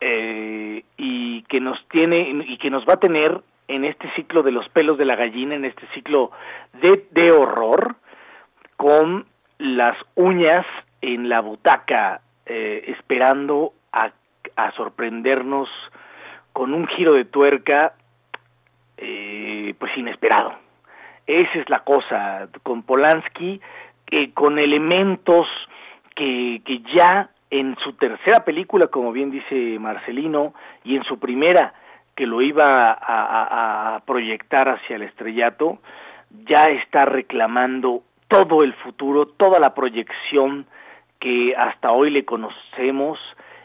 eh, 0.00 0.84
y 0.96 1.42
que 1.42 1.60
nos 1.60 1.78
tiene 1.88 2.44
y 2.46 2.56
que 2.56 2.70
nos 2.70 2.86
va 2.86 2.94
a 2.94 3.00
tener 3.00 3.42
en 3.68 3.84
este 3.84 4.10
ciclo 4.14 4.42
de 4.42 4.52
los 4.52 4.66
pelos 4.70 4.96
de 4.96 5.04
la 5.04 5.16
gallina, 5.16 5.54
en 5.54 5.66
este 5.66 5.86
ciclo 5.94 6.30
de, 6.80 7.06
de 7.10 7.30
horror, 7.30 7.96
con 8.76 9.26
las 9.58 9.96
uñas 10.14 10.64
en 11.00 11.28
la 11.28 11.40
butaca, 11.40 12.20
eh, 12.46 12.84
esperando 12.88 13.72
a, 13.92 14.10
a, 14.56 14.72
sorprendernos 14.72 15.68
con 16.52 16.72
un 16.72 16.86
giro 16.88 17.12
de 17.14 17.24
tuerca, 17.24 17.94
eh, 18.96 19.74
pues 19.78 19.96
inesperado. 19.96 20.54
Esa 21.26 21.58
es 21.58 21.68
la 21.68 21.80
cosa, 21.80 22.48
con 22.62 22.82
Polanski, 22.82 23.60
eh, 24.10 24.32
con 24.32 24.58
elementos 24.58 25.46
que, 26.14 26.62
que 26.64 26.82
ya 26.96 27.30
en 27.50 27.76
su 27.82 27.92
tercera 27.94 28.44
película, 28.44 28.86
como 28.88 29.12
bien 29.12 29.30
dice 29.30 29.78
Marcelino, 29.78 30.54
y 30.84 30.96
en 30.96 31.04
su 31.04 31.18
primera, 31.18 31.74
que 32.14 32.26
lo 32.26 32.40
iba 32.42 32.64
a, 32.64 33.96
a, 33.96 34.00
proyectar 34.00 34.68
hacia 34.68 34.96
el 34.96 35.02
estrellato, 35.02 35.78
ya 36.48 36.64
está 36.64 37.04
reclamando 37.04 38.02
todo 38.28 38.62
el 38.62 38.72
futuro, 38.74 39.26
toda 39.26 39.60
la 39.60 39.74
proyección 39.74 40.66
que 41.20 41.54
hasta 41.56 41.92
hoy 41.92 42.10
le 42.10 42.24
conocemos, 42.24 43.18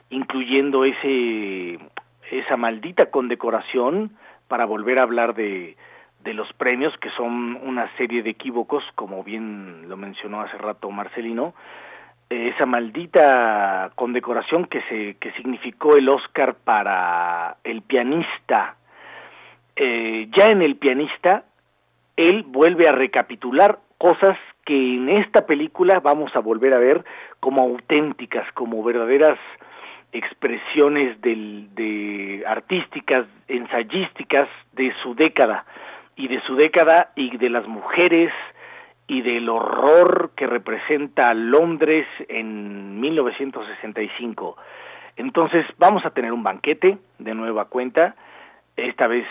incluyendo 0.10 0.86
ese 0.86 1.80
esa 2.32 2.56
maldita 2.56 3.12
condecoración 3.12 4.12
para 4.48 4.66
volver 4.66 5.00
a 5.00 5.04
hablar 5.04 5.36
de, 5.36 5.76
de 6.24 6.34
los 6.34 6.52
premios 6.54 6.98
que 7.00 7.10
son 7.12 7.56
una 7.64 7.90
serie 7.98 8.24
de 8.24 8.30
equívocos, 8.30 8.84
como 8.96 9.24
bien 9.24 9.90
lo 9.90 9.98
mencionó 9.98 10.42
hace 10.42 10.58
rato 10.58 10.90
Marcelino, 10.92 11.54
esa 12.30 12.66
maldita 12.66 13.92
condecoración 13.96 14.66
que 14.66 14.82
se 14.84 15.16
que 15.16 15.34
significó 15.34 15.98
el 15.98 16.08
Oscar 16.08 16.56
para 16.56 17.58
el 17.64 17.82
pianista. 17.82 18.76
Eh, 19.76 20.30
ya 20.38 20.48
en 20.48 20.62
el 20.62 20.78
pianista 20.78 21.44
él 22.16 22.44
vuelve 22.44 22.88
a 22.88 22.94
recapitular 22.94 23.80
cosas 23.98 24.38
que 24.66 24.96
en 24.96 25.10
esta 25.10 25.46
película 25.46 26.00
vamos 26.00 26.36
a 26.36 26.40
volver 26.40 26.74
a 26.74 26.80
ver 26.80 27.04
como 27.40 27.62
auténticas, 27.62 28.52
como 28.54 28.84
verdaderas 28.84 29.40
expresiones 30.12 31.20
del, 31.22 31.74
de 31.74 32.44
artísticas, 32.46 33.26
ensayísticas 33.48 34.50
de 34.74 34.94
su 35.02 35.16
década 35.16 35.66
y 36.16 36.28
de 36.28 36.42
su 36.42 36.56
década 36.56 37.12
y 37.16 37.38
de 37.38 37.50
las 37.50 37.68
mujeres 37.68 38.32
y 39.08 39.22
del 39.22 39.50
horror 39.50 40.32
que 40.36 40.48
representa 40.48 41.34
Londres 41.34 42.08
en 42.28 43.00
1965. 43.00 44.58
Entonces 45.18 45.66
vamos 45.78 46.06
a 46.06 46.12
tener 46.12 46.34
un 46.34 46.44
banquete 46.44 46.98
de 47.20 47.34
nueva 47.34 47.66
cuenta, 47.66 48.16
esta 48.78 49.08
vez 49.08 49.26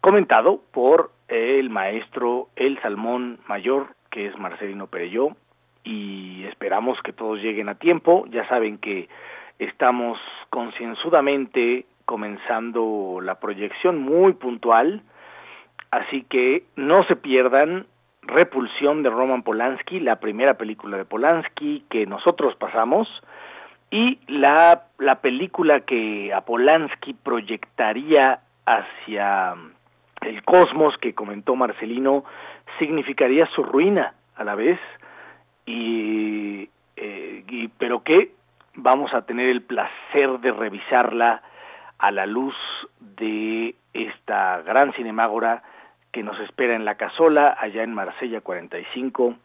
comentado 0.00 0.60
por 0.72 1.10
el 1.28 1.70
maestro 1.70 2.48
El 2.56 2.80
Salmón 2.82 3.38
Mayor, 3.46 3.94
que 4.12 4.26
es 4.26 4.38
Marcelino 4.38 4.86
Pereyó, 4.86 5.30
y 5.82 6.44
esperamos 6.44 7.00
que 7.02 7.12
todos 7.12 7.40
lleguen 7.40 7.68
a 7.68 7.74
tiempo. 7.74 8.26
Ya 8.30 8.46
saben 8.46 8.78
que 8.78 9.08
estamos 9.58 10.18
concienzudamente 10.50 11.86
comenzando 12.04 13.18
la 13.20 13.40
proyección 13.40 14.00
muy 14.00 14.34
puntual, 14.34 15.02
así 15.90 16.22
que 16.22 16.64
no 16.76 17.02
se 17.04 17.16
pierdan 17.16 17.86
Repulsión 18.24 19.02
de 19.02 19.10
Roman 19.10 19.42
Polanski, 19.42 19.98
la 19.98 20.20
primera 20.20 20.54
película 20.54 20.96
de 20.96 21.04
Polanski 21.04 21.84
que 21.90 22.06
nosotros 22.06 22.54
pasamos, 22.54 23.08
y 23.90 24.20
la, 24.28 24.84
la 24.98 25.16
película 25.16 25.80
que 25.80 26.32
a 26.32 26.42
Polanski 26.42 27.14
proyectaría 27.14 28.38
hacia 28.64 29.54
el 30.20 30.44
cosmos 30.44 30.96
que 30.98 31.14
comentó 31.14 31.56
Marcelino 31.56 32.24
significaría 32.78 33.46
su 33.54 33.62
ruina 33.62 34.14
a 34.36 34.44
la 34.44 34.54
vez 34.54 34.78
y, 35.66 36.68
eh, 36.96 37.68
pero 37.78 38.02
que 38.02 38.32
vamos 38.74 39.12
a 39.14 39.22
tener 39.22 39.48
el 39.48 39.62
placer 39.62 40.40
de 40.40 40.52
revisarla 40.52 41.42
a 41.98 42.10
la 42.10 42.26
luz 42.26 42.54
de 43.00 43.74
esta 43.92 44.62
gran 44.62 44.92
cinemágora 44.94 45.62
que 46.10 46.22
nos 46.22 46.38
espera 46.40 46.74
en 46.74 46.84
la 46.84 46.96
casola 46.96 47.56
allá 47.58 47.82
en 47.82 47.94
Marsella 47.94 48.40
45 48.40 49.36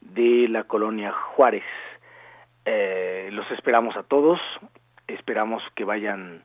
de 0.00 0.48
la 0.48 0.64
colonia 0.64 1.12
Juárez. 1.12 1.64
Eh, 2.64 3.28
los 3.32 3.50
esperamos 3.50 3.96
a 3.96 4.02
todos, 4.02 4.40
esperamos 5.06 5.62
que 5.74 5.84
vayan 5.84 6.42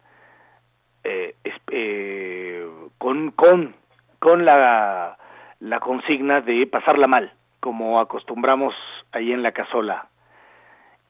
eh, 1.04 1.36
eh, 1.72 2.68
con, 2.98 3.32
con, 3.32 3.76
con 4.20 4.45
la, 4.45 5.18
la 5.64 5.80
consigna 5.80 6.41
de 6.41 6.68
pasarla 6.68 7.07
mal, 7.07 7.31
como 7.61 8.02
acostumbramos 8.02 8.76
ahí 9.14 9.31
en 9.31 9.41
la 9.44 9.53
casola. 9.53 10.10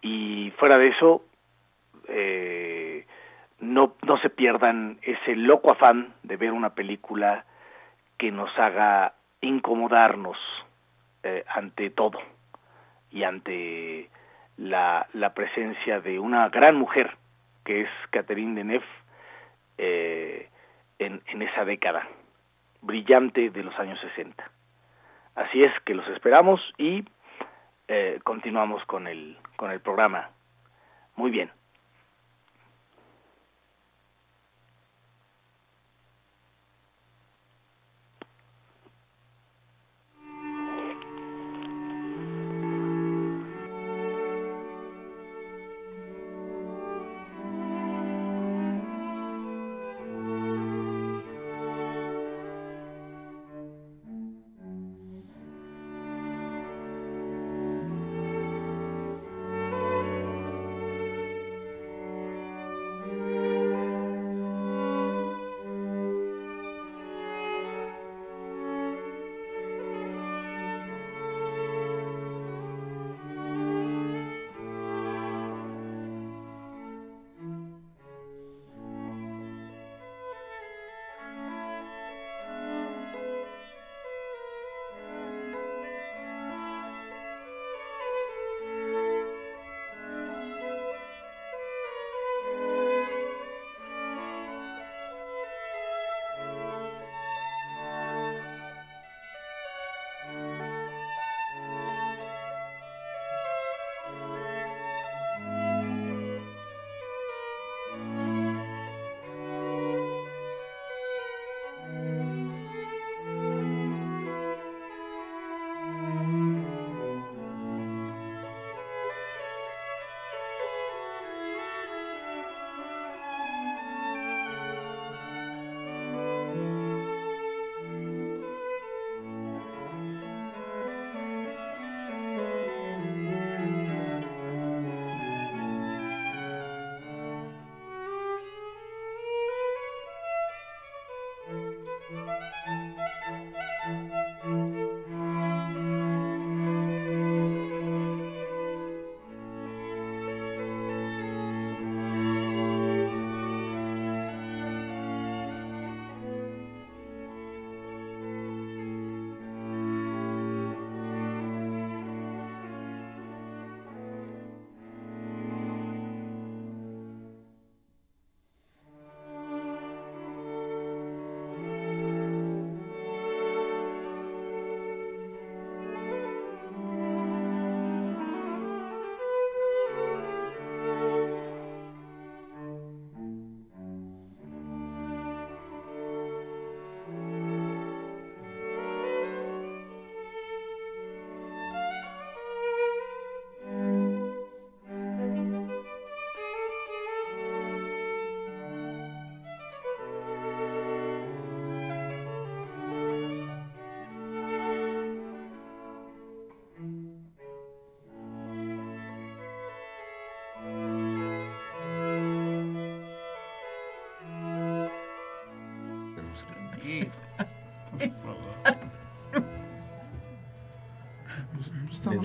Y 0.04 0.54
fuera 0.58 0.78
de 0.78 0.90
eso, 0.90 1.24
eh, 2.08 3.08
no, 3.60 3.96
no 4.04 4.18
se 4.20 4.30
pierdan 4.30 5.00
ese 5.02 5.36
loco 5.36 5.72
afán 5.72 6.14
de 6.22 6.38
ver 6.38 6.52
una 6.52 6.76
película 6.76 7.46
que 8.20 8.32
nos 8.32 8.52
haga 8.60 9.16
incomodarnos 9.42 10.38
eh, 11.24 11.44
ante 11.48 11.90
todo 11.90 12.20
y 13.10 13.24
ante 13.24 14.10
la, 14.58 15.08
la 15.14 15.34
presencia 15.34 16.00
de 16.00 16.20
una 16.20 16.50
gran 16.50 16.76
mujer 16.76 17.18
que 17.66 17.82
es 17.82 17.90
Catherine 18.12 18.54
Deneuve 18.54 18.86
eh, 19.80 20.48
en, 21.00 21.24
en 21.26 21.42
esa 21.42 21.66
década 21.66 22.08
brillante 22.84 23.50
de 23.50 23.64
los 23.64 23.78
años 23.80 24.00
60. 24.00 24.44
Así 25.36 25.64
es 25.64 25.72
que 25.86 25.96
los 25.96 26.08
esperamos 26.10 26.62
y 26.78 27.04
eh, 27.88 28.20
continuamos 28.24 28.84
con 28.86 29.08
el, 29.08 29.38
con 29.58 29.72
el 29.72 29.80
programa. 29.80 30.30
Muy 31.16 31.32
bien. 31.32 31.50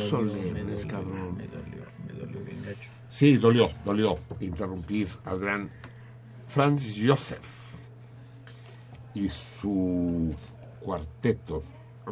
Solemnes, 0.08 0.52
me 0.52 0.62
dolió, 0.62 0.88
cabrón. 0.88 1.36
Me 1.36 1.46
dolió, 1.46 1.84
me 2.06 2.12
dolió 2.12 2.40
bien 2.44 2.62
gacho. 2.62 2.90
Sí, 3.10 3.36
dolió, 3.36 3.68
dolió 3.84 4.18
interrumpir 4.40 5.08
al 5.24 5.38
gran 5.40 5.70
Franz 6.46 6.86
Joseph 7.00 7.46
y 9.14 9.28
su 9.28 10.34
cuarteto. 10.80 11.62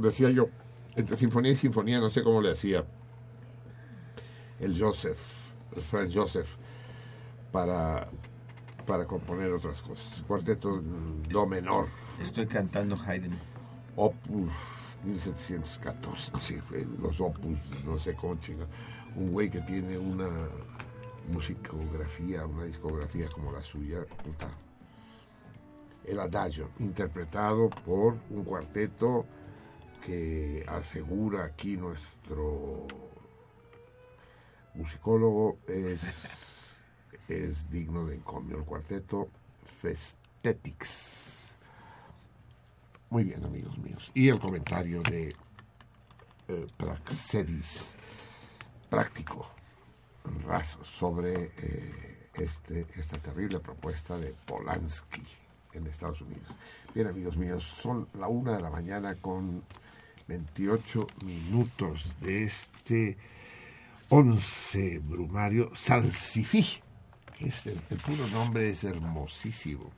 Decía 0.01 0.31
yo, 0.31 0.49
entre 0.95 1.17
sinfonía 1.17 1.53
y 1.53 1.57
sinfonía, 1.57 2.01
no 2.01 2.11
sé 2.11 2.23
cómo 2.23 2.41
le 2.41 2.53
hacía 2.53 2.85
el 4.61 4.79
Joseph, 4.79 5.19
el 5.75 5.83
Franz 5.83 6.15
Joseph, 6.15 6.49
para, 7.53 8.09
para 8.87 9.07
componer 9.07 9.53
otras 9.53 9.83
cosas. 9.83 10.25
Cuarteto 10.27 10.71
mm, 10.71 11.29
do 11.29 11.47
menor. 11.47 11.87
Estoy 12.21 12.47
cantando 12.47 12.97
Haydn. 12.97 13.39
Opus 13.97 14.76
1714, 15.07 16.33
no 16.33 16.39
sé, 16.41 16.63
los 17.01 17.21
opus, 17.21 17.59
no 17.85 17.99
sé 17.99 18.15
cómo 18.15 18.37
chinga. 18.37 18.67
Un 19.15 19.33
güey 19.33 19.51
que 19.51 19.61
tiene 19.61 19.97
una 19.97 20.29
musicografía, 21.29 22.45
una 22.47 22.65
discografía 22.65 23.29
como 23.31 23.53
la 23.53 23.63
suya, 23.63 24.05
puta. 24.25 24.49
El 26.05 26.21
Adagio, 26.21 26.71
interpretado 26.79 27.69
por 27.69 28.17
un 28.31 28.45
cuarteto 28.45 29.27
que 30.05 30.65
asegura 30.69 31.45
aquí 31.45 31.77
nuestro 31.77 32.87
musicólogo 34.75 35.59
es, 35.67 36.81
es 37.29 37.69
digno 37.71 38.07
de 38.07 38.17
encomio. 38.17 38.59
El 38.59 38.65
cuarteto 38.65 39.29
Festetics. 39.65 41.26
Muy 43.09 43.23
bien, 43.23 43.45
amigos 43.45 43.79
míos. 43.79 44.11
Y 44.15 44.29
el 44.29 44.41
comentario 44.41 45.01
de 45.03 45.35
eh, 46.49 46.67
Praxedis, 46.77 47.95
práctico, 48.91 49.49
raso, 50.45 50.85
sobre 50.85 51.53
eh, 51.57 52.31
este, 52.35 52.85
esta 52.97 53.17
terrible 53.19 53.61
propuesta 53.61 54.19
de 54.19 54.35
Polanski 54.45 55.23
en 55.73 55.87
Estados 55.87 56.21
Unidos. 56.21 56.49
Bien, 56.95 57.07
amigos 57.07 57.37
míos, 57.37 57.63
son 57.65 58.09
la 58.19 58.27
una 58.27 58.57
de 58.57 58.63
la 58.63 58.71
mañana 58.71 59.15
con 59.15 59.63
28 60.27 61.07
minutos 61.25 62.13
de 62.21 62.43
este 62.43 63.17
11 64.09 64.99
brumario 64.99 65.71
Salsifí, 65.77 66.81
que 67.39 67.47
es 67.47 67.67
el, 67.67 67.81
el 67.91 67.99
puro 67.99 68.27
nombre 68.33 68.69
es 68.69 68.83
hermosísimo. 68.83 69.93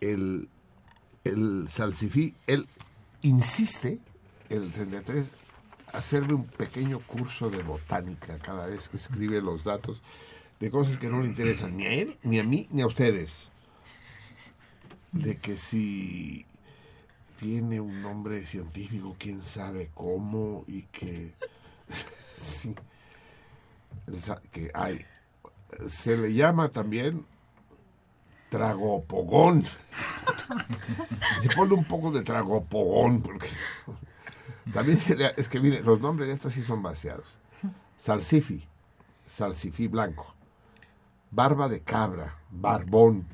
El, 0.00 0.48
el 1.28 1.68
Salsifí, 1.68 2.34
él 2.46 2.66
insiste, 3.22 3.98
el 4.48 4.70
33, 4.70 5.30
hacerme 5.92 6.34
un 6.34 6.44
pequeño 6.44 7.00
curso 7.00 7.50
de 7.50 7.62
botánica 7.62 8.38
cada 8.38 8.66
vez 8.66 8.88
que 8.88 8.96
escribe 8.96 9.42
los 9.42 9.64
datos 9.64 10.02
de 10.60 10.70
cosas 10.70 10.98
que 10.98 11.08
no 11.08 11.20
le 11.20 11.28
interesan 11.28 11.76
ni 11.76 11.86
a 11.86 11.92
él, 11.92 12.16
ni 12.22 12.38
a 12.38 12.44
mí, 12.44 12.68
ni 12.70 12.82
a 12.82 12.86
ustedes. 12.86 13.48
De 15.12 15.36
que 15.38 15.56
si 15.56 16.44
tiene 17.38 17.80
un 17.80 18.02
nombre 18.02 18.44
científico, 18.44 19.16
quién 19.18 19.42
sabe 19.42 19.90
cómo, 19.94 20.64
y 20.66 20.82
que 20.82 21.32
sí, 22.36 22.74
que 24.52 24.70
hay. 24.74 25.04
Se 25.86 26.16
le 26.16 26.32
llama 26.34 26.70
también 26.70 27.24
tragopogón. 28.48 29.64
Se 31.42 31.48
pone 31.50 31.74
un 31.74 31.84
poco 31.84 32.10
de 32.10 32.22
tragopogón, 32.22 33.20
porque 33.22 33.48
también 34.72 34.98
se 34.98 35.16
le, 35.16 35.32
es 35.36 35.48
que 35.48 35.60
mire, 35.60 35.82
los 35.82 36.00
nombres 36.00 36.28
de 36.28 36.34
estos 36.34 36.52
sí 36.52 36.62
son 36.62 36.82
vaciados. 36.82 37.26
Salsifi, 37.96 38.66
salsifí 39.26 39.88
blanco, 39.88 40.34
barba 41.30 41.68
de 41.68 41.80
cabra, 41.82 42.36
barbón, 42.50 43.26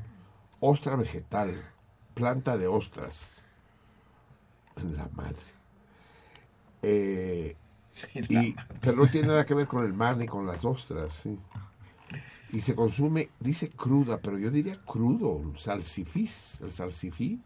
ostra 0.61 0.97
vegetal, 0.97 1.63
planta 2.15 2.57
de 2.57 2.67
ostras. 2.67 3.43
La 4.77 5.09
madre. 5.15 5.43
Eh, 6.83 7.57
la 8.29 8.43
y- 8.43 8.57
pero 8.81 8.97
no 8.97 9.07
tiene 9.07 9.29
nada 9.29 9.47
que 9.47 9.55
ver 9.55 9.67
con 9.67 9.85
el 9.85 9.93
mar 9.93 10.17
ni 10.17 10.27
con 10.27 10.47
las 10.47 10.65
ostras, 10.65 11.21
sí. 11.23 11.39
Y 12.55 12.61
se 12.61 12.77
consume, 12.77 13.31
dice 13.41 13.69
cruda, 13.69 14.19
pero 14.19 14.39
yo 14.39 14.49
diría 14.49 14.81
crudo, 14.85 15.43
el 15.43 15.59
salsifís, 15.59 16.61
el 16.61 16.71
salsifí, 16.71 17.41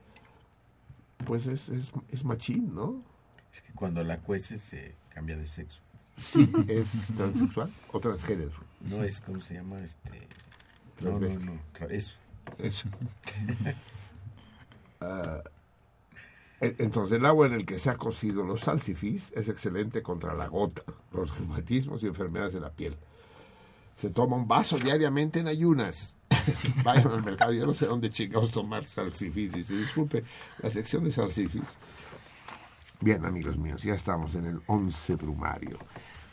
pues 1.24 1.46
es, 1.46 1.70
es, 1.70 1.92
es 2.10 2.24
machín, 2.26 2.74
¿no? 2.74 3.02
Es 3.50 3.62
que 3.62 3.72
cuando 3.72 4.04
la 4.04 4.18
cueces 4.18 4.60
se 4.60 4.96
cambia 5.08 5.38
de 5.38 5.46
sexo. 5.46 5.80
Sí, 6.18 6.46
es 6.68 7.14
transexual 7.16 7.72
o 7.90 8.00
transgénero. 8.00 8.52
No 8.82 9.02
es, 9.02 9.22
¿cómo 9.22 9.40
se 9.40 9.54
llama? 9.54 9.80
Este... 9.82 10.28
No, 11.00 11.18
no, 11.18 11.28
no, 11.28 11.58
eso. 11.88 12.18
Eso. 12.58 12.88
Ah, 15.00 15.44
entonces, 16.60 17.18
el 17.18 17.24
agua 17.24 17.46
en 17.46 17.54
el 17.54 17.64
que 17.64 17.78
se 17.78 17.88
ha 17.88 17.96
cocido 17.96 18.42
los 18.42 18.62
salsifís 18.62 19.30
es 19.36 19.48
excelente 19.48 20.02
contra 20.02 20.34
la 20.34 20.48
gota, 20.48 20.82
los 21.12 21.38
reumatismos 21.38 22.02
y 22.02 22.08
enfermedades 22.08 22.52
de 22.52 22.58
la 22.58 22.72
piel. 22.72 22.96
Se 23.98 24.10
toma 24.10 24.36
un 24.36 24.46
vaso 24.46 24.78
diariamente 24.78 25.40
en 25.40 25.48
ayunas. 25.48 26.14
Vayan 26.84 27.08
al 27.08 27.22
mercado, 27.24 27.52
yo 27.52 27.66
no 27.66 27.74
sé 27.74 27.86
dónde 27.86 28.10
chingados 28.10 28.52
tomar 28.52 28.86
salsifís. 28.86 29.52
Dice, 29.52 29.74
disculpe, 29.74 30.22
la 30.62 30.70
sección 30.70 31.04
de 31.04 31.10
salsifís. 31.10 31.62
Bien, 33.00 33.24
amigos 33.24 33.56
míos, 33.56 33.82
ya 33.82 33.94
estamos 33.94 34.34
en 34.34 34.46
el 34.46 34.60
11 34.66 35.16
brumario. 35.16 35.78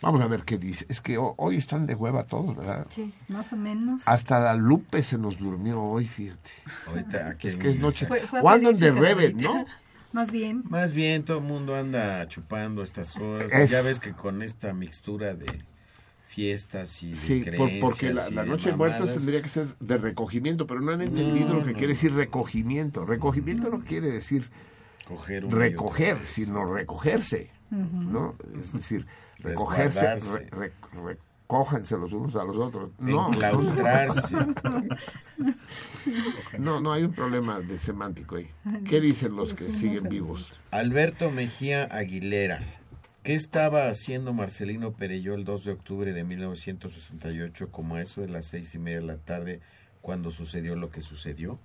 Vamos 0.02 0.22
a 0.22 0.28
ver 0.28 0.44
qué 0.44 0.58
dice. 0.58 0.86
Es 0.90 1.00
que 1.02 1.18
ho- 1.18 1.34
hoy 1.38 1.56
están 1.58 1.88
de 1.88 1.96
hueva 1.96 2.24
todos, 2.26 2.56
¿verdad? 2.56 2.86
Sí, 2.90 3.14
más 3.30 3.52
o 3.54 3.56
menos. 3.56 4.02
Hasta 4.06 4.40
la 4.40 4.54
Lupe 4.56 5.02
se 5.02 5.18
nos 5.18 5.38
durmió 5.38 5.82
hoy, 5.82 6.06
fíjate. 6.06 6.52
Ahorita 6.88 7.30
aquí 7.30 7.48
Es 7.48 7.56
que 7.56 7.70
es 7.70 7.80
noche. 7.80 8.06
pedirse 8.08 8.86
de 8.86 8.92
Reven, 8.92 9.38
camarita. 9.38 9.50
¿no? 9.54 9.66
Más 10.12 10.32
bien. 10.32 10.64
Más 10.70 10.94
bien, 10.94 11.24
todo 11.26 11.40
el 11.40 11.44
mundo 11.44 11.76
anda 11.76 12.28
chupando 12.28 12.84
estas 12.84 13.16
horas. 13.18 13.50
Es- 13.52 13.70
Ya 13.72 13.82
ves 13.82 14.00
que 14.00 14.14
con 14.14 14.42
esta 14.44 14.74
mixtura 14.74 15.34
de 15.34 15.48
fiestas 16.36 17.02
y 17.02 17.12
de 17.12 17.16
Sí, 17.16 17.42
creencias 17.44 17.80
porque 17.82 18.14
la, 18.14 18.30
la 18.30 18.44
noche 18.46 18.72
de 18.72 18.76
muertos 18.76 19.00
mamadas, 19.00 19.18
tendría 19.18 19.42
que 19.42 19.48
ser 19.50 19.68
de 19.80 19.98
recogimiento, 19.98 20.68
pero 20.68 20.82
no 20.82 20.92
han 20.92 21.02
entendido 21.02 21.48
No, 21.50 21.54
lo 21.56 21.66
que 21.66 21.72
no. 21.72 21.78
quiere 21.78 21.94
decir 21.94 22.14
recogimiento. 22.14 23.06
Recogimiento 23.06 23.70
no 23.70 23.80
quiere 23.80 24.10
decir 24.10 24.50
Coger 25.08 25.46
recoger, 25.48 26.18
sino 26.26 26.66
recogerse. 26.66 27.50
¿no? 27.72 28.36
Es 28.62 28.74
decir, 28.74 29.06
recogerse, 29.40 30.16
re- 30.52 30.74
recójanse 30.92 31.98
los 31.98 32.12
unos 32.12 32.36
a 32.36 32.44
los 32.44 32.58
otros. 32.58 32.90
No, 33.00 33.28
Enclaustrarse. 33.28 34.36
no, 36.60 36.80
no 36.82 36.92
hay 36.94 37.04
un 37.04 37.14
problema 37.14 37.60
de 37.60 37.78
semántico 37.80 38.36
ahí. 38.36 38.48
¿Qué 38.88 39.00
dicen 39.02 39.36
los 39.36 39.54
que 39.54 39.70
siguen 39.72 40.10
vivos? 40.10 40.54
Alberto 40.72 41.32
Mejía 41.32 41.84
Aguilera. 41.86 42.60
¿Qué 43.26 43.34
estaba 43.34 43.90
haciendo 43.90 44.34
Marcelino 44.34 44.94
Perelló 44.94 45.34
el 45.34 45.46
2 45.46 45.66
de 45.66 45.72
octubre 45.72 46.14
de 46.14 46.24
1968 46.24 47.72
como 47.72 47.96
a 47.96 48.02
eso 48.04 48.22
de 48.22 48.30
las 48.30 48.46
seis 48.46 48.76
y 48.76 48.78
media 48.78 49.00
de 49.00 49.06
la 49.08 49.18
tarde 49.18 49.62
cuando 50.04 50.30
sucedió 50.30 50.76
lo 50.76 50.92
que 50.92 51.02
sucedió? 51.02 51.58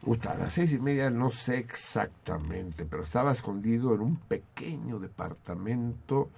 Puta, 0.00 0.32
a 0.32 0.38
las 0.38 0.54
seis 0.54 0.72
y 0.72 0.78
media 0.78 1.10
no 1.10 1.32
sé 1.32 1.58
exactamente, 1.58 2.86
pero 2.86 3.02
estaba 3.02 3.30
escondido 3.30 3.94
en 3.94 4.00
un 4.00 4.16
pequeño 4.16 4.98
departamento 4.98 6.30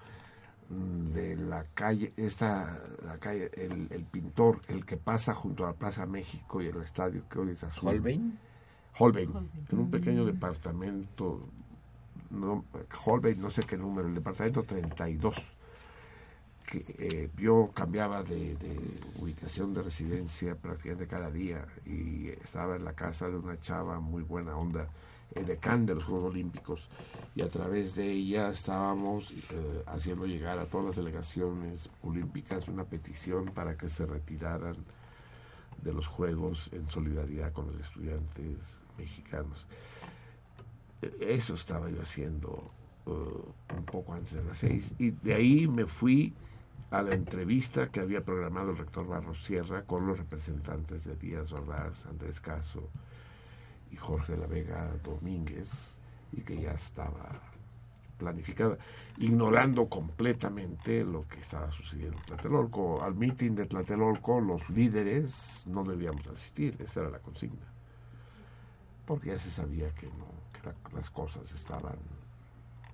mm, 0.71 1.13
de 1.13 1.37
la 1.37 1.65
calle, 1.73 2.13
esta, 2.17 2.81
la 3.05 3.19
calle, 3.19 3.49
el, 3.55 3.87
el 3.93 4.03
pintor, 4.03 4.61
el 4.67 4.85
que 4.85 4.97
pasa 4.97 5.35
junto 5.35 5.63
a 5.63 5.69
la 5.69 5.75
Plaza 5.75 6.05
México 6.05 6.61
y 6.61 6.67
el 6.67 6.83
estadio 6.83 7.29
que 7.29 7.39
hoy 7.39 7.51
es 7.53 7.63
azul. 7.63 7.91
¿Holbein? 7.91 8.37
Holbein, 8.99 9.31
en 9.71 9.79
un 9.79 9.89
pequeño 9.89 10.25
departamento, 10.25 11.49
no, 12.33 12.65
Holbein, 13.05 13.41
no 13.41 13.51
sé 13.51 13.63
qué 13.63 13.77
número, 13.77 14.09
el 14.09 14.15
departamento 14.15 14.63
32, 14.63 15.37
que 16.67 16.85
eh, 16.99 17.31
yo 17.39 17.71
cambiaba 17.75 18.23
de, 18.23 18.57
ubicación 19.21 19.75
de 19.75 19.83
residencia 19.83 20.57
prácticamente 20.57 21.07
cada 21.07 21.31
día 21.31 21.67
y 21.85 22.29
estaba 22.29 22.77
en 22.77 22.85
la 22.85 22.95
casa 22.95 23.29
de 23.29 23.37
una 23.37 23.61
chava 23.61 24.01
muy 24.01 24.23
buena 24.23 24.57
onda, 24.57 24.89
el 25.35 25.47
decán 25.47 25.87
de 25.87 25.95
los 25.95 26.05
Juegos 26.05 26.31
Olímpicos, 26.31 26.89
y 27.35 27.43
a 27.43 27.49
través 27.49 27.95
de 27.95 28.11
ella 28.11 28.49
estábamos 28.49 29.31
eh, 29.31 29.83
haciendo 29.87 30.27
llegar 30.27 30.59
a 30.59 30.67
todas 30.67 30.87
las 30.87 30.97
delegaciones 30.97 31.91
olímpicas 32.03 32.69
una 32.69 32.85
petición 32.85 33.47
para 33.47 33.77
que 33.77 33.89
se 33.89 34.07
retiraran 34.07 34.77
de 35.83 35.93
los 35.93 36.07
Juegos 36.07 36.71
en 36.73 36.89
solidaridad 36.89 37.53
con 37.53 37.67
los 37.67 37.81
estudiantes 37.81 38.57
mexicanos. 38.97 39.67
Eso 41.21 41.55
estaba 41.55 41.91
yo 41.91 42.01
haciendo 42.01 42.73
eh, 43.07 43.11
un 43.77 43.85
poco 43.85 44.15
antes 44.15 44.35
de 44.35 44.45
las 44.45 44.59
seis. 44.59 44.93
Y 44.99 45.11
de 45.11 45.35
ahí 45.35 45.67
me 45.67 45.87
fui 45.87 46.35
a 46.91 47.03
la 47.03 47.15
entrevista 47.15 47.91
que 47.91 48.01
había 48.01 48.23
programado 48.23 48.71
el 48.71 48.77
rector 48.77 49.07
Barros 49.07 49.43
Sierra 49.43 49.83
con 49.83 50.07
los 50.07 50.19
representantes 50.19 51.05
de 51.05 51.17
Díaz 51.17 51.51
Ordaz, 51.53 52.07
Andrés 52.07 52.41
Caso 52.41 52.91
y 53.91 53.97
Jorge 53.97 54.33
de 54.33 54.39
la 54.39 54.47
Vega 54.47 54.97
Domínguez 55.03 55.99
y 56.33 56.43
que 56.43 56.61
ya 56.61 56.73
estaba 56.73 57.41
planificada, 58.19 58.79
ignorando 59.19 59.89
completamente 59.89 61.03
lo 61.03 61.27
que 61.27 61.41
estaba 61.41 61.73
sucediendo 61.73 62.17
en 62.19 62.25
Tlatelolco. 62.25 63.03
Al 63.03 63.15
meeting 63.17 63.53
de 63.53 63.67
Tlatelolco 63.67 64.41
los 64.41 64.71
líderes 64.71 65.65
no 65.67 65.83
debíamos 65.85 66.27
asistir, 66.29 66.77
esa 66.79 67.01
era 67.01 67.11
la 67.11 67.19
consigna, 67.19 67.67
porque 69.07 69.29
ya 69.29 69.39
se 69.39 69.51
sabía 69.51 69.93
que, 69.95 70.07
no, 70.07 70.42
la- 70.65 70.75
las 70.95 71.11
cosas 71.11 71.51
estaban 71.53 71.97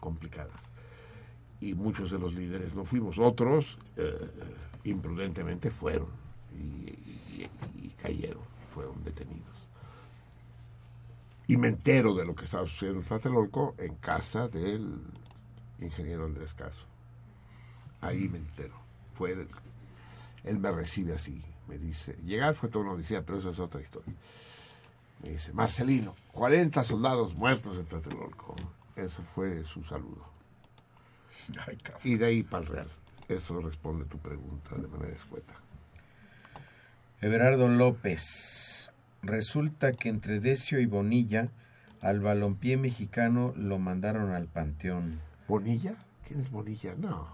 complicadas. 0.00 0.62
Y 1.60 1.74
muchos 1.74 2.10
de 2.10 2.18
los 2.18 2.34
líderes 2.34 2.74
no 2.74 2.84
fuimos, 2.84 3.18
otros 3.18 3.78
eh, 3.96 4.16
imprudentemente 4.84 5.70
fueron 5.70 6.08
y, 6.56 6.94
cayeron, 8.00 8.42
fueron 8.72 9.02
detenidos. 9.02 9.68
Y 11.48 11.56
me 11.56 11.68
entero 11.68 12.14
de 12.14 12.24
lo 12.26 12.34
que 12.34 12.44
estaba 12.44 12.66
sucediendo 12.66 13.00
en 13.00 13.06
Tlatelolco 13.06 13.74
en 13.78 13.96
casa 13.96 14.48
del 14.48 15.00
ingeniero 15.80 16.26
Andrés 16.26 16.54
Caso. 16.54 16.84
Ahí 18.00 18.28
me 18.28 18.38
entero. 18.38 18.74
Fue 19.14 19.32
él, 19.32 19.48
él 20.44 20.58
me 20.60 20.70
recibe 20.70 21.14
así, 21.14 21.42
me 21.66 21.78
dice, 21.78 22.16
llegar 22.24 22.54
fue 22.54 22.68
todo 22.68 22.82
una 22.84 22.92
odisea, 22.92 23.22
pero 23.24 23.38
eso 23.38 23.50
es 23.50 23.58
otra 23.58 23.80
historia. 23.80 24.14
Me 25.22 25.30
dice, 25.30 25.52
Marcelino, 25.52 26.14
40 26.32 26.84
soldados 26.84 27.34
muertos 27.34 27.76
en 27.76 27.86
Tlatelolco. 27.86 28.54
Ese 28.96 29.22
fue 29.22 29.64
su 29.64 29.82
saludo. 29.84 30.24
Y 32.04 32.16
de 32.16 32.26
ahí 32.26 32.42
para 32.42 32.62
el 32.62 32.68
Real. 32.68 32.88
Eso 33.28 33.60
responde 33.60 34.04
tu 34.06 34.18
pregunta 34.18 34.74
de 34.76 34.88
manera 34.88 35.14
escueta. 35.14 35.54
Everardo 37.20 37.68
López. 37.68 38.90
Resulta 39.22 39.92
que 39.92 40.08
entre 40.08 40.40
Decio 40.40 40.78
y 40.78 40.86
Bonilla 40.86 41.48
al 42.00 42.20
balompié 42.20 42.76
mexicano 42.76 43.52
lo 43.56 43.78
mandaron 43.78 44.32
al 44.32 44.46
panteón. 44.46 45.20
¿Bonilla? 45.48 45.96
¿Quién 46.26 46.40
es 46.40 46.50
Bonilla? 46.50 46.94
No. 46.96 47.28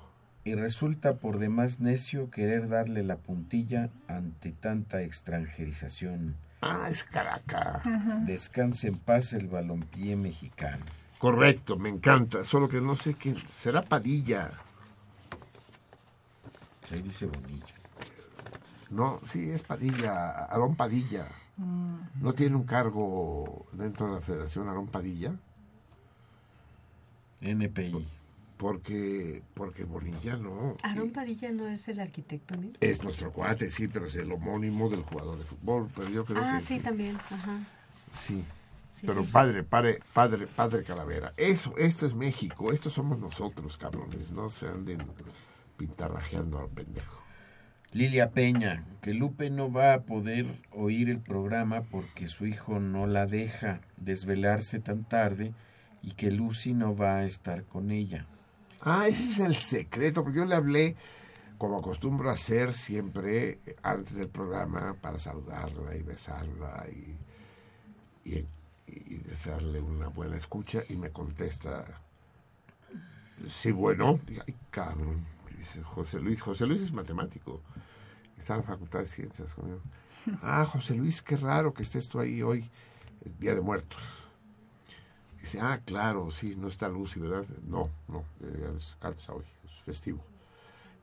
Y 0.45 0.55
resulta 0.55 1.17
por 1.17 1.39
demás 1.39 1.81
necio 1.81 2.31
querer 2.31 2.69
darle 2.69 3.03
la 3.03 3.17
puntilla 3.17 3.91
ante 4.09 4.53
tanta 4.53 5.03
extranjerización. 5.03 6.37
Ah, 6.67 6.89
es 6.91 7.05
Caracas. 7.05 7.83
Descanse 8.25 8.89
en 8.89 8.95
paz 8.95 9.35
el 9.35 9.49
balompié 9.49 10.17
mexicano. 10.17 10.85
Correcto, 11.19 11.77
me 11.77 11.91
encanta. 11.91 12.45
Solo 12.45 12.69
que 12.69 12.81
no 12.81 12.97
sé 12.97 13.15
quién. 13.15 13.37
Será 13.37 13.83
Padilla. 13.83 14.51
Ahí 16.91 17.03
dice 17.03 17.27
Bonilla. 17.27 17.75
No, 18.91 19.21
sí, 19.27 19.51
es 19.51 19.63
Padilla. 19.63 20.31
Aarón 20.47 20.75
Padilla. 20.75 21.27
¿No 22.21 22.33
tiene 22.33 22.57
un 22.57 22.65
cargo 22.65 23.67
dentro 23.73 24.09
de 24.09 24.15
la 24.15 24.21
federación 24.21 24.69
Aarón 24.69 24.87
Padilla? 24.87 25.35
NPI. 27.43 28.09
Porque, 28.65 29.43
porque 29.53 29.85
Bonilla 29.85 30.39
no. 30.39 30.75
Aarón 30.85 31.11
Padilla 31.11 31.53
no 31.53 31.69
es 31.69 31.87
el 31.89 32.01
arquitecto, 32.01 32.57
¿no? 32.57 32.71
Es 32.81 33.05
nuestro 33.05 33.31
cuate, 33.31 33.71
sí, 33.71 33.89
pero 33.89 34.07
es 34.07 34.17
el 34.17 34.33
homónimo 34.33 34.89
del 34.89 35.03
jugador 35.03 35.37
de 35.39 35.45
fútbol. 35.45 35.91
Pero 35.95 36.09
yo 36.09 36.25
creo 36.25 36.43
Ah, 36.43 36.57
que 36.61 36.65
sí, 36.65 36.81
también. 36.81 37.15
Ajá. 37.31 37.59
Sí. 38.11 38.43
Sí, 38.99 39.07
Pero 39.07 39.23
sí. 39.23 39.29
padre, 39.31 39.65
padre, 39.65 40.01
padre, 40.15 40.47
padre 40.47 40.83
Calavera. 40.83 41.33
Eso, 41.37 41.77
esto 41.77 42.07
es 42.07 42.15
México, 42.15 42.73
esto 42.73 42.89
somos 42.89 43.19
nosotros, 43.19 43.77
cabrones. 43.77 44.33
No 44.33 44.49
se 44.49 44.67
anden 44.67 45.03
pintarrajeando 45.77 46.59
al 46.59 46.71
pendejo. 46.71 47.23
Lilia 47.93 48.31
Peña, 48.31 48.83
que 49.03 49.13
Lupe 49.13 49.51
no 49.51 49.71
va 49.71 49.93
a 49.93 50.03
poder 50.05 50.47
oír 50.73 51.11
el 51.11 51.21
programa 51.21 51.83
porque 51.83 52.29
su 52.29 52.47
hijo 52.47 52.81
no 52.81 53.07
la 53.07 53.27
deja 53.27 53.83
desvelarse 53.99 54.79
tan 54.79 55.05
tarde 55.05 55.53
y 56.01 56.13
que 56.13 56.31
Lucy 56.31 56.73
no 56.73 56.97
va 56.97 57.17
a 57.17 57.25
estar 57.27 57.65
con 57.65 57.91
ella. 57.91 58.27
Ah, 58.85 59.09
ese 59.09 59.25
es 59.25 59.39
el 59.39 59.57
secreto, 59.57 60.23
porque 60.23 60.39
yo 60.39 60.45
le 60.45 60.55
hablé, 60.55 60.97
como 61.57 61.79
acostumbro 61.79 62.29
a 62.29 62.35
hacer 62.35 62.75
siempre, 62.75 63.61
antes 63.83 64.15
del 64.17 64.29
programa, 64.29 64.95
para 65.01 65.19
saludarla 65.19 65.97
y 65.97 66.03
besarla 66.03 66.87
y, 66.91 67.17
y, 68.31 68.47
desearle 69.27 69.81
una 69.81 70.09
buena 70.09 70.37
escucha, 70.37 70.83
y 70.89 70.97
me 70.97 71.11
contesta, 71.11 72.03
sí, 73.49 73.73
bueno, 73.73 74.21
y, 74.29 74.35
ay, 74.35 74.55
cabrón, 74.71 75.25
dice 75.57 75.83
José 75.83 76.21
Luis, 76.21 76.43
José 76.43 76.67
Luis 76.67 76.83
es 76.83 76.93
matemático, 76.93 77.63
está 78.37 78.55
en 78.55 78.61
la 78.61 78.67
Facultad 78.67 78.99
de 78.99 79.07
Ciencias 79.07 79.55
conmigo. 79.55 79.81
Ah, 80.43 80.67
José 80.67 80.95
Luis, 80.95 81.23
qué 81.23 81.37
raro 81.39 81.73
que 81.73 81.83
estés 81.83 82.09
tú 82.09 82.21
ahí 82.21 82.43
hoy, 82.43 82.71
el 83.25 83.39
Día 83.39 83.55
de 83.55 83.63
Muertos. 83.63 84.24
Dice, 85.45 85.61
ah, 85.61 85.79
claro, 85.85 86.31
sí, 86.31 86.55
no 86.57 86.69
está 86.69 86.89
Lucy, 86.89 87.21
¿verdad? 87.21 87.45
No, 87.69 87.91
no, 88.09 88.25
ella 88.41 88.71
descansa 88.71 89.35
hoy, 89.35 89.45
es 89.67 89.73
festivo. 89.83 90.25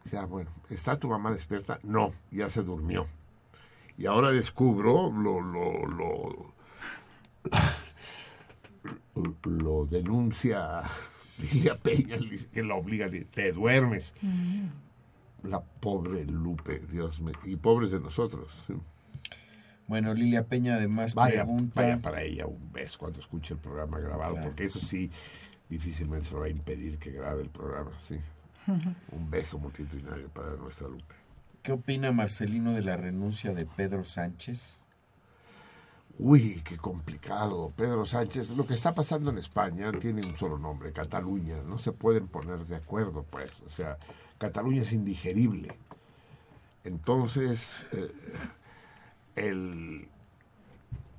Dice, 0.03 0.18
ah, 0.18 0.26
bueno, 0.26 0.49
¿está 0.72 0.97
tu 0.97 1.07
mamá 1.07 1.31
despierta? 1.31 1.80
No, 1.84 2.11
ya 2.31 2.49
se 2.49 2.63
durmió. 2.63 3.05
Y 3.99 4.07
ahora 4.07 4.31
descubro, 4.31 5.11
lo, 5.11 5.41
lo, 5.41 5.85
lo, 5.85 6.53
lo 9.43 9.85
denuncia 9.85 10.81
Lilia 11.38 11.76
Peña, 11.76 12.18
que 12.51 12.63
la 12.63 12.73
obliga, 12.73 13.09
de, 13.09 13.26
te 13.26 13.51
duermes. 13.51 14.11
La 15.43 15.61
pobre 15.61 16.26
Lupe, 16.26 16.80
Dios 16.80 17.22
mío, 17.22 17.35
y 17.45 17.57
pobres 17.57 17.91
de 17.91 17.99
nosotros. 17.99 18.63
¿sí? 18.65 18.73
Bueno, 19.91 20.13
Lilia 20.13 20.45
Peña 20.45 20.76
además 20.76 21.13
Vaya, 21.13 21.43
pregunta... 21.43 21.81
vaya 21.81 22.01
para 22.01 22.22
ella 22.22 22.47
un 22.47 22.72
beso 22.72 22.97
cuando 22.97 23.19
escuche 23.19 23.55
el 23.55 23.59
programa 23.59 23.99
grabado, 23.99 24.39
porque 24.41 24.63
eso 24.63 24.80
sí, 24.80 25.11
difícilmente 25.69 26.27
se 26.27 26.34
lo 26.34 26.39
va 26.39 26.45
a 26.45 26.49
impedir 26.49 26.97
que 26.97 27.11
grabe 27.11 27.41
el 27.41 27.49
programa, 27.49 27.91
sí. 27.99 28.18
Un 29.11 29.30
beso 29.30 29.59
multitudinario 29.59 30.30
para 30.30 30.55
nuestra 30.55 30.88
Lupe. 30.88 31.13
¿Qué 31.61 31.73
opina 31.73 32.13
Marcelino 32.13 32.72
de 32.72 32.84
la 32.84 32.95
renuncia 32.95 33.53
de 33.53 33.65
Pedro 33.65 34.05
Sánchez? 34.05 34.81
Uy, 36.18 36.61
qué 36.63 36.77
complicado. 36.77 37.73
Pedro 37.76 38.05
Sánchez, 38.05 38.51
lo 38.51 38.65
que 38.65 38.76
está 38.76 38.93
pasando 38.93 39.30
en 39.30 39.39
España 39.39 39.91
tiene 39.91 40.26
un 40.26 40.38
solo 40.38 40.57
nombre, 40.57 40.93
Cataluña. 40.93 41.57
No 41.68 41.77
se 41.77 41.91
pueden 41.91 42.30
poner 42.30 42.59
de 42.59 42.77
acuerdo, 42.77 43.26
pues. 43.30 43.61
O 43.68 43.69
sea, 43.69 43.97
Cataluña 44.38 44.84
es 44.84 44.93
indigerible. 44.93 45.68
Entonces, 46.85 47.85
eh, 47.91 48.09
el, 49.35 50.07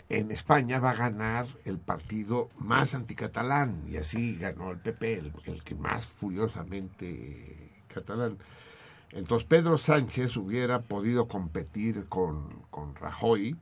en 0.09 0.31
España 0.31 0.79
va 0.79 0.91
a 0.91 0.95
ganar 0.95 1.47
el 1.65 1.79
partido 1.79 2.51
más 2.59 2.95
anticatalán, 2.95 3.83
y 3.89 3.97
así 3.97 4.37
ganó 4.37 4.71
el 4.71 4.79
PP, 4.79 5.19
el, 5.19 5.33
el 5.45 5.63
que 5.63 5.75
más 5.75 6.07
furiosamente 6.07 7.85
catalán. 7.89 8.39
Entonces 9.13 9.47
Pedro 9.47 9.77
Sánchez 9.77 10.37
hubiera 10.37 10.81
podido 10.81 11.29
competir 11.29 12.07
con, 12.09 12.63
con 12.71 12.95
Rajoy 12.95 13.57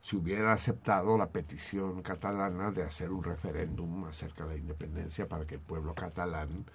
si 0.00 0.16
hubiera 0.16 0.52
aceptado 0.52 1.16
la 1.16 1.30
petición 1.30 2.02
catalana 2.02 2.70
de 2.70 2.82
hacer 2.82 3.10
un 3.10 3.24
referéndum 3.24 4.04
acerca 4.04 4.44
de 4.44 4.54
la 4.54 4.60
independencia 4.60 5.28
para 5.28 5.46
que 5.46 5.54
el 5.54 5.60
pueblo 5.60 5.94
catalán 5.94 6.66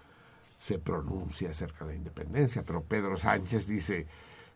se 0.59 0.79
pronuncie 0.79 1.47
acerca 1.47 1.85
de 1.85 1.91
la 1.91 1.97
independencia. 1.97 2.63
Pero 2.63 2.83
Pedro 2.83 3.17
Sánchez 3.17 3.67
dice, 3.67 4.07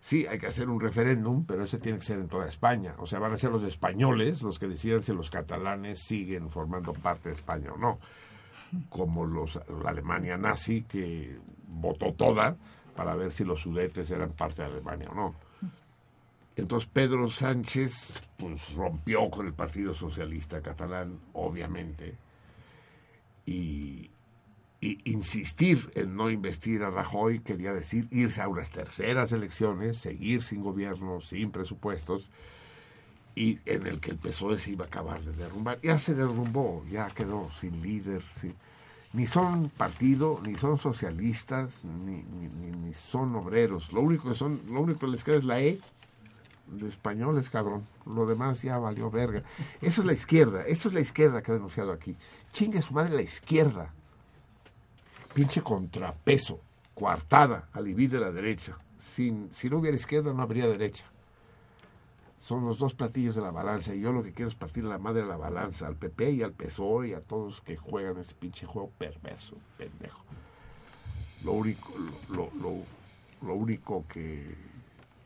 sí, 0.04 0.28
hay 0.28 0.38
que 0.38 0.48
hacer 0.48 0.70
un 0.70 0.82
referéndum, 0.82 1.46
pero 1.46 1.64
ese 1.64 1.80
tiene 1.80 1.98
que 1.98 2.06
ser 2.06 2.20
en 2.20 2.28
toda 2.28 2.48
España. 2.48 2.94
O 3.00 3.08
sea, 3.08 3.20
van 3.20 3.32
a 3.32 3.38
ser 3.38 3.52
los 3.52 3.64
españoles 3.64 4.42
los 4.42 4.60
que 4.60 4.68
decidan 4.68 5.02
si 5.02 5.14
los 5.14 5.30
catalanes 5.30 6.00
siguen 6.00 6.50
formando 6.50 6.92
parte 6.92 7.30
de 7.30 7.36
España 7.36 7.72
o 7.72 7.78
no. 7.78 8.00
Como 8.90 9.26
los, 9.26 9.60
la 9.82 9.92
Alemania 9.92 10.38
nazi 10.38 10.82
que 10.84 11.38
votó 11.68 12.14
toda 12.14 12.58
para 12.98 13.16
ver 13.16 13.32
si 13.32 13.46
los 13.46 13.62
sudetes 13.62 14.12
eran 14.12 14.32
parte 14.32 14.62
de 14.62 14.68
Alemania 14.68 15.10
o 15.10 15.16
no. 15.16 15.36
Entonces 16.58 16.90
Pedro 16.92 17.32
Sánchez 17.32 18.22
pues 18.38 18.74
rompió 18.74 19.30
con 19.30 19.48
el 19.48 19.54
Partido 19.54 19.94
Socialista 19.94 20.62
Catalán, 20.62 21.18
obviamente, 21.32 22.16
y, 23.46 24.10
y 24.84 25.00
insistir 25.06 25.92
en 25.96 26.16
no 26.18 26.30
investir 26.30 26.84
a 26.84 26.90
Rajoy 26.90 27.40
quería 27.40 27.74
decir 27.74 28.08
irse 28.12 28.42
a 28.42 28.50
unas 28.50 28.70
terceras 28.70 29.32
elecciones, 29.32 29.98
seguir 29.98 30.44
sin 30.44 30.62
gobierno, 30.62 31.22
sin 31.22 31.52
presupuestos, 31.52 32.30
y 33.36 33.60
en 33.66 33.88
el 33.88 34.00
que 34.02 34.12
el 34.12 34.18
PSOE 34.18 34.60
se 34.60 34.72
iba 34.72 34.84
a 34.84 34.88
acabar 34.88 35.22
de 35.24 35.32
derrumbar. 35.32 35.80
Ya 35.82 35.98
se 35.98 36.14
derrumbó, 36.14 36.84
ya 36.92 37.10
quedó 37.12 37.50
sin 37.60 37.82
líder, 37.82 38.22
ni 39.14 39.26
son 39.26 39.70
partido, 39.70 40.42
ni 40.46 40.56
son 40.56 40.78
socialistas, 40.78 41.84
ni- 41.86 42.24
ni 42.24 42.94
son 42.94 43.34
obreros. 43.36 43.94
Lo 43.94 44.02
único 44.02 44.28
que 44.30 44.36
son, 44.36 44.60
lo 44.70 44.82
único 44.82 45.00
que 45.02 45.08
les 45.08 45.24
queda 45.24 45.38
es 45.38 45.44
la 45.46 45.62
E 45.62 45.80
de 46.68 46.88
españoles, 46.88 47.50
cabrón. 47.50 47.88
Lo 48.06 48.26
demás 48.26 48.62
ya 48.62 48.78
valió 48.80 49.10
verga. 49.10 49.44
Eso 49.82 50.02
es 50.02 50.08
la 50.08 50.14
izquierda, 50.14 50.66
eso 50.68 50.90
es 50.90 50.94
la 50.94 51.00
izquierda 51.02 51.42
que 51.42 51.52
ha 51.52 51.56
denunciado 51.56 51.92
aquí. 51.94 52.18
Chingue 52.52 52.82
su 52.82 52.94
madre 52.94 53.16
la 53.16 53.22
izquierda. 53.22 53.94
Pinche 55.34 55.62
contrapeso, 55.62 56.60
coartada, 56.94 57.68
alivio 57.74 58.10
de 58.10 58.20
la 58.20 58.32
derecha. 58.32 58.78
Sin, 59.02 59.52
si 59.52 59.70
no 59.70 59.80
hubiera 59.80 59.98
izquierda, 59.98 60.34
no 60.34 60.42
habría 60.44 60.68
derecha. 60.68 61.06
son 62.40 62.66
los 62.66 62.78
dos 62.78 62.94
platillos 62.94 63.36
de 63.36 63.42
la 63.42 63.52
balanza 63.52 63.96
y 63.96 64.02
yo 64.02 64.12
lo 64.12 64.22
que 64.22 64.34
quiero 64.34 64.50
es 64.50 64.56
partir 64.56 64.84
la 64.84 64.98
madre 64.98 65.22
de 65.22 65.28
la 65.28 65.38
balanza 65.38 65.88
al 65.88 65.96
PP 65.96 66.32
y 66.32 66.44
al 66.44 66.52
PSOE 66.52 67.10
y 67.10 67.14
a 67.14 67.22
todos 67.22 67.62
que 67.62 67.78
juegan 67.78 68.18
este 68.18 68.36
pinche 68.36 68.66
juego 68.66 68.92
perverso, 68.98 69.56
pendejo. 69.78 70.24
Lo 71.44 71.54
único, 71.54 71.94
lo, 72.30 72.50
lo, 72.62 72.84
lo 73.42 73.54
único 73.56 74.06
que 74.08 74.56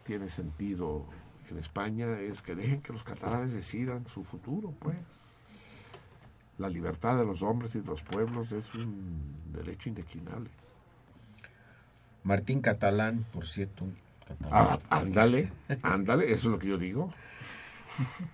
tiene 0.03 0.29
sentido 0.29 1.05
en 1.49 1.57
España 1.57 2.19
es 2.19 2.41
que 2.41 2.55
dejen 2.55 2.81
que 2.81 2.93
los 2.93 3.03
catalanes 3.03 3.51
decidan 3.51 4.07
su 4.07 4.23
futuro, 4.23 4.73
pues. 4.79 4.95
La 6.57 6.69
libertad 6.69 7.17
de 7.17 7.25
los 7.25 7.43
hombres 7.43 7.75
y 7.75 7.81
de 7.81 7.85
los 7.85 8.01
pueblos 8.01 8.51
es 8.51 8.73
un 8.73 9.35
derecho 9.53 9.89
indeclinable. 9.89 10.49
Martín 12.23 12.61
Catalán, 12.61 13.25
por 13.31 13.47
cierto. 13.47 13.85
Ah, 14.51 14.79
ándale, 14.89 15.51
ándale, 15.83 16.25
eso 16.25 16.33
es 16.33 16.45
lo 16.45 16.59
que 16.59 16.67
yo 16.67 16.77
digo. 16.77 17.13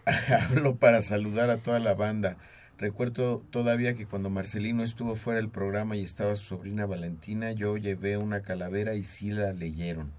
Hablo 0.50 0.76
para 0.76 1.02
saludar 1.02 1.50
a 1.50 1.58
toda 1.58 1.80
la 1.80 1.94
banda. 1.94 2.38
Recuerdo 2.78 3.44
todavía 3.52 3.94
que 3.94 4.06
cuando 4.06 4.30
Marcelino 4.30 4.84
estuvo 4.84 5.16
fuera 5.16 5.40
del 5.40 5.50
programa 5.50 5.96
y 5.96 6.04
estaba 6.04 6.36
su 6.36 6.46
sobrina 6.46 6.86
Valentina, 6.86 7.52
yo 7.52 7.78
llevé 7.78 8.18
una 8.18 8.42
calavera 8.42 8.96
y 8.96 9.04
sí 9.04 9.32
la 9.32 9.54
leyeron. 9.54 10.12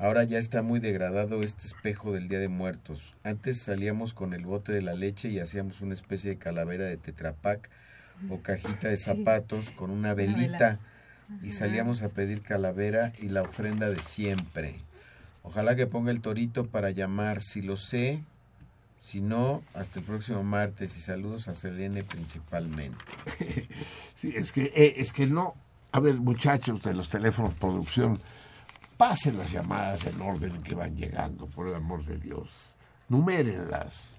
Ahora 0.00 0.24
ya 0.24 0.38
está 0.38 0.62
muy 0.62 0.80
degradado 0.80 1.42
este 1.42 1.66
espejo 1.66 2.12
del 2.12 2.26
Día 2.26 2.38
de 2.38 2.48
Muertos. 2.48 3.14
Antes 3.22 3.58
salíamos 3.60 4.14
con 4.14 4.32
el 4.32 4.46
bote 4.46 4.72
de 4.72 4.80
la 4.80 4.94
leche 4.94 5.28
y 5.28 5.40
hacíamos 5.40 5.82
una 5.82 5.92
especie 5.92 6.30
de 6.30 6.38
calavera 6.38 6.86
de 6.86 6.96
tetrapac 6.96 7.68
o 8.30 8.38
cajita 8.38 8.88
de 8.88 8.96
zapatos 8.96 9.72
con 9.72 9.90
una 9.90 10.14
velita 10.14 10.78
y 11.42 11.52
salíamos 11.52 12.00
a 12.00 12.08
pedir 12.08 12.40
calavera 12.40 13.12
y 13.20 13.28
la 13.28 13.42
ofrenda 13.42 13.90
de 13.90 14.00
siempre. 14.00 14.76
Ojalá 15.42 15.76
que 15.76 15.86
ponga 15.86 16.12
el 16.12 16.22
torito 16.22 16.66
para 16.66 16.90
llamar, 16.92 17.42
si 17.42 17.60
lo 17.60 17.76
sé, 17.76 18.22
si 19.00 19.20
no, 19.20 19.62
hasta 19.74 19.98
el 19.98 20.06
próximo 20.06 20.42
martes 20.42 20.96
y 20.96 21.02
saludos 21.02 21.46
a 21.48 21.54
Selene 21.54 22.04
principalmente. 22.04 23.04
sí, 24.16 24.32
es 24.34 24.50
que, 24.50 24.72
eh, 24.74 24.94
es 24.96 25.12
que 25.12 25.26
no, 25.26 25.54
a 25.92 26.00
ver 26.00 26.14
muchachos 26.14 26.82
de 26.82 26.94
los 26.94 27.10
teléfonos 27.10 27.52
producción, 27.52 28.18
pasen 29.00 29.38
las 29.38 29.50
llamadas 29.50 30.04
en 30.04 30.20
orden 30.20 30.56
en 30.56 30.62
que 30.62 30.74
van 30.74 30.94
llegando, 30.94 31.46
por 31.46 31.66
el 31.66 31.74
amor 31.74 32.04
de 32.04 32.18
Dios. 32.18 32.74
Numérenlas. 33.08 34.12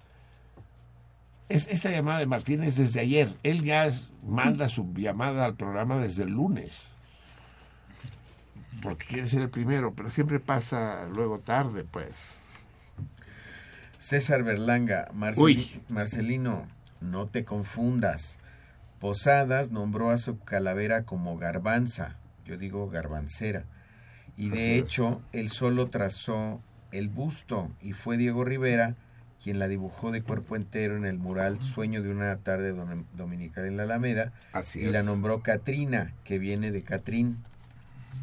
Es, 1.49 1.67
esta 1.67 1.91
llamada 1.91 2.17
de 2.17 2.25
Martínez 2.25 2.77
desde 2.77 2.99
ayer. 2.99 3.29
Él 3.43 3.63
ya 3.63 3.91
manda 4.25 4.69
su 4.69 4.91
llamada 4.95 5.45
al 5.45 5.53
programa 5.53 5.99
desde 5.99 6.23
el 6.23 6.29
lunes 6.29 6.89
porque 8.81 9.05
quiere 9.05 9.27
ser 9.27 9.43
el 9.43 9.49
primero, 9.49 9.93
pero 9.93 10.09
siempre 10.09 10.39
pasa 10.39 11.05
luego 11.15 11.37
tarde, 11.37 11.83
pues. 11.83 12.15
César 13.99 14.41
Berlanga, 14.41 15.11
Marcelino, 15.13 16.65
no 17.01 17.27
te 17.27 17.45
confundas. 17.45 18.39
Posadas 18.99 19.69
nombró 19.69 20.09
a 20.09 20.17
su 20.17 20.39
calavera 20.39 21.03
como 21.03 21.37
garbanza, 21.37 22.17
yo 22.45 22.57
digo 22.57 22.89
garbancera, 22.89 23.65
y 24.37 24.49
de 24.49 24.77
hecho 24.77 25.21
él 25.31 25.49
solo 25.49 25.87
trazó 25.87 26.61
el 26.91 27.09
busto 27.09 27.69
y 27.81 27.93
fue 27.93 28.17
Diego 28.17 28.43
Rivera 28.43 28.95
quien 29.43 29.59
la 29.59 29.67
dibujó 29.67 30.11
de 30.11 30.21
cuerpo 30.21 30.55
entero 30.55 30.95
en 30.95 31.05
el 31.05 31.17
mural 31.17 31.63
Sueño 31.63 32.01
de 32.03 32.09
una 32.11 32.37
tarde 32.37 32.75
dominical 33.13 33.65
en 33.65 33.77
la 33.77 33.83
Alameda 33.83 34.31
y 34.75 34.85
la 34.85 35.03
nombró 35.03 35.41
Catrina, 35.41 36.13
que 36.23 36.37
viene 36.37 36.71
de 36.71 36.83
Catrín. 36.83 37.43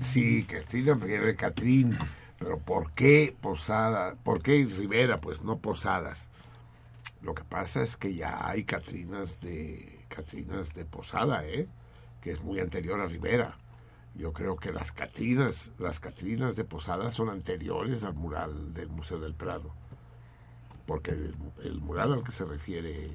Sí, 0.01 0.45
Castillo 0.45 0.95
viene 0.95 1.27
de 1.27 1.37
Catrín, 1.37 1.97
pero 2.39 2.59
¿por 2.59 2.93
qué 2.93 3.35
Posada? 3.41 4.15
¿Por 4.23 4.43
qué 4.43 4.65
Rivera? 4.65 5.19
Pues 5.19 5.43
no 5.43 5.59
Posadas. 5.59 6.29
Lo 7.21 7.35
que 7.35 7.43
pasa 7.43 7.83
es 7.83 7.97
que 7.97 8.15
ya 8.15 8.49
hay 8.49 8.63
Catrinas 8.63 9.41
de 9.41 9.99
Catrinas 10.09 10.73
de 10.75 10.85
Posada, 10.85 11.45
¿eh? 11.45 11.67
que 12.21 12.31
es 12.31 12.43
muy 12.43 12.61
anterior 12.61 13.01
a 13.01 13.07
Rivera. 13.07 13.57
Yo 14.19 14.33
creo 14.33 14.57
que 14.57 14.73
las 14.73 14.93
Catrinas, 14.93 15.71
las 15.79 16.01
Catrinas 16.01 16.57
de 16.57 16.65
Posada 16.65 17.13
son 17.13 17.31
anteriores 17.31 18.05
al 18.05 18.15
mural 18.15 18.75
del 18.75 18.89
Museo 18.89 19.21
del 19.21 19.35
Prado. 19.35 19.73
Porque 20.87 21.13
el, 21.13 21.35
el 21.63 21.81
mural 21.81 22.13
al 22.13 22.25
que 22.25 22.33
se 22.33 22.45
refiere, 22.45 23.11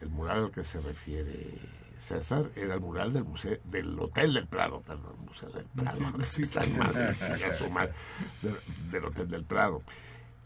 el 0.00 0.08
mural 0.08 0.44
al 0.44 0.50
que 0.50 0.64
se 0.64 0.80
refiere 0.80 1.58
César 1.98 2.50
era 2.56 2.74
el 2.74 2.80
mural 2.80 3.12
del 3.12 3.24
museo 3.24 3.58
del 3.64 3.98
Hotel 3.98 4.34
del 4.34 4.46
Prado, 4.46 4.80
perdón, 4.80 5.16
Museo 5.26 5.50
del 5.50 5.66
Prado, 5.66 6.00
del, 8.90 9.04
Hotel 9.04 9.28
del 9.28 9.44
Prado. 9.44 9.82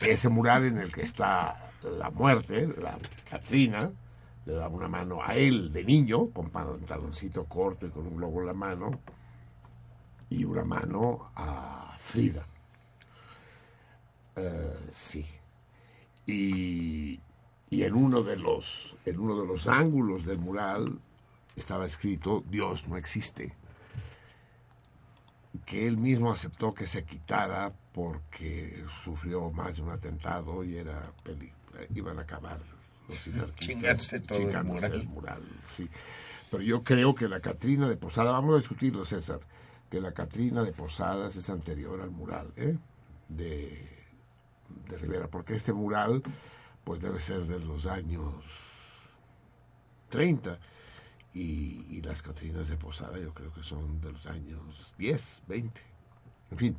Ese 0.01 0.29
mural 0.29 0.65
en 0.65 0.79
el 0.79 0.91
que 0.91 1.03
está 1.03 1.71
la 1.83 2.11
muerte, 2.11 2.67
la 2.81 2.99
Catrina, 3.29 3.91
le 4.47 4.55
da 4.55 4.69
una 4.69 4.89
mano 4.89 5.23
a 5.23 5.37
él 5.37 5.73
de 5.73 5.85
niño, 5.85 6.31
con 6.31 6.51
pantaloncito 6.51 7.45
corto 7.45 7.87
y 7.87 7.91
con 7.91 8.07
un 8.07 8.17
globo 8.17 8.41
en 8.41 8.47
la 8.47 8.55
mano, 8.55 8.91
y 10.33 10.45
una 10.45 10.65
mano 10.65 11.31
a 11.37 11.97
Frida. 11.99 12.47
Eh, 14.37 14.89
sí. 14.91 15.27
Y, 16.27 17.21
y 17.71 17.83
en 17.83 17.95
uno 17.95 18.23
de 18.23 18.37
los 18.37 18.97
en 19.05 19.19
uno 19.19 19.41
de 19.41 19.47
los 19.47 19.67
ángulos 19.67 20.25
del 20.25 20.39
mural 20.39 20.99
estaba 21.57 21.87
escrito 21.87 22.43
Dios 22.49 22.89
no 22.89 22.97
existe, 22.97 23.55
que 25.67 25.87
él 25.87 25.99
mismo 25.99 26.33
aceptó 26.33 26.73
que 26.73 26.87
se 26.87 27.05
quitara 27.05 27.73
porque 27.93 28.85
sufrió 29.05 29.51
más 29.51 29.77
de 29.77 29.83
un 29.83 29.91
atentado 29.91 30.65
y 30.65 30.77
era 30.77 31.13
iban 31.95 32.19
a 32.19 32.23
acabar 32.23 32.61
los 33.37 33.55
chingándose 33.57 34.21
todo 34.21 34.39
el 34.39 34.65
mural. 35.09 35.43
sí. 35.65 35.89
Pero 36.51 36.63
yo 36.63 36.83
creo 36.85 37.15
que 37.15 37.29
la 37.29 37.41
Catrina 37.41 37.89
de 37.89 37.97
Posadas, 37.97 38.33
vamos 38.33 38.55
a 38.55 38.59
discutirlo 38.59 39.07
César, 39.07 39.41
que 39.93 40.01
la 40.01 40.13
Catrina 40.13 40.65
de 40.65 40.73
Posadas 40.73 41.37
es 41.37 41.51
anterior 41.51 42.01
al 42.01 42.11
mural 42.11 42.51
¿eh? 42.57 42.79
de, 43.29 43.87
de 44.89 44.97
Rivera, 44.97 45.29
porque 45.29 45.55
este 45.55 45.75
mural 45.75 46.23
pues 46.83 47.03
debe 47.03 47.21
ser 47.21 47.41
de 47.41 47.61
los 47.61 47.85
años 47.85 48.33
30 50.09 50.59
y, 51.35 52.01
las 52.01 52.23
Catrinas 52.23 52.69
de 52.69 52.77
Posada 52.79 53.19
yo 53.19 53.35
creo 53.35 53.53
que 53.53 53.63
son 53.63 54.01
de 54.01 54.13
los 54.13 54.25
años 54.25 54.95
10, 54.97 55.43
20. 55.47 55.81
En 56.53 56.57
fin, 56.57 56.77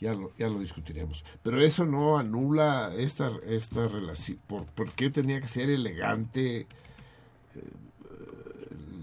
ya 0.00 0.14
lo, 0.14 0.34
ya 0.38 0.48
lo 0.48 0.58
discutiremos. 0.58 1.26
Pero 1.42 1.60
eso 1.60 1.84
no 1.84 2.18
anula 2.18 2.94
esta, 2.96 3.30
esta 3.46 3.84
relación. 3.84 4.38
¿Por, 4.46 4.64
¿Por, 4.64 4.90
qué 4.92 5.10
tenía 5.10 5.38
que 5.42 5.48
ser 5.48 5.68
elegante 5.68 6.60
eh, 6.60 6.66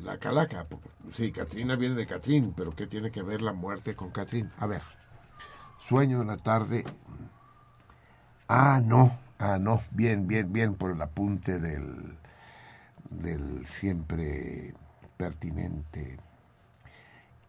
la 0.04 0.18
calaca? 0.18 0.66
Sí, 1.14 1.32
Catrina 1.32 1.76
viene 1.76 1.96
de 1.96 2.06
Catrín, 2.06 2.54
pero 2.56 2.72
¿qué 2.76 2.88
tiene 2.88 3.12
que 3.12 3.22
ver 3.22 3.42
la 3.42 3.54
muerte 3.54 3.96
con 3.96 4.12
Catrín? 4.12 4.50
A 4.60 4.66
ver, 4.66 4.82
sueño 5.80 6.18
de 6.18 6.24
una 6.24 6.38
tarde. 6.38 6.84
Ah, 8.48 8.82
no, 8.84 9.18
ah, 9.40 9.58
no, 9.60 9.82
bien, 9.92 10.28
bien, 10.28 10.52
bien 10.52 10.76
por 10.76 10.92
el 10.92 11.02
apunte 11.02 11.60
del 11.60 12.18
del 13.10 13.66
siempre 13.66 14.74
pertinente 15.18 16.18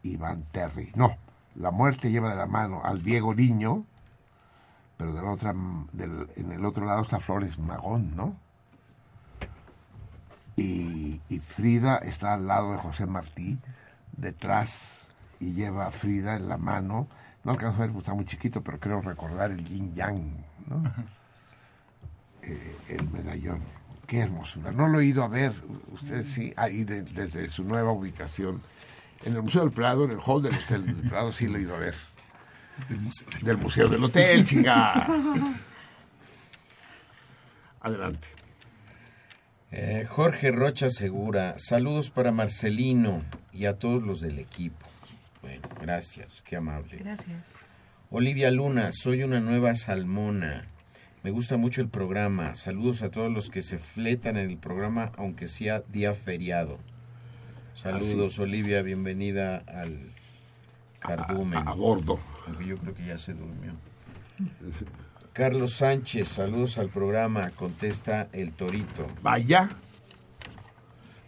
Iván 0.02 0.44
Terry. 0.52 0.92
No, 0.94 1.16
la 1.54 1.70
muerte 1.70 2.10
lleva 2.10 2.30
de 2.30 2.36
la 2.36 2.46
mano 2.46 2.82
al 2.84 3.02
Diego 3.02 3.34
Niño, 3.34 3.84
pero 4.96 5.12
del 5.12 5.24
otra, 5.24 5.54
del, 5.92 6.28
en 6.36 6.52
el 6.52 6.64
otro 6.64 6.86
lado 6.86 7.02
está 7.02 7.20
Flores 7.20 7.58
Magón, 7.58 8.14
¿no? 8.16 8.36
Y, 10.56 11.20
y, 11.28 11.38
Frida 11.38 11.98
está 11.98 12.34
al 12.34 12.46
lado 12.46 12.72
de 12.72 12.78
José 12.78 13.04
Martí, 13.06 13.58
detrás, 14.16 15.06
y 15.38 15.52
lleva 15.52 15.86
a 15.86 15.90
Frida 15.90 16.36
en 16.36 16.48
la 16.48 16.56
mano. 16.56 17.08
No 17.44 17.52
alcanzo 17.52 17.76
a 17.76 17.80
ver, 17.80 17.90
porque 17.90 18.00
está 18.00 18.14
muy 18.14 18.24
chiquito, 18.24 18.62
pero 18.62 18.80
creo 18.80 19.02
recordar 19.02 19.50
el 19.50 19.64
yin 19.64 19.94
yang, 19.94 20.44
¿no? 20.66 20.82
Eh, 22.42 22.76
el 22.90 23.10
medallón. 23.10 23.60
Qué 24.06 24.20
hermosura. 24.20 24.70
No 24.70 24.86
lo 24.86 25.00
he 25.00 25.06
ido 25.06 25.24
a 25.24 25.28
ver, 25.28 25.52
usted 25.92 26.24
sí, 26.24 26.52
ahí 26.56 26.84
desde 26.84 27.48
su 27.48 27.64
nueva 27.64 27.90
ubicación. 27.90 28.62
En 29.24 29.34
el 29.34 29.42
Museo 29.42 29.62
del 29.62 29.72
Prado, 29.72 30.04
en 30.04 30.12
el 30.12 30.20
hall 30.24 30.42
del 30.42 30.54
Hotel 30.54 30.86
del 30.86 31.08
Prado, 31.08 31.32
sí 31.32 31.48
lo 31.48 31.58
he 31.58 31.62
ido 31.62 31.74
a 31.74 31.80
ver. 31.80 31.94
Del 33.42 33.58
Museo 33.58 33.88
del, 33.88 34.04
Hotel, 34.04 34.44
chica. 34.44 35.08
Adelante. 37.80 38.28
Eh, 39.72 40.06
Jorge 40.08 40.52
Rocha 40.52 40.90
Segura, 40.90 41.54
saludos 41.58 42.10
para 42.10 42.30
Marcelino 42.30 43.24
y 43.52 43.66
a 43.66 43.78
todos 43.78 44.02
los 44.02 44.20
del 44.20 44.38
equipo. 44.38 44.86
Bueno, 45.42 45.68
gracias, 45.80 46.42
qué 46.42 46.56
amable. 46.56 46.98
Gracias. 46.98 47.44
Olivia 48.10 48.50
Luna, 48.52 48.90
soy 48.92 49.24
una 49.24 49.40
nueva 49.40 49.74
salmona. 49.74 50.66
Me 51.24 51.32
gusta 51.32 51.56
mucho 51.56 51.80
el 51.80 51.88
programa. 51.88 52.54
Saludos 52.54 53.02
a 53.02 53.10
todos 53.10 53.32
los 53.32 53.50
que 53.50 53.62
se 53.62 53.78
fletan 53.78 54.36
en 54.36 54.48
el 54.48 54.58
programa, 54.58 55.10
aunque 55.16 55.48
sea 55.48 55.80
día 55.80 56.14
feriado. 56.14 56.78
Saludos, 57.74 58.38
Olivia. 58.38 58.80
Bienvenida 58.82 59.64
al 59.66 59.98
cardumen. 61.00 61.58
A, 61.66 61.74
bordo. 61.74 62.20
Aunque 62.46 62.66
yo 62.66 62.78
creo 62.78 62.94
que 62.94 63.06
ya 63.06 63.18
se 63.18 63.34
durmió. 63.34 63.72
Carlos 65.36 65.74
Sánchez, 65.74 66.28
saludos 66.28 66.78
al 66.78 66.88
programa, 66.88 67.50
contesta 67.50 68.30
el 68.32 68.52
Torito. 68.52 69.06
Vaya. 69.20 69.68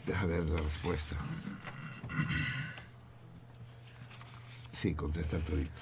Deja 0.07 0.25
ver 0.25 0.49
la 0.49 0.63
respuesta. 0.63 1.15
Sí, 4.73 4.95
contesta 4.95 5.37
el 5.37 5.43
Torito. 5.43 5.81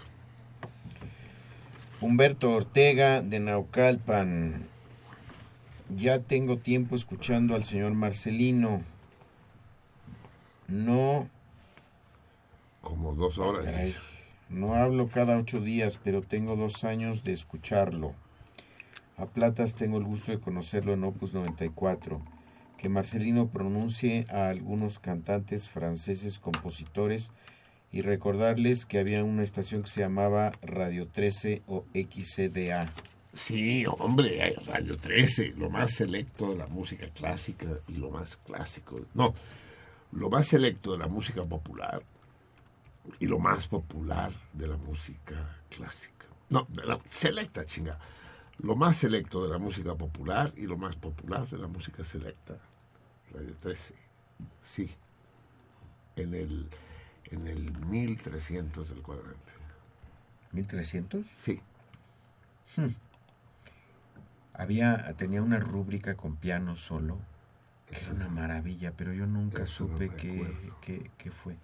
Humberto 2.00 2.50
Ortega 2.50 3.22
de 3.22 3.38
Naucalpan. 3.38 4.66
Ya 5.96 6.18
tengo 6.18 6.58
tiempo 6.58 6.96
escuchando 6.96 7.54
al 7.54 7.62
señor 7.62 7.94
Marcelino. 7.94 8.82
No. 10.66 11.30
Como 12.80 13.14
dos 13.14 13.38
horas. 13.38 13.66
Caray, 13.66 13.94
no 14.48 14.74
hablo 14.74 15.08
cada 15.08 15.36
ocho 15.36 15.60
días, 15.60 15.98
pero 16.02 16.22
tengo 16.22 16.54
dos 16.54 16.84
años 16.84 17.24
de 17.24 17.32
escucharlo. 17.32 18.14
A 19.16 19.26
Platas 19.26 19.74
tengo 19.74 19.98
el 19.98 20.04
gusto 20.04 20.30
de 20.30 20.38
conocerlo 20.38 20.92
en 20.92 21.02
Opus 21.02 21.34
94. 21.34 22.22
Que 22.78 22.88
Marcelino 22.88 23.48
pronuncie 23.48 24.24
a 24.28 24.48
algunos 24.48 24.98
cantantes 24.98 25.68
franceses 25.68 26.38
compositores 26.38 27.30
y 27.90 28.02
recordarles 28.02 28.86
que 28.86 28.98
había 28.98 29.24
una 29.24 29.42
estación 29.42 29.82
que 29.82 29.90
se 29.90 30.00
llamaba 30.00 30.52
Radio 30.62 31.08
13 31.08 31.62
o 31.66 31.84
XCDA. 31.94 32.92
Sí, 33.32 33.84
hombre, 33.86 34.54
Radio 34.66 34.96
13, 34.96 35.54
lo 35.56 35.70
más 35.70 35.92
selecto 35.92 36.50
de 36.50 36.56
la 36.56 36.66
música 36.66 37.08
clásica 37.08 37.66
y 37.88 37.94
lo 37.94 38.10
más 38.10 38.36
clásico. 38.36 39.00
No, 39.14 39.34
lo 40.12 40.30
más 40.30 40.46
selecto 40.46 40.92
de 40.92 40.98
la 40.98 41.08
música 41.08 41.42
popular 41.42 42.02
y 43.20 43.26
lo 43.26 43.38
más 43.38 43.68
popular 43.68 44.32
de 44.52 44.66
la 44.68 44.76
música 44.76 45.56
clásica. 45.70 46.26
No, 46.48 46.66
de 46.70 46.84
la 46.84 47.00
selecta, 47.04 47.64
chinga. 47.64 47.98
Lo 48.58 48.74
más 48.76 48.96
selecto 48.96 49.42
de 49.44 49.50
la 49.50 49.58
música 49.58 49.94
popular 49.94 50.52
y 50.56 50.62
lo 50.66 50.76
más 50.78 50.96
popular 50.96 51.46
de 51.46 51.58
la 51.58 51.66
música 51.68 52.04
selecta. 52.04 52.56
Radio 53.32 53.54
13. 53.60 53.94
Sí. 54.62 54.94
En 56.16 56.34
el, 56.34 56.70
en 57.26 57.46
el 57.48 57.76
1300 57.86 58.88
del 58.88 59.02
cuadrante. 59.02 59.52
¿1300? 60.54 61.24
Sí. 61.38 61.60
Hmm. 62.76 62.88
Había, 64.54 65.12
tenía 65.16 65.42
una 65.42 65.58
rúbrica 65.58 66.16
con 66.16 66.36
piano 66.36 66.76
solo. 66.76 67.18
que 67.86 67.96
Era 67.96 68.12
una 68.12 68.28
maravilla, 68.28 68.92
pero 68.96 69.12
yo 69.12 69.26
nunca 69.26 69.60
no 69.60 69.66
supe 69.66 70.08
qué, 70.10 70.56
qué- 70.80 71.10
qué 71.18 71.30
fue. 71.30 71.56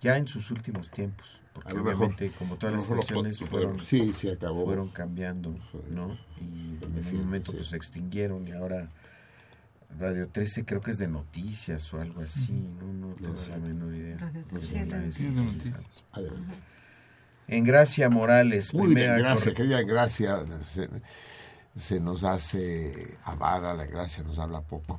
Ya 0.00 0.16
en 0.16 0.28
sus 0.28 0.50
últimos 0.52 0.90
tiempos, 0.90 1.40
porque 1.52 1.70
A 1.70 1.72
lo 1.74 1.82
mejor- 1.82 1.96
obviamente 2.06 2.30
como 2.38 2.56
todas 2.56 2.74
las 2.76 2.84
estaciones 2.88 3.40
fueron, 3.40 3.80
sí, 3.84 4.12
sí, 4.16 4.28
acabó. 4.30 4.64
fueron 4.64 4.88
cambiando, 4.90 5.54
¿no? 5.90 6.16
Y 6.40 6.78
en 6.84 7.04
Sí, 7.04 7.16
un 7.16 7.24
momento 7.24 7.50
sí. 7.50 7.56
pues 7.58 7.68
se 7.70 7.76
extinguieron 7.76 8.46
y 8.46 8.52
ahora 8.52 8.86
Radio 9.98 10.28
13 10.28 10.64
creo 10.64 10.80
que 10.82 10.90
es 10.92 10.98
de 10.98 11.08
noticias 11.08 11.92
o 11.94 12.00
algo 12.00 12.20
así, 12.20 12.52
no, 12.52 12.92
no 12.92 13.14
tengo 13.14 13.34
la 13.50 13.56
menor 13.56 13.94
idea. 13.94 14.18
Radio 14.18 14.42
Pues, 14.50 14.68
13 14.68 14.80
es 14.82 14.90
de 14.90 14.98
es 14.98 15.02
noticias. 15.02 15.14
Sí, 15.16 15.26
es 15.26 15.34
de 15.34 15.42
noticias. 15.42 15.84
Adelante. 16.12 16.54
En 17.48 17.64
Gracia 17.64 18.10
Morales, 18.10 18.74
Muy 18.74 18.88
bien, 18.88 18.94
primera 18.94 19.18
gracias, 19.18 19.44
corre- 19.44 19.54
querida 19.56 19.82
Gracia. 19.82 20.40
Se, 20.64 20.88
se 21.74 21.98
nos 22.00 22.22
hace 22.22 23.16
avara 23.24 23.72
la 23.74 23.86
gracia, 23.86 24.22
nos 24.22 24.38
habla 24.38 24.60
poco. 24.60 24.98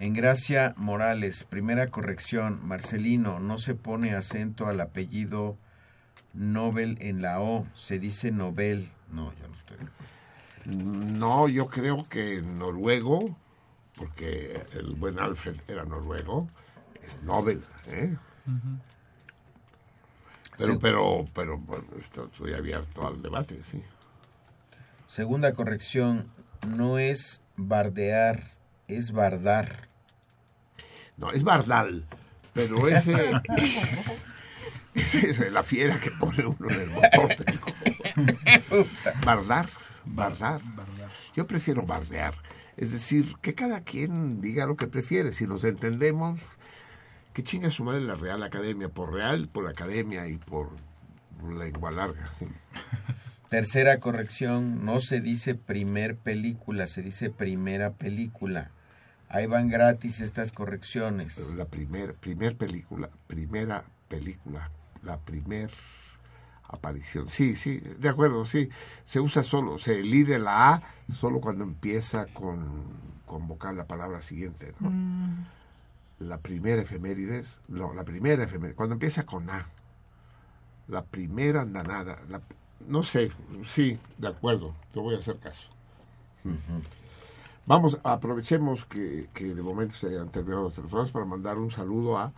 En 0.00 0.12
Gracia 0.12 0.74
Morales, 0.76 1.44
primera 1.44 1.86
corrección, 1.88 2.60
Marcelino, 2.66 3.38
no 3.38 3.58
se 3.58 3.74
pone 3.74 4.14
acento 4.14 4.66
al 4.66 4.80
apellido 4.80 5.56
Nobel 6.32 6.98
en 7.00 7.22
la 7.22 7.40
O, 7.40 7.66
se 7.74 7.98
dice 8.00 8.32
Nobel. 8.32 8.90
No, 9.10 9.32
yo 9.34 9.46
no 9.48 9.54
estoy. 9.54 11.16
No, 11.16 11.48
yo 11.48 11.68
creo 11.68 12.02
que 12.04 12.42
noruego, 12.42 13.36
porque 13.96 14.60
el 14.72 14.94
buen 14.96 15.20
Alfred 15.20 15.56
era 15.68 15.84
noruego, 15.84 16.48
es 17.06 17.22
Nobel, 17.22 17.62
¿eh? 17.88 18.16
Pero, 20.56 20.72
Sí. 20.74 20.78
pero, 20.80 21.24
pero, 21.34 21.58
bueno, 21.58 21.84
esto- 21.98 22.26
estoy 22.32 22.54
abierto 22.54 23.06
al 23.06 23.22
debate, 23.22 23.62
sí. 23.62 23.82
Segunda 25.06 25.52
corrección, 25.52 26.28
no 26.68 26.98
es 26.98 27.40
bardear, 27.56 28.53
es 28.88 29.12
bardar. 29.12 29.88
No, 31.16 31.30
es 31.30 31.44
Bardal, 31.44 32.04
pero 32.52 32.88
ese, 32.88 33.14
ese 34.94 35.30
es 35.30 35.52
la 35.52 35.62
fiera 35.62 35.98
que 36.00 36.10
pone 36.10 36.44
uno 36.44 36.68
en 36.70 36.80
el 36.80 36.90
motor. 36.90 37.36
pero- 38.68 38.86
Bardar, 39.24 39.68
bardar. 40.04 40.60
Yo 41.36 41.46
prefiero 41.46 41.82
bardear. 41.82 42.34
Es 42.76 42.90
decir, 42.90 43.36
que 43.40 43.54
cada 43.54 43.82
quien 43.82 44.40
diga 44.40 44.66
lo 44.66 44.76
que 44.76 44.88
prefiere. 44.88 45.30
Si 45.30 45.46
nos 45.46 45.62
entendemos, 45.62 46.40
que 47.32 47.44
chinga 47.44 47.70
su 47.70 47.84
madre 47.84 48.00
la 48.00 48.16
Real 48.16 48.42
Academia, 48.42 48.88
por 48.88 49.12
Real, 49.12 49.48
por 49.52 49.68
Academia 49.68 50.26
y 50.26 50.38
por 50.38 50.70
lengua 51.48 51.92
larga. 51.92 52.28
Tercera 53.48 54.00
corrección, 54.00 54.84
no 54.84 55.00
se 55.00 55.20
dice 55.20 55.54
primer 55.54 56.16
película, 56.16 56.86
se 56.86 57.02
dice 57.02 57.30
primera 57.30 57.92
película. 57.92 58.70
Ahí 59.28 59.46
van 59.46 59.68
gratis 59.68 60.20
estas 60.20 60.52
correcciones. 60.52 61.34
Pero 61.36 61.54
la 61.54 61.66
primer, 61.66 62.14
primer 62.14 62.56
película, 62.56 63.10
primera 63.26 63.84
película, 64.08 64.70
la 65.02 65.18
primer 65.18 65.70
aparición. 66.68 67.28
Sí, 67.28 67.54
sí, 67.54 67.78
de 67.78 68.08
acuerdo, 68.08 68.46
sí. 68.46 68.70
Se 69.06 69.20
usa 69.20 69.42
solo, 69.42 69.78
se 69.78 70.00
elide 70.00 70.38
la 70.38 70.74
A 70.74 70.82
solo 71.12 71.40
cuando 71.40 71.64
empieza 71.64 72.26
con 72.26 72.84
convocar 73.26 73.74
la 73.74 73.86
palabra 73.86 74.22
siguiente, 74.22 74.72
¿no? 74.80 74.90
Mm, 74.90 75.46
La 76.20 76.38
primera 76.38 76.80
efemérides, 76.82 77.60
no, 77.68 77.92
la 77.94 78.04
primera 78.04 78.44
efemérides, 78.44 78.76
cuando 78.76 78.94
empieza 78.94 79.24
con 79.24 79.50
A. 79.50 79.66
La 80.88 81.04
primera 81.04 81.62
andanada, 81.62 82.18
la- 82.28 82.40
no 82.88 83.02
sé, 83.02 83.30
sí, 83.64 83.98
de 84.18 84.28
acuerdo, 84.28 84.74
te 84.92 85.00
voy 85.00 85.14
a 85.14 85.18
hacer 85.18 85.38
caso. 85.38 85.66
Vamos, 87.66 87.98
aprovechemos 88.04 88.84
que, 88.84 89.26
que 89.32 89.54
de 89.54 89.62
momento 89.62 89.94
se 89.94 90.08
hayan 90.08 90.28
terminado 90.28 90.64
los 90.64 90.74
teléfonos 90.74 91.10
para 91.10 91.24
mandar 91.24 91.58
un 91.58 91.70
saludo 91.70 92.18
a 92.18 92.32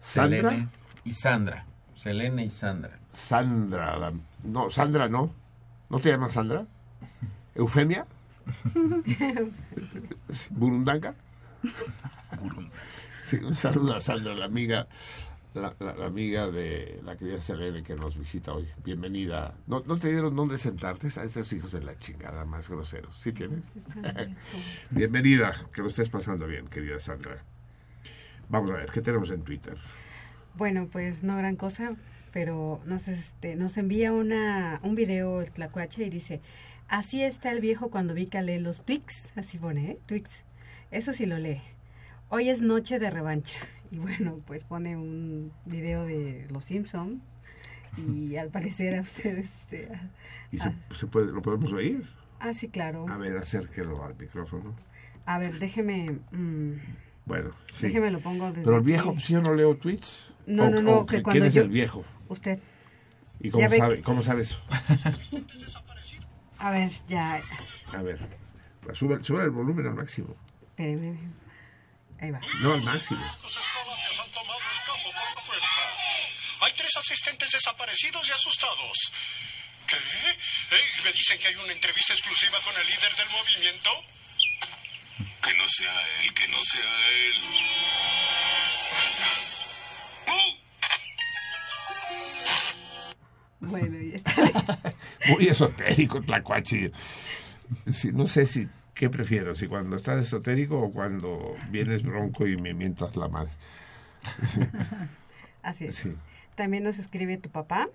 Sandra. 0.00 0.40
Selene 0.50 0.68
y 1.04 1.14
Sandra. 1.14 1.66
Selene 1.94 2.44
y 2.44 2.50
Sandra. 2.50 2.98
Sandra, 3.10 3.96
la- 3.98 4.12
no, 4.44 4.70
Sandra 4.70 5.08
no. 5.08 5.30
¿No 5.90 5.98
te 5.98 6.10
llaman 6.10 6.30
Sandra? 6.32 6.64
¿Eufemia? 7.54 8.06
¿Burundanga? 10.50 11.14
Sí, 13.26 13.36
un 13.36 13.54
saludo 13.54 13.94
a 13.96 14.00
Sandra, 14.00 14.34
la 14.34 14.46
amiga, 14.46 14.86
la, 15.54 15.74
la- 15.80 15.94
la 15.94 16.06
amiga 16.06 16.50
de 16.50 17.00
la 17.04 17.16
querida 17.16 17.40
Selene 17.40 17.82
que 17.82 17.94
nos 17.94 18.16
visita 18.18 18.52
hoy. 18.52 18.68
Bienvenida. 18.84 19.54
¿No, 19.66 19.82
no 19.86 19.98
te 19.98 20.10
dieron 20.10 20.34
dónde 20.34 20.58
sentarte? 20.58 21.08
A 21.20 21.24
esos 21.24 21.52
hijos 21.52 21.72
de 21.72 21.82
la 21.82 21.98
chingada 21.98 22.44
más 22.44 22.68
groseros. 22.68 23.16
¿Sí 23.20 23.32
tienes? 23.32 23.60
Bienvenida, 24.90 25.52
que 25.74 25.82
lo 25.82 25.88
estés 25.88 26.08
pasando 26.08 26.46
bien, 26.46 26.68
querida 26.68 26.98
Sandra. 26.98 27.42
Vamos 28.48 28.70
a 28.70 28.74
ver, 28.74 28.90
¿qué 28.90 29.00
tenemos 29.00 29.30
en 29.30 29.42
Twitter? 29.42 29.76
Bueno, 30.54 30.88
pues 30.90 31.22
no 31.22 31.36
gran 31.36 31.56
cosa, 31.56 31.96
pero 32.32 32.80
nos, 32.86 33.08
este, 33.08 33.56
nos 33.56 33.76
envía 33.76 34.12
una, 34.12 34.80
un 34.82 34.94
video 34.94 35.40
el 35.40 35.50
Tlacuache 35.50 36.04
y 36.06 36.10
dice, 36.10 36.40
así 36.88 37.22
está 37.22 37.50
el 37.50 37.60
viejo 37.60 37.90
cuando 37.90 38.14
Vika 38.14 38.42
lee 38.42 38.58
los 38.58 38.84
tweets, 38.84 39.32
así 39.36 39.58
pone, 39.58 39.90
¿eh? 39.92 39.98
Tweets. 40.06 40.42
Eso 40.90 41.12
sí 41.14 41.24
lo 41.26 41.38
lee. 41.38 41.62
Hoy 42.28 42.48
es 42.50 42.60
noche 42.60 42.98
de 42.98 43.10
revancha. 43.10 43.58
Y 43.92 43.98
bueno, 43.98 44.38
pues 44.46 44.64
pone 44.64 44.96
un 44.96 45.52
video 45.66 46.04
de 46.06 46.46
Los 46.50 46.64
Simpson 46.64 47.22
y 48.08 48.36
al 48.38 48.48
parecer 48.48 48.96
a 48.96 49.02
ustedes... 49.02 49.44
este, 49.44 49.88
¿Y 50.50 50.60
ah, 50.60 50.72
se, 50.90 50.96
se 50.98 51.06
puede, 51.06 51.26
lo 51.30 51.42
podemos 51.42 51.72
oír? 51.72 52.02
ah, 52.40 52.52
sí, 52.54 52.68
claro. 52.68 53.06
A 53.08 53.16
ver, 53.18 53.36
acérquelo 53.36 54.02
al 54.04 54.16
micrófono. 54.16 54.74
A 55.26 55.38
ver, 55.38 55.58
déjeme... 55.58 56.10
mm, 56.32 56.72
Bueno, 57.26 57.50
sí. 57.74 57.86
Déjeme 57.86 58.10
lo 58.10 58.18
pongo 58.20 58.48
desde 58.48 58.64
Pero 58.64 58.78
el 58.78 58.82
viejo, 58.82 59.14
si 59.20 59.34
yo 59.34 59.42
no 59.42 59.54
leo 59.54 59.76
tweets. 59.76 60.32
No, 60.46 60.64
O- 60.64 60.70
no, 60.70 60.82
no, 60.82 60.92
o 61.00 61.06
que 61.06 61.22
cuando 61.22 61.32
¿Quién 61.40 61.44
es 61.48 61.54
yo- 61.54 61.62
el 61.62 61.68
viejo? 61.68 62.02
Usted. 62.28 62.58
¿Y 63.40 63.50
cómo 63.50 63.68
sabe, 63.70 63.96
que- 63.96 64.02
cómo 64.02 64.22
sabe 64.22 64.42
eso? 64.42 64.58
A 66.58 66.70
ver, 66.70 66.90
ya. 67.08 67.40
A 67.92 68.02
ver, 68.02 68.18
sube, 68.94 69.22
sube 69.22 69.44
el 69.44 69.50
volumen 69.50 69.86
al 69.86 69.94
máximo. 69.94 70.34
Espéreme. 70.70 71.18
Ahí 72.20 72.30
va. 72.30 72.40
No 72.62 72.72
al 72.72 72.82
máximo. 72.84 73.20
Hay 76.64 76.72
tres 76.92 77.04
asistentes 77.04 77.50
desaparecidos 77.50 78.28
y 78.28 78.32
asustados. 78.32 79.12
¿Qué? 79.86 79.96
Eh, 79.96 80.80
¿Me 81.04 81.12
dicen 81.12 81.38
que 81.38 81.48
hay 81.48 81.54
una 81.56 81.72
entrevista 81.72 82.12
exclusiva 82.12 82.58
con 82.64 82.74
el 82.80 82.86
líder 82.86 83.14
del 83.16 83.28
movimiento? 83.30 83.90
Que 85.42 85.54
no 85.54 85.68
sea 85.68 85.92
él, 86.22 86.34
que 86.34 86.48
no 86.48 86.62
sea 86.62 87.08
él. 87.08 87.34
¡Uh! 90.28 90.56
Bueno, 93.60 94.02
y 94.02 94.14
está 94.14 94.34
Muy 95.28 95.48
esotérico, 95.48 96.20
Tlacuachi. 96.22 96.90
Sí, 97.92 98.10
no 98.12 98.26
sé 98.26 98.44
si 98.44 98.68
qué 98.94 99.08
prefiero, 99.08 99.54
si 99.54 99.66
cuando 99.66 99.96
estás 99.96 100.24
esotérico 100.24 100.78
o 100.78 100.92
cuando 100.92 101.56
vienes 101.70 102.02
bronco 102.02 102.46
y 102.46 102.56
me 102.56 102.74
mientas 102.74 103.16
la 103.16 103.28
madre. 103.28 103.52
Así 105.62 105.86
es. 105.86 105.94
Sí. 105.96 106.14
También 106.54 106.84
nos 106.84 106.98
escribe 106.98 107.38
tu 107.38 107.50
papá. 107.50 107.88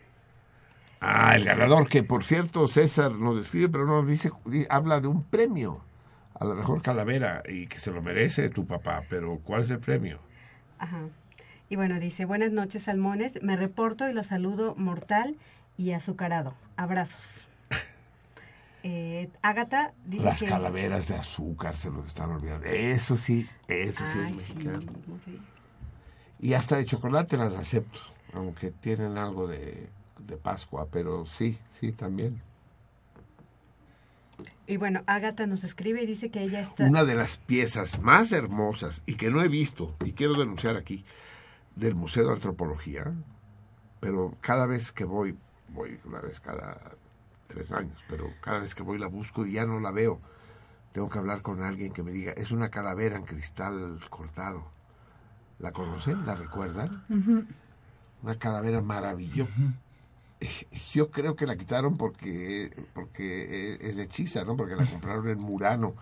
Ah, 1.00 1.34
el 1.36 1.46
ganador, 1.46 1.88
que 1.88 2.02
por 2.04 2.26
cierto 2.26 2.68
César 2.68 3.12
nos 3.12 3.38
escribe, 3.46 3.70
pero 3.70 3.86
no 3.86 4.02
nos 4.02 4.10
dice, 4.10 4.32
di- 4.46 4.66
habla 4.70 5.00
de 5.00 5.08
un 5.08 5.24
premio 5.24 5.82
a 6.40 6.46
la 6.46 6.56
mejor 6.56 6.82
calavera 6.82 7.44
y 7.48 7.68
que 7.68 7.80
se 7.80 7.92
lo 7.92 8.02
merece 8.02 8.50
tu 8.50 8.66
papá, 8.66 9.04
pero 9.10 9.40
¿cuál 9.44 9.62
es 9.62 9.70
el 9.70 9.80
premio? 9.80 10.20
Ajá. 10.80 11.02
Y 11.70 11.76
bueno, 11.76 12.00
dice, 12.00 12.26
buenas 12.26 12.52
noches, 12.52 12.84
salmones. 12.84 13.42
Me 13.44 13.56
reporto 13.58 14.10
y 14.10 14.14
los 14.14 14.28
saludo 14.28 14.74
mortal 14.76 15.36
y 15.78 15.92
azucarado. 15.92 16.56
Abrazos. 16.78 17.48
Eh, 18.84 19.30
Ágata 19.42 19.94
dice 20.06 20.24
Las 20.24 20.40
que... 20.40 20.46
calaveras 20.46 21.08
de 21.10 21.16
azúcar 21.16 21.76
se 21.76 21.90
lo 21.90 22.04
están 22.06 22.32
olvidando. 22.32 22.68
Eso 22.68 23.18
sí, 23.18 23.46
eso 23.68 24.04
sí 24.14 24.20
es 24.20 24.28
sí, 24.30 24.34
mexicano. 24.36 24.80
rico. 24.80 24.94
Y 26.40 26.54
hasta 26.54 26.78
de 26.78 26.86
chocolate 26.86 27.36
las 27.36 27.54
acepto, 27.54 28.00
aunque 28.38 28.72
tienen 28.72 29.18
algo 29.18 29.48
de, 29.48 29.90
de 30.20 30.38
Pascua, 30.38 30.88
pero 30.92 31.26
sí, 31.26 31.60
sí, 31.80 31.92
también. 31.92 32.42
Y 34.68 34.78
bueno, 34.78 35.02
Ágata 35.08 35.48
nos 35.48 35.64
escribe 35.64 36.04
y 36.04 36.06
dice 36.06 36.30
que 36.30 36.42
ella 36.42 36.62
está... 36.62 36.86
Una 36.86 37.06
de 37.06 37.16
las 37.16 37.38
piezas 37.38 38.02
más 38.02 38.32
hermosas 38.32 39.02
y 39.06 39.16
que 39.16 39.32
no 39.32 39.42
he 39.42 39.48
visto, 39.48 39.96
y 40.04 40.12
quiero 40.12 40.34
denunciar 40.34 40.76
aquí, 40.76 41.06
del 41.76 41.96
Museo 41.96 42.28
de 42.28 42.34
Antropología, 42.34 43.14
pero 44.00 44.36
cada 44.42 44.66
vez 44.68 44.92
que 44.92 45.06
voy, 45.06 45.38
voy 45.70 45.98
una 46.06 46.20
vez 46.20 46.40
cada 46.40 46.80
tres 47.48 47.72
años, 47.72 47.98
pero 48.10 48.30
cada 48.42 48.60
vez 48.60 48.76
que 48.76 48.84
voy 48.84 49.00
la 49.00 49.08
busco 49.08 49.46
y 49.46 49.54
ya 49.54 49.66
no 49.66 49.80
la 49.80 49.92
veo. 49.92 50.20
Tengo 50.92 51.10
que 51.10 51.20
hablar 51.20 51.42
con 51.42 51.62
alguien 51.62 51.94
que 51.94 52.04
me 52.04 52.12
diga, 52.12 52.32
es 52.34 52.52
una 52.52 52.70
calavera 52.70 53.16
en 53.16 53.24
cristal 53.24 54.00
cortado. 54.10 54.66
¿La 55.60 55.72
conocen? 55.72 56.26
¿La 56.26 56.36
recuerdan? 56.36 57.04
Una 58.24 58.38
calavera 58.38 58.82
maravillosa. 58.82 59.52
Yo 60.94 61.10
creo 61.10 61.36
que 61.36 61.48
la 61.48 61.56
quitaron 61.56 61.98
porque 61.98 62.72
porque 62.94 63.78
es 63.82 63.98
hechiza, 63.98 64.44
¿no? 64.44 64.56
Porque 64.56 64.76
la 64.76 64.86
compraron 64.92 65.28
en 65.30 65.40
Murano. 65.40 65.96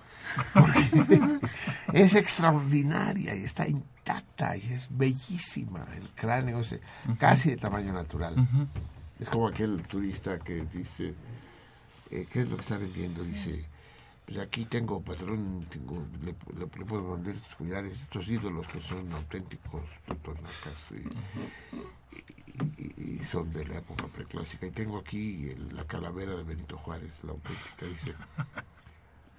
Porque 0.54 1.40
es 1.94 2.16
extraordinaria 2.16 3.36
y 3.36 3.44
está 3.44 3.68
intacta 3.68 4.58
y 4.58 4.62
es 4.62 4.88
bellísima. 4.90 5.86
El 5.96 6.10
cráneo 6.10 6.60
es 6.60 6.80
casi 7.18 7.50
de 7.52 7.58
tamaño 7.58 7.94
natural. 7.94 8.36
Es 9.20 9.30
como 9.30 9.48
aquel 9.48 9.82
turista 9.84 10.40
que 10.40 10.66
dice, 10.66 11.14
eh, 12.12 12.28
¿qué 12.32 12.42
es 12.42 12.50
lo 12.50 12.58
que 12.58 12.62
está 12.62 12.78
vendiendo? 12.78 13.24
Dice, 13.24 13.64
pues 14.26 14.40
aquí 14.40 14.66
tengo 14.66 15.02
patrón, 15.02 15.60
tengo, 15.70 16.04
le, 16.24 16.32
le- 16.58 16.60
le 16.60 16.86
puedo 16.86 17.16
vender 17.16 17.36
estos 17.36 17.56
collares, 17.56 17.94
estos 17.94 18.28
ídolos 18.28 18.68
que 18.68 18.82
son 18.82 19.12
auténticos 19.14 19.84
totonacas 20.08 20.92
y, 20.92 21.08
y- 22.82 23.20
y 23.22 23.26
son 23.32 23.52
de 23.54 23.66
la 23.68 23.78
época 23.78 24.08
preclásica. 24.08 24.66
Y 24.68 24.72
tengo 24.72 24.98
aquí 24.98 25.50
el- 25.50 25.76
la 25.76 25.86
calavera 25.86 26.36
de 26.36 26.44
Benito 26.44 26.78
Juárez, 26.78 27.12
la 27.24 27.32
auténtica, 27.34 27.86
dice. 27.86 28.14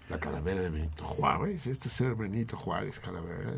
La 0.09 0.21
calavera 0.21 0.61
de 0.61 0.71
Benito 0.71 1.05
Juárez, 1.05 1.67
este 1.67 1.89
es 1.89 2.01
el 2.01 2.15
Benito 2.15 2.57
Juárez, 2.57 3.01
calavera. 3.01 3.55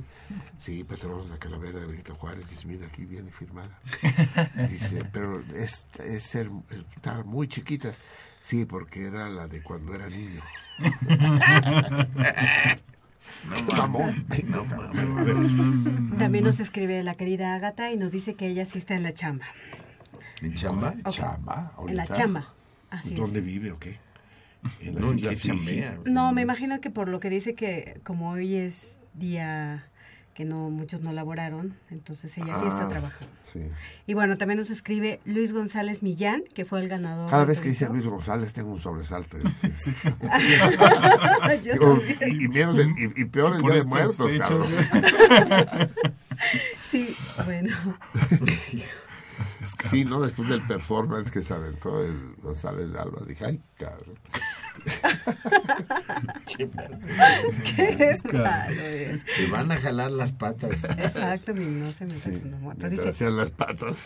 Sí, 0.59 0.83
patrón, 0.83 1.29
la 1.29 1.37
calavera 1.37 1.79
de 1.79 1.85
Benito 1.85 2.15
Juárez, 2.15 2.49
dice, 2.49 2.67
mira, 2.67 2.87
aquí 2.87 3.05
viene 3.05 3.31
firmada. 3.31 3.79
Dice, 4.71 5.05
pero 5.13 5.41
es, 5.55 5.85
es 6.03 6.23
ser, 6.23 6.51
está 6.97 7.23
muy 7.23 7.49
chiquita. 7.49 7.93
Sí, 8.41 8.65
porque 8.65 9.09
era 9.09 9.29
la 9.29 9.47
de 9.47 9.63
cuando 9.63 9.95
era 9.95 10.09
niño. 10.09 10.41
No. 13.49 14.01
También 16.19 16.45
nos 16.45 16.61
escribe 16.61 17.03
la 17.03 17.15
querida 17.15 17.55
Ágata 17.55 17.91
y 17.93 17.97
nos 17.97 18.13
dice 18.13 18.35
que 18.35 18.47
ella 18.49 18.67
sí 18.67 18.79
está 18.79 18.95
en 18.95 19.03
la 19.03 19.15
chamba. 19.15 19.47
¿En 20.43 20.55
chamba? 20.55 20.95
¿Chamba? 21.09 21.73
En 21.87 21.97
la 21.97 22.07
chamba. 22.07 22.53
Así 22.91 23.15
es. 23.15 23.21
¿Dónde 23.21 23.41
vive 23.41 23.73
o 23.73 23.79
qué? 23.79 23.99
En 24.81 24.95
la 24.95 25.01
No, 25.01 25.15
chambea. 25.35 25.99
No, 26.05 26.33
me 26.33 26.43
imagino 26.43 26.81
que 26.81 26.91
por 26.91 27.09
lo 27.09 27.21
que 27.21 27.31
dice 27.31 27.55
que 27.55 28.01
como 28.05 28.31
hoy 28.31 28.57
es 28.57 28.99
día 29.15 29.87
que 30.39 30.44
no 30.44 30.70
muchos 30.70 31.01
no 31.01 31.12
laboraron, 31.12 31.74
entonces 31.90 32.39
ella 32.39 32.56
sí 32.60 32.65
está 32.66 32.86
Ah, 32.86 32.89
trabajando. 32.89 33.27
sí. 33.52 33.69
Y 34.06 34.15
bueno, 34.15 34.39
también 34.39 34.59
nos 34.60 34.70
escribe 34.70 35.19
Luis 35.24 35.52
González 35.52 36.05
Millán, 36.05 36.44
que 36.55 36.65
fue 36.65 36.81
el 36.81 36.89
ganador. 36.89 37.28
Cada 37.28 37.44
vez 37.44 37.60
que 37.60 37.70
dice. 37.70 37.89
Luis 37.89 38.06
González 38.06 38.52
tengo 38.52 38.70
un 38.70 38.78
sobresalto. 38.78 39.36
Digo, 41.65 41.98
y, 42.28 42.44
y 42.44 42.48
menos 42.48 42.78
el- 42.78 42.90
y- 42.97 43.20
y 43.20 43.24
peor 43.24 43.56
el 43.56 43.62
día 43.62 43.74
de 43.74 43.85
muertos, 43.85 44.31
cabrón. 44.39 44.69
Sí, 46.89 47.16
bueno. 47.44 47.77
Sí, 49.90 50.05
¿no? 50.05 50.20
Después 50.20 50.48
del 50.48 50.62
performance 50.66 51.31
que 51.32 51.43
se 51.43 51.52
aventó 51.55 52.01
el 52.05 52.35
González 52.43 52.93
de 52.93 52.98
Alba, 53.01 53.23
dije, 53.27 53.44
ay, 53.44 53.60
cabrón. 53.77 54.16
Qué 56.57 58.11
es. 58.11 58.23
Te 59.25 59.47
van 59.51 59.71
a 59.73 59.77
jalar 59.77 60.11
las 60.11 60.33
patas. 60.33 60.85
Exacto, 60.85 61.55
mi 61.55 61.65
no 61.67 61.93
se 61.93 62.07
me 62.07 62.15
está 62.15 62.31
haciendo 62.31 62.57
muerto. 62.59 62.87
Mientras 62.89 62.91
Dice, 62.91 63.09
hacían 63.09 63.37
las 63.37 63.51
patas. 63.51 63.97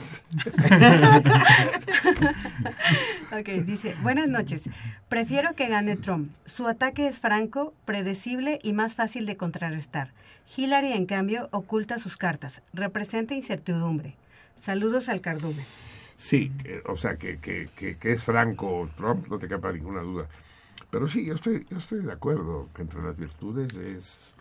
ok, 3.32 3.48
dice, 3.64 3.94
buenas 4.02 4.28
noches. 4.28 4.62
Prefiero 5.08 5.54
que 5.54 5.68
gane 5.68 5.96
Trump. 5.96 6.30
Su 6.46 6.68
ataque 6.68 7.06
es 7.08 7.18
franco, 7.20 7.74
predecible 7.84 8.58
y 8.62 8.72
más 8.72 8.94
fácil 8.94 9.26
de 9.26 9.36
contrarrestar. 9.36 10.12
Hillary, 10.56 10.92
en 10.92 11.06
cambio, 11.06 11.48
oculta 11.52 11.98
sus 11.98 12.16
cartas. 12.16 12.62
Representa 12.72 13.34
incertidumbre. 13.34 14.14
Saludos 14.60 15.08
al 15.08 15.20
cardumen. 15.20 15.64
Sí, 16.18 16.52
que- 16.62 16.82
o 16.86 16.96
sea, 16.96 17.16
que, 17.16 17.38
que, 17.38 17.68
que, 17.74 17.96
que 17.96 18.12
es 18.12 18.22
franco 18.22 18.88
Trump, 18.96 19.26
no 19.28 19.38
te 19.38 19.48
quepa 19.48 19.72
ninguna 19.72 20.02
duda. 20.02 20.26
Pero 20.92 21.08
sí, 21.10 21.24
yo 21.26 21.34
estoy, 21.34 21.66
yo 21.70 21.78
estoy 21.78 22.02
de 22.02 22.12
acuerdo 22.12 22.68
que 22.76 22.82
entre 22.82 23.02
las 23.02 23.16
virtudes 23.16 23.74
es 23.74 24.36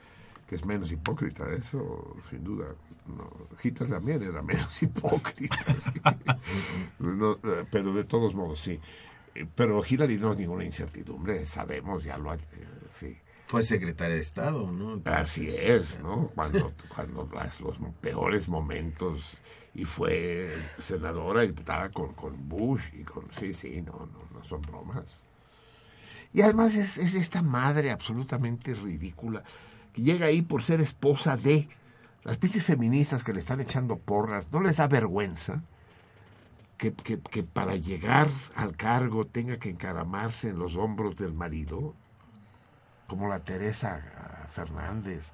que 0.48 0.56
es 0.56 0.66
menos 0.66 0.92
hipócrita, 0.92 1.52
eso 1.54 2.16
sin 2.30 2.44
duda. 2.44 2.68
No, 3.08 3.30
Hitler 3.64 3.90
también 3.90 4.22
era 4.22 4.44
menos 4.44 4.84
hipócrita, 4.84 5.58
sí. 5.66 6.02
No, 7.00 7.34
eh, 7.44 7.66
pero 7.72 7.94
de 7.94 8.04
todos 8.04 8.36
modos 8.36 8.60
sí. 8.60 8.80
Eh, 9.36 9.48
Pero 9.56 9.82
Hillary 9.88 10.18
no 10.18 10.34
es 10.34 10.40
ninguna 10.40 10.66
incertidumbre, 10.66 11.46
sabemos, 11.46 12.04
ya 12.04 12.18
lo 12.18 12.32
ha... 12.32 12.36
eh, 12.36 12.40
sí. 12.94 13.18
Fue 13.48 13.64
secretaria 13.64 14.16
de 14.16 14.22
Estado, 14.22 14.72
¿no? 14.72 14.94
Entonces, 14.96 15.22
Así 15.22 15.48
es, 15.50 16.00
¿no? 16.02 16.28
Cuando, 16.36 16.74
cuando 16.96 17.30
las- 17.34 17.62
los 17.62 17.78
peores 18.02 18.50
momentos 18.50 19.36
y 19.74 19.86
fue 19.86 20.54
senadora 20.80 21.42
diputada 21.44 21.92
con, 21.92 22.14
con 22.14 22.50
Bush 22.50 22.94
y 22.94 23.04
con... 23.04 23.26
Sí, 23.32 23.54
sí, 23.54 23.82
no, 23.82 23.94
no, 23.94 24.38
no 24.38 24.44
son 24.44 24.62
bromas. 24.62 25.24
Y 26.34 26.42
además 26.42 26.76
es, 26.76 26.98
es 26.98 27.14
esta 27.14 27.42
madre 27.42 27.92
absolutamente 27.92 28.74
ridícula 28.74 29.44
que 29.94 30.02
llega 30.02 30.28
ahí 30.28 30.42
por 30.42 30.64
ser 30.64 30.80
esposa 30.82 31.36
de 31.36 31.68
las 32.24 32.38
pinches 32.38 32.64
feministas 32.64 33.24
que 33.24 33.34
le 33.34 33.40
están 33.40 33.60
echando 33.60 33.98
porras. 33.98 34.48
¿No 34.52 34.62
les 34.62 34.78
da 34.78 34.88
vergüenza 34.88 35.62
que, 36.78 36.94
que, 36.94 37.20
que 37.20 37.44
para 37.44 37.76
llegar 37.76 38.30
al 38.56 38.76
cargo 38.78 39.26
tenga 39.26 39.58
que 39.58 39.70
encaramarse 39.70 40.50
en 40.50 40.60
los 40.60 40.76
hombros 40.76 41.16
del 41.18 41.34
marido? 41.34 41.96
Como 43.08 43.28
la 43.28 43.40
Teresa 43.40 44.48
Fernández. 44.52 45.34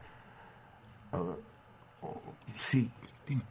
Ah, 1.11 1.21
oh, 2.01 2.21
sí. 2.55 2.91
Cristina. 3.01 3.43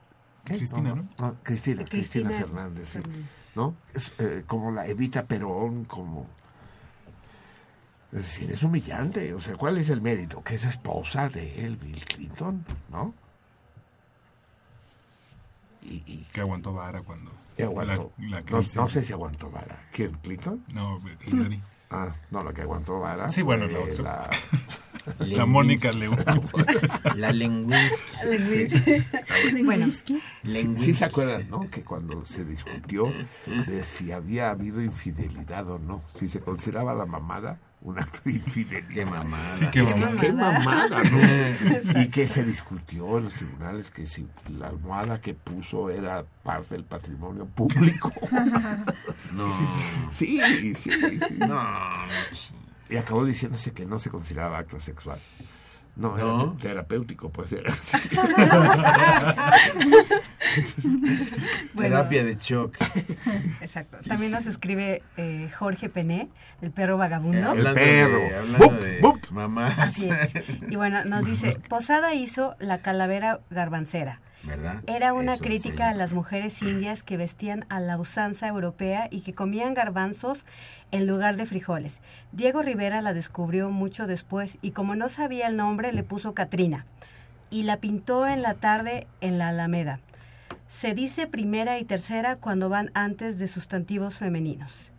¿Qué? 0.44 0.56
Cristina, 0.56 0.94
¿no? 0.94 1.36
Cristina, 1.44 1.85
Cristina, 1.85 1.85
Cristina 1.85 2.31
Fernández, 2.31 2.89
sí. 2.89 2.98
Fernández. 3.01 3.56
¿no? 3.56 3.77
Es, 3.94 4.18
eh, 4.18 4.43
como 4.47 4.73
la 4.73 4.86
Evita 4.89 5.27
Perón, 5.27 5.85
como... 5.85 6.27
Es 8.12 8.18
decir, 8.18 8.50
es 8.50 8.62
humillante. 8.62 9.34
O 9.34 9.40
sea, 9.40 9.54
¿cuál 9.56 9.78
es 9.78 9.90
el 9.90 10.00
mérito? 10.00 10.42
Que 10.42 10.54
es 10.54 10.64
esposa 10.64 11.28
de 11.28 11.66
él, 11.66 11.76
Bill 11.76 12.04
Clinton, 12.04 12.64
¿no? 12.90 13.14
Y, 15.82 16.02
y 16.06 16.26
Que 16.32 16.40
aguantó 16.40 16.72
vara 16.72 17.00
cuando. 17.02 17.30
¿qué 17.56 17.64
aguantó? 17.64 18.12
La, 18.18 18.28
la 18.28 18.40
no, 18.42 18.60
no 18.74 18.88
sé 18.88 19.04
si 19.04 19.12
aguantó 19.12 19.50
vara. 19.50 19.88
¿Quién, 19.92 20.12
Clinton? 20.22 20.64
No, 20.72 20.98
Hillary. 21.26 21.60
Ah, 21.90 22.14
no, 22.30 22.42
la 22.42 22.52
que 22.52 22.62
aguantó 22.62 23.00
vara. 23.00 23.28
Sí, 23.28 23.42
bueno, 23.42 23.66
la 23.66 23.78
otra. 23.78 24.02
La, 24.02 24.30
La 25.18 25.46
Mónica 25.46 25.92
Lewinsky. 25.92 26.62
La 27.16 27.32
Lewinsky. 27.32 28.02
Bueno, 29.64 29.86
Sí 30.76 30.94
se 30.94 31.04
acuerdan, 31.04 31.48
¿no? 31.48 31.70
Que 31.70 31.82
cuando 31.84 32.24
se 32.24 32.44
discutió 32.44 33.12
de 33.46 33.84
si 33.84 34.10
había 34.10 34.50
habido 34.50 34.82
infidelidad 34.82 35.70
o 35.70 35.78
no, 35.78 36.02
si 36.18 36.28
se 36.28 36.40
consideraba 36.40 36.94
la 36.94 37.06
mamada 37.06 37.60
un 37.82 37.98
acto 37.98 38.20
de 38.24 38.32
infidelidad. 38.32 38.89
Qué 38.89 39.05
mamada. 39.05 39.57
Sí, 39.59 39.66
qué 39.70 39.82
Es 39.82 39.94
que 39.94 40.01
mamada. 40.01 40.20
Qué 40.20 40.32
mamada, 40.32 41.03
¿no? 41.05 42.03
Y 42.03 42.09
que 42.09 42.27
se 42.27 42.44
discutió 42.44 43.19
en 43.19 43.24
los 43.24 43.35
tribunales 43.35 43.90
que 43.90 44.07
si 44.07 44.27
la 44.59 44.69
almohada 44.69 45.20
que 45.20 45.35
puso 45.35 45.90
era 45.90 46.24
parte 46.43 46.74
del 46.74 46.85
patrimonio 46.85 47.47
público. 47.47 48.12
No. 49.32 49.55
Sí, 50.12 50.40
sí, 50.43 50.74
sí. 50.74 50.90
no, 51.36 51.62
Y 52.89 52.97
acabó 52.97 53.24
diciéndose 53.24 53.73
que 53.73 53.85
no 53.85 53.98
se 53.98 54.11
consideraba 54.11 54.59
acto 54.59 54.81
sexual. 54.81 55.19
No, 55.97 56.16
era 56.16 56.27
¿No? 56.27 56.56
terapéutico, 56.60 57.31
pues 57.31 57.52
era. 57.52 57.73
Bueno. 61.74 61.96
Terapia 61.96 62.24
de 62.24 62.37
shock. 62.37 62.77
Exacto. 63.61 63.98
También 64.06 64.32
nos 64.32 64.46
escribe 64.46 65.03
eh, 65.16 65.51
Jorge 65.59 65.90
Pené, 65.90 66.29
el 66.62 66.70
perro 66.70 66.96
vagabundo. 66.96 67.51
Hablando 67.51 67.74
perro. 67.74 68.19
de, 68.19 68.37
hablando 68.37 68.69
Bup, 68.70 68.80
de 68.80 69.01
bup. 69.01 69.30
mamás. 69.30 69.79
Así 69.79 70.09
es. 70.09 70.30
Y 70.70 70.77
bueno, 70.77 71.04
nos 71.04 71.24
dice, 71.24 71.59
Posada 71.69 72.14
hizo 72.14 72.54
la 72.59 72.79
calavera 72.79 73.40
garbancera. 73.51 74.20
¿Verdad? 74.46 74.82
Era 74.86 75.12
una 75.12 75.34
Eso 75.34 75.44
crítica 75.44 75.88
a 75.88 75.94
las 75.94 76.12
mujeres 76.12 76.62
indias 76.62 77.02
que 77.02 77.16
vestían 77.16 77.64
a 77.68 77.80
la 77.80 77.98
usanza 77.98 78.46
europea 78.48 79.08
y 79.10 79.22
que 79.22 79.34
comían 79.34 79.74
garbanzos 79.74 80.44
en 80.92 81.06
lugar 81.06 81.36
de 81.36 81.46
frijoles. 81.46 82.00
Diego 82.32 82.62
Rivera 82.62 83.00
la 83.02 83.12
descubrió 83.12 83.70
mucho 83.70 84.06
después 84.06 84.58
y 84.62 84.70
como 84.70 84.94
no 84.94 85.08
sabía 85.08 85.48
el 85.48 85.56
nombre 85.56 85.92
le 85.92 86.02
puso 86.04 86.32
Catrina 86.34 86.86
y 87.50 87.64
la 87.64 87.78
pintó 87.78 88.26
en 88.26 88.42
la 88.42 88.54
tarde 88.54 89.06
en 89.20 89.38
la 89.38 89.48
Alameda. 89.48 90.00
Se 90.68 90.94
dice 90.94 91.26
primera 91.26 91.78
y 91.78 91.84
tercera 91.84 92.36
cuando 92.36 92.68
van 92.68 92.90
antes 92.94 93.38
de 93.38 93.48
sustantivos 93.48 94.14
femeninos. 94.18 94.90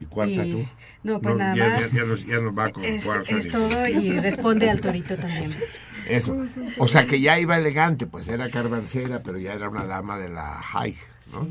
¿Y 0.00 0.06
cuarta 0.06 0.44
Y- 0.44 0.52
tú? 0.52 0.68
no, 1.04 1.20
pues 1.20 1.36
nada 1.36 1.54
ya, 1.56 1.68
más. 1.70 1.92
Ya, 1.92 2.00
ya 2.00 2.04
nos, 2.04 2.26
ya 2.26 2.38
nos 2.40 2.56
va 2.58 2.70
con 2.70 2.84
Es, 2.84 3.04
cuarta. 3.04 3.36
es 3.36 3.48
todo 3.48 3.86
y 3.88 4.18
responde 4.18 4.68
al 4.70 4.80
torito 4.80 5.16
también. 5.16 5.54
Eso. 6.08 6.36
O 6.78 6.88
sea 6.88 7.06
que 7.06 7.20
ya 7.20 7.38
iba 7.38 7.56
elegante, 7.56 8.06
pues 8.06 8.28
era 8.28 8.50
carbancera, 8.50 9.22
pero 9.22 9.38
ya 9.38 9.54
era 9.54 9.68
una 9.68 9.86
dama 9.86 10.18
de 10.18 10.28
la 10.28 10.54
high, 10.62 10.96
¿no? 11.32 11.48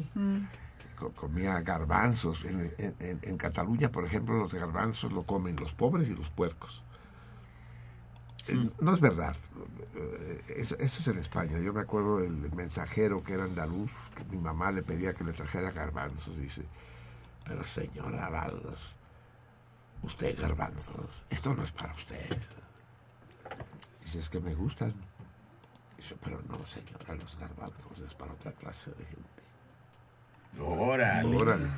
Co- 0.98 1.12
Comía 1.12 1.60
garbanzos. 1.62 2.44
En, 2.46 2.72
en- 2.78 2.96
en- 3.00 3.20
en 3.22 3.38
Cataluña, 3.38 3.90
por 3.92 4.06
ejemplo, 4.06 4.38
los 4.38 4.54
garbanzos 4.54 5.12
lo 5.12 5.24
comen 5.24 5.56
los 5.58 5.74
pobres 5.74 6.10
y 6.10 6.14
los 6.16 6.30
puercos. 6.30 6.84
No 8.82 8.94
es 8.94 9.00
verdad. 9.00 9.36
Eh, 9.96 10.42
Eso, 10.58 10.76
eso 10.78 11.00
es 11.00 11.08
en 11.08 11.18
España. 11.18 11.60
Yo 11.60 11.72
me 11.74 11.82
acuerdo 11.82 12.18
del 12.20 12.52
mensajero 12.54 13.24
que 13.24 13.34
era 13.34 13.46
andaluz, 13.46 13.92
que 14.16 14.24
mi 14.26 14.38
mamá 14.38 14.72
le 14.72 14.84
pedía 14.84 15.14
que 15.14 15.24
le 15.24 15.32
trajera 15.34 15.72
garbanzos. 15.72 16.38
Dice, 16.38 16.64
pero 17.46 17.66
señora 17.66 18.30
Valdos, 18.30 18.96
usted 20.04 20.38
garbanzos, 20.40 21.24
esto 21.30 21.54
no 21.56 21.64
es 21.64 21.72
para 21.72 21.94
usted. 21.94 22.38
Es 24.16 24.30
que 24.30 24.40
me 24.40 24.54
gustan. 24.56 24.94
Dice, 25.98 26.16
pero 26.22 26.42
no, 26.50 26.66
señora, 26.66 27.16
los 27.16 27.38
garbanzos 27.38 28.00
es 28.06 28.14
para 28.14 28.34
otra 28.34 28.52
clase 28.52 28.92
de 28.92 29.06
gente. 29.06 29.44
Órale. 30.60 31.36
Órale. 31.36 31.70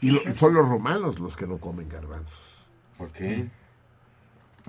Y 0.00 0.10
lo- 0.10 0.34
son 0.34 0.54
los 0.54 0.68
romanos 0.68 1.18
los 1.18 1.36
que 1.36 1.46
no 1.46 1.58
comen 1.58 1.88
garbanzos. 1.88 2.64
¿Por 2.96 3.10
qué? 3.10 3.48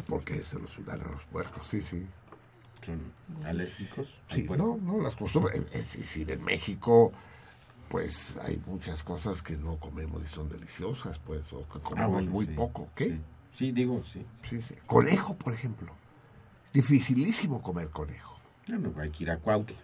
Porque 0.08 0.42
se 0.44 0.60
los 0.60 0.84
dan 0.86 1.02
a 1.02 1.06
los 1.06 1.24
puercos, 1.26 1.66
sí, 1.68 1.82
sí. 1.82 2.06
¿Son 2.86 3.00
alérgicos? 3.46 4.20
al 4.30 4.36
Sí, 4.36 4.44
no, 4.44 4.78
no, 4.82 5.02
las 5.02 5.16
costumbres. 5.16 5.62
Es 5.72 5.96
decir, 5.98 6.30
en 6.32 6.44
México, 6.44 7.12
pues 7.90 8.38
hay 8.42 8.62
muchas 8.66 9.04
cosas 9.04 9.42
que 9.42 9.56
no 9.56 9.78
comemos 9.78 10.22
y 10.24 10.28
son 10.28 10.50
deliciosas, 10.50 11.18
pues, 11.20 11.52
o 11.54 11.68
que 11.70 11.80
comemos 11.80 12.00
Ah, 12.00 12.08
bueno, 12.08 12.32
muy 12.32 12.46
sí, 12.46 12.52
poco. 12.54 12.90
¿Qué? 12.96 13.06
Sí. 13.12 13.22
Sí, 13.54 13.72
digo, 13.72 14.04
sí. 14.04 14.26
Sí, 14.44 14.62
sí. 14.62 14.76
Conejo, 14.86 15.36
por 15.38 15.54
ejemplo. 15.54 15.94
Es 16.76 16.82
dificilísimo 16.90 17.62
comer 17.62 17.90
conejo. 17.90 18.36
Bueno, 18.68 18.94
hay 19.00 19.10
que 19.10 19.24
ir 19.24 19.32
a 19.32 19.38
Cuautla. 19.38 19.78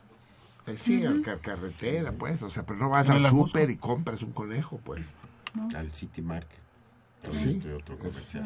Eh, 0.67 0.75
Sí, 0.77 1.05
al 1.05 1.21
car- 1.21 1.39
carretera, 1.39 2.11
pues. 2.11 2.41
O 2.43 2.51
sea, 2.51 2.65
pero 2.65 2.77
no 2.79 2.89
vas 2.89 3.07
No 3.07 3.15
al 3.15 3.29
súper 3.29 3.69
y 3.69 3.77
compras 3.77 4.21
un 4.21 4.33
conejo, 4.33 4.77
pues. 4.83 5.05
Al 5.73 5.91
City 5.93 6.21
Market. 6.21 6.59
Todo 7.23 7.33
Sí. 7.33 7.61
otro 7.77 7.97
comercial. 7.97 8.45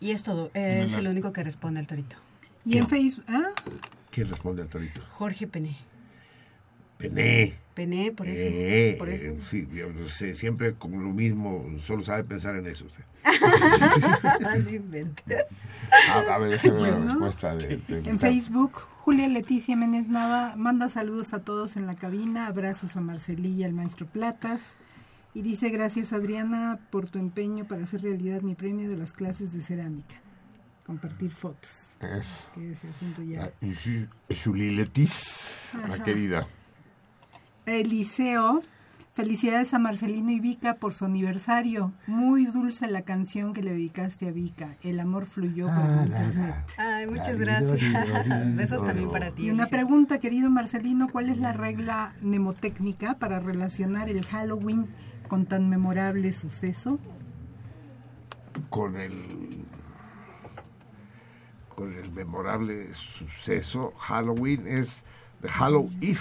Y 0.00 0.10
es 0.10 0.22
todo. 0.24 0.50
eh, 0.54 0.82
es 0.84 0.94
el 0.94 1.06
único 1.06 1.32
que 1.32 1.44
responde 1.44 1.78
al 1.78 1.86
torito. 1.86 2.16
Y 2.64 2.78
en 2.78 2.88
Facebook, 2.88 3.24
¿ah? 3.28 3.50
¿Quién 4.10 4.28
responde 4.28 4.62
al 4.62 4.68
torito? 4.68 5.00
Jorge 5.10 5.46
Pené. 5.46 5.76
Pené. 6.98 7.54
Pené, 7.74 8.12
por 8.12 8.26
eso. 8.28 8.42
Eh, 8.46 8.96
por 8.98 9.08
eso. 9.08 9.24
eh, 9.24 9.38
sí, 9.42 9.66
yo 9.72 9.90
no 9.92 10.08
sé, 10.08 10.34
siempre 10.34 10.74
como 10.74 11.00
lo 11.00 11.10
mismo, 11.10 11.64
solo 11.78 12.02
sabe 12.02 12.24
pensar 12.24 12.54
en 12.56 12.66
eso 12.66 12.84
usted. 12.84 13.04
Inventes. 14.74 15.44
A, 16.10 16.34
a 16.34 16.38
ver, 16.38 16.50
déjame 16.50 16.80
ver 16.82 16.92
la 16.92 17.06
respuesta 17.06 17.56
de, 17.56 17.76
de- 17.88 18.10
En 18.10 18.18
Facebook, 18.18 18.72
Julia 19.00 19.28
Leticia 19.28 19.76
Menes 19.76 20.08
Nava 20.08 20.54
manda 20.56 20.88
saludos 20.88 21.32
a 21.34 21.40
todos 21.40 21.76
en 21.76 21.86
la 21.86 21.94
cabina, 21.94 22.46
abrazos 22.46 22.96
a 22.96 23.00
Marcelilla, 23.00 23.66
al 23.66 23.72
maestro 23.72 24.06
Platas, 24.06 24.60
y 25.34 25.42
dice 25.42 25.70
gracias 25.70 26.12
Adriana 26.12 26.78
por 26.90 27.08
tu 27.08 27.18
empeño 27.18 27.66
para 27.66 27.84
hacer 27.84 28.02
realidad 28.02 28.42
mi 28.42 28.54
premio 28.54 28.88
de 28.90 28.96
las 28.96 29.12
clases 29.12 29.52
de 29.52 29.62
cerámica. 29.62 30.14
Compartir 30.86 31.30
fotos. 31.30 31.96
Eso. 32.00 32.36
Que 32.54 32.72
ese 32.72 32.88
asunto 32.88 33.22
ya. 33.22 33.50
La 35.74 35.82
Julie 35.82 36.02
querida. 36.04 36.46
Eliseo, 37.66 38.62
felicidades 39.14 39.72
a 39.74 39.78
Marcelino 39.78 40.30
y 40.30 40.40
Vika 40.40 40.74
por 40.74 40.94
su 40.94 41.04
aniversario. 41.04 41.92
Muy 42.06 42.46
dulce 42.46 42.88
la 42.88 43.02
canción 43.02 43.52
que 43.52 43.62
le 43.62 43.72
dedicaste 43.72 44.28
a 44.28 44.32
Vika. 44.32 44.76
El 44.82 44.98
amor 45.00 45.26
fluyó 45.26 45.66
por 45.66 45.74
Ah, 45.76 46.02
internet. 46.06 46.54
Ay, 46.78 47.06
muchas 47.06 47.38
gracias. 47.38 48.56
Besos 48.56 48.84
también 48.84 49.10
para 49.10 49.30
ti. 49.30 49.46
Y 49.46 49.50
una 49.50 49.66
pregunta, 49.66 50.18
querido 50.18 50.50
Marcelino, 50.50 51.08
¿cuál 51.10 51.28
es 51.28 51.38
la 51.38 51.52
regla 51.52 52.14
mnemotécnica 52.20 53.14
para 53.18 53.38
relacionar 53.40 54.08
el 54.08 54.24
Halloween 54.24 54.86
con 55.28 55.46
tan 55.46 55.68
memorable 55.68 56.32
suceso? 56.32 56.98
con 58.68 58.96
el 58.96 59.12
con 61.74 61.94
el 61.94 62.12
memorable 62.12 62.92
suceso 62.94 63.94
Halloween 63.96 64.66
es 64.66 65.04
The 65.40 65.48
Hallow 65.48 65.90
Eve, 66.02 66.18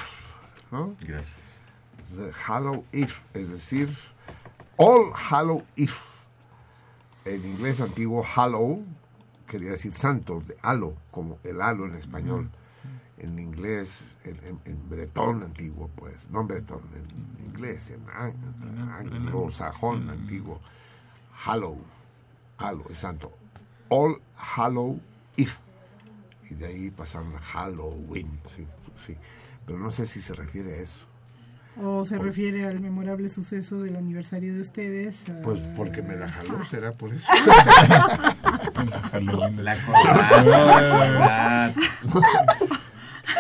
¿no? 0.72 0.96
Gracias. 1.02 1.36
The 2.16 2.32
Hallow 2.48 2.84
Eve, 2.92 3.14
es 3.34 3.50
decir, 3.50 3.96
All 4.78 5.12
Hallow 5.14 5.64
Eve. 5.76 5.92
En 7.26 7.46
inglés 7.46 7.80
antiguo 7.82 8.24
Hallow 8.24 8.84
quería 9.48 9.72
decir 9.72 9.94
santo, 9.94 10.40
de 10.42 10.58
halo, 10.62 10.96
como 11.12 11.38
el 11.44 11.62
halo 11.62 11.86
en 11.86 11.96
español. 11.96 12.50
En 13.18 13.38
inglés, 13.38 14.08
en, 14.24 14.38
en- 14.48 14.60
en 14.66 14.90
bretón 14.90 15.44
antiguo, 15.44 15.90
pues, 15.96 16.28
no 16.32 16.42
en 16.42 16.48
bretón, 16.48 16.82
en 16.96 17.46
inglés, 17.46 17.92
en 17.92 18.04
an- 18.10 18.90
anglosajón 18.94 20.10
antiguo. 20.10 20.60
Hallow, 21.46 21.78
halo, 22.58 22.84
es 22.90 22.98
santo. 22.98 23.32
All 23.90 24.20
Hallow 24.36 25.00
Eve. 25.38 25.52
Y 26.50 26.56
de 26.56 26.66
ahí 26.66 26.90
pasaron 26.90 27.36
a 27.36 27.40
Halloween, 27.40 28.40
sí, 28.48 28.66
sí. 28.98 29.16
Pero 29.66 29.80
no 29.80 29.92
sé 29.92 30.08
si 30.08 30.22
se 30.22 30.34
refiere 30.34 30.74
a 30.74 30.78
eso. 30.78 31.06
¿O 31.78 32.04
se 32.04 32.18
refiere 32.18 32.68
al 32.68 32.82
memorable 32.82 33.30
suceso 33.30 33.82
del 33.82 33.96
aniversario 33.96 34.54
de 34.54 34.60
ustedes? 34.60 35.24
Ah, 35.30 35.40
Pues 35.42 35.62
porque 35.78 36.02
me 36.02 36.18
la 36.18 36.28
jaló, 36.28 36.62
será 36.66 36.92
por 36.92 37.14
eso. 37.14 37.24
La 39.58 39.76
corbata. 39.86 41.74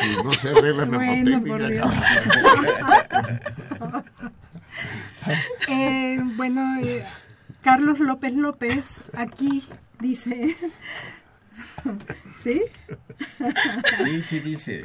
Sí, 0.01 0.15
no 0.23 0.31
sé, 0.31 0.53
reglas 0.53 0.87
Bueno, 0.89 1.39
por 1.45 1.59
mnemotécnicas. 1.59 1.93
Eh, 5.69 6.19
bueno, 6.35 6.79
eh, 6.81 7.03
Carlos 7.61 7.99
López 7.99 8.33
López 8.33 8.85
aquí 9.15 9.63
dice... 9.99 10.55
¿Sí? 12.41 12.61
Sí, 14.03 14.21
sí 14.23 14.39
dice. 14.39 14.83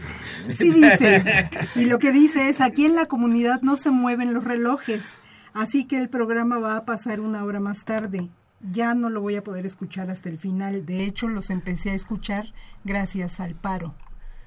Sí 0.59 0.71
dice. 0.71 1.49
Y 1.75 1.87
lo 1.87 1.99
que 1.99 2.13
dice 2.13 2.49
es, 2.49 2.61
aquí 2.61 2.85
en 2.85 2.95
la 2.95 3.07
comunidad 3.07 3.63
no 3.63 3.77
se 3.77 3.91
mueven 3.91 4.35
los 4.35 4.45
relojes, 4.45 5.19
así 5.55 5.85
que 5.87 5.99
el 5.99 6.09
programa 6.09 6.59
va 6.59 6.77
a 6.77 6.85
pasar 6.85 7.21
una 7.21 7.45
hora 7.45 7.61
más 7.61 7.85
tarde. 7.85 8.29
Ya 8.73 8.95
no 8.95 9.11
lo 9.11 9.21
voy 9.21 9.37
a 9.37 9.45
poder 9.45 9.65
escuchar 9.67 10.11
hasta 10.11 10.29
el 10.29 10.39
final. 10.39 10.87
De 10.87 11.05
hecho, 11.05 11.29
los 11.29 11.51
empecé 11.51 11.91
a 11.91 11.95
escuchar 11.95 12.53
gracias 12.85 13.39
al 13.41 13.55
paro. 13.55 13.95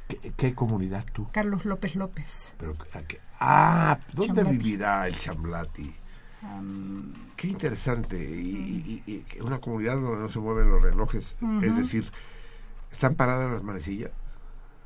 ¿Qué, 0.07 0.33
qué 0.35 0.55
comunidad 0.55 1.05
tú? 1.13 1.27
Carlos 1.31 1.65
López 1.65 1.95
López. 1.95 2.53
Pero, 2.57 2.73
¿a 2.93 3.01
qué? 3.03 3.19
Ah, 3.39 3.99
¿dónde 4.13 4.33
Chamblati. 4.41 4.57
vivirá 4.57 5.07
el 5.07 5.15
Chamblati? 5.17 5.93
Qué 7.35 7.47
interesante. 7.47 8.17
Y, 8.17 9.03
y- 9.05 9.11
y- 9.11 9.25
y 9.37 9.41
una 9.41 9.59
comunidad 9.59 9.95
donde 9.95 10.21
no 10.21 10.29
se 10.29 10.39
mueven 10.39 10.69
los 10.69 10.81
relojes. 10.81 11.35
Es 11.61 11.75
decir, 11.77 12.09
¿están 12.91 13.15
paradas 13.15 13.51
las 13.51 13.63
manecillas? 13.63 14.11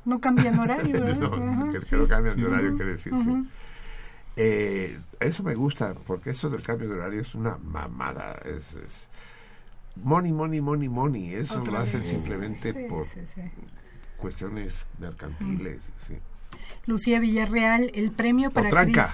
No 0.04 0.20
cambian 0.20 0.58
horario, 0.58 0.92
¿verdad? 1.04 1.18
no, 1.30 1.50
Ajá, 1.66 1.70
que, 1.88 1.96
no 1.96 2.06
cambian 2.06 2.36
de 2.36 2.44
horario, 2.46 2.74
quiere 2.76 2.92
decir. 2.92 3.12
sí. 3.12 3.48
Eh, 4.36 4.98
eso 5.20 5.42
me 5.44 5.54
gusta, 5.54 5.94
porque 6.06 6.30
eso 6.30 6.50
del 6.50 6.62
cambio 6.62 6.88
de 6.88 6.94
horario 6.96 7.20
es 7.20 7.34
una 7.34 7.56
mamada. 7.58 8.32
Es, 8.44 8.74
es- 8.74 9.08
money, 9.96 10.32
money, 10.32 10.60
money, 10.60 10.88
money. 10.88 11.34
Eso 11.34 11.60
Otra 11.60 11.72
lo 11.74 11.78
hacen 11.78 12.00
vez. 12.00 12.10
simplemente 12.10 12.72
Sí, 12.72 12.86
por 12.88 13.06
sí, 13.06 13.20
sí. 13.34 13.42
cuestiones 14.16 14.86
mercantiles. 14.98 15.88
sí. 15.98 16.18
Lucía 16.86 17.18
Villarreal, 17.20 17.90
el 17.94 18.10
premio 18.10 18.50
para. 18.50 18.68
Cristian. 18.70 19.06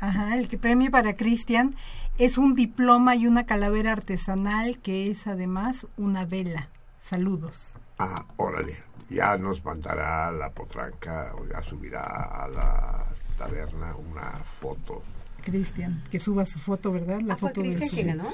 Ajá, 0.00 0.36
el 0.36 0.48
que- 0.48 0.58
premio 0.58 0.90
para 0.90 1.16
Cristian 1.16 1.74
es 2.18 2.36
un 2.38 2.54
diploma 2.54 3.16
y 3.16 3.26
una 3.26 3.46
calavera 3.46 3.92
artesanal 3.92 4.78
que 4.78 5.10
es 5.10 5.26
además 5.26 5.86
una 5.96 6.24
vela. 6.26 6.68
Saludos. 7.02 7.76
Ah, 7.98 8.24
órale. 8.36 8.76
Ya 9.08 9.36
nos 9.38 9.64
mandará 9.64 10.30
la 10.32 10.50
potranca 10.50 11.32
o 11.36 11.46
ya 11.46 11.62
subirá 11.62 12.02
a 12.04 12.48
la 12.48 13.04
taberna 13.38 13.94
una 13.94 14.30
foto. 14.60 15.02
Cristian, 15.42 16.02
que 16.10 16.18
suba 16.18 16.44
su 16.44 16.58
foto, 16.58 16.90
¿verdad? 16.92 17.20
La 17.20 17.34
Ah, 17.34 17.36
foto 17.36 17.62
de 17.62 17.68
Cristian 17.76 17.88
su- 17.90 17.96
Gina, 17.96 18.14
¿no? 18.14 18.28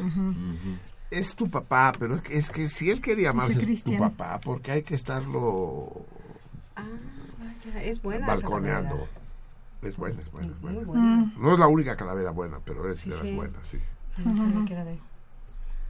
Es 1.10 1.34
tu 1.34 1.50
papá, 1.50 1.92
pero 1.98 2.14
es 2.14 2.22
que, 2.22 2.38
es 2.38 2.48
que 2.48 2.68
si 2.70 2.88
él 2.88 3.02
quería 3.02 3.34
más 3.34 3.50
es 3.50 3.84
tu 3.84 3.98
papá, 3.98 4.40
porque 4.42 4.72
hay 4.72 4.82
que 4.82 4.94
estarlo 4.94 6.06
Ah, 6.74 6.84
vaya, 7.38 7.82
es 7.82 8.00
buena. 8.00 8.24
esa 8.26 8.34
balconeando. 8.36 9.06
Es 9.82 9.96
buena, 9.96 10.22
es 10.22 10.32
buena, 10.32 10.48
es 10.52 10.60
buena. 10.60 10.76
Muy 10.78 10.84
buena. 10.86 11.32
No 11.36 11.52
es 11.52 11.58
la 11.58 11.66
única 11.66 11.96
calavera 11.96 12.30
buena, 12.30 12.60
pero 12.64 12.90
es 12.90 13.00
Sí, 13.00 13.10
de 13.10 13.16
las 13.16 13.24
sí. 13.26 13.34
buenas, 13.34 13.68
sí. 13.68 13.78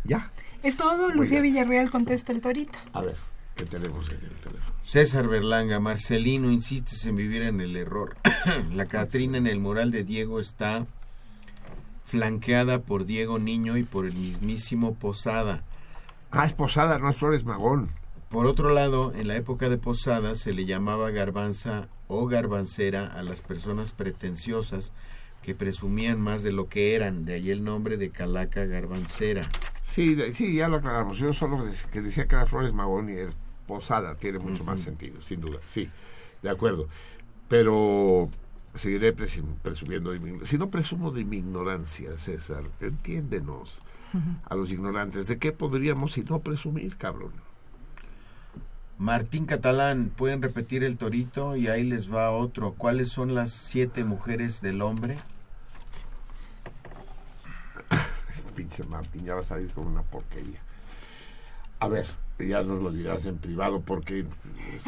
Ya. 0.05 0.31
Es 0.63 0.77
todo, 0.77 1.11
Lucía. 1.13 1.41
Villarreal 1.41 1.91
contesta 1.91 2.33
el 2.33 2.41
torito. 2.41 2.79
A 2.93 3.03
ver, 3.03 3.15
¿qué 3.57 3.65
tenemos 3.65 4.09
en 4.11 4.17
el 4.17 4.35
teléfono? 4.43 4.77
César 4.83 5.29
Berlanga, 5.29 5.81
Marcelino, 5.81 6.51
insistes 6.51 7.05
en 7.07 7.17
vivir 7.17 7.43
en 7.43 7.61
el 7.61 7.77
error. 7.77 8.17
la 8.73 8.87
Catrina 8.87 9.39
en 9.39 9.47
el 9.47 9.61
mural 9.61 9.91
de 9.91 10.05
Diego 10.05 10.41
está 10.41 10.87
flanqueada 12.05 12.83
por 12.83 13.07
Diego 13.07 13.39
Niño 13.39 13.77
y 13.77 13.85
por 13.85 14.07
el 14.07 14.15
mismísimo 14.15 14.95
Posada. 14.95 15.63
Ah, 16.31 16.47
es 16.47 16.53
Posada, 16.55 16.99
no 16.99 17.09
es 17.09 17.17
Flores 17.17 17.45
Magón. 17.45 17.91
Por 18.29 18.47
otro 18.47 18.73
lado, 18.73 19.13
en 19.15 19.29
la 19.29 19.37
época 19.37 19.69
de 19.69 19.79
Posada 19.79 20.35
se 20.35 20.53
le 20.53 20.65
llamaba 20.65 21.11
garbanza 21.11 21.89
o 22.09 22.27
garbancera 22.27 23.07
a 23.07 23.23
las 23.23 23.43
personas 23.43 23.93
pretenciosas 23.93 24.93
que 25.43 25.55
presumían 25.55 26.21
más 26.21 26.43
de 26.43 26.53
lo 26.53 26.69
que 26.69 26.95
eran, 26.95 27.25
de 27.25 27.35
ahí 27.35 27.51
el 27.51 27.65
nombre 27.65 27.97
de 27.97 28.11
Calaca 28.11 28.65
Garbancera. 28.65 29.49
Sí, 29.87 30.17
sí, 30.33 30.55
ya 30.55 30.69
lo 30.69 30.77
aclaramos. 30.77 31.19
Yo 31.19 31.35
solo 31.35 31.65
que 31.93 32.01
decía 32.01 32.27
que 32.27 32.37
era 32.37 32.47
Flores 32.47 32.73
Magón 32.73 33.11
y 33.11 33.17
Posada, 33.67 34.17
tiene 34.17 34.39
mucho 34.39 34.65
más 34.65 34.81
sentido, 34.81 35.23
sin 35.23 35.41
duda. 35.41 35.59
Sí, 35.67 35.89
de 36.43 36.51
acuerdo. 36.51 36.89
Pero 37.49 38.31
seguiré 38.75 39.13
presumiendo 39.13 40.11
de 40.13 40.19
mi 40.19 40.47
Si 40.47 40.59
no 40.59 40.71
presumo 40.71 41.11
de 41.11 41.25
mi 41.25 41.39
ignorancia, 41.39 42.17
César, 42.19 42.65
entiéndenos 42.81 43.81
a 44.49 44.55
los 44.55 44.71
ignorantes. 44.73 45.27
¿De 45.27 45.39
qué 45.39 45.53
podríamos 45.53 46.13
si 46.13 46.23
no 46.23 46.41
presumir, 46.41 46.97
cabrón? 46.97 47.33
Martín 48.99 49.47
Catalán, 49.47 50.13
pueden 50.15 50.43
repetir 50.43 50.85
el 50.85 50.97
torito 50.97 51.57
y 51.57 51.69
ahí 51.69 51.83
les 51.83 52.13
va 52.13 52.31
otro. 52.31 52.75
¿Cuáles 52.75 53.09
son 53.09 53.35
las 53.35 53.51
siete 53.51 54.05
mujeres 54.05 54.61
del 54.61 54.81
hombre? 54.81 55.19
Pinche 58.57 58.85
Martín, 58.85 59.25
ya 59.25 59.35
va 59.35 59.41
a 59.41 59.45
salir 59.45 59.73
con 59.73 59.87
una 59.87 60.03
porquería. 60.03 60.61
A 61.81 61.89
ver, 61.89 62.07
ya 62.39 62.63
nos 62.63 62.83
lo 62.83 62.91
dirás 62.91 63.25
en 63.27 63.39
privado 63.39 63.81
porque... 63.81 64.25
pues, 64.25 64.85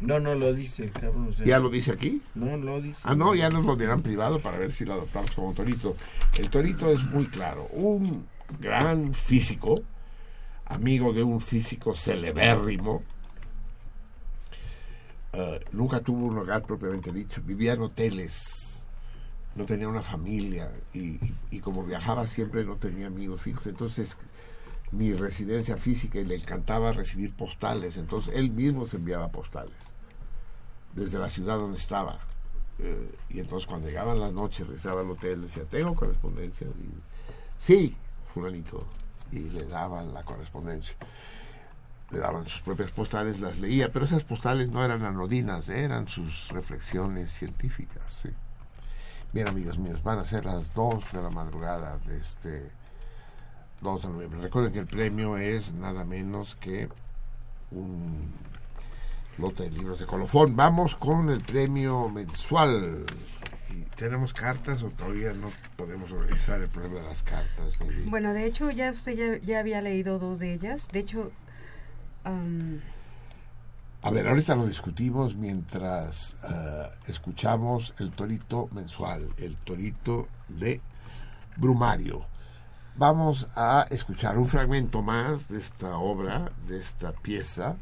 No, 0.00 0.20
no 0.20 0.34
lo 0.34 0.52
dice 0.52 0.84
el 0.84 0.92
cabrón. 0.92 1.28
o 1.28 1.32
sea, 1.32 1.46
¿Ya 1.46 1.58
lo 1.58 1.70
dice 1.70 1.92
aquí? 1.92 2.20
No 2.34 2.56
lo 2.56 2.80
dice. 2.80 3.00
Ah, 3.04 3.14
no, 3.14 3.34
ya 3.34 3.48
nos 3.48 3.64
lo 3.64 3.76
dirán 3.76 4.02
privado 4.02 4.38
para 4.40 4.58
ver 4.58 4.70
si 4.72 4.84
lo 4.84 4.94
adoptamos 4.94 5.30
como 5.32 5.52
torito. 5.54 5.96
El 6.38 6.50
torito 6.50 6.90
es 6.90 7.02
muy 7.04 7.26
claro. 7.26 7.66
Un 7.72 8.26
gran 8.60 9.14
físico, 9.14 9.82
amigo 10.66 11.12
de 11.12 11.22
un 11.22 11.40
físico 11.40 11.94
celebérrimo, 11.94 13.02
eh, 15.32 15.60
nunca 15.72 16.00
tuvo 16.00 16.26
un 16.26 16.38
hogar 16.38 16.62
propiamente 16.64 17.12
dicho, 17.12 17.42
vivía 17.44 17.72
en 17.72 17.82
hoteles, 17.82 18.80
no 19.56 19.64
tenía 19.64 19.88
una 19.88 20.02
familia 20.02 20.70
y, 20.92 20.98
y- 21.00 21.34
y 21.50 21.60
como 21.60 21.84
viajaba 21.84 22.26
siempre 22.26 22.64
no 22.64 22.76
tenía 22.76 23.06
amigos 23.08 23.40
fijos, 23.42 23.66
entonces 23.66 24.16
ni 24.92 25.12
residencia 25.14 25.76
física 25.76 26.18
y 26.18 26.24
le 26.24 26.36
encantaba 26.36 26.92
recibir 26.92 27.34
postales, 27.34 27.96
entonces 27.96 28.34
él 28.34 28.50
mismo 28.50 28.86
se 28.86 28.96
enviaba 28.96 29.28
postales 29.28 29.94
desde 30.94 31.18
la 31.18 31.30
ciudad 31.30 31.58
donde 31.58 31.78
estaba. 31.78 32.18
Eh, 32.78 33.12
y 33.30 33.40
entonces 33.40 33.66
cuando 33.66 33.88
llegaban 33.88 34.20
las 34.20 34.32
noches, 34.32 34.66
regresaba 34.66 35.00
al 35.00 35.10
hotel, 35.10 35.42
decía, 35.42 35.64
tengo 35.64 35.94
correspondencia. 35.94 36.66
Y, 36.66 36.94
sí, 37.58 37.96
fulanito. 38.32 38.84
Y 39.32 39.50
le 39.50 39.64
daban 39.66 40.12
la 40.14 40.22
correspondencia. 40.22 40.96
Le 42.10 42.18
daban 42.18 42.46
sus 42.46 42.62
propias 42.62 42.90
postales, 42.90 43.40
las 43.40 43.58
leía, 43.58 43.90
pero 43.90 44.04
esas 44.04 44.24
postales 44.24 44.70
no 44.70 44.84
eran 44.84 45.02
anodinas, 45.02 45.68
¿eh? 45.68 45.84
eran 45.84 46.06
sus 46.06 46.48
reflexiones 46.48 47.32
científicas. 47.32 48.28
Bien, 49.32 49.48
amigos 49.48 49.78
míos, 49.78 50.02
van 50.02 50.20
a 50.20 50.24
ser 50.24 50.44
las 50.44 50.72
2 50.74 51.12
de 51.12 51.22
la 51.22 51.30
madrugada 51.30 51.98
de 52.06 52.18
este 52.18 52.70
2 53.84 54.02
de 54.02 54.08
noviembre. 54.08 54.40
Recuerden 54.40 54.72
que 54.72 54.80
el 54.80 54.86
premio 54.86 55.36
es 55.36 55.74
nada 55.74 56.04
menos 56.04 56.56
que 56.56 56.88
un 57.70 58.16
lote 59.38 59.64
de 59.64 59.70
libros 59.70 60.00
de 60.00 60.06
colofón. 60.06 60.56
Vamos 60.56 60.96
con 60.96 61.30
el 61.30 61.40
premio 61.40 62.08
mensual. 62.08 63.04
¿Y 63.70 63.82
¿Tenemos 63.96 64.32
cartas 64.32 64.82
o 64.82 64.90
todavía 64.90 65.32
no 65.34 65.50
podemos 65.76 66.10
organizar 66.10 66.60
el 66.60 66.68
problema 66.68 67.00
de 67.00 67.08
las 67.08 67.22
cartas? 67.22 67.78
Bueno, 68.06 68.32
de 68.32 68.46
hecho, 68.46 68.70
ya 68.70 68.90
usted 68.90 69.12
ya, 69.16 69.46
ya 69.46 69.60
había 69.60 69.82
leído 69.82 70.18
dos 70.18 70.38
de 70.38 70.54
ellas. 70.54 70.88
De 70.88 71.00
hecho, 71.00 71.30
am, 72.24 72.80
A 74.02 74.10
ver, 74.10 74.26
ahorita 74.26 74.54
lo 74.56 74.66
discutimos 74.66 75.36
mientras 75.36 76.36
eh, 76.48 76.90
escuchamos 77.06 77.94
el 77.98 78.12
torito 78.12 78.68
mensual, 78.72 79.26
el 79.38 79.56
torito 79.56 80.28
de 80.48 80.80
Brumario. 81.56 82.33
Vamos 82.96 83.48
a 83.56 83.86
escuchar 83.90 84.38
un 84.38 84.46
fragmento 84.46 85.02
más 85.02 85.48
de 85.48 85.58
esta 85.58 85.96
obra, 85.96 86.52
de 86.68 86.78
esta 86.78 87.12
pieza. 87.12 87.76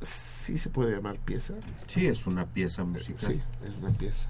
¿Sí 0.00 0.58
se 0.58 0.68
puede 0.68 0.96
llamar 0.96 1.16
pieza? 1.18 1.54
Sí, 1.86 2.08
es 2.08 2.26
una 2.26 2.46
pieza 2.46 2.82
musical. 2.82 3.34
Sí, 3.34 3.40
es 3.64 3.76
una 3.78 3.90
pieza. 3.90 4.28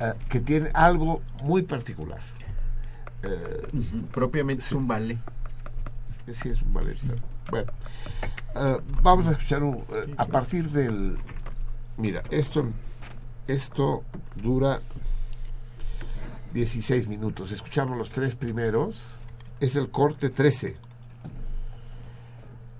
Eh, 0.00 0.12
que 0.28 0.40
tiene 0.40 0.70
algo 0.74 1.22
muy 1.42 1.62
particular. 1.62 2.20
Eh, 3.22 3.66
Propiamente 4.12 4.62
es 4.62 4.72
un 4.72 4.86
ballet. 4.86 5.18
Sí, 6.34 6.50
es 6.50 6.60
un 6.60 6.74
ballet. 6.74 6.98
Bueno, 7.50 7.72
eh, 8.56 8.78
vamos 9.02 9.26
a 9.26 9.30
escuchar 9.30 9.62
un, 9.62 9.84
a 10.18 10.26
partir 10.26 10.70
del... 10.70 11.16
Mira, 11.96 12.22
esto, 12.30 12.66
esto 13.46 14.04
dura 14.34 14.80
16 16.60 17.06
minutos. 17.08 17.52
Escuchamos 17.52 17.96
los 17.98 18.08
tres 18.10 18.34
primeros. 18.34 18.96
Es 19.60 19.76
el 19.76 19.90
corte 19.90 20.30
13. 20.30 20.76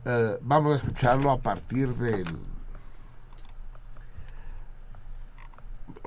Eh, 0.06 0.38
vamos 0.40 0.72
a 0.72 0.76
escucharlo 0.76 1.30
a 1.30 1.38
partir 1.38 1.88
del... 1.94 2.24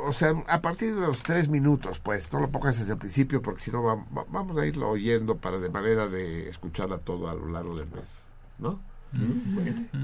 O 0.01 0.14
sea, 0.14 0.31
a 0.48 0.61
partir 0.61 0.95
de 0.95 1.01
los 1.01 1.22
tres 1.23 1.49
minutos, 1.49 1.99
pues, 1.99 2.31
no 2.31 2.39
lo 2.39 2.49
pongas 2.49 2.80
desde 2.80 2.93
el 2.93 2.98
principio 2.98 3.41
porque 3.41 3.61
si 3.61 3.72
no 3.72 3.83
va- 3.83 3.95
va- 3.95 4.25
vamos 4.30 4.57
a 4.57 4.65
irlo 4.65 4.89
oyendo 4.89 5.35
para 5.38 5.59
de 5.59 5.69
manera 5.69 6.07
de 6.07 6.48
escucharla 6.49 6.99
todo 6.99 7.30
a 7.30 7.33
lo 7.33 7.49
largo 7.49 7.77
del 7.77 7.89
mes, 7.89 8.23
¿no? 8.59 8.80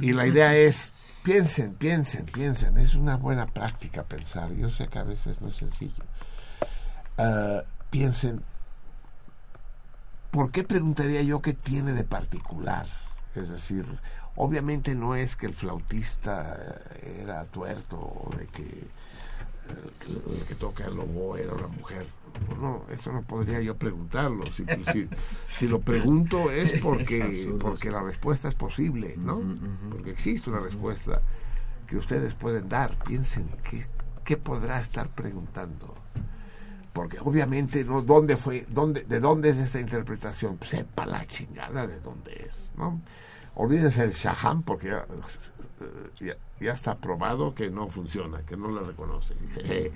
Y 0.02 0.12
la 0.14 0.28
idea 0.28 0.56
es, 0.56 0.92
piensen, 1.24 1.76
piensen, 1.76 2.26
piensen, 2.26 2.78
es 2.78 2.94
una 2.96 3.16
buena 3.18 3.46
práctica 3.46 4.04
pensar, 4.04 4.52
yo 4.54 4.70
sé 4.70 4.88
que 4.88 5.00
a 5.00 5.04
veces 5.04 5.40
no 5.42 5.48
es 5.48 5.56
sencillo. 5.56 6.04
Ah, 7.18 7.64
piensen, 7.90 8.42
¿por 10.32 10.52
qué 10.52 10.64
preguntaría 10.64 11.22
yo 11.22 11.42
qué 11.42 11.54
tiene 11.54 11.94
de 11.94 12.04
particular? 12.04 12.88
Es 13.36 13.50
decir, 13.50 13.86
obviamente 14.36 14.96
no 14.96 15.16
es 15.16 15.36
que 15.36 15.46
el 15.46 15.54
flautista 15.54 16.58
eh, 17.02 17.20
era 17.24 17.46
tuerto 17.46 17.98
o 17.98 18.36
de 18.38 18.48
que 18.48 18.64
el 19.70 19.92
que, 20.00 20.12
el 20.12 20.46
que 20.46 20.56
toca 20.56 20.86
el 20.86 21.00
oboe 21.00 21.42
era 21.42 21.54
una 21.54 21.68
mujer. 21.68 22.06
No, 22.60 22.84
eso 22.90 23.14
no 23.14 23.22
podría 23.22 23.62
yo 23.62 23.78
preguntarlo. 23.78 24.46
Si, 24.48 24.66
si, 24.92 25.08
si 25.50 25.68
lo 25.68 25.80
pregunto 25.80 26.52
es 26.52 26.80
porque, 26.82 27.56
porque 27.60 27.92
la 27.92 28.04
respuesta 28.04 28.50
es 28.50 28.56
posible, 28.56 29.16
¿no? 29.18 29.42
Porque 29.90 30.12
existe 30.12 30.50
una 30.50 30.60
respuesta 30.60 31.22
que 31.88 31.98
ustedes 31.98 32.36
pueden 32.36 32.68
dar. 32.68 32.98
Piensen, 33.06 33.48
¿qué, 33.70 33.88
qué 34.24 34.38
podrá 34.38 34.82
estar 34.82 35.10
preguntando? 35.10 35.96
Porque 36.96 37.20
obviamente, 37.20 37.84
¿no? 37.84 38.02
¿Dónde 38.02 38.38
fue, 38.38 38.66
dónde, 38.70 39.02
¿de 39.02 39.20
dónde 39.20 39.50
es 39.50 39.58
esta 39.58 39.82
interpretación? 39.82 40.56
Pues 40.56 40.70
sepa 40.70 41.06
la 41.06 41.26
chingada 41.26 41.86
de 41.86 42.00
dónde 42.00 42.48
es, 42.48 42.72
¿no? 42.78 43.02
Olvídense 43.56 44.02
el 44.02 44.14
Shaham 44.14 44.64
porque 44.64 44.88
ya, 44.88 45.06
ya, 46.16 46.38
ya 46.58 46.72
está 46.72 46.96
probado 46.96 47.54
que 47.54 47.70
no 47.70 47.90
funciona, 47.90 48.44
que 48.44 48.56
no 48.56 48.72
la 48.72 48.80
reconoce. 48.80 49.36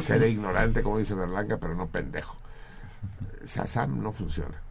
Seré 0.00 0.28
ignorante, 0.28 0.84
como 0.84 0.98
dice 0.98 1.16
Berlanga, 1.16 1.56
pero 1.56 1.74
no 1.74 1.88
pendejo. 1.88 2.38
Shazam 3.44 4.00
no 4.00 4.12
funciona. 4.12 4.62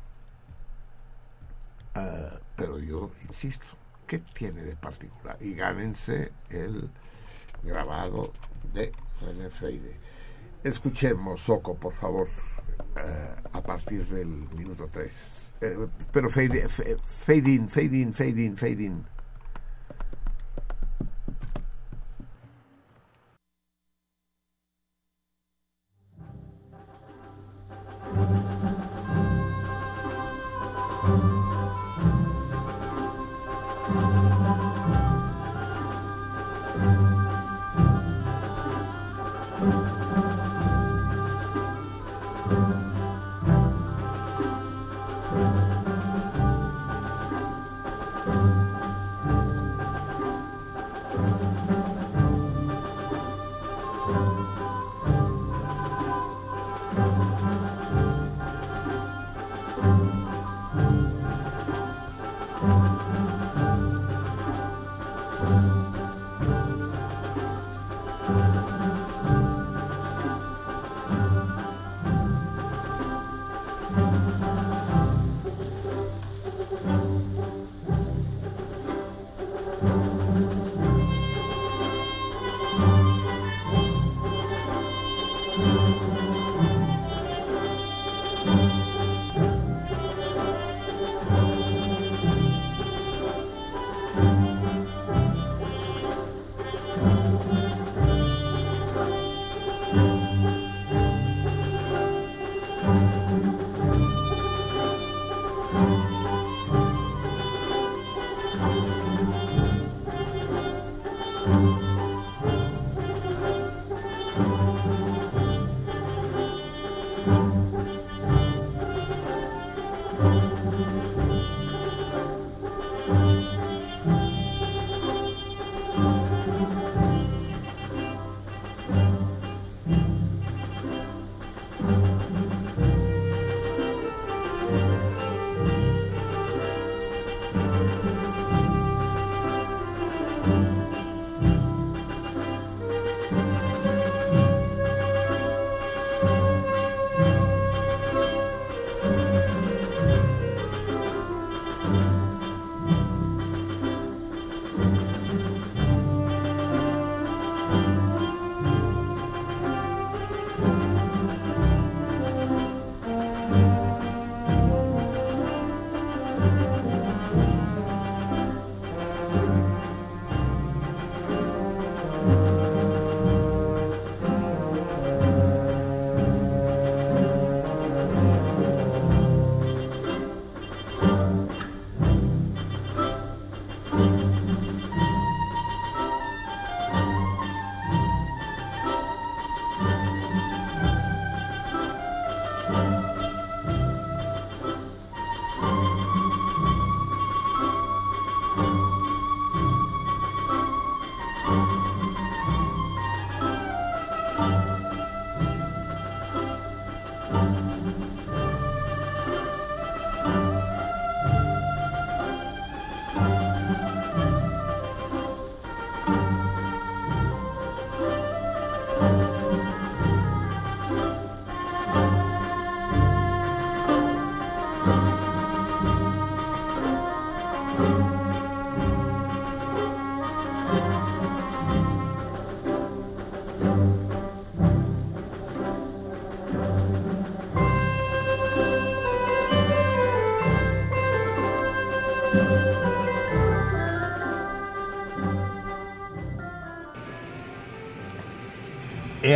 Ah, 1.93 2.39
pero 2.55 2.79
yo 2.79 3.11
insisto, 3.27 3.65
¿qué 4.07 4.19
tiene 4.19 4.61
de 4.61 4.77
particular? 4.77 5.35
Y 5.41 5.55
gánense 5.55 6.31
el 6.49 6.89
grabado 7.63 8.31
de 8.73 8.93
René 9.19 9.49
Freire. 9.49 10.14
Escuchemos, 10.65 11.41
Soco, 11.41 11.75
por 11.75 11.93
favor, 11.93 12.27
eh, 12.97 13.35
a 13.53 13.61
partir 13.61 14.03
del 14.05 14.27
minuto 14.57 14.87
3. 14.91 15.51
pero 16.11 16.29
fade, 16.29 16.67
fa- 16.67 16.83
fade 17.05 17.51
in, 17.51 17.69
fade 17.69 17.97
in, 17.97 18.11
fade 18.13 18.41
in, 18.43 18.57
fade 18.57 18.83
in. 18.83 19.05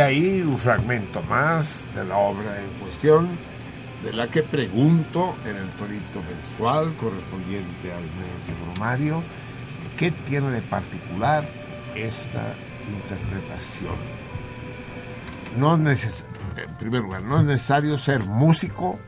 Ahí 0.00 0.40
un 0.42 0.56
fragmento 0.56 1.22
más 1.22 1.82
de 1.94 2.04
la 2.04 2.16
obra 2.16 2.58
en 2.60 2.68
cuestión, 2.80 3.28
de 4.04 4.12
la 4.12 4.28
que 4.28 4.42
pregunto 4.42 5.34
en 5.44 5.56
el 5.56 5.68
torito 5.70 6.20
mensual 6.22 6.94
correspondiente 6.96 7.92
al 7.92 8.02
mes 8.02 8.46
de 8.46 8.54
Brumario, 8.72 9.22
¿qué 9.98 10.10
tiene 10.10 10.50
de 10.50 10.62
particular 10.62 11.44
esta 11.94 12.40
interpretación? 12.88 13.94
No 15.58 15.74
es 15.74 15.80
neces- 15.80 16.24
en 16.56 16.74
primer 16.76 17.02
lugar, 17.02 17.22
no 17.22 17.38
es 17.40 17.44
necesario 17.44 17.98
ser 17.98 18.24
músico 18.24 18.98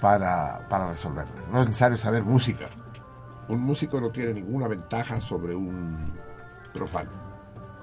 para, 0.00 0.66
para 0.68 0.88
resolverlo. 0.90 1.32
No 1.52 1.60
es 1.60 1.66
necesario 1.66 1.96
saber 1.96 2.22
música. 2.24 2.66
Un 3.48 3.60
músico 3.60 4.00
no 4.00 4.10
tiene 4.10 4.34
ninguna 4.34 4.66
ventaja 4.66 5.20
sobre 5.20 5.54
un 5.54 6.12
profano. 6.72 7.10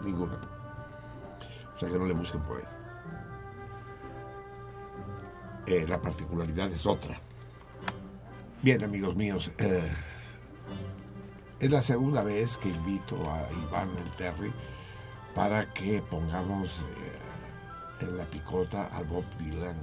Ninguna. 0.04 0.34
O 1.76 1.80
sea 1.80 1.90
que 1.90 1.98
no 1.98 2.06
le 2.06 2.14
busquen 2.14 2.42
por 2.42 2.58
ahí. 2.58 2.64
Eh, 5.66 5.86
la 5.88 6.02
particularidad 6.02 6.72
es 6.72 6.86
otra. 6.86 7.20
Bien, 8.62 8.84
amigos 8.84 9.16
míos, 9.16 9.52
eh, 9.58 9.92
es 11.60 11.72
la 11.72 11.82
segunda 11.82 12.24
vez 12.24 12.58
que 12.58 12.70
invito 12.70 13.16
a 13.32 13.48
Iván 13.52 13.90
el 13.98 14.12
Terry 14.18 14.54
para 15.34 15.74
que 15.74 16.02
pongamos 16.02 16.82
eh, 16.82 18.06
en 18.06 18.18
la 18.18 18.26
picota 18.26 18.88
a 18.88 19.02
Bob 19.02 19.26
Dylan 19.38 19.76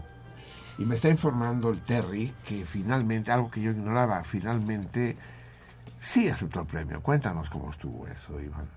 Y 0.78 0.84
me 0.84 0.94
está 0.94 1.08
informando 1.08 1.70
el 1.70 1.82
Terry 1.82 2.34
que 2.44 2.64
finalmente, 2.64 3.32
algo 3.32 3.50
que 3.50 3.62
yo 3.62 3.70
ignoraba, 3.70 4.22
finalmente 4.24 5.16
sí 5.98 6.28
aceptó 6.28 6.60
el 6.60 6.66
premio. 6.66 7.02
Cuéntanos 7.02 7.48
cómo 7.48 7.70
estuvo 7.70 8.06
eso, 8.06 8.40
Iván. 8.40 8.68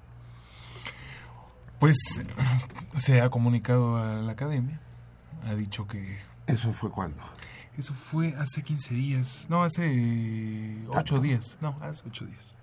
Pues 1.80 1.98
se 2.96 3.22
ha 3.22 3.30
comunicado 3.30 3.98
a 3.98 4.22
la 4.22 4.32
academia, 4.34 4.80
ha 5.46 5.56
dicho 5.56 5.88
que... 5.88 6.20
¿Eso 6.48 6.74
fue 6.74 6.90
cuándo? 6.90 7.22
Eso 7.78 7.94
fue 7.94 8.36
hace 8.38 8.62
15 8.64 8.94
días, 8.94 9.48
no, 9.50 9.64
hace 9.64 10.78
8 10.90 11.20
días, 11.20 11.58
no, 11.62 11.76
hace 11.82 12.04
8 12.08 12.26
días. 12.26 12.58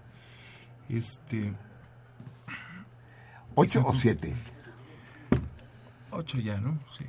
Este... 0.89 1.53
¿Ocho 3.57 3.83
o 3.85 3.93
siete? 3.93 4.33
8 6.13 6.39
ya, 6.39 6.59
¿no? 6.61 6.79
Sí. 6.97 7.05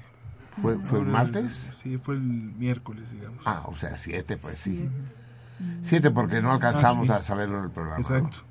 ¿Fue, 0.61 0.77
fue 0.79 0.99
el 0.99 1.05
martes? 1.05 1.69
Sí, 1.73 1.97
fue 1.97 2.15
el 2.15 2.21
miércoles, 2.21 3.11
digamos. 3.11 3.41
Ah, 3.45 3.63
o 3.67 3.75
sea, 3.75 3.95
siete, 3.97 4.37
pues 4.37 4.59
sí. 4.59 4.89
Siete 5.81 6.11
porque 6.11 6.41
no 6.41 6.51
alcanzamos 6.51 7.09
Ah, 7.09 7.15
sí. 7.15 7.19
a 7.19 7.23
saberlo 7.23 7.59
en 7.59 7.65
el 7.65 7.71
programa. 7.71 7.97
¿no? 7.97 8.01
Exacto. 8.01 8.43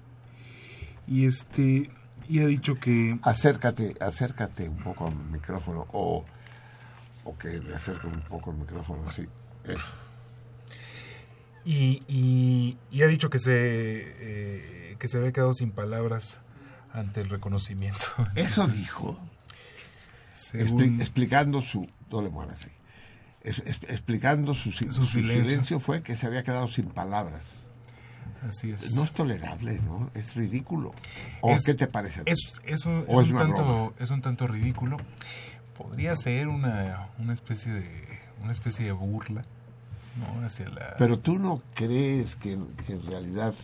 Y 1.07 1.27
este 1.27 1.91
y 2.29 2.41
ha 2.41 2.47
dicho 2.47 2.79
que 2.79 3.19
Acércate, 3.23 3.95
acércate 4.01 4.69
un 4.69 4.79
poco 4.79 5.07
al 5.09 5.15
micrófono 5.15 5.87
o, 5.93 6.25
o 7.25 7.39
que 7.39 7.61
me 7.61 7.75
acerque 7.75 8.07
un 8.07 8.21
poco 8.23 8.51
al 8.51 8.57
micrófono, 8.59 9.11
sí. 9.11 9.27
Eso. 9.65 9.93
y, 11.65 12.03
y, 12.09 12.79
y 12.91 13.03
ha 13.03 13.07
dicho 13.07 13.29
que 13.31 13.39
se 13.39 13.53
eh, 13.55 14.97
que 14.99 15.09
se 15.09 15.19
había 15.19 15.33
quedado 15.33 15.55
sin 15.55 15.71
palabras 15.73 16.41
ante 16.93 17.21
el 17.21 17.29
reconocimiento. 17.29 18.05
Eso 18.37 18.67
dijo. 18.67 19.19
Según- 20.35 20.83
Expli- 20.99 21.01
explicando 21.01 21.61
su... 21.61 21.89
No 22.11 22.23
le 22.23 22.31
muevas 22.31 22.65
ahí. 22.65 22.73
Es- 23.43 23.59
es- 23.61 23.83
explicando 23.85 24.55
su, 24.55 24.73
Su 24.73 24.91
su 24.93 25.05
silencio. 25.07 25.45
silencio 25.45 25.81
fue 25.81 26.03
que 26.03 26.17
se 26.17 26.27
había 26.27 26.43
quedado 26.43 26.67
sin 26.69 26.87
palabras. 26.87 27.67
Así 28.49 28.71
es. 28.71 28.95
No 28.95 29.05
es 29.05 29.13
tolerable, 29.13 29.81
¿no? 29.85 30.11
Es 30.15 30.35
ridículo. 30.37 30.93
¿O 31.41 31.51
Es- 31.53 31.65
qué 31.65 31.75
te 31.75 31.87
parece? 31.87 32.23
Es, 32.27 32.39
es 32.65 32.87
un, 32.87 33.05
¿O 33.09 33.21
es 33.21 33.31
un 33.31 33.37
tanto, 33.39 33.63
broma? 33.65 33.93
es 33.99 34.11
un 34.11 34.23
tanto 34.23 34.47
ridículo. 34.47 34.97
Podría 35.77 36.15
ser 36.17 36.49
una, 36.49 37.09
una 37.19 37.33
especie 37.33 37.73
de 37.73 38.21
una 38.43 38.53
especie 38.53 38.87
de 38.87 38.93
burla, 38.93 39.43
¿no? 40.19 40.47
Hacia 40.47 40.69
la 40.71 40.95
Pero 40.99 41.19
tú 41.19 41.39
no 41.39 41.63
crees 41.75 42.37
que, 42.37 42.59
que 42.87 42.93
en 42.95 43.07
realidad... 43.07 43.55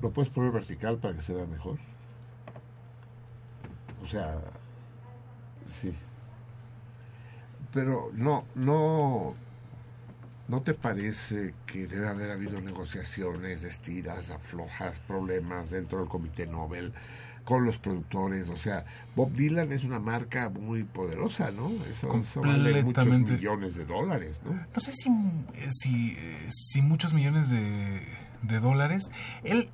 ¿Lo 0.00 0.10
puedes 0.10 0.30
poner 0.32 0.50
vertical 0.52 0.98
para 0.98 1.14
que 1.14 1.20
se 1.22 1.32
vea 1.32 1.46
mejor? 1.46 1.78
O 4.02 4.06
sea, 4.06 4.38
sí. 5.68 5.94
Pero 7.72 8.10
no, 8.12 8.44
no, 8.54 9.34
¿no 10.48 10.62
te 10.62 10.74
parece 10.74 11.54
que 11.66 11.86
debe 11.86 12.08
haber 12.08 12.30
habido 12.30 12.60
negociaciones, 12.60 13.62
estiras, 13.62 14.30
aflojas, 14.30 15.00
problemas 15.00 15.70
dentro 15.70 15.98
del 16.00 16.08
Comité 16.08 16.46
Nobel 16.46 16.92
con 17.44 17.64
los 17.64 17.78
productores? 17.78 18.48
O 18.48 18.56
sea, 18.56 18.84
Bob 19.16 19.32
Dylan 19.32 19.72
es 19.72 19.84
una 19.84 19.98
marca 19.98 20.50
muy 20.50 20.84
poderosa, 20.84 21.50
¿no? 21.50 21.70
Eso, 21.90 22.14
eso 22.18 22.40
vale 22.40 22.82
muchos 22.84 23.06
millones 23.06 23.76
de 23.76 23.84
dólares, 23.84 24.42
¿no? 24.44 24.52
No 24.74 24.80
sé 24.80 24.92
si, 24.92 25.10
eh, 25.10 25.70
si, 25.72 26.16
eh, 26.18 26.48
si 26.50 26.82
muchos 26.82 27.14
millones 27.14 27.50
de, 27.50 28.02
de 28.42 28.60
dólares. 28.60 29.10
Él 29.42 29.70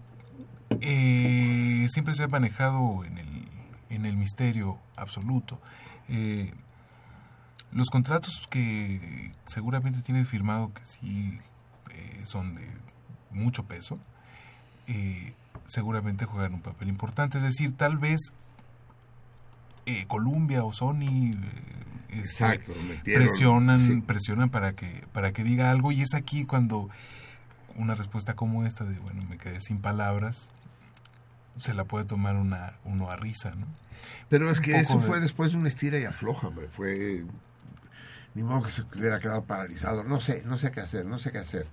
eh, 0.81 1.86
siempre 1.89 2.15
se 2.15 2.23
ha 2.24 2.28
manejado 2.28 3.05
en 3.05 3.18
el, 3.18 3.49
en 3.89 4.07
el 4.07 4.16
misterio 4.16 4.78
absoluto. 4.97 5.60
Eh, 6.08 6.52
los 7.73 7.89
contratos 7.90 8.47
que 8.50 9.32
seguramente 9.47 10.02
tiene 10.02 10.24
firmado, 10.24 10.73
que 10.73 10.84
sí 10.84 11.39
eh, 11.90 12.20
son 12.24 12.55
de 12.57 12.66
mucho 13.31 13.65
peso, 13.65 13.99
eh, 14.86 15.34
seguramente 15.66 16.24
juegan 16.26 16.55
un 16.55 16.62
papel 16.62 16.89
importante. 16.89 17.39
Es 17.39 17.44
decir, 17.44 17.76
tal 17.76 17.97
vez 17.99 18.32
eh, 19.86 20.05
Columbia 20.08 20.65
o 20.65 20.73
Sony 20.73 21.31
eh, 21.32 21.34
este, 22.08 22.18
Exacto, 22.44 22.73
presionan 23.05 23.86
sí. 23.86 24.00
presionan 24.00 24.50
para 24.50 24.73
que 24.73 25.05
para 25.12 25.32
que 25.32 25.44
diga 25.44 25.70
algo 25.70 25.92
y 25.92 26.02
es 26.02 26.15
aquí 26.15 26.44
cuando 26.44 26.89
una 27.76 27.94
respuesta 27.94 28.34
como 28.34 28.66
esta 28.66 28.84
de 28.84 28.99
bueno 28.99 29.23
me 29.28 29.39
quedé 29.39 29.60
sin 29.60 29.78
palabras 29.81 30.50
se 31.57 31.73
la 31.73 31.84
puede 31.84 32.05
tomar 32.05 32.34
una 32.34 32.73
uno 32.84 33.10
a 33.10 33.16
risa 33.16 33.52
no 33.55 33.66
Pero 34.28 34.50
es 34.50 34.60
que 34.60 34.76
eso 34.81 34.99
de- 34.99 35.07
fue 35.07 35.20
después 35.20 35.52
de 35.52 35.58
una 35.58 35.68
estira 35.68 35.99
y 36.00 36.05
afloja, 36.05 36.49
hombre. 36.49 36.66
Fue. 36.68 37.24
Ni 38.34 38.42
modo 38.42 38.62
que 38.62 38.70
se 38.70 38.83
hubiera 38.83 39.18
quedado 39.18 39.44
paralizado. 39.44 40.05
No 40.05 40.20
sé, 40.20 40.42
no 40.47 40.57
sé 40.59 40.70
qué 40.70 40.81
hacer, 40.81 41.05
no 41.07 41.18
sé 41.18 41.33
qué 41.33 41.39
hacer. 41.39 41.67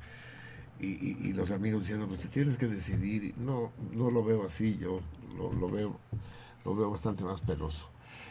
Y, 0.80 0.88
y- 0.88 1.18
y 1.24 1.34
los 1.34 1.52
amigos 1.52 1.82
diciendo, 1.82 2.08
pues 2.08 2.22
te 2.22 2.28
tienes 2.28 2.58
que 2.58 2.68
decidir. 2.68 3.34
No, 3.38 3.72
no 3.94 4.12
lo 4.12 4.24
veo 4.24 4.46
así, 4.46 4.78
yo 4.78 5.02
lo, 5.38 5.52
lo 5.54 5.70
veo 5.70 6.00
lo 6.66 6.76
veo 6.76 6.92
bastante 6.92 7.24
más 7.24 7.40
penoso. 7.42 7.90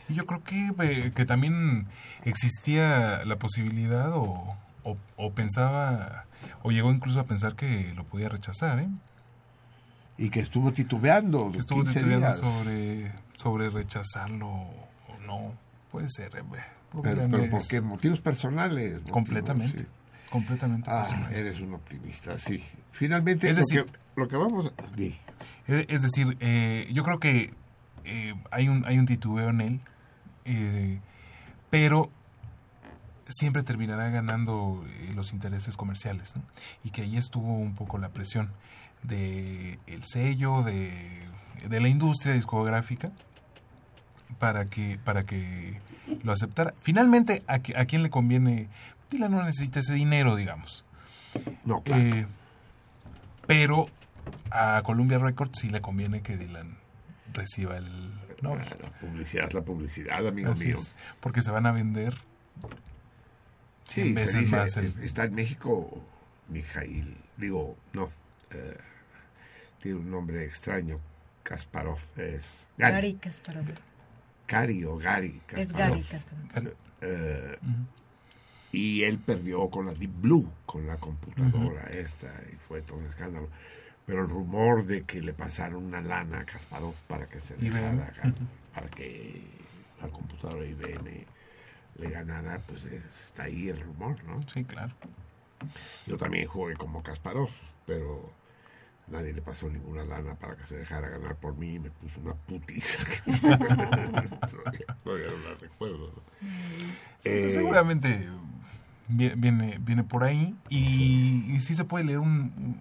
y 0.09 0.15
yo 0.15 0.27
creo 0.27 0.45
que 0.45 0.71
eh, 0.81 1.13
que 1.15 1.25
también 1.25 1.87
existía 2.25 3.25
la 3.25 3.37
posibilidad 3.39 4.13
o, 4.13 4.57
o, 4.85 4.97
o 5.17 5.33
pensaba 5.33 6.27
o 6.63 6.71
llegó 6.71 6.93
incluso 6.93 7.19
a 7.21 7.25
pensar 7.25 7.57
que 7.57 7.93
lo 7.95 8.05
podía 8.05 8.29
rechazar 8.29 8.79
¿eh? 8.81 8.89
Y 10.19 10.29
que 10.31 10.41
estuvo 10.41 10.73
titubeando. 10.73 11.51
Que 11.51 11.59
estuvo 11.61 11.83
15 11.83 11.99
titubeando 12.01 12.27
días. 12.27 12.39
sobre 12.41 13.13
sobre 13.37 13.71
rechazarlo 13.71 14.49
o 14.49 15.19
no 15.27 15.55
puede 15.91 16.09
ser 16.11 16.37
eh, 16.37 16.43
Pero, 17.03 17.29
pero 17.31 17.51
¿por 17.51 17.67
qué? 17.67 17.81
Motivos 17.81 18.21
personales. 18.21 18.93
motivos, 18.95 19.11
Completamente. 19.13 19.79
sí. 19.81 19.87
completamente 20.31 20.91
Ah, 20.91 21.05
personal. 21.09 21.35
eres 21.35 21.61
un 21.61 21.75
optimista, 21.75 22.37
sí. 22.39 22.63
Finalmente, 22.93 23.49
Es 23.49 23.57
lo, 23.57 23.63
decir- 23.63 23.85
que, 23.85 23.99
lo 24.21 24.29
que 24.29 24.37
vamos 24.37 24.67
a... 24.67 24.73
Es 25.69 26.03
decir, 26.03 26.37
eh, 26.41 26.89
yo 26.93 27.03
creo 27.05 27.19
que 27.19 27.53
eh, 28.05 28.35
hay, 28.51 28.69
un, 28.69 28.85
hay 28.87 28.99
un 28.99 29.07
titubeo 29.07 29.49
en 29.51 29.61
él, 29.61 29.81
eh, 30.45 31.01
pero 31.71 32.11
siempre 33.29 33.63
terminará 33.65 34.09
ganando 34.11 34.85
los 35.15 35.33
intereses 35.33 35.77
comerciales, 35.77 36.37
¿no? 36.37 36.43
Y 36.85 36.91
que 36.91 37.03
ahí 37.03 37.17
estuvo 37.17 37.53
un 37.59 37.75
poco 37.75 37.99
la 37.99 38.11
presión 38.11 38.51
de 39.03 39.79
el 39.89 40.05
sello, 40.05 40.63
de, 40.63 40.93
de 41.69 41.81
la 41.81 41.89
industria 41.89 42.35
discográfica, 42.35 43.11
para 44.39 44.67
que, 44.67 44.99
para 45.05 45.25
que 45.25 45.81
lo 46.23 46.33
aceptara. 46.33 46.75
Finalmente, 46.81 47.43
¿a, 47.47 47.55
a 47.55 47.85
quién 47.87 48.03
le 48.03 48.11
conviene? 48.11 48.69
Dylan 49.11 49.31
no 49.33 49.43
necesita 49.45 49.81
ese 49.81 49.95
dinero, 49.95 50.37
digamos. 50.37 50.85
No, 51.65 51.83
claro. 51.83 52.03
Eh, 52.03 52.27
pero 53.47 53.87
a 54.51 54.83
Columbia 54.85 55.19
Records 55.19 55.61
sí 55.61 55.71
le 55.71 55.81
conviene 55.81 56.21
que 56.23 56.37
Dylan 56.37 56.77
reciba 57.33 57.77
el 57.77 57.87
Nobel. 58.43 58.67
La 58.83 58.91
publicidad 58.99 59.47
es 59.49 59.55
la 59.55 59.63
publicidad, 59.63 60.27
amigo 60.27 60.53
Así 60.53 60.67
mío. 60.67 60.77
es, 60.79 60.95
porque 61.21 61.43
se 61.43 61.51
van 61.51 61.67
a 61.67 61.73
vender 61.73 62.15
100 63.85 64.07
Sí, 64.07 64.15
se 64.15 64.21
veces 64.21 64.41
dice, 64.41 64.57
más. 64.57 64.77
el- 64.77 65.05
está 65.05 65.25
en 65.25 65.35
México 65.35 66.03
Mijail, 66.49 67.17
digo, 67.37 67.77
no, 67.93 68.11
eh, 68.51 68.77
tiene 69.81 69.99
un 69.99 70.11
nombre 70.11 70.45
extraño, 70.45 70.97
Kasparov, 71.45 71.99
es 72.17 72.69
Gary, 72.79 72.93
Gary 72.95 73.15
Kasparov. 73.15 73.65
Gary 74.47 74.85
o 74.85 74.97
Gary 74.97 75.41
Es 75.49 75.69
Kasparov. 75.69 75.89
Gary 75.91 76.03
Kasparov. 76.03 76.73
Eh, 77.03 77.57
Y 78.73 79.05
él 79.05 79.19
perdió 79.19 79.71
con 79.71 79.87
la 79.87 79.95
Deep 79.95 80.11
Blue, 80.21 80.51
con 80.67 80.87
la 80.87 80.97
computadora 80.99 81.85
esta, 81.91 82.27
y 82.53 82.57
fue 82.57 82.83
todo 82.83 82.99
un 82.99 83.07
escándalo. 83.07 83.49
Pero 84.05 84.23
el 84.23 84.29
rumor 84.29 84.85
de 84.85 85.03
que 85.05 85.23
le 85.23 85.33
pasaron 85.33 85.85
una 85.85 86.01
lana 86.01 86.41
a 86.41 86.45
Kasparov 86.45 86.95
para 87.09 87.27
que 87.27 87.41
se 87.41 87.57
dejara, 87.57 88.13
gan- 88.23 88.35
para 88.75 88.89
que 88.89 89.41
la 90.01 90.09
computadora 90.09 90.65
IBM 90.67 91.25
le 91.99 92.11
ganara, 92.11 92.59
pues 92.67 92.85
es- 92.85 93.25
está 93.27 93.45
ahí 93.45 93.69
el 93.69 93.81
rumor, 93.81 94.23
¿no? 94.25 94.43
Sí, 94.43 94.65
claro. 94.65 94.93
Yo 96.07 96.19
también 96.19 96.47
jugué 96.47 96.75
como 96.75 97.03
Kasparov, 97.03 97.49
pero 97.87 98.31
nadie 99.09 99.33
le 99.33 99.43
pasó 99.43 99.69
ninguna 99.71 100.05
lana 100.05 100.35
para 100.35 100.57
que 100.57 100.67
se 100.67 100.77
dejara 100.77 101.09
ganar 101.09 101.37
por 101.37 101.57
mí 101.57 101.75
y 101.75 101.79
me 101.79 101.91
puso 101.91 102.21
una 102.21 102.35
putiza. 102.35 102.99
Todavía 105.05 105.27
no 105.31 105.39
la 105.49 105.55
recuerdo. 105.61 106.13
¿no? 106.15 106.49
Sí, 107.21 107.29
Eh, 107.31 107.51
seguramente 107.51 108.29
vi- 109.09 109.33
viene, 109.37 109.79
viene 109.81 110.05
por 110.05 110.25
ahí 110.25 110.55
y, 110.69 111.45
y 111.55 111.61
sí 111.61 111.75
se 111.75 111.85
puede 111.85 112.05
leer 112.05 112.19
un, 112.19 112.29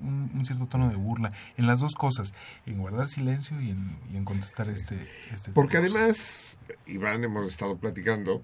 un- 0.02 0.32
un 0.34 0.46
cierto 0.46 0.66
tono 0.68 0.90
de 0.90 0.96
burla 0.96 1.30
en 1.58 1.68
las 1.68 1.80
dos 1.80 1.96
cosas, 1.96 2.34
en 2.66 2.78
guardar 2.80 3.08
silencio 3.08 3.60
y 3.62 3.70
en, 3.72 3.98
y 4.12 4.18
en 4.18 4.26
contestar 4.26 4.70
este, 4.70 5.08
este 5.34 5.52
Porque 5.52 5.78
además, 5.78 6.58
Iván, 6.88 7.24
hemos 7.24 7.48
estado 7.48 7.78
platicando 7.78 8.42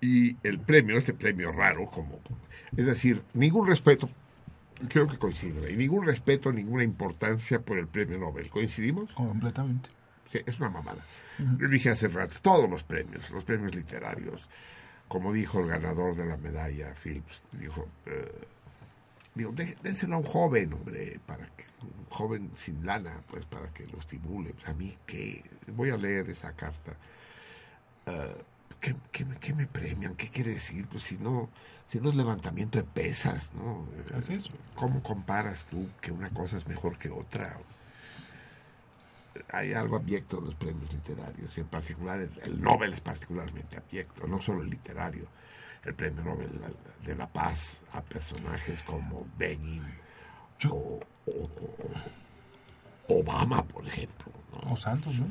y 0.00 0.36
el 0.42 0.58
premio, 0.58 0.98
este 0.98 1.14
premio 1.14 1.52
raro, 1.52 1.86
como 1.86 2.18
es 2.76 2.86
decir, 2.86 3.22
ningún 3.34 3.66
respeto, 3.68 4.10
creo 4.88 5.06
que 5.06 5.18
coincide, 5.18 5.72
y 5.72 5.76
ningún 5.76 6.06
respeto, 6.06 6.52
ninguna 6.52 6.84
importancia 6.84 7.60
por 7.60 7.78
el 7.78 7.86
premio 7.88 8.18
Nobel. 8.18 8.50
¿Coincidimos? 8.50 9.10
Completamente. 9.10 9.90
Sí, 10.28 10.40
es 10.44 10.58
una 10.58 10.70
mamada. 10.70 11.04
Yo 11.58 11.68
dije 11.68 11.90
hace 11.90 12.08
rato, 12.08 12.36
todos 12.42 12.68
los 12.70 12.84
premios, 12.84 13.28
los 13.30 13.44
premios 13.44 13.74
literarios, 13.74 14.48
como 15.08 15.32
dijo 15.32 15.60
el 15.60 15.66
ganador 15.68 16.16
de 16.16 16.24
la 16.26 16.36
medalla, 16.36 16.94
Phillips, 16.94 17.42
dijo, 17.52 17.88
eh, 18.06 18.30
digo, 19.34 19.52
dé- 19.52 19.76
dénselo 19.82 20.14
a 20.14 20.18
un 20.18 20.24
joven, 20.24 20.72
hombre, 20.72 21.20
para 21.26 21.46
que, 21.56 21.64
un 21.82 22.06
joven 22.08 22.50
sin 22.56 22.86
lana, 22.86 23.20
pues 23.28 23.44
para 23.46 23.68
que 23.72 23.86
lo 23.86 23.98
estimule. 23.98 24.54
Pues, 24.54 24.68
a 24.68 24.74
mí, 24.74 24.96
¿qué? 25.06 25.42
Voy 25.68 25.90
a 25.90 25.96
leer 25.96 26.30
esa 26.30 26.52
carta. 26.52 26.92
Eh, 28.06 28.34
¿qué, 28.80 28.94
qué 29.12 29.24
me- 29.24 29.36
qué 29.38 29.54
me 29.54 29.66
premian? 29.66 30.14
¿Qué 30.14 30.28
quiere 30.28 30.50
decir? 30.52 30.86
Pues 30.88 31.02
si 31.04 31.16
no, 31.18 31.48
si 31.86 32.00
no 32.00 32.10
es 32.10 32.16
levantamiento 32.16 32.78
de 32.78 32.84
pesas, 32.84 33.52
¿no? 33.54 33.86
Así 34.16 34.34
es. 34.34 34.46
¿Cómo 34.74 35.02
comparas 35.02 35.64
tú 35.70 35.88
que 36.00 36.12
una 36.12 36.30
cosa 36.30 36.56
es 36.56 36.66
mejor 36.66 36.98
que 36.98 37.10
otra? 37.10 37.58
Hay 39.50 39.72
algo 39.72 39.96
abyecto 39.96 40.38
en 40.38 40.44
los 40.46 40.54
premios 40.54 40.92
literarios, 40.92 41.56
y 41.58 41.60
en 41.60 41.66
particular 41.66 42.20
el, 42.20 42.30
el 42.44 42.60
Nobel 42.62 42.92
es 42.92 43.00
particularmente 43.00 43.76
abyecto, 43.76 44.26
no 44.28 44.40
solo 44.40 44.62
el 44.62 44.70
literario. 44.70 45.26
El 45.84 45.94
premio 45.94 46.22
Nobel 46.24 46.60
de 47.04 47.14
la 47.14 47.26
Paz 47.28 47.82
a 47.92 48.00
personajes 48.00 48.82
como 48.84 49.26
Benin 49.36 49.84
o, 50.70 50.98
o- 51.26 51.30
o- 51.32 53.18
Obama, 53.20 53.62
por 53.64 53.86
ejemplo. 53.86 54.32
¿no? 54.52 54.72
O 54.72 54.76
Santos, 54.76 55.18
¿no? 55.18 55.26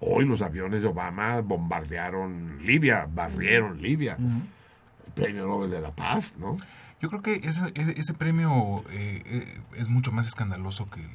Hoy 0.00 0.24
los 0.24 0.42
aviones 0.42 0.82
de 0.82 0.88
Obama 0.88 1.40
bombardearon 1.40 2.64
Libia, 2.64 3.08
barrieron 3.12 3.82
Libia. 3.82 4.16
El 4.16 5.12
premio 5.12 5.46
Nobel 5.46 5.70
de 5.70 5.80
la 5.80 5.92
Paz, 5.92 6.34
¿no? 6.38 6.56
Yo 7.00 7.08
creo 7.08 7.22
que 7.22 7.34
ese, 7.34 7.72
ese, 7.74 8.14
premio 8.14 8.84
eh, 8.90 9.22
eh, 9.24 9.60
es 9.76 9.88
mucho 9.88 10.10
más 10.10 10.26
escandaloso 10.26 10.90
que 10.90 11.00
el, 11.00 11.10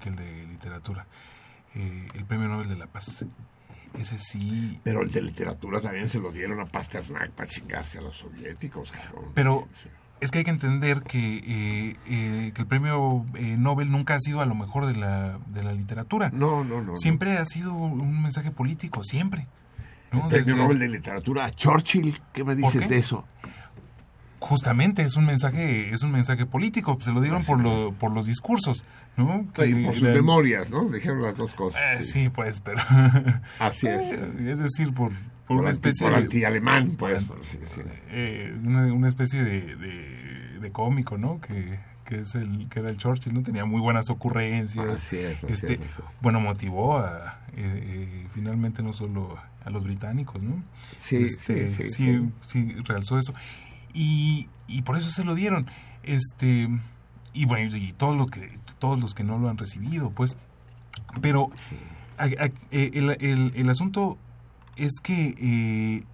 que 0.00 0.08
el 0.08 0.16
de 0.16 0.46
literatura. 0.46 1.06
Eh, 1.74 2.08
el 2.14 2.24
premio 2.24 2.48
Nobel 2.48 2.68
de 2.68 2.76
la 2.76 2.86
Paz. 2.86 3.24
Ese 3.98 4.18
sí. 4.18 4.80
Pero 4.82 5.02
el 5.02 5.10
de 5.10 5.22
literatura 5.22 5.80
también 5.80 6.08
se 6.08 6.18
lo 6.18 6.30
dieron 6.30 6.60
a 6.60 6.66
Pasternak 6.66 7.30
para 7.32 7.48
chingarse 7.48 7.98
a 7.98 8.02
los 8.02 8.18
soviéticos, 8.18 8.90
cabrón. 8.90 9.32
Pero 9.34 9.68
es 10.20 10.30
que 10.30 10.38
hay 10.38 10.44
que 10.44 10.50
entender 10.50 11.02
que, 11.02 11.36
eh, 11.38 11.96
eh, 12.08 12.52
que 12.54 12.60
el 12.62 12.66
premio 12.66 13.24
eh, 13.34 13.56
Nobel 13.58 13.90
nunca 13.90 14.14
ha 14.14 14.20
sido 14.20 14.40
a 14.40 14.46
lo 14.46 14.54
mejor 14.54 14.86
de 14.86 14.94
la, 14.94 15.38
de 15.48 15.62
la 15.62 15.72
literatura. 15.72 16.30
No, 16.32 16.64
no, 16.64 16.82
no. 16.82 16.96
Siempre 16.96 17.38
ha 17.38 17.44
sido 17.44 17.72
un 17.74 18.22
mensaje 18.22 18.50
político, 18.50 19.04
siempre. 19.04 19.46
¿no? 20.12 20.22
El 20.24 20.28
premio 20.28 20.44
Desde- 20.46 20.56
Nobel 20.62 20.78
de 20.78 20.88
literatura 20.88 21.44
a 21.44 21.50
Churchill, 21.54 22.20
¿qué 22.32 22.42
me 22.44 22.54
¿Por 22.56 22.64
dices 22.72 22.82
qué? 22.82 22.88
de 22.88 22.96
eso? 22.98 23.24
Justamente 24.40 25.02
es 25.02 25.16
un 25.16 25.26
mensaje, 25.26 25.92
es 25.92 26.02
un 26.04 26.12
mensaje 26.12 26.46
político. 26.46 26.96
Se 27.00 27.10
lo 27.10 27.20
dieron 27.20 27.42
por, 27.44 27.58
lo, 27.58 27.92
por 27.92 28.12
los 28.12 28.26
discursos, 28.26 28.84
¿no? 29.16 29.44
Sí, 29.56 29.74
por 29.84 29.94
sus 29.94 30.02
la- 30.02 30.10
memorias, 30.12 30.70
¿no? 30.70 30.84
Dijeron 30.88 31.22
las 31.22 31.36
dos 31.36 31.54
cosas. 31.54 31.80
Eh, 31.98 32.02
sí. 32.04 32.28
pues, 32.28 32.60
pero. 32.60 32.78
Así 33.58 33.88
es. 33.88 34.12
Es 34.38 34.58
decir, 34.60 34.94
por, 34.94 35.10
por, 35.48 35.56
Por 35.56 35.56
una 35.60 35.70
anti- 35.70 35.88
especie 35.88 36.06
por 36.06 36.16
de- 36.16 36.22
anti-alemán, 36.24 36.94
pues, 36.98 37.24
por- 37.24 37.44
sí, 37.44 37.58
sí. 37.74 37.80
eh, 38.10 38.54
una, 38.64 38.92
una 38.92 39.08
especie 39.08 39.42
de, 39.42 39.74
de, 39.76 40.58
de 40.60 40.70
cómico, 40.72 41.16
¿no? 41.18 41.40
Que, 41.40 41.80
que 42.04 42.20
es 42.20 42.34
el 42.34 42.68
que 42.68 42.80
era 42.80 42.90
el 42.90 42.98
Churchill, 42.98 43.34
¿no? 43.34 43.42
Tenía 43.42 43.64
muy 43.64 43.80
buenas 43.80 44.08
ocurrencias. 44.10 45.12
Este. 45.12 45.80
Bueno, 46.20 46.40
motivó 46.40 46.98
a, 46.98 47.40
eh, 47.56 47.82
eh, 47.84 48.26
finalmente 48.34 48.82
no 48.82 48.92
solo 48.92 49.38
a 49.64 49.70
los 49.70 49.84
británicos, 49.84 50.42
¿no? 50.42 50.62
Sí, 50.98 51.16
Este, 51.16 51.68
sí, 51.68 51.88
sí, 51.88 51.90
sí, 51.90 52.30
sí, 52.46 52.72
realzó 52.84 53.18
eso. 53.18 53.34
Y, 53.92 54.48
y 54.66 54.82
por 54.82 54.96
eso 54.96 55.10
se 55.10 55.24
lo 55.24 55.34
dieron. 55.34 55.66
Este, 56.02 56.68
y 57.34 57.44
bueno, 57.44 57.76
y 57.76 57.92
todo 57.92 58.14
lo 58.14 58.26
que, 58.26 58.58
todos 58.78 58.98
los 59.00 59.14
que 59.14 59.24
no 59.24 59.38
lo 59.38 59.48
han 59.50 59.58
recibido, 59.58 60.10
pues. 60.10 60.38
Pero 61.20 61.50
a- 62.16 62.24
a- 62.24 62.50
el, 62.70 63.10
el- 63.20 63.52
el 63.54 63.68
asunto 63.70 64.18
es 64.78 65.00
que 65.02 65.34
eh, 65.38 66.04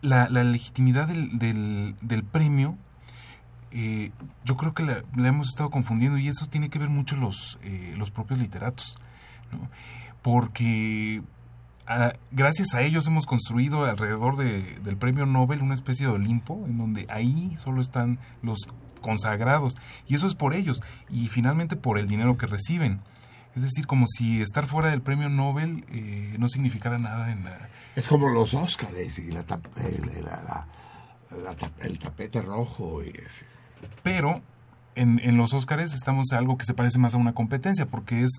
la, 0.00 0.28
legitimidad 0.28 1.08
del, 1.08 1.94
del, 2.00 2.24
premio, 2.24 2.76
eh, 3.70 4.10
yo 4.44 4.56
creo 4.56 4.74
que 4.74 4.82
la, 4.84 5.02
hemos 5.28 5.48
estado 5.48 5.70
confundiendo 5.70 6.18
y 6.18 6.28
eso 6.28 6.46
tiene 6.46 6.70
que 6.70 6.78
ver 6.78 6.88
mucho 6.90 7.16
los, 7.16 7.58
eh, 7.62 7.94
los 7.96 8.10
propios 8.10 8.38
literatos, 8.40 8.96
¿no? 9.52 9.68
Porque 10.22 11.22
gracias 12.30 12.74
a 12.74 12.82
ellos 12.82 13.06
hemos 13.06 13.26
construido 13.26 13.84
alrededor 13.84 14.36
de- 14.36 14.78
del 14.82 14.96
premio 14.96 15.26
Nobel 15.26 15.62
una 15.62 15.74
especie 15.74 16.06
de 16.06 16.12
Olimpo, 16.12 16.64
en 16.66 16.78
donde 16.78 17.06
ahí 17.10 17.56
solo 17.58 17.80
están 17.82 18.18
los 18.40 18.58
consagrados, 19.02 19.76
y 20.06 20.14
eso 20.14 20.26
es 20.28 20.34
por 20.34 20.54
ellos, 20.54 20.80
y 21.10 21.28
finalmente 21.28 21.76
por 21.76 21.98
el 21.98 22.06
dinero 22.06 22.38
que 22.38 22.46
reciben. 22.46 23.00
Es 23.54 23.62
decir, 23.62 23.86
como 23.86 24.06
si 24.08 24.40
estar 24.40 24.66
fuera 24.66 24.88
del 24.90 25.02
premio 25.02 25.28
Nobel 25.28 25.84
eh, 25.90 26.34
no 26.38 26.48
significara 26.48 26.98
nada 26.98 27.30
en 27.30 27.44
la, 27.44 27.58
Es 27.96 28.08
como 28.08 28.28
los 28.28 28.54
Óscares 28.54 29.18
y 29.18 29.30
la 29.30 29.40
el, 29.84 30.24
la- 30.24 30.66
el 31.80 31.98
tapete 31.98 32.40
rojo. 32.42 33.02
Y 33.02 33.12
Pero 34.02 34.40
en, 34.94 35.18
en 35.22 35.36
los 35.36 35.52
Óscares 35.54 35.92
estamos 35.94 36.32
a 36.32 36.38
algo 36.38 36.56
que 36.58 36.64
se 36.64 36.74
parece 36.74 36.98
más 36.98 37.14
a 37.14 37.18
una 37.18 37.34
competencia 37.34 37.86
porque 37.86 38.22
es 38.22 38.30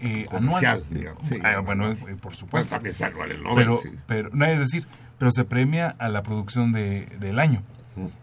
eh, 0.00 0.26
anual. 0.30 0.86
digamos, 0.90 1.22
sí. 1.28 1.38
Ah, 1.42 1.58
bueno, 1.60 1.90
eh, 1.92 1.96
por 2.20 2.34
supuesto. 2.34 2.46
Pues 2.50 2.68
también 2.68 2.94
es 2.94 3.02
anual 3.02 3.30
el 3.32 3.42
Nobel, 3.42 3.56
Pero, 3.56 3.76
sí. 3.78 3.90
pero 4.06 4.30
no 4.32 4.44
es 4.44 4.58
decir, 4.58 4.86
pero 5.18 5.30
se 5.32 5.44
premia 5.44 5.94
a 5.98 6.08
la 6.08 6.22
producción 6.22 6.72
de, 6.72 7.06
del 7.20 7.38
año. 7.40 7.62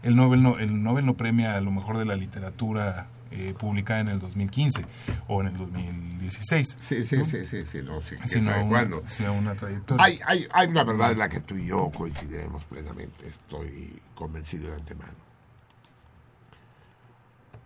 El 0.02 0.16
Nobel 0.16 0.42
no, 0.42 0.58
el 0.58 0.82
Nobel 0.82 1.04
no 1.04 1.14
premia 1.14 1.54
a 1.54 1.60
lo 1.60 1.70
mejor 1.70 1.98
de 1.98 2.06
la 2.06 2.16
literatura 2.16 3.08
eh, 3.30 3.54
publicada 3.58 4.00
en 4.00 4.08
el 4.08 4.18
2015 4.20 4.84
o 5.28 5.40
en 5.40 5.48
el 5.48 5.56
2016. 5.56 6.76
Sí, 6.80 7.04
sí, 7.04 7.16
¿no? 7.16 7.24
sí, 7.24 7.46
sí, 7.46 7.66
sí, 7.66 7.80
no, 7.84 8.00
sí, 8.02 8.14
Sino 8.24 8.52
sabe 8.52 8.68
cuándo. 8.68 9.08
sea 9.08 9.30
una 9.32 9.54
trayectoria. 9.54 10.04
Hay, 10.04 10.20
hay, 10.24 10.46
hay 10.52 10.68
una 10.68 10.84
verdad 10.84 11.12
en 11.12 11.18
la 11.18 11.28
que 11.28 11.40
tú 11.40 11.56
y 11.56 11.66
yo 11.66 11.90
coincidiremos 11.90 12.64
plenamente, 12.64 13.28
estoy 13.28 14.00
convencido 14.14 14.70
de 14.70 14.76
antemano. 14.76 15.14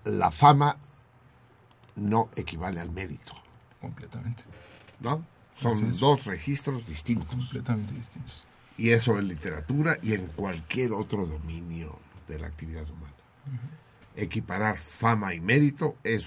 La 0.05 0.31
fama 0.31 0.77
no 1.97 2.31
equivale 2.37 2.81
al 2.81 2.91
mérito, 2.91 3.33
Completamente. 3.81 4.45
¿no? 5.01 5.25
Son 5.57 5.93
dos 5.99 6.25
registros 6.25 6.87
distintos. 6.87 7.29
Completamente 7.29 7.95
distintos. 7.95 8.45
Y 8.79 8.91
eso 8.91 9.19
en 9.19 9.29
literatura 9.29 9.99
y 10.03 10.15
en 10.15 10.27
cualquier 10.29 10.93
otro 10.93 11.27
dominio 11.27 11.99
de 12.29 12.39
la 12.39 12.47
actividad 12.47 12.89
humana. 12.89 13.13
Equiparar 14.17 14.77
fama 14.77 15.35
y 15.35 15.41
mérito 15.41 15.97
es, 16.03 16.27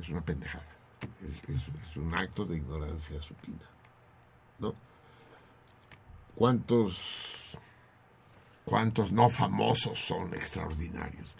es 0.00 0.08
una 0.08 0.20
pendejada. 0.22 0.64
Es, 1.26 1.48
es- 1.54 1.68
es 1.90 1.96
un 1.96 2.14
acto 2.14 2.44
de 2.44 2.56
ignorancia 2.56 3.20
supina. 3.22 3.58
¿No? 4.58 4.74
¿Cuántos, 6.34 7.58
¿Cuántos 8.64 9.12
no 9.12 9.28
famosos 9.28 9.98
son 10.04 10.34
extraordinarios? 10.34 11.34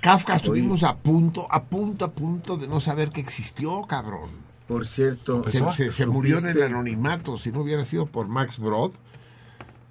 Kafka 0.00 0.36
estuvimos 0.36 0.82
a 0.82 0.96
punto, 0.96 1.46
a 1.50 1.62
punto, 1.64 2.04
a 2.04 2.10
punto 2.10 2.56
de 2.56 2.66
no 2.66 2.80
saber 2.80 3.10
que 3.10 3.20
existió, 3.20 3.82
cabrón. 3.82 4.30
Por 4.68 4.86
cierto, 4.86 5.42
Se, 5.44 5.72
se- 5.72 5.92
se 5.92 6.06
murió 6.06 6.38
en 6.38 6.46
el 6.48 6.62
anonimato. 6.62 7.38
Si 7.38 7.50
no 7.50 7.60
hubiera 7.60 7.84
sido 7.84 8.06
por 8.06 8.28
Max 8.28 8.58
Brod, 8.58 8.92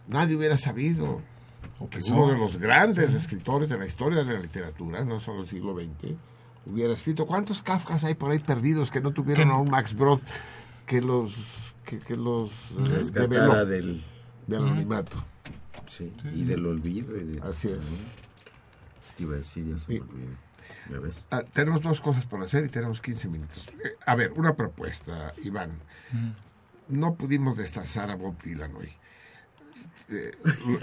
nadie 0.08 0.36
hubiera 0.36 0.58
sabido 0.58 1.22
que 1.88 2.00
uno 2.12 2.28
de 2.32 2.38
los 2.38 2.58
grandes 2.58 3.14
escritores 3.14 3.70
de 3.70 3.78
la 3.78 3.86
historia 3.86 4.24
de 4.24 4.34
la 4.34 4.40
literatura, 4.40 5.06
no 5.06 5.20
solo 5.20 5.40
del 5.40 5.48
siglo 5.50 5.76
XX, 5.80 6.14
hubiera 6.66 6.94
escrito. 6.94 7.26
¿Cuántos 7.26 7.62
Kafkas 7.64 8.04
hay 8.04 8.16
por 8.16 8.32
ahí 8.32 8.40
perdidos 8.40 8.92
que 8.92 9.00
no 9.02 9.12
tuvieron 9.12 9.50
a 9.52 9.58
un 9.58 9.70
Max 9.72 9.94
Brod 9.96 10.20
que 10.86 11.02
los, 11.02 11.36
que, 11.86 12.00
que 12.00 12.16
los 12.16 12.50
eh, 12.52 12.86
Rescatara 12.86 13.28
develó 13.28 13.66
del- 13.66 14.02
del 14.48 14.60
anonimato? 14.64 15.24
Sí, 15.90 16.12
y 16.36 16.44
del 16.44 16.66
olvido. 16.66 17.16
y 17.18 17.24
de- 17.24 17.42
Así 17.42 17.70
es. 17.70 17.86
Te 19.16 19.24
iba 19.24 19.36
a 19.36 19.38
decir, 19.38 19.66
ya 19.68 19.78
se 19.78 19.92
me. 19.94 20.00
¿Ya 20.92 21.00
ves? 21.00 21.16
Ah, 21.30 21.44
tenemos 21.54 21.82
dos 21.82 22.02
cosas 22.02 22.26
por 22.26 22.42
hacer 22.44 22.66
y 22.66 22.70
tenemos 22.70 23.00
15 23.02 23.28
minutos. 23.28 23.68
Eh, 23.84 23.96
a 24.06 24.16
ver, 24.16 24.32
una 24.34 24.56
propuesta, 24.56 25.34
Iván. 25.44 25.72
No 26.88 27.14
pudimos 27.16 27.58
destazar 27.58 28.10
a 28.10 28.16
Bob 28.16 28.42
Dylan 28.42 28.76
hoy. 28.76 28.90
Eh, 30.12 30.32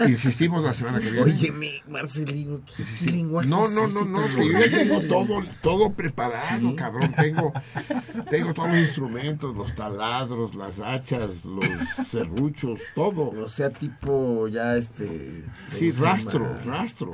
insistimos 0.07 0.63
la 0.63 0.73
semana 0.73 0.99
que 0.99 1.11
viene. 1.11 1.21
Óyeme, 1.31 1.83
Marcelino, 1.89 2.61
¿qué 2.65 2.83
Sí. 2.83 3.09
lenguaje 3.11 3.49
No, 3.49 3.67
no, 3.69 3.87
no, 3.87 4.05
no, 4.05 4.25
que 4.29 4.45
yo 4.45 4.59
ya 4.59 4.69
tengo 4.69 5.01
todo, 5.01 5.43
todo 5.61 5.91
preparado, 5.93 6.69
Sí. 6.69 6.75
cabrón. 6.75 7.11
Tengo, 7.13 7.51
tengo 8.29 8.53
todos 8.53 8.69
los 8.69 8.77
instrumentos, 8.77 9.55
los 9.55 9.75
taladros, 9.75 10.55
las 10.55 10.79
hachas, 10.79 11.43
los 11.43 11.65
serruchos, 12.07 12.79
todo. 12.95 13.31
O 13.43 13.49
sea, 13.49 13.69
tipo 13.69 14.47
ya 14.47 14.77
este... 14.77 15.43
Sí, 15.67 15.89
¿cómo 15.91 15.99
se 15.99 16.05
rastro, 16.05 16.39
llama? 16.59 16.77
rastro. 16.77 17.11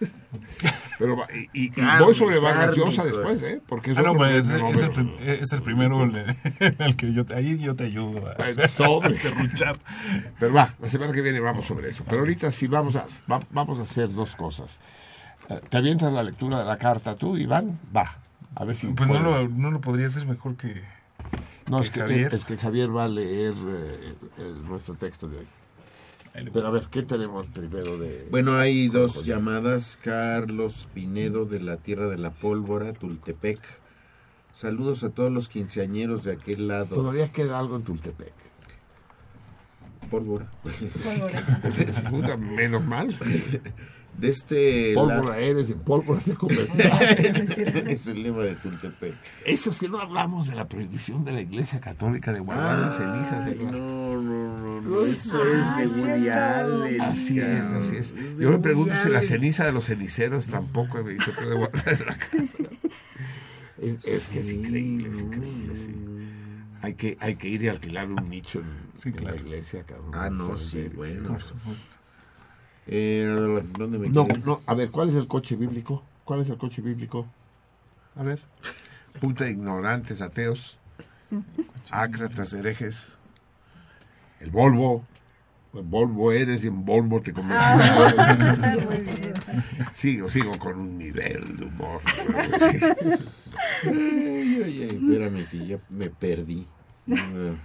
Pero 0.98 1.16
va- 1.16 1.28
y, 1.52 1.66
y- 1.66 1.72
voy 2.00 2.14
sobre 2.14 2.38
Vargas 2.38 2.76
Llosa 2.76 3.04
después, 3.04 3.42
¿eh? 3.42 3.60
Porque 3.66 3.92
es 3.92 3.98
Ah, 3.98 4.02
no, 4.02 4.14
pues, 4.14 4.46
es, 4.48 4.52
el, 4.52 5.18
es 5.20 5.50
primero 5.62 6.02
el, 6.02 6.36
el 6.78 6.96
que 6.96 7.12
yo 7.12 7.24
te, 7.24 7.34
ahí 7.34 7.58
yo 7.58 7.76
te 7.76 7.84
ayudo 7.84 8.24
a, 8.28 8.68
sobre. 8.68 9.14
serruchar. 9.14 9.78
Pero 10.40 10.52
va, 10.54 10.74
la 10.80 10.88
semana 10.88 11.12
que 11.12 11.22
viene 11.22 11.38
vamos 11.40 11.66
sobre 11.66 11.90
eso. 11.90 12.04
Pero 12.04 12.20
ahorita 12.20 12.50
sí 12.50 12.66
vamos 12.66 12.96
a, 12.96 13.06
va- 13.30 13.38
vamos 13.50 13.78
a 13.78 13.82
hacer 13.82 14.12
dos 14.12 14.34
cosas. 14.34 14.80
¿Te 15.70 15.76
avientas 15.78 16.12
la 16.12 16.22
lectura 16.22 16.58
de 16.58 16.64
la 16.64 16.76
carta 16.76 17.14
tú, 17.14 17.36
Iván? 17.36 17.78
Va. 17.96 18.18
A 18.54 18.64
ver 18.64 18.74
si 18.74 18.88
Pues 18.88 19.08
no 19.08 19.20
lo, 19.20 19.48
no 19.48 19.70
lo 19.70 19.80
podría 19.80 20.08
hacer 20.08 20.26
mejor 20.26 20.56
que, 20.56 20.82
No, 21.70 21.78
que 21.78 21.84
es 21.84 21.90
que, 21.90 22.00
Javier- 22.00 22.34
es 22.34 22.44
que 22.44 22.56
Javier 22.56 22.94
va 22.94 23.04
a 23.04 23.08
leer 23.08 23.54
eh, 23.54 24.14
el- 24.38 24.64
nuestro 24.68 24.94
texto 24.94 25.28
de 25.28 25.38
hoy. 25.38 25.46
Pero 26.32 26.66
a 26.66 26.70
ver, 26.70 26.84
¿qué 26.90 27.02
tenemos 27.02 27.48
primero 27.48 27.98
de...? 27.98 28.26
Bueno, 28.30 28.58
hay 28.58 28.88
dos 28.88 29.24
llamadas. 29.24 29.98
Carlos 30.02 30.88
Pinedo 30.94 31.44
de 31.44 31.60
la 31.60 31.76
Tierra 31.76 32.06
de 32.08 32.18
la 32.18 32.30
Pólvora, 32.30 32.92
Tultepec. 32.92 33.60
Saludos 34.52 35.04
a 35.04 35.10
todos 35.10 35.30
los 35.30 35.48
quinceañeros 35.48 36.24
de 36.24 36.32
aquel 36.32 36.68
lado. 36.68 36.96
Todavía 36.96 37.30
queda 37.30 37.58
algo 37.58 37.76
en 37.76 37.82
Tultepec. 37.82 38.32
Pólvora. 40.10 40.50
Puta, 42.10 42.36
menos 42.36 42.84
mal. 42.84 43.08
De 44.18 44.30
este 44.30 44.92
Pólvora 44.94 45.30
la- 45.30 45.38
eres 45.38 45.68
y 45.70 45.72
en 45.74 45.78
pólvora 45.78 46.20
te 46.20 46.32
es 47.92 48.06
el 48.08 48.22
lema 48.24 48.42
de 48.42 48.56
Tultepec. 48.56 49.14
Eso 49.46 49.70
es 49.70 49.78
que 49.78 49.88
no 49.88 50.00
hablamos 50.00 50.48
de 50.48 50.56
la 50.56 50.66
prohibición 50.68 51.24
de 51.24 51.32
la 51.32 51.40
Iglesia 51.40 51.80
Católica 51.80 52.32
de 52.32 52.40
guardar 52.40 52.78
las 52.80 52.96
cenizas. 52.96 53.56
No, 53.56 53.70
no, 54.20 54.58
no, 54.58 54.80
no, 54.80 55.04
eso 55.06 55.40
es 55.44 55.76
de 55.94 56.00
Woody 56.00 56.28
Allen. 56.30 57.00
Así 57.00 57.38
es, 57.38 57.60
así 57.60 57.96
es. 57.96 58.12
Yo 58.38 58.50
me 58.50 58.58
pregunto 58.58 58.92
si 59.04 59.08
la 59.08 59.22
ceniza 59.22 59.64
de 59.64 59.72
los 59.72 59.84
ceniceros 59.84 60.46
tampoco 60.48 60.98
se 60.98 61.32
puede 61.32 61.54
guardar 61.56 61.94
en 61.94 62.06
la 62.06 62.18
casa. 62.18 62.58
Es, 63.80 64.04
es 64.04 64.26
que 64.26 64.40
es 64.40 64.50
increíble, 64.50 65.10
es 65.10 65.20
increíble, 65.20 65.76
sí. 65.76 65.94
Hay 66.82 66.94
que, 66.94 67.16
hay 67.20 67.36
que 67.36 67.48
ir 67.48 67.62
y 67.62 67.68
alquilar 67.68 68.10
un 68.10 68.28
nicho 68.28 68.60
en, 68.60 69.16
en 69.16 69.24
la 69.24 69.36
iglesia, 69.36 69.84
cabrón. 69.84 70.10
Ah, 70.14 70.28
no, 70.30 70.56
Sí, 70.58 70.82
sí, 70.84 70.88
bueno. 70.94 71.28
Por 71.28 71.40
supuesto. 71.42 71.96
Eh, 72.88 73.62
¿Dónde 73.78 73.98
me 73.98 74.08
No, 74.08 74.26
quedé? 74.26 74.38
no, 74.40 74.60
a 74.66 74.74
ver, 74.74 74.90
¿cuál 74.90 75.10
es 75.10 75.14
el 75.14 75.26
coche 75.28 75.56
bíblico? 75.56 76.02
¿Cuál 76.24 76.40
es 76.40 76.48
el 76.50 76.56
coche 76.58 76.80
bíblico? 76.82 77.26
A 78.16 78.22
ver. 78.22 78.38
Punta 79.20 79.44
de 79.44 79.50
ignorantes, 79.52 80.22
ateos, 80.22 80.78
ácratas, 81.90 82.52
herejes. 82.52 83.16
El 84.40 84.50
Volvo. 84.50 85.04
El 85.74 85.82
Volvo 85.82 86.32
eres 86.32 86.64
y 86.64 86.68
en 86.68 86.84
Volvo 86.84 87.20
te 87.20 87.32
convertirás. 87.32 88.14
sigo, 89.92 90.30
sigo 90.30 90.58
con 90.58 90.78
un 90.78 90.96
nivel 90.96 91.56
de 91.58 91.64
humor. 91.66 92.00
Sí. 92.58 92.78
Ay, 93.84 94.62
ay, 94.64 94.82
ay, 94.82 94.88
espérame 95.02 95.46
que 95.50 95.66
ya 95.66 95.78
me 95.90 96.08
perdí. 96.08 96.66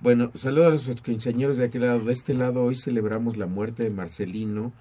Bueno, 0.00 0.32
saludos 0.34 0.88
a 0.88 0.90
los 0.90 1.02
quinceañeros 1.02 1.56
de 1.56 1.66
aquel 1.66 1.82
lado. 1.82 2.00
De 2.00 2.12
este 2.12 2.34
lado 2.34 2.64
hoy 2.64 2.74
celebramos 2.74 3.36
la 3.36 3.46
muerte 3.46 3.84
de 3.84 3.90
Marcelino 3.90 4.72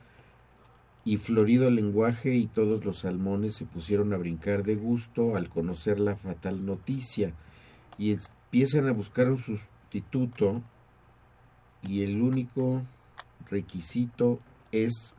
y 1.04 1.18
florido 1.18 1.70
lenguaje 1.70 2.34
y 2.34 2.48
todos 2.48 2.86
los 2.86 3.00
salmones 3.00 3.56
se 3.56 3.66
pusieron 3.66 4.14
a 4.14 4.18
brincar 4.18 4.64
de 4.64 4.76
gusto 4.76 5.36
al 5.36 5.50
conocer 5.50 6.00
la 6.00 6.16
fatal 6.16 6.66
noticia 6.66 7.34
y 7.98 8.12
empiezan 8.12 8.88
a 8.88 8.94
buscar 8.94 9.30
un 9.30 9.38
sustituto 9.38 10.62
y 11.84 12.04
el 12.04 12.22
único 12.22 12.82
requisito 13.50 14.40
es 14.72 15.14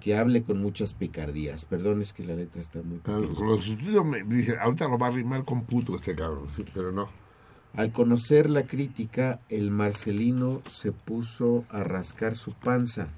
que 0.00 0.16
hable 0.16 0.42
con 0.42 0.60
muchas 0.60 0.94
picardías. 0.94 1.64
Perdón, 1.64 2.02
es 2.02 2.12
que 2.12 2.24
la 2.24 2.34
letra 2.34 2.60
está 2.60 2.82
muy... 2.82 2.98
Claro, 2.98 3.32
con 3.34 3.48
los 3.48 3.64
sustitutos 3.64 4.04
me 4.04 4.22
dice, 4.22 4.58
ahorita 4.58 4.88
lo 4.88 4.98
va 4.98 5.08
a 5.08 5.10
rimar 5.10 5.44
con 5.44 5.64
puto 5.64 5.96
este 5.96 6.14
cabrón, 6.14 6.46
pero 6.74 6.92
no. 6.92 7.25
Al 7.76 7.92
conocer 7.92 8.48
la 8.48 8.66
crítica, 8.66 9.40
el 9.50 9.70
Marcelino 9.70 10.62
se 10.66 10.92
puso 10.92 11.66
a 11.68 11.84
rascar 11.84 12.34
su 12.34 12.54
panza. 12.54 13.08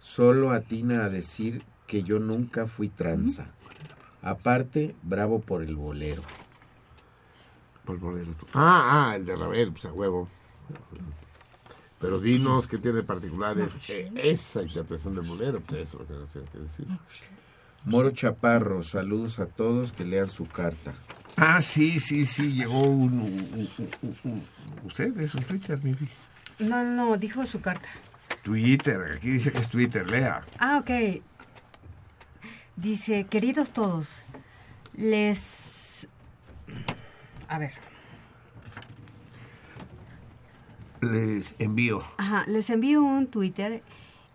Solo 0.00 0.50
atina 0.50 1.04
a 1.04 1.08
decir 1.08 1.62
que 1.86 2.02
yo 2.02 2.18
nunca 2.18 2.66
fui 2.66 2.88
tranza. 2.88 3.46
Aparte, 4.20 4.96
bravo 5.02 5.40
por 5.40 5.62
el 5.62 5.76
bolero. 5.76 6.22
Por 7.84 7.94
el 7.94 8.00
bolero. 8.00 8.34
Ah, 8.52 9.10
ah, 9.10 9.16
el 9.16 9.26
de 9.26 9.36
Ravel, 9.36 9.72
pues 9.72 9.84
a 9.84 9.92
huevo. 9.92 10.28
Pero 12.00 12.18
dinos 12.18 12.66
qué 12.66 12.78
tiene 12.78 13.02
particulares 13.02 13.76
eh, 13.88 14.10
esa 14.16 14.62
interpretación 14.62 15.14
del 15.14 15.24
bolero, 15.24 15.60
pues 15.60 15.88
eso 15.88 16.02
es 16.02 16.08
lo 16.10 16.14
que 16.14 16.20
nos 16.20 16.30
tienes 16.30 16.50
que 16.50 16.58
decir. 16.58 16.86
Moro 17.84 18.10
Chaparro, 18.10 18.82
saludos 18.82 19.38
a 19.38 19.46
todos 19.46 19.92
que 19.92 20.04
lean 20.04 20.28
su 20.28 20.46
carta. 20.46 20.92
Ah, 21.36 21.60
sí, 21.62 21.98
sí, 22.00 22.26
sí, 22.26 22.52
llegó 22.52 22.80
un... 22.82 23.20
un- 23.20 23.68
un- 24.02 24.16
un- 24.24 24.42
¿Usted 24.84 25.18
es 25.20 25.34
un 25.34 25.42
Twitter, 25.42 25.80
mi 25.82 25.94
no, 26.60 26.84
no, 26.84 27.16
dijo 27.16 27.44
su 27.46 27.60
carta. 27.60 27.88
Twitter, 28.42 29.00
aquí 29.16 29.30
dice 29.30 29.50
que 29.52 29.58
es 29.58 29.68
Twitter, 29.68 30.08
lea. 30.08 30.42
Ah, 30.58 30.78
ok. 30.78 31.20
Dice, 32.76 33.24
queridos 33.24 33.72
todos, 33.72 34.22
les... 34.96 36.06
A 37.48 37.58
ver. 37.58 37.72
Les 41.00 41.54
envío. 41.58 42.02
Ajá, 42.18 42.44
les 42.46 42.70
envío 42.70 43.02
un 43.02 43.26
Twitter 43.26 43.82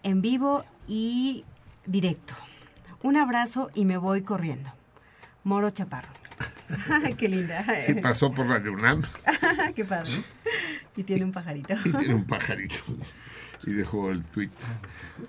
en 0.03 0.21
vivo 0.21 0.65
y 0.87 1.45
directo. 1.85 2.33
Un 3.01 3.15
abrazo 3.15 3.69
y 3.73 3.85
me 3.85 3.97
voy 3.97 4.21
corriendo. 4.23 4.71
Moro 5.43 5.69
Chaparro. 5.71 6.09
Qué 7.17 7.27
linda. 7.29 7.63
Sí, 7.85 7.93
pasó 7.95 8.31
por 8.31 8.47
Radio 8.47 8.73
UNAM 8.73 9.01
qué 9.75 9.85
padre. 9.85 10.11
Y 10.95 11.03
tiene 11.03 11.23
un 11.25 11.31
pajarito. 11.31 11.73
y 11.85 11.91
tiene 11.91 12.13
un 12.13 12.25
pajarito. 12.25 12.75
Y 13.65 13.71
dejó 13.73 14.09
el 14.11 14.23
tweet. 14.23 14.49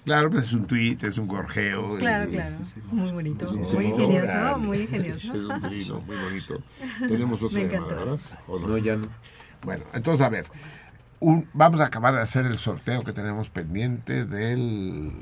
Claro, 0.05 0.31
pues 0.31 0.45
es 0.45 0.53
un 0.53 0.67
tweet, 0.67 0.99
es 1.03 1.19
un 1.19 1.27
gorjeo. 1.27 1.97
Claro, 1.99 2.31
claro. 2.31 2.57
Muy 2.93 3.11
bonito. 3.11 3.53
Muy 3.53 3.87
ingenioso, 3.87 4.59
muy 4.59 4.79
ingenioso. 4.83 5.27
Es 5.35 5.45
un 5.45 5.61
trino, 5.63 6.01
muy 6.03 6.17
bonito. 6.17 6.63
Tenemos 7.09 7.43
otra 7.43 7.59
Me 7.59 7.65
llamada, 7.69 7.93
encantó. 7.93 8.11
¿verdad? 8.11 8.21
¿O 8.47 8.59
No, 8.61 8.79
ya 8.79 8.97
no. 8.97 9.09
Bueno, 9.63 9.85
entonces, 9.93 10.25
a 10.25 10.29
ver. 10.29 10.47
un- 11.19 11.49
vamos 11.53 11.81
a 11.81 11.87
acabar 11.87 12.15
de 12.15 12.21
hacer 12.21 12.47
el 12.47 12.59
sorteo 12.59 13.03
que 13.03 13.13
tenemos 13.13 13.51
pendiente 13.51 14.25
del... 14.25 15.13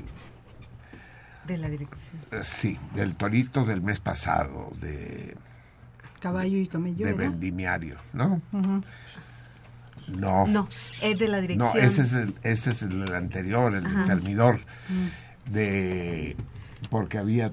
De 1.47 1.57
la 1.57 1.67
dirección. 1.67 2.15
eh, 2.31 2.41
Sí, 2.43 2.77
del 2.93 3.15
torito 3.15 3.65
del 3.65 3.81
mes 3.81 3.99
pasado, 3.99 4.71
de, 4.81 5.35
Caballo 6.19 6.57
y 6.57 6.67
camello. 6.67 7.05
de 7.05 7.13
¿verdad? 7.13 7.31
vendimiario, 7.31 7.97
¿no? 8.13 8.41
No. 10.07 10.47
No, 10.47 10.67
es 11.03 11.19
de 11.19 11.27
la 11.27 11.39
dirección. 11.39 11.69
No, 11.73 11.79
ese 11.79 12.01
es 12.01 12.13
el, 12.13 12.33
este 12.43 12.71
es 12.71 12.81
el 12.81 13.13
anterior, 13.13 13.75
el 13.75 13.85
Ajá. 13.85 14.05
termidor, 14.05 14.59
Mm. 14.89 15.51
de 15.53 16.35
porque 16.89 17.17
había 17.19 17.51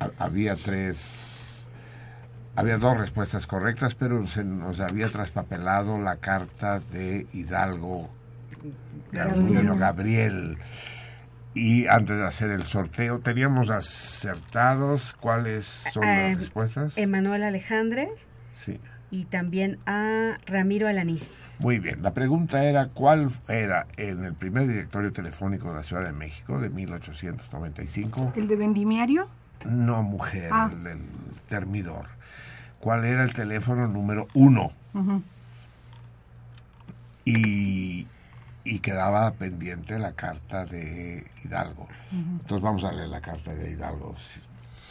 ha- 0.00 0.10
había 0.24 0.56
tres 0.56 1.66
había 2.56 2.78
dos 2.78 2.96
respuestas 2.98 3.46
correctas, 3.46 3.94
pero 3.94 4.26
se 4.26 4.42
nos 4.42 4.80
había 4.80 5.08
traspapelado 5.10 6.00
la 6.00 6.16
carta 6.16 6.80
de 6.80 7.26
Hidalgo 7.32 8.10
Garduño 9.12 9.76
Gabriel. 9.76 10.58
Y 11.58 11.86
antes 11.86 12.18
de 12.18 12.24
hacer 12.26 12.50
el 12.50 12.64
sorteo, 12.64 13.20
teníamos 13.20 13.70
acertados 13.70 15.14
cuáles 15.18 15.64
son 15.64 16.04
Eh, 16.04 16.30
las 16.32 16.38
respuestas. 16.40 16.98
Emanuel 16.98 17.42
Alejandre 17.44 18.10
Sí. 18.54 18.78
y 19.10 19.24
también 19.24 19.78
a 19.86 20.36
Ramiro 20.46 20.86
Alanís. 20.86 21.44
Muy 21.58 21.78
bien, 21.78 22.02
la 22.02 22.12
pregunta 22.12 22.62
era 22.62 22.88
cuál 22.88 23.30
era 23.48 23.86
en 23.96 24.24
el 24.24 24.34
primer 24.34 24.68
directorio 24.68 25.14
telefónico 25.14 25.70
de 25.70 25.76
la 25.76 25.82
Ciudad 25.82 26.04
de 26.04 26.12
México 26.12 26.60
de 26.60 26.68
1895. 26.68 28.34
¿El 28.36 28.48
de 28.48 28.56
vendimiario? 28.56 29.30
No, 29.64 30.02
mujer, 30.02 30.50
Ah. 30.52 30.68
el 30.70 30.84
del 30.84 30.98
termidor. 31.48 32.06
¿Cuál 32.80 33.06
era 33.06 33.24
el 33.24 33.32
teléfono 33.32 33.88
número 33.88 34.28
uno? 34.34 34.72
Ujú. 34.92 35.22
Y, 37.24 38.06
y 38.66 38.80
quedaba 38.80 39.32
pendiente 39.34 39.98
la 39.98 40.12
carta 40.12 40.64
de 40.64 41.24
Hidalgo. 41.44 41.88
Entonces 42.10 42.60
vamos 42.60 42.82
a 42.84 42.92
leer 42.92 43.08
la 43.08 43.20
carta 43.20 43.54
de 43.54 43.70
Hidalgo. 43.70 44.14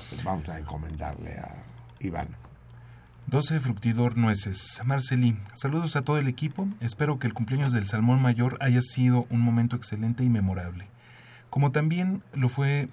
Pues 0.10 0.24
Vamos 0.24 0.48
a 0.48 0.58
encomendarle 0.58 1.38
a 1.38 1.64
Iván. 2.00 2.30
12 3.28 3.60
Fructidor 3.60 4.18
Nueces. 4.18 4.82
Marcelí, 4.86 5.38
saludos 5.56 5.96
a 5.98 6.04
todo 6.04 6.18
el 6.20 6.28
equipo. 6.28 6.68
Espero 6.80 7.20
que 7.20 7.28
el 7.28 7.34
cumpleaños 7.34 7.74
del 7.74 7.88
Salmón 7.88 8.22
Mayor 8.22 8.58
haya 8.62 8.82
sido 8.82 9.26
un 9.30 9.42
momento 9.42 9.76
excelente 9.76 10.24
y 10.24 10.30
memorable. 10.30 10.88
Como 11.50 11.72
también 11.72 12.24
lo 12.34 12.48
fue 12.48 12.88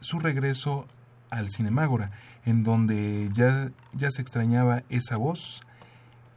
su 0.00 0.20
regreso 0.20 0.86
al 1.30 1.50
Cinemágora, 1.50 2.10
en 2.44 2.62
donde 2.62 3.28
ya, 3.32 3.70
ya 3.92 4.10
se 4.10 4.22
extrañaba 4.22 4.84
esa 4.88 5.16
voz 5.16 5.62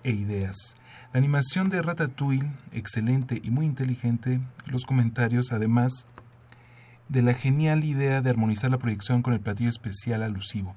e 0.03 0.11
ideas. 0.11 0.75
La 1.15 1.19
animación 1.19 1.69
de 1.69 1.81
Ratatouille, 1.81 2.51
excelente 2.73 3.39
y 3.41 3.49
muy 3.49 3.65
inteligente. 3.65 4.41
Los 4.65 4.85
comentarios, 4.85 5.53
además 5.53 6.07
de 7.07 7.21
la 7.21 7.33
genial 7.33 7.85
idea 7.85 8.21
de 8.21 8.29
armonizar 8.29 8.69
la 8.69 8.79
proyección 8.79 9.21
con 9.21 9.31
el 9.31 9.39
platillo 9.39 9.69
especial 9.69 10.23
alusivo. 10.23 10.75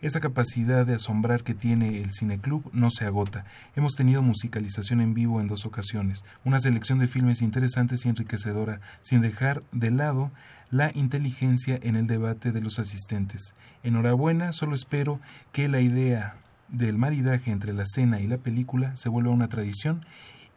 Esa 0.00 0.20
capacidad 0.20 0.86
de 0.86 0.94
asombrar 0.94 1.42
que 1.42 1.52
tiene 1.52 2.00
el 2.00 2.14
Cineclub 2.14 2.70
no 2.72 2.88
se 2.88 3.04
agota. 3.04 3.44
Hemos 3.76 3.94
tenido 3.94 4.22
musicalización 4.22 5.02
en 5.02 5.12
vivo 5.12 5.38
en 5.42 5.48
dos 5.48 5.66
ocasiones, 5.66 6.24
una 6.46 6.60
selección 6.60 6.98
de 6.98 7.06
filmes 7.06 7.42
interesantes 7.42 8.06
y 8.06 8.08
enriquecedora, 8.08 8.80
sin 9.02 9.20
dejar 9.20 9.62
de 9.70 9.90
lado 9.90 10.32
la 10.70 10.92
inteligencia 10.94 11.78
en 11.82 11.96
el 11.96 12.06
debate 12.06 12.52
de 12.52 12.62
los 12.62 12.78
asistentes. 12.78 13.54
Enhorabuena, 13.82 14.54
solo 14.54 14.74
espero 14.74 15.20
que 15.52 15.68
la 15.68 15.80
idea 15.80 16.38
del 16.76 16.98
maridaje 16.98 17.50
entre 17.50 17.72
la 17.72 17.84
cena 17.86 18.20
y 18.20 18.26
la 18.26 18.38
película 18.38 18.96
se 18.96 19.08
vuelva 19.08 19.30
una 19.30 19.48
tradición 19.48 20.04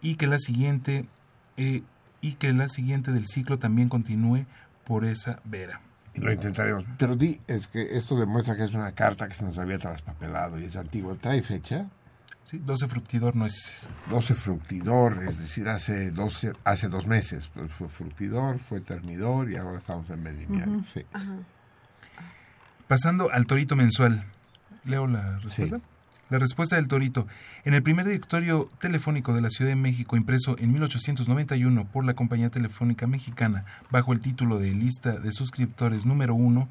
y 0.01 0.15
que 0.15 0.27
la 0.27 0.39
siguiente 0.39 1.05
eh, 1.57 1.83
y 2.21 2.33
que 2.33 2.51
la 2.53 2.67
siguiente 2.67 3.11
del 3.11 3.27
ciclo 3.27 3.59
también 3.59 3.89
continúe 3.89 4.45
por 4.85 5.05
esa 5.05 5.39
vera. 5.43 5.81
Lo 6.15 6.31
intentaremos. 6.31 6.83
Pero 6.97 7.15
di, 7.15 7.39
es 7.47 7.67
que 7.67 7.95
esto 7.97 8.19
demuestra 8.19 8.55
que 8.55 8.63
es 8.63 8.73
una 8.73 8.91
carta 8.93 9.27
que 9.27 9.35
se 9.35 9.45
nos 9.45 9.59
había 9.59 9.77
traspapelado 9.77 10.59
y 10.59 10.65
es 10.65 10.75
antigua. 10.75 11.15
¿Trae 11.19 11.43
fecha? 11.43 11.85
Sí, 12.43 12.59
12 12.59 12.87
fructidor 12.87 13.35
no 13.35 13.45
es... 13.45 13.87
12 14.09 14.33
fructidor, 14.33 15.21
es 15.27 15.37
decir, 15.37 15.67
hace, 15.67 16.11
12, 16.11 16.53
hace 16.63 16.87
dos 16.87 17.05
meses. 17.05 17.49
Pues 17.53 17.71
fue 17.71 17.89
fructidor, 17.89 18.57
fue 18.59 18.79
termidor 18.79 19.51
y 19.51 19.57
ahora 19.57 19.77
estamos 19.77 20.09
en 20.09 20.23
vendimiario. 20.23 20.83
sí. 20.93 21.05
Pasando 22.87 23.29
al 23.31 23.45
torito 23.45 23.75
mensual. 23.75 24.23
¿Leo 24.85 25.07
la 25.07 25.39
respuesta? 25.39 25.81
La 26.29 26.39
respuesta 26.39 26.75
del 26.75 26.87
Torito. 26.87 27.25
En 27.63 27.73
el 27.73 27.83
primer 27.83 28.05
directorio 28.05 28.67
telefónico 28.79 29.33
de 29.33 29.41
la 29.41 29.49
Ciudad 29.49 29.71
de 29.71 29.75
México, 29.75 30.17
impreso 30.17 30.57
en 30.59 30.73
1891 30.73 31.87
por 31.87 32.03
la 32.03 32.15
Compañía 32.15 32.49
Telefónica 32.49 33.07
Mexicana, 33.07 33.63
bajo 33.91 34.11
el 34.11 34.19
título 34.19 34.59
de 34.59 34.71
Lista 34.71 35.13
de 35.13 35.31
Suscriptores 35.31 36.05
número 36.05 36.35
1, 36.35 36.67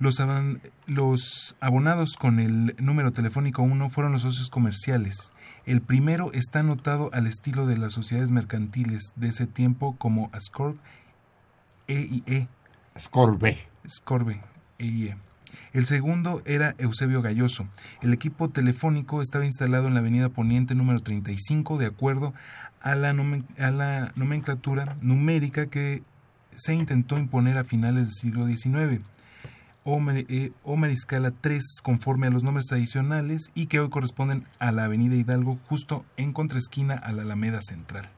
los, 0.00 1.56
abonados 1.60 2.16
con 2.16 2.40
el 2.40 2.74
número 2.78 3.12
telefónico 3.12 3.62
1 3.62 3.90
fueron 3.90 4.12
los 4.12 4.22
socios 4.22 4.48
comerciales. 4.48 5.30
El 5.66 5.82
primero 5.82 6.32
está 6.32 6.60
anotado 6.60 7.10
al 7.12 7.26
estilo 7.26 7.66
de 7.66 7.76
las 7.76 7.92
sociedades 7.92 8.30
mercantiles 8.30 9.12
de 9.16 9.28
ese 9.28 9.46
tiempo 9.46 9.96
como 9.98 10.30
Ascorb 10.32 10.76
EIE. 11.86 12.48
Ascorbe. 12.94 13.68
Scorbe, 13.86 14.40
EIE. 14.78 15.16
El 15.72 15.86
segundo 15.86 16.42
era 16.46 16.74
Eusebio 16.78 17.22
Galloso. 17.22 17.68
El 18.02 18.12
equipo 18.12 18.48
telefónico 18.48 19.22
estaba 19.22 19.44
instalado 19.44 19.86
en 19.86 19.94
la 19.94 20.00
avenida 20.00 20.28
Poniente 20.28 20.74
número 20.74 20.98
35 20.98 21.78
de 21.78 21.86
acuerdo 21.86 22.34
a 22.80 22.96
la, 22.96 23.12
nomenclatura 23.12 24.96
numérica 25.00 25.66
que 25.66 26.02
se 26.50 26.74
intentó 26.74 27.18
imponer 27.18 27.56
a 27.56 27.64
finales 27.64 28.08
del 28.08 28.14
siglo 28.14 28.46
XIX. 28.48 29.04
O 29.84 30.76
Mariscala 30.76 31.30
3 31.30 31.80
conforme 31.84 32.26
a 32.26 32.30
los 32.30 32.42
nombres 32.42 32.66
tradicionales 32.66 33.52
y 33.54 33.66
que 33.66 33.78
hoy 33.78 33.90
corresponden 33.90 34.46
a 34.58 34.72
la 34.72 34.84
avenida 34.84 35.14
Hidalgo 35.14 35.60
justo 35.68 36.04
en 36.16 36.32
contraesquina 36.32 36.94
a 36.94 37.12
la 37.12 37.22
Alameda 37.22 37.60
Central. 37.60 38.10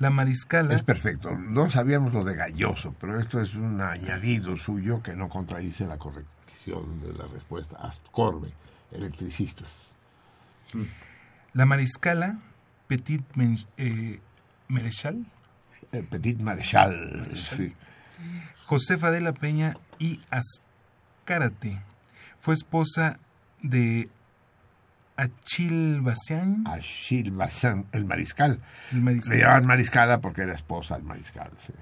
La 0.00 0.10
Mariscala... 0.10 0.74
Es 0.74 0.82
perfecto. 0.82 1.36
No 1.36 1.70
sabíamos 1.70 2.12
lo 2.12 2.24
de 2.24 2.34
Galloso, 2.34 2.94
pero 2.98 3.20
esto 3.20 3.40
es 3.40 3.54
un 3.54 3.80
añadido 3.80 4.56
suyo 4.56 5.02
que 5.02 5.14
no 5.14 5.28
contradice 5.28 5.86
la 5.86 5.98
corrección 5.98 7.00
de 7.02 7.12
la 7.12 7.26
respuesta. 7.26 7.76
Ascorbe, 7.76 8.52
electricistas. 8.90 9.94
La 11.52 11.66
Mariscala 11.66 12.38
Petit 12.88 13.22
Men- 13.34 13.58
eh, 13.76 14.20
Marechal. 14.68 15.26
Eh, 15.92 16.02
Petit 16.08 16.40
Marechal, 16.40 17.30
sí. 17.34 17.74
Josefa 18.66 19.10
de 19.10 19.20
la 19.20 19.32
Peña 19.32 19.76
y 19.98 20.20
Azcárate. 20.30 21.80
Fue 22.38 22.54
esposa 22.54 23.18
de 23.62 24.08
Achil 25.24 26.00
Bacián. 26.00 26.64
Achil 26.66 27.30
Bazán, 27.32 27.86
el 27.92 28.04
mariscal. 28.06 28.60
El 28.92 29.00
mariscal. 29.02 29.36
Le 29.36 29.42
llamaban 29.42 29.66
mariscala 29.66 30.20
porque 30.20 30.42
era 30.42 30.54
esposa 30.54 30.94
del 30.96 31.04
mariscal. 31.04 31.50
sí. 31.66 31.72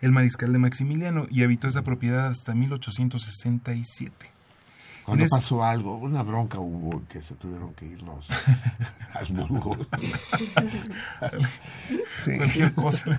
el 0.00 0.12
mariscal 0.12 0.52
de 0.52 0.58
Maximiliano, 0.58 1.26
y 1.30 1.42
habitó 1.42 1.68
esa 1.68 1.82
propiedad 1.82 2.28
hasta 2.28 2.54
1867. 2.54 4.14
Cuando 5.04 5.24
es- 5.24 5.30
pasó 5.30 5.64
algo, 5.64 5.96
una 5.98 6.22
bronca 6.22 6.58
hubo 6.58 7.02
que 7.08 7.20
se 7.22 7.34
tuvieron 7.34 7.74
que 7.74 7.86
ir 7.86 8.00
los 8.02 8.26
Habsburgo. 9.14 9.76
Sí. 12.24 12.36
Cualquier 12.36 12.72
cosa. 12.74 13.18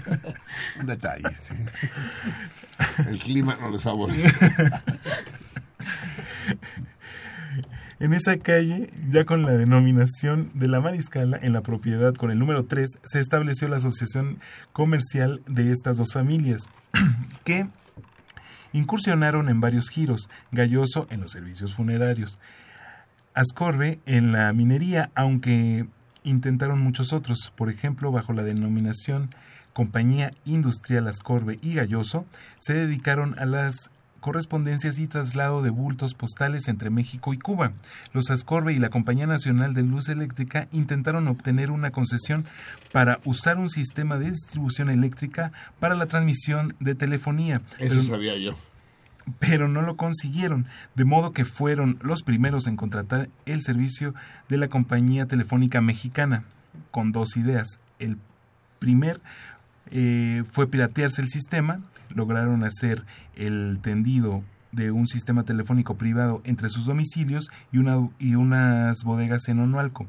Un 0.80 0.86
detalle, 0.86 1.24
sí. 1.42 1.56
El 3.08 3.18
clima 3.20 3.58
no 3.60 3.70
les 3.70 3.82
favorece. 3.84 4.32
En 8.02 8.14
esa 8.14 8.36
calle, 8.38 8.90
ya 9.12 9.26
con 9.26 9.44
la 9.44 9.52
denominación 9.52 10.50
de 10.56 10.68
la 10.68 10.82
Mariscala 10.82 11.38
en 11.40 11.54
la 11.54 11.62
propiedad 11.62 12.16
con 12.16 12.32
el 12.32 12.40
número 12.40 12.66
3, 12.66 12.98
se 13.04 13.20
estableció 13.20 13.68
la 13.68 13.76
asociación 13.76 14.40
comercial 14.74 15.44
de 15.46 15.72
estas 15.72 15.98
dos 15.98 16.14
familias, 16.14 16.72
que 17.46 17.68
incursionaron 18.74 19.50
en 19.50 19.62
varios 19.62 19.90
giros, 19.90 20.32
Galloso 20.52 21.06
en 21.12 21.22
los 21.22 21.32
servicios 21.32 21.76
funerarios, 21.76 22.40
Ascorbe 23.36 24.00
en 24.08 24.32
la 24.32 24.52
minería, 24.52 25.12
aunque 25.14 25.86
intentaron 26.24 26.82
muchos 26.82 27.14
otros, 27.14 27.54
por 27.56 27.70
ejemplo, 27.70 28.12
bajo 28.12 28.34
la 28.34 28.42
denominación 28.42 29.30
Compañía 29.74 30.32
Industrial 30.44 31.08
Ascorbe 31.08 31.60
y 31.62 31.76
Galloso, 31.76 32.26
se 32.62 32.74
dedicaron 32.74 33.38
a 33.38 33.46
las 33.46 33.92
correspondencias 34.22 34.98
y 35.00 35.08
traslado 35.08 35.62
de 35.62 35.70
bultos 35.72 36.14
postales 36.14 36.70
entre 36.70 36.90
México 36.90 37.34
y 37.34 37.38
Cuba. 37.40 37.74
Los 38.14 38.32
Ascorbe 38.32 38.72
y 38.74 38.80
la 38.80 38.90
Compañía 38.90 39.28
Nacional 39.28 39.74
de 39.74 39.84
Luz 39.84 40.08
Eléctrica 40.08 40.68
intentaron 40.72 41.28
obtener 41.28 41.72
una 41.72 41.92
concesión 41.92 42.46
para 42.94 43.20
usar 43.26 43.58
un 43.58 43.70
sistema 43.70 44.18
de 44.18 44.30
distribución 44.32 44.90
eléctrica 44.90 45.52
para 45.82 45.96
la 45.96 46.06
transmisión 46.06 46.74
de 46.80 46.96
telefonía. 46.96 47.62
Eso 47.80 47.96
Pero- 47.96 48.04
sabía 48.04 48.38
yo. 48.38 48.56
pero 49.40 49.68
no 49.68 49.82
lo 49.82 49.98
consiguieron, 49.98 50.66
de 50.96 51.06
modo 51.06 51.32
que 51.32 51.46
fueron 51.46 52.00
los 52.02 52.24
primeros 52.24 52.66
en 52.68 52.76
contratar 52.76 53.30
el 53.46 53.62
servicio 53.62 54.14
de 54.50 54.58
la 54.58 54.68
compañía 54.68 55.26
telefónica 55.28 55.82
mexicana, 55.82 56.44
con 56.90 57.12
dos 57.12 57.38
ideas. 57.38 57.80
El 58.00 58.18
primer 58.80 59.22
eh, 59.92 60.44
fue 60.50 60.68
piratearse 60.68 61.22
el 61.22 61.28
sistema, 61.28 61.82
lograron 62.16 62.64
hacer 62.64 63.06
el 63.36 63.80
tendido 63.82 64.44
de 64.72 64.92
un 64.92 65.08
sistema 65.08 65.44
telefónico 65.44 65.96
privado 65.96 66.42
entre 66.46 66.70
sus 66.70 66.86
domicilios 66.86 67.50
y, 67.72 67.80
y 68.20 68.36
unas 68.36 69.04
bodegas 69.04 69.48
en 69.50 69.60
Onualco 69.60 70.08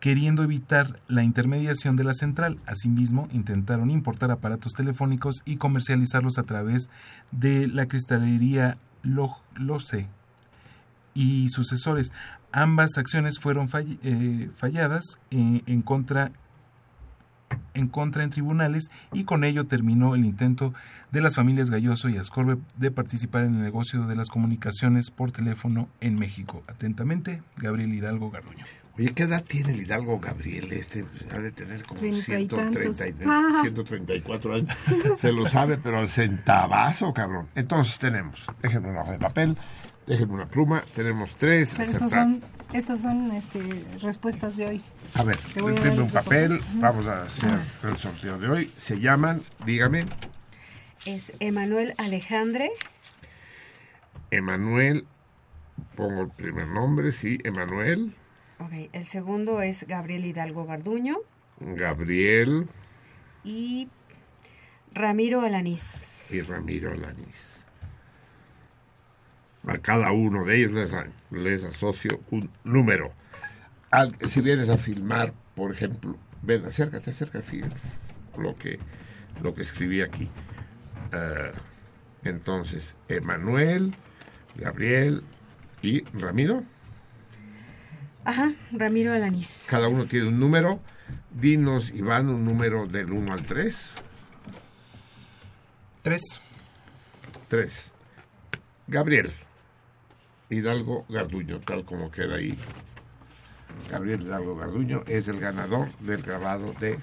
queriendo 0.00 0.42
evitar 0.42 0.98
la 1.06 1.22
intermediación 1.22 1.94
de 1.94 2.02
la 2.02 2.12
central. 2.12 2.58
Asimismo, 2.66 3.28
intentaron 3.30 3.88
importar 3.88 4.32
aparatos 4.32 4.72
telefónicos 4.72 5.42
y 5.44 5.58
comercializarlos 5.58 6.38
a 6.38 6.42
través 6.42 6.90
de 7.30 7.68
la 7.68 7.86
cristalería 7.86 8.78
Lo- 9.04 9.36
Loce 9.54 10.08
y 11.14 11.48
sucesores. 11.50 12.12
Ambas 12.50 12.98
acciones 12.98 13.38
fueron 13.38 13.68
eh, 14.02 14.50
falladas 14.54 15.20
eh, 15.30 15.62
en 15.66 15.82
contra 15.82 16.32
en 17.74 17.88
contra 17.88 18.24
en 18.24 18.30
tribunales 18.30 18.90
y 19.12 19.24
con 19.24 19.44
ello 19.44 19.66
terminó 19.66 20.14
el 20.14 20.24
intento 20.24 20.72
de 21.10 21.20
las 21.20 21.34
familias 21.34 21.70
Galloso 21.70 22.08
y 22.08 22.16
Ascorbe 22.16 22.56
de 22.76 22.90
participar 22.90 23.44
en 23.44 23.54
el 23.56 23.62
negocio 23.62 24.06
de 24.06 24.16
las 24.16 24.28
comunicaciones 24.28 25.10
por 25.10 25.32
teléfono 25.32 25.88
en 26.00 26.16
México. 26.16 26.62
Atentamente, 26.68 27.42
Gabriel 27.58 27.92
Hidalgo 27.94 28.30
Garduño. 28.30 28.64
Oye, 28.98 29.14
¿qué 29.14 29.22
edad 29.22 29.42
tiene 29.42 29.72
el 29.72 29.80
Hidalgo 29.80 30.20
Gabriel? 30.20 30.70
Este 30.72 31.06
ha 31.34 31.38
de 31.38 31.50
tener 31.50 31.82
como 31.82 32.00
Treinta 32.00 32.38
y 32.38 32.46
130 32.46 33.08
y- 33.08 33.12
tantos. 33.12 33.26
Ah. 33.26 33.60
134 33.62 34.54
años. 34.54 34.68
Se 35.16 35.32
lo 35.32 35.48
sabe, 35.48 35.78
pero 35.78 35.98
al 35.98 36.10
centavazo, 36.10 37.14
cabrón. 37.14 37.48
Entonces 37.54 37.98
tenemos, 37.98 38.44
déjenme 38.60 38.90
una 38.90 39.00
hoja 39.00 39.12
de 39.12 39.18
papel, 39.18 39.56
déjenme 40.06 40.34
una 40.34 40.46
pluma, 40.48 40.82
tenemos 40.94 41.34
tres. 41.36 41.74
Pero 41.76 41.90
estos 41.90 42.10
son, 42.10 42.42
estos 42.72 43.00
son 43.00 43.30
este, 43.32 43.60
respuestas 44.00 44.56
de 44.56 44.66
hoy. 44.66 44.82
A 45.14 45.22
ver, 45.24 45.36
Te 45.36 45.62
voy 45.62 45.72
a 45.72 45.74
denme 45.80 45.90
dar 45.96 46.00
un 46.02 46.10
papel, 46.10 46.60
vamos 46.74 47.06
a 47.06 47.22
hacer 47.22 47.58
el 47.84 47.96
sorteo 47.96 48.38
de 48.38 48.48
hoy. 48.48 48.72
Se 48.76 48.98
llaman, 49.00 49.42
dígame, 49.66 50.04
Es 51.06 51.32
Emanuel 51.40 51.94
Alejandre, 51.98 52.70
Emanuel, 54.30 55.06
pongo 55.96 56.22
el 56.22 56.28
primer 56.30 56.66
nombre, 56.68 57.12
sí, 57.12 57.38
Emanuel, 57.44 58.14
ok, 58.58 58.72
el 58.92 59.06
segundo 59.06 59.60
es 59.60 59.86
Gabriel 59.86 60.24
Hidalgo 60.24 60.64
Garduño. 60.64 61.16
Gabriel. 61.60 62.66
Y 63.44 63.88
Ramiro 64.94 65.42
Alanís. 65.42 66.28
y 66.30 66.40
Ramiro 66.40 66.90
Alanis. 66.92 67.51
A 69.66 69.78
cada 69.78 70.10
uno 70.12 70.44
de 70.44 70.56
ellos 70.56 70.90
les, 71.30 71.64
asocio 71.64 72.20
un 72.30 72.50
número. 72.64 73.12
Al- 73.90 74.16
si 74.28 74.40
vienes 74.40 74.68
a 74.68 74.78
filmar, 74.78 75.32
por 75.54 75.70
ejemplo, 75.70 76.16
ven, 76.42 76.64
acércate, 76.64 77.10
acércate, 77.10 77.62
lo 78.36 78.56
que, 78.56 78.78
lo 79.42 79.54
que 79.54 79.62
escribí 79.62 80.00
aquí. 80.00 80.28
Ah, 81.12 81.52
entonces, 82.24 82.96
Emanuel, 83.08 83.94
Gabriel 84.56 85.22
y 85.82 86.02
Ramiro, 86.16 86.64
Ajá, 88.24 88.52
Ramiro 88.72 89.12
Alanís. 89.12 89.66
cada 89.68 89.88
uno 89.88 90.06
tiene 90.06 90.28
un 90.28 90.38
número. 90.38 90.80
Dinos, 91.32 91.90
Iván, 91.90 92.28
un 92.28 92.44
número 92.44 92.86
del 92.86 93.10
1 93.12 93.32
al 93.32 93.42
3. 93.42 93.90
Tres. 96.02 96.22
3. 97.48 97.92
Gabriel. 98.86 99.32
Hidalgo 100.52 101.06
Garduño, 101.08 101.60
tal 101.60 101.84
como 101.84 102.10
queda 102.10 102.36
ahí 102.36 102.56
Gabriel 103.90 104.22
Hidalgo 104.22 104.56
Garduño, 104.56 105.02
es 105.06 105.28
el 105.28 105.38
ganador 105.40 105.90
del 106.00 106.22
grabado 106.22 106.72
de 106.80 106.98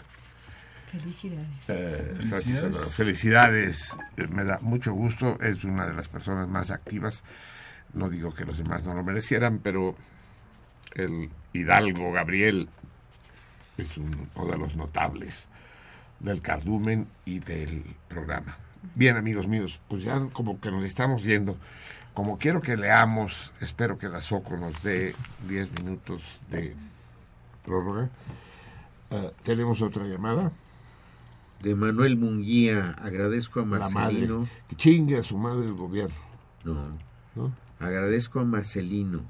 Felicidades. 0.92 1.70
eh, 1.70 2.14
Felicidades. 2.16 2.96
Felicidades, 2.96 3.98
eh, 4.18 4.28
me 4.28 4.44
da 4.44 4.58
mucho 4.62 4.92
gusto, 4.94 5.38
es 5.42 5.64
una 5.64 5.86
de 5.86 5.94
las 5.94 6.08
personas 6.08 6.48
más 6.48 6.72
activas. 6.72 7.24
No 7.94 8.10
digo 8.10 8.34
que 8.34 8.44
los 8.46 8.58
demás 8.58 8.86
no 8.86 8.94
lo 8.96 9.04
merecieran, 9.04 9.60
pero 9.60 9.96
el 10.96 11.30
Hidalgo 11.54 12.12
Gabriel 12.12 12.70
es 13.78 13.98
un- 13.98 14.30
uno 14.36 14.52
de 14.52 14.58
los 14.58 14.76
notables 14.76 15.48
del 16.20 16.42
cardumen 16.42 17.08
y 17.26 17.40
del 17.40 17.84
programa. 18.08 18.56
Bien, 18.96 19.16
amigos 19.16 19.48
míos, 19.48 19.82
pues 19.90 20.04
ya 20.04 20.20
como 20.34 20.60
que 20.60 20.72
nos 20.72 20.86
estamos 20.86 21.24
yendo. 21.24 21.58
Como 22.20 22.38
quiero 22.38 22.60
que 22.60 22.76
leamos, 22.76 23.54
espero 23.62 23.98
que 23.98 24.10
la 24.10 24.22
SOCO 24.22 24.58
nos 24.58 24.84
dé 24.84 25.16
10 25.48 25.82
minutos 25.82 26.42
de 26.52 26.76
prórroga. 27.64 28.10
Eh, 29.12 29.32
¿Tenemos 29.44 29.82
otra 29.82 30.04
llamada? 30.04 30.52
De 31.64 31.76
Manuel 31.76 32.18
Munguía, 32.18 32.94
agradezco 33.02 33.62
a 33.62 33.64
La 33.64 33.70
madre. 33.70 33.94
Marcelino. 33.94 34.50
Que 34.68 34.76
chingue 34.76 35.18
a 35.18 35.24
su 35.24 35.38
madre 35.38 35.68
el 35.68 35.76
gobierno. 35.76 36.18
No. 36.66 36.84
¿No? 37.36 37.54
Agradezco 37.80 38.42
a 38.42 38.44
Marcelino. 38.44 39.22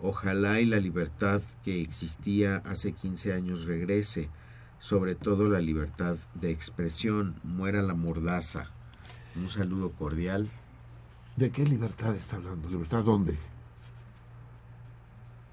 Ojalá 0.00 0.60
y 0.60 0.64
la 0.64 0.78
libertad 0.78 1.42
que 1.62 1.82
existía 1.82 2.62
hace 2.64 2.92
15 2.92 3.34
años 3.34 3.66
regrese. 3.66 4.30
Sobre 4.78 5.14
todo 5.14 5.50
la 5.50 5.60
libertad 5.60 6.16
de 6.36 6.50
expresión. 6.50 7.38
Muera 7.42 7.82
la 7.82 7.92
mordaza. 7.92 8.70
Un 9.36 9.50
saludo 9.50 9.92
cordial. 9.92 10.48
¿De 11.40 11.50
qué 11.50 11.64
libertad 11.64 12.14
está 12.14 12.36
hablando? 12.36 12.68
¿Libertad 12.68 13.02
dónde? 13.02 13.34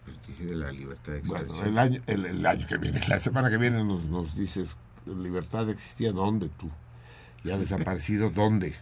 Pues 0.03 0.27
dice 0.27 0.45
de 0.45 0.55
la 0.55 0.69
libertad 0.69 1.13
de 1.13 1.19
Bueno, 1.21 1.45
expresión. 1.45 1.67
el 1.69 1.77
año, 1.79 2.01
el, 2.07 2.25
el 2.25 2.45
año 2.45 2.67
que 2.67 2.75
viene, 2.77 3.01
la 3.07 3.19
semana 3.19 3.49
que 3.49 3.55
viene 3.55 3.81
nos, 3.85 4.03
nos 4.03 4.35
dices, 4.35 4.77
libertad 5.05 5.69
existía 5.69 6.11
dónde 6.11 6.49
tú. 6.49 6.69
Ya 7.45 7.55
ha 7.55 7.57
desaparecido 7.65 8.29
dónde. 8.31 8.75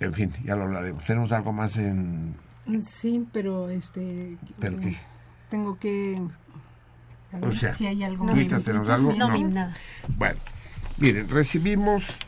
En 0.00 0.12
fin, 0.14 0.32
ya 0.42 0.56
lo 0.56 0.64
hablaremos. 0.64 1.04
¿Tenemos 1.04 1.30
algo 1.30 1.52
más 1.52 1.76
en... 1.76 2.34
Sí, 3.00 3.24
pero 3.32 3.68
este... 3.70 4.36
¿Pero 4.58 4.80
qué? 4.80 4.96
Tengo 5.48 5.78
que... 5.78 6.20
a 7.32 7.36
O 7.36 7.40
ver 7.40 7.56
sea, 7.56 7.74
si 7.76 7.86
hay 7.86 8.02
algo 8.02 8.26
Luisa, 8.26 8.56
más. 8.56 8.64
¿tenemos 8.64 8.88
algo? 8.88 9.12
No, 9.12 9.28
No. 9.28 9.48
nada. 9.48 9.74
Bueno, 10.16 10.38
miren, 10.98 11.28
recibimos 11.28 12.18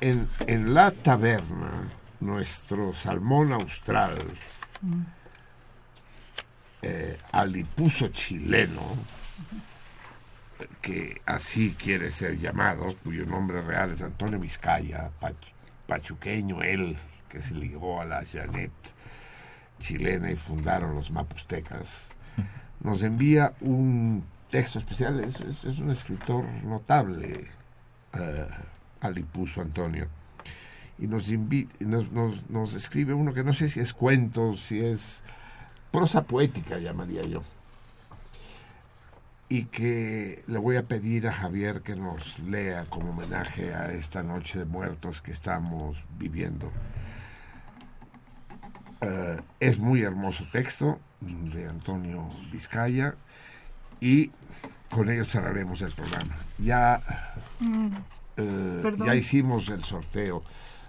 en, 0.00 0.28
en 0.46 0.74
la 0.74 0.90
taberna 0.90 1.70
nuestro 2.20 2.94
salmón 2.94 3.52
austral, 3.52 4.16
eh, 6.82 7.18
alipuso 7.32 8.08
chileno, 8.08 8.82
que 10.80 11.20
así 11.26 11.74
quiere 11.78 12.10
ser 12.12 12.38
llamado, 12.38 12.94
cuyo 13.04 13.26
nombre 13.26 13.60
real 13.62 13.92
es 13.92 14.02
Antonio 14.02 14.38
Vizcaya, 14.38 15.10
pach- 15.20 15.52
pachuqueño 15.86 16.62
él, 16.62 16.96
que 17.28 17.42
se 17.42 17.54
ligó 17.54 18.00
a 18.00 18.04
la 18.04 18.24
Janet 18.24 18.70
chilena 19.78 20.30
y 20.30 20.36
fundaron 20.36 20.94
los 20.94 21.10
mapustecas, 21.10 22.08
nos 22.80 23.02
envía 23.02 23.52
un 23.60 24.24
texto 24.50 24.78
especial, 24.78 25.20
es, 25.20 25.38
es- 25.40 25.64
es 25.64 25.78
un 25.78 25.90
escritor 25.90 26.44
notable, 26.64 27.48
eh, 29.06 29.10
Alipuso 29.10 29.60
Antonio, 29.62 30.06
y 30.98 31.06
nos, 31.06 31.30
invi- 31.30 31.68
nos, 31.80 32.10
nos, 32.12 32.48
nos 32.50 32.74
escribe 32.74 33.12
uno 33.14 33.32
que 33.34 33.44
no 33.44 33.52
sé 33.54 33.68
si 33.68 33.80
es 33.80 33.92
cuento, 33.92 34.56
si 34.56 34.80
es 34.80 35.22
prosa 35.90 36.24
poética, 36.24 36.78
llamaría 36.78 37.22
yo, 37.24 37.42
y 39.48 39.64
que 39.64 40.42
le 40.48 40.58
voy 40.58 40.76
a 40.76 40.86
pedir 40.86 41.28
a 41.28 41.32
Javier 41.32 41.82
que 41.82 41.94
nos 41.96 42.38
lea 42.40 42.84
como 42.88 43.10
homenaje 43.10 43.72
a 43.74 43.92
esta 43.92 44.22
noche 44.22 44.58
de 44.58 44.64
muertos 44.64 45.22
que 45.22 45.30
estamos 45.32 46.02
viviendo. 46.18 46.70
Eh, 49.02 49.40
es 49.60 49.78
muy 49.78 50.02
hermoso 50.02 50.44
texto 50.50 50.98
de 51.20 51.68
Antonio 51.68 52.28
Vizcaya 52.50 53.14
y 54.00 54.30
con 54.90 55.10
ello 55.10 55.24
cerraremos 55.24 55.80
el 55.82 55.92
programa. 55.92 56.34
Ya, 56.58 57.00
Mm, 57.60 57.94
eh, 58.36 58.80
ya 59.04 59.14
hicimos 59.14 59.68
el 59.68 59.82
sorteo 59.84 60.42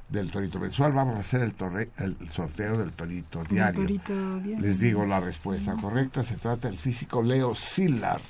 del 0.09 0.31
torito 0.31 0.59
mensual, 0.59 0.93
vamos 0.93 1.17
a 1.17 1.19
hacer 1.19 1.41
el, 1.41 1.53
torre- 1.55 1.89
el 1.97 2.15
sorteo 2.31 2.77
del 2.77 2.93
torito 2.93 3.43
diario. 3.43 3.81
torito 3.81 4.39
diario. 4.39 4.65
Les 4.65 4.79
digo 4.79 5.05
la 5.05 5.19
respuesta 5.19 5.73
correcta, 5.75 6.23
se 6.23 6.37
trata 6.37 6.69
del 6.69 6.77
físico 6.77 7.21
Leo 7.21 7.53
Szilard, 7.55 8.21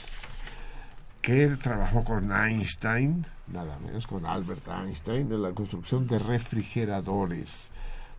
que 1.21 1.47
trabajó 1.61 2.03
con 2.03 2.31
Einstein, 2.31 3.25
nada 3.47 3.77
menos 3.85 4.07
con 4.07 4.25
Albert 4.25 4.67
Einstein, 4.67 5.31
en 5.31 5.41
la 5.41 5.51
construcción 5.51 6.07
de 6.07 6.17
refrigeradores, 6.19 7.69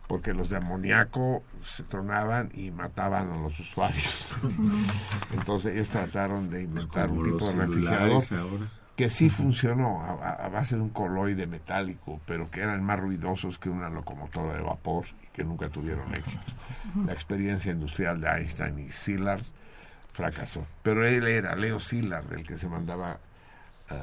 porque 0.07 0.33
los 0.33 0.49
de 0.49 0.57
amoníaco 0.57 1.43
se 1.63 1.83
tronaban 1.83 2.51
y 2.53 2.71
mataban 2.71 3.29
a 3.31 3.37
los 3.41 3.59
usuarios. 3.59 4.35
Entonces 5.33 5.73
ellos 5.75 5.89
trataron 5.89 6.49
de 6.49 6.63
inventar 6.63 7.11
un 7.11 7.23
tipo 7.25 7.47
de 7.47 7.53
refrigerador 7.65 8.23
ahora. 8.37 8.71
Que 8.99 9.09
sí 9.09 9.29
funcionó 9.29 10.03
a, 10.03 10.49
base 10.49 10.75
de 10.75 10.81
un 10.81 10.89
coloide 10.89 11.47
metálico, 11.47 12.19
pero 12.25 12.51
que 12.51 12.59
eran 12.59 12.83
más 12.83 12.99
ruidosos 12.99 13.57
que 13.57 13.69
una 13.69 13.89
locomotora 13.89 14.55
de 14.55 14.59
vapor 14.59 15.05
y 15.23 15.27
que 15.27 15.45
nunca 15.45 15.69
tuvieron 15.69 16.13
éxito. 16.13 16.43
La 17.05 17.13
experiencia 17.13 17.71
industrial 17.71 18.19
de 18.19 18.27
Einstein 18.27 18.77
y 18.77 18.91
Szilard 18.91 19.41
fracasó. 20.11 20.67
Pero 20.83 21.07
él 21.07 21.27
era 21.27 21.55
Leo 21.55 21.79
Szilard 21.79 22.29
el 22.33 22.45
que 22.45 22.57
se 22.57 22.67
mandaba 22.67 23.21
eh, 23.89 23.95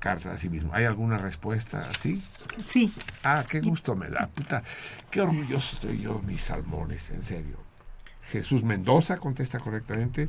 cartas 0.00 0.34
a 0.34 0.38
sí 0.38 0.48
mismo. 0.48 0.74
¿Hay 0.74 0.86
alguna 0.86 1.18
respuesta 1.18 1.78
así? 1.78 2.20
Sí. 2.66 2.92
Ah, 3.22 3.44
qué 3.48 3.60
gusto 3.60 3.94
me 3.94 4.08
da. 4.08 4.26
Puta, 4.26 4.64
qué 5.08 5.20
orgulloso 5.20 5.76
estoy 5.76 6.00
yo, 6.00 6.20
mis 6.26 6.42
salmones, 6.42 7.10
en 7.10 7.22
serio. 7.22 7.58
Jesús 8.26 8.64
Mendoza 8.64 9.18
contesta 9.18 9.60
correctamente. 9.60 10.28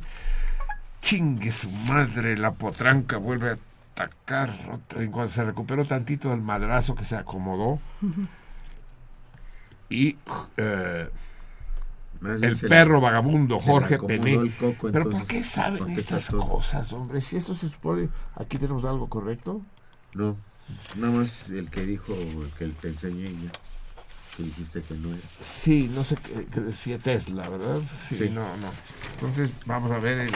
Chingue 1.00 1.50
su 1.50 1.68
madre, 1.68 2.38
la 2.38 2.52
potranca 2.52 3.16
vuelve 3.16 3.50
a 3.50 3.58
atacar. 3.94 4.50
otra- 4.72 5.02
En 5.02 5.10
cuanto 5.10 5.32
se 5.32 5.44
recuperó 5.44 5.84
tantito 5.84 6.30
del 6.30 6.40
madrazo 6.40 6.94
que 6.94 7.04
se 7.04 7.16
acomodó. 7.16 7.78
Y 9.88 10.16
eh, 10.56 11.08
el 12.22 12.58
perro 12.58 12.94
le- 12.96 13.00
vagabundo 13.00 13.58
Jorge 13.60 13.98
Pené. 13.98 14.50
coco, 14.58 14.90
Pero 14.90 15.10
¿por 15.10 15.26
qué 15.26 15.42
saben 15.44 15.90
estas 15.90 16.28
todo. 16.28 16.40
cosas, 16.48 16.92
hombre? 16.92 17.20
Si 17.20 17.36
esto 17.36 17.54
se 17.54 17.68
supone... 17.68 18.08
Aquí 18.36 18.56
tenemos 18.58 18.84
algo 18.84 19.08
correcto. 19.08 19.60
No, 20.14 20.36
nada 20.96 21.12
más 21.12 21.48
el 21.50 21.70
que 21.70 21.82
dijo, 21.82 22.12
el 22.14 22.50
que 22.58 22.66
te 22.68 22.88
enseñé 22.88 23.24
y 23.30 23.42
ya. 23.44 23.50
Que 24.36 24.42
dijiste 24.42 24.82
que 24.82 24.94
no 24.94 25.10
era. 25.10 25.22
Sí, 25.40 25.88
no 25.94 26.02
sé 26.02 26.16
qué, 26.16 26.46
qué 26.46 26.60
decía 26.60 26.98
Tesla, 26.98 27.48
¿verdad? 27.48 27.78
Sí, 28.08 28.16
Sí. 28.16 28.30
no, 28.30 28.40
no. 28.56 28.70
Entonces, 29.14 29.50
vamos 29.66 29.92
a 29.92 29.98
ver 30.00 30.18
el... 30.20 30.30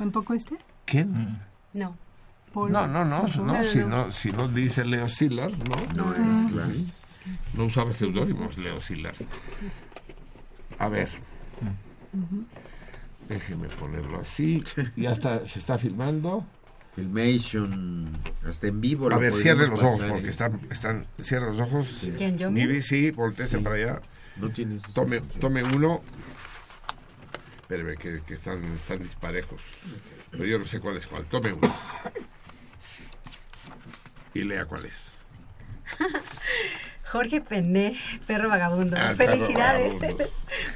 ¿Un 0.00 0.10
poco 0.12 0.34
este? 0.34 0.58
¿Quién? 0.84 1.40
No. 1.72 1.96
Paul. 2.52 2.72
No, 2.72 2.86
no, 2.86 3.04
no, 3.04 3.22
no, 3.28 3.64
si 3.64 3.78
no, 3.84 4.12
si 4.12 4.32
no 4.32 4.48
dice 4.48 4.84
Leo 4.84 5.08
Szilard, 5.08 5.52
no. 5.68 5.76
No 5.94 6.14
Ah. 6.16 6.44
es, 6.46 6.52
claro. 6.52 6.72
No 7.56 7.64
usaba 7.64 7.92
seudónimos 7.92 8.56
Leo 8.58 8.80
Szilard. 8.80 9.16
A 10.78 10.88
ver, 10.88 11.08
déjeme 13.28 13.68
ponerlo 13.68 14.20
así. 14.20 14.64
Ya 14.96 15.12
está, 15.12 15.46
se 15.46 15.58
está 15.58 15.78
filmando. 15.78 16.44
Filmation, 16.96 18.10
hasta 18.44 18.66
en 18.66 18.80
vivo. 18.80 19.06
A 19.06 19.10
lo 19.10 19.20
ver, 19.20 19.32
cierre 19.34 19.68
los 19.68 19.80
ojos, 19.80 19.98
pasar, 19.98 20.10
porque 20.10 20.26
¿eh? 20.26 20.30
están, 20.30 20.60
están, 20.70 21.06
cierre 21.22 21.46
los 21.54 21.60
ojos. 21.60 22.08
¿Quién, 22.18 22.36
yo? 22.36 22.50
Nivi, 22.50 22.82
sí, 22.82 23.10
volteese 23.12 23.58
para 23.58 23.76
allá. 23.76 24.00
No 24.36 24.50
tienes. 24.50 24.82
Tome, 24.92 25.20
tome 25.20 25.62
uno. 25.62 26.00
Espéreme, 27.60 27.96
que, 27.96 28.22
que 28.26 28.34
están, 28.34 28.64
están 28.64 28.98
disparejos. 28.98 29.60
Pero 30.32 30.44
yo 30.44 30.58
no 30.58 30.66
sé 30.66 30.80
cuál 30.80 30.96
es 30.96 31.06
cuál. 31.06 31.24
Tome 31.26 31.52
uno. 31.52 31.72
Y 34.34 34.44
lea 34.44 34.64
cuál 34.66 34.86
es. 34.86 34.92
Jorge 37.04 37.40
Pené, 37.40 37.96
perro 38.26 38.48
vagabundo. 38.48 38.96
Ah, 38.96 39.14
perro 39.16 39.32
felicidades. 39.32 39.94
vagabundo. 39.94 40.24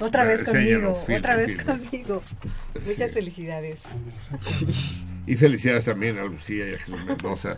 otra 0.00 0.24
vez 0.24 0.42
conmigo, 0.42 1.04
otra 1.16 1.36
vez 1.36 1.62
conmigo. 1.62 2.22
Muchas 2.86 3.12
felicidades. 3.12 3.80
Y 5.26 5.36
felicidades 5.36 5.86
también 5.86 6.18
a 6.18 6.24
Lucía 6.24 6.68
y 6.68 6.74
a 6.74 6.78
Jesús 6.78 7.02
Mendoza. 7.06 7.56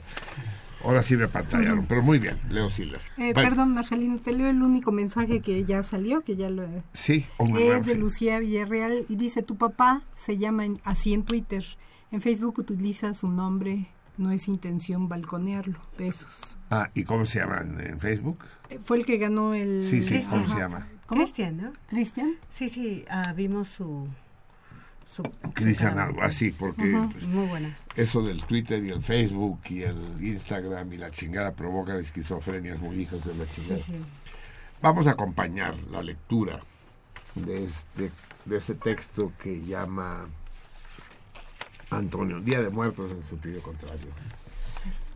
Ahora 0.84 1.02
sí 1.02 1.16
me 1.16 1.24
apantallaron, 1.24 1.84
pero 1.86 2.00
muy 2.00 2.20
bien, 2.20 2.38
Leo 2.48 2.70
Silas. 2.70 3.02
Eh, 3.18 3.32
perdón, 3.34 3.74
Marcelino, 3.74 4.18
te 4.20 4.32
leo 4.32 4.48
el 4.48 4.62
único 4.62 4.92
mensaje 4.92 5.40
que 5.40 5.64
ya 5.64 5.82
salió, 5.82 6.22
que 6.22 6.36
ya 6.36 6.48
lo... 6.48 6.64
Sí, 6.92 7.26
es 7.58 7.86
de. 7.86 7.96
Lucía 7.96 8.38
Villarreal 8.38 9.04
y 9.08 9.16
dice, 9.16 9.42
tu 9.42 9.56
papá 9.56 10.02
se 10.14 10.36
llama 10.38 10.64
en- 10.64 10.78
así 10.84 11.12
en 11.12 11.24
Twitter. 11.24 11.64
En 12.12 12.20
Facebook 12.20 12.60
utiliza 12.60 13.14
su 13.14 13.26
nombre, 13.26 13.88
no 14.18 14.30
es 14.32 14.48
intención 14.48 15.08
balconearlo. 15.08 15.78
Besos. 15.98 16.58
Ah, 16.70 16.90
¿y 16.94 17.04
cómo 17.04 17.26
se 17.26 17.38
llaman 17.40 17.80
en 17.80 18.00
Facebook? 18.00 18.44
Eh, 18.68 18.78
Fue 18.82 18.96
el 18.98 19.06
que 19.06 19.18
ganó 19.18 19.54
el... 19.54 19.82
Sí, 19.84 20.02
sí, 20.02 20.20
¿cómo 20.22 20.42
Cristian. 20.42 20.48
se 20.48 20.58
llama? 20.58 20.88
¿Cómo? 21.06 21.22
Cristian, 21.22 21.56
¿no? 21.56 21.72
¿Cristian? 21.88 22.34
Sí, 22.50 22.68
sí, 22.68 23.04
ah, 23.08 23.32
vimos 23.32 23.68
su, 23.68 24.08
su, 25.06 25.22
Cristian 25.54 25.98
algo 25.98 26.22
así, 26.22 26.50
porque 26.50 26.98
pues, 27.12 27.26
muy 27.28 27.46
buena. 27.46 27.76
eso 27.94 28.22
del 28.22 28.42
Twitter 28.42 28.82
y 28.84 28.90
el 28.90 29.02
Facebook 29.02 29.60
y 29.70 29.82
el 29.82 29.96
Instagram 30.20 30.92
y 30.92 30.96
la 30.96 31.10
chingada 31.10 31.54
provocan 31.54 31.98
esquizofrenias 31.98 32.80
muy 32.80 33.02
hijas 33.02 33.24
de 33.24 33.34
la 33.34 33.46
chingada. 33.46 33.80
Sí, 33.80 33.92
sí. 33.92 34.02
Vamos 34.82 35.06
a 35.06 35.12
acompañar 35.12 35.74
la 35.90 36.02
lectura 36.02 36.60
de 37.34 37.64
este, 37.64 38.10
de 38.44 38.56
este 38.56 38.74
texto 38.74 39.32
que 39.40 39.64
llama 39.64 40.26
Antonio, 41.90 42.40
Día 42.40 42.60
de 42.60 42.70
Muertos 42.70 43.10
en 43.10 43.22
sentido 43.22 43.60
contrario. 43.60 44.08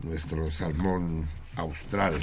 Nuestro 0.03 0.49
salmón 0.51 1.27
austral. 1.55 2.19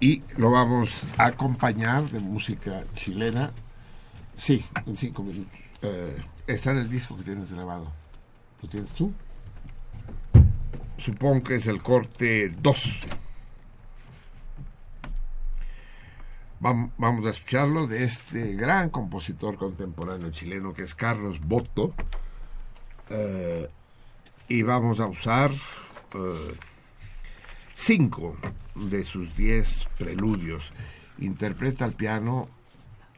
Y 0.00 0.22
lo 0.36 0.50
vamos 0.50 1.06
a 1.16 1.26
acompañar 1.26 2.10
de 2.10 2.20
música 2.20 2.82
chilena. 2.92 3.52
Sí, 4.36 4.64
en 4.86 4.96
cinco 4.96 5.22
minutos. 5.22 5.52
Eh, 5.82 6.16
está 6.46 6.72
en 6.72 6.78
el 6.78 6.90
disco 6.90 7.16
que 7.16 7.22
tienes 7.22 7.52
grabado. 7.52 7.90
¿Lo 8.62 8.68
tienes 8.68 8.90
tú? 8.90 9.12
Supongo 10.98 11.42
que 11.42 11.54
es 11.56 11.66
el 11.66 11.82
corte 11.82 12.50
2. 12.60 13.06
Vamos 16.58 17.26
a 17.26 17.30
escucharlo 17.30 17.86
de 17.86 18.04
este 18.04 18.54
gran 18.54 18.88
compositor 18.88 19.58
contemporáneo 19.58 20.30
chileno 20.30 20.72
que 20.72 20.84
es 20.84 20.94
Carlos 20.94 21.38
Boto. 21.40 21.92
Eh, 23.10 23.68
y 24.48 24.62
vamos 24.62 25.00
a 25.00 25.06
usar 25.06 25.50
eh, 25.52 26.56
cinco 27.74 28.36
de 28.74 29.04
sus 29.04 29.36
diez 29.36 29.86
preludios. 29.98 30.72
Interpreta 31.18 31.84
al 31.84 31.92
piano 31.92 32.48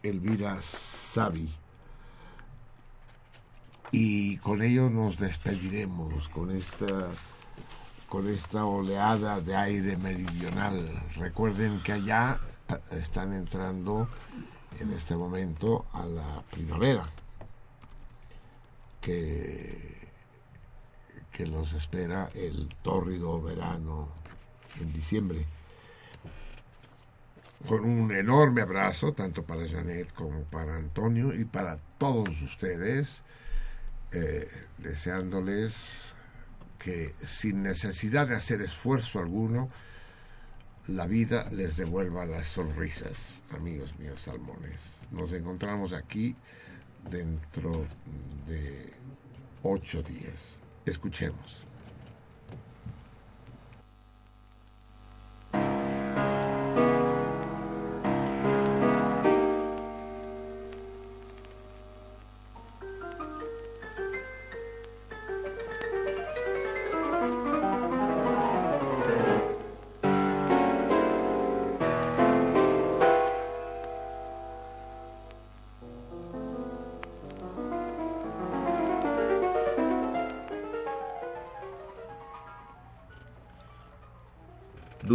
Elvira 0.03 0.61
Savi. 0.61 1.49
Y 3.93 4.39
con 4.39 4.63
ello 4.63 4.91
nos 4.91 5.17
despediremos 5.19 6.29
con 6.29 6.51
esta 6.51 7.09
con 8.09 8.27
esta 8.27 8.65
oleada 8.65 9.41
de 9.41 9.55
aire 9.55 9.97
meridional. 9.99 10.91
Recuerden 11.17 11.79
que 11.83 11.93
allá 11.93 12.41
están 12.93 13.33
entrando 13.33 14.09
en 14.81 14.93
este 14.93 15.17
momento 15.17 15.87
a 15.93 16.07
la 16.07 16.43
primavera, 16.51 17.05
que, 19.01 20.09
que 21.33 21.47
los 21.47 21.73
espera 21.73 22.29
el 22.35 22.69
tórrido 22.83 23.41
verano 23.41 24.09
en 24.81 24.93
diciembre. 24.93 25.45
Con 27.67 27.85
un 27.85 28.13
enorme 28.13 28.63
abrazo, 28.63 29.13
tanto 29.13 29.43
para 29.43 29.67
Janet 29.67 30.13
como 30.15 30.43
para 30.45 30.77
Antonio 30.77 31.35
y 31.35 31.45
para 31.45 31.77
todos 31.99 32.41
ustedes, 32.43 33.23
eh, 34.13 34.49
deseándoles 34.79 36.15
que 36.79 37.13
sin 37.27 37.63
necesidad 37.63 38.29
de 38.29 38.37
hacer 38.37 38.63
esfuerzo 38.63 39.19
alguno, 39.19 39.69
la 40.89 41.07
vida 41.07 41.49
les 41.53 41.77
devuelva 41.77 42.25
las 42.25 42.47
sonrisas, 42.47 43.43
amigos 43.51 43.99
míos 43.99 44.19
salmones. 44.25 44.99
Nos 45.11 45.33
encontramos 45.33 45.93
aquí 45.93 46.35
dentro 47.11 47.85
de 48.47 48.95
ocho 49.63 50.03
días. 50.03 50.59
Escuchemos. 50.87 51.68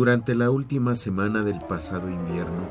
Durante 0.04 0.36
la 0.36 0.50
última 0.50 0.96
semana 0.96 1.44
del 1.44 1.60
pasado 1.60 2.10
invierno, 2.10 2.68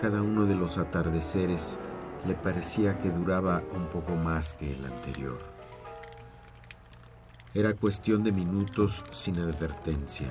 cada 0.00 0.22
uno 0.22 0.46
de 0.46 0.54
los 0.54 0.78
atardeceres 0.78 1.76
le 2.24 2.34
parecía 2.34 3.00
que 3.00 3.10
duraba 3.10 3.64
un 3.74 3.88
poco 3.88 4.14
más 4.14 4.54
que 4.54 4.72
el 4.72 4.84
anterior. 4.84 5.40
Era 7.52 7.74
cuestión 7.74 8.22
de 8.22 8.30
minutos 8.30 9.04
sin 9.10 9.40
advertencia, 9.40 10.28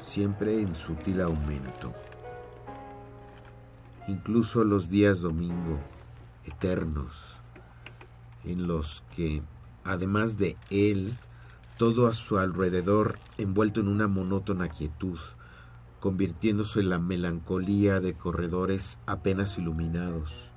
siempre 0.00 0.60
en 0.60 0.76
sutil 0.76 1.22
aumento. 1.22 1.92
Incluso 4.06 4.62
los 4.62 4.90
días 4.90 5.18
domingo, 5.20 5.80
eternos, 6.44 7.40
en 8.44 8.68
los 8.68 9.02
que, 9.16 9.42
además 9.82 10.38
de 10.38 10.56
él, 10.70 11.18
todo 11.76 12.06
a 12.06 12.12
su 12.12 12.38
alrededor 12.38 13.18
envuelto 13.36 13.80
en 13.80 13.88
una 13.88 14.06
monótona 14.06 14.68
quietud, 14.68 15.18
convirtiéndose 15.98 16.80
en 16.80 16.90
la 16.90 16.98
melancolía 16.98 18.00
de 18.00 18.14
corredores 18.14 18.98
apenas 19.06 19.58
iluminados. 19.58 20.52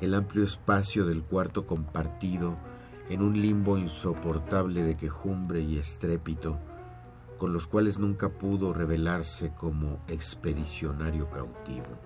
El 0.00 0.14
amplio 0.14 0.44
espacio 0.44 1.04
del 1.04 1.22
cuarto 1.22 1.66
compartido 1.66 2.56
en 3.10 3.22
un 3.22 3.40
limbo 3.40 3.76
insoportable 3.76 4.82
de 4.82 4.96
quejumbre 4.96 5.60
y 5.60 5.76
estrépito, 5.76 6.58
con 7.38 7.52
los 7.52 7.66
cuales 7.66 7.98
nunca 7.98 8.30
pudo 8.30 8.72
revelarse 8.72 9.52
como 9.54 9.98
expedicionario 10.08 11.28
cautivo. 11.28 11.98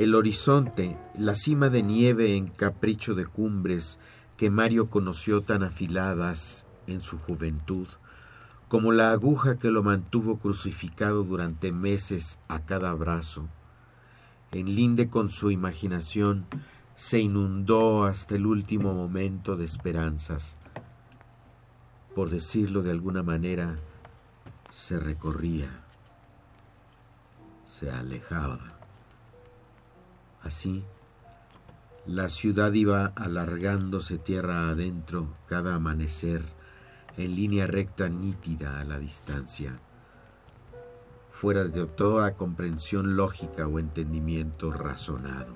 El 0.00 0.14
horizonte, 0.14 0.96
la 1.14 1.34
cima 1.34 1.68
de 1.68 1.82
nieve 1.82 2.34
en 2.34 2.46
capricho 2.46 3.14
de 3.14 3.26
cumbres 3.26 3.98
que 4.38 4.48
Mario 4.48 4.88
conoció 4.88 5.42
tan 5.42 5.62
afiladas 5.62 6.64
en 6.86 7.02
su 7.02 7.18
juventud, 7.18 7.86
como 8.68 8.92
la 8.92 9.12
aguja 9.12 9.58
que 9.58 9.70
lo 9.70 9.82
mantuvo 9.82 10.38
crucificado 10.38 11.22
durante 11.22 11.70
meses 11.70 12.38
a 12.48 12.60
cada 12.60 12.94
brazo. 12.94 13.46
En 14.52 14.74
linde 14.74 15.10
con 15.10 15.28
su 15.28 15.50
imaginación 15.50 16.46
se 16.94 17.20
inundó 17.20 18.04
hasta 18.04 18.36
el 18.36 18.46
último 18.46 18.94
momento 18.94 19.58
de 19.58 19.66
esperanzas. 19.66 20.56
Por 22.14 22.30
decirlo 22.30 22.80
de 22.80 22.90
alguna 22.90 23.22
manera, 23.22 23.78
se 24.70 24.98
recorría, 24.98 25.68
se 27.66 27.90
alejaba. 27.90 28.79
Así, 30.42 30.84
la 32.06 32.28
ciudad 32.28 32.72
iba 32.72 33.12
alargándose 33.14 34.18
tierra 34.18 34.70
adentro 34.70 35.36
cada 35.48 35.74
amanecer 35.74 36.42
en 37.16 37.36
línea 37.36 37.66
recta 37.66 38.08
nítida 38.08 38.80
a 38.80 38.84
la 38.84 38.98
distancia, 38.98 39.78
fuera 41.30 41.64
de 41.64 41.86
toda 41.86 42.34
comprensión 42.34 43.16
lógica 43.16 43.66
o 43.66 43.78
entendimiento 43.78 44.72
razonado. 44.72 45.54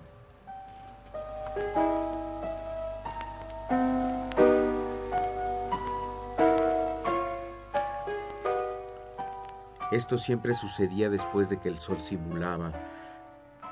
Esto 9.91 10.19
siempre 10.19 10.55
sucedía 10.55 11.09
después 11.09 11.49
de 11.49 11.59
que 11.59 11.69
el 11.69 11.79
sol 11.79 11.99
simulaba 12.01 12.73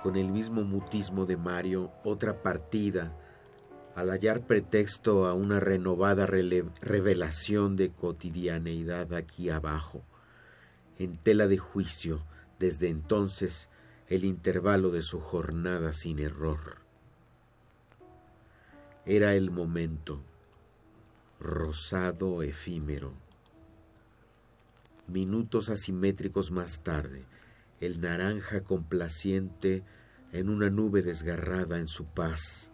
con 0.03 0.17
el 0.17 0.33
mismo 0.33 0.65
mutismo 0.65 1.27
de 1.27 1.37
Mario, 1.37 1.93
otra 2.03 2.43
partida, 2.43 3.17
al 3.95 4.11
hallar 4.11 4.47
pretexto 4.47 5.27
a 5.27 5.35
una 5.35 5.61
renovada 5.61 6.27
revelación 6.27 7.77
de 7.77 7.91
cotidianeidad 7.91 9.15
aquí 9.15 9.51
abajo, 9.51 10.03
en 10.99 11.17
tela 11.19 11.47
de 11.47 11.59
juicio, 11.59 12.25
desde 12.59 12.89
entonces 12.89 13.69
el 14.09 14.25
intervalo 14.25 14.91
de 14.91 15.03
su 15.03 15.21
jornada 15.21 15.93
sin 15.93 16.19
error. 16.19 16.79
Era 19.05 19.35
el 19.35 19.51
momento, 19.51 20.21
rosado 21.41 22.43
efímero. 22.43 23.13
Minutos 25.07 25.69
asimétricos 25.69 26.51
más 26.51 26.83
tarde, 26.83 27.25
el 27.83 28.01
naranja 28.01 28.63
complaciente 28.63 29.83
en 30.31 30.49
una 30.49 30.71
nube 30.71 31.03
desgarrada 31.03 31.79
en 31.79 31.89
su 31.89 32.07
paz, 32.07 32.71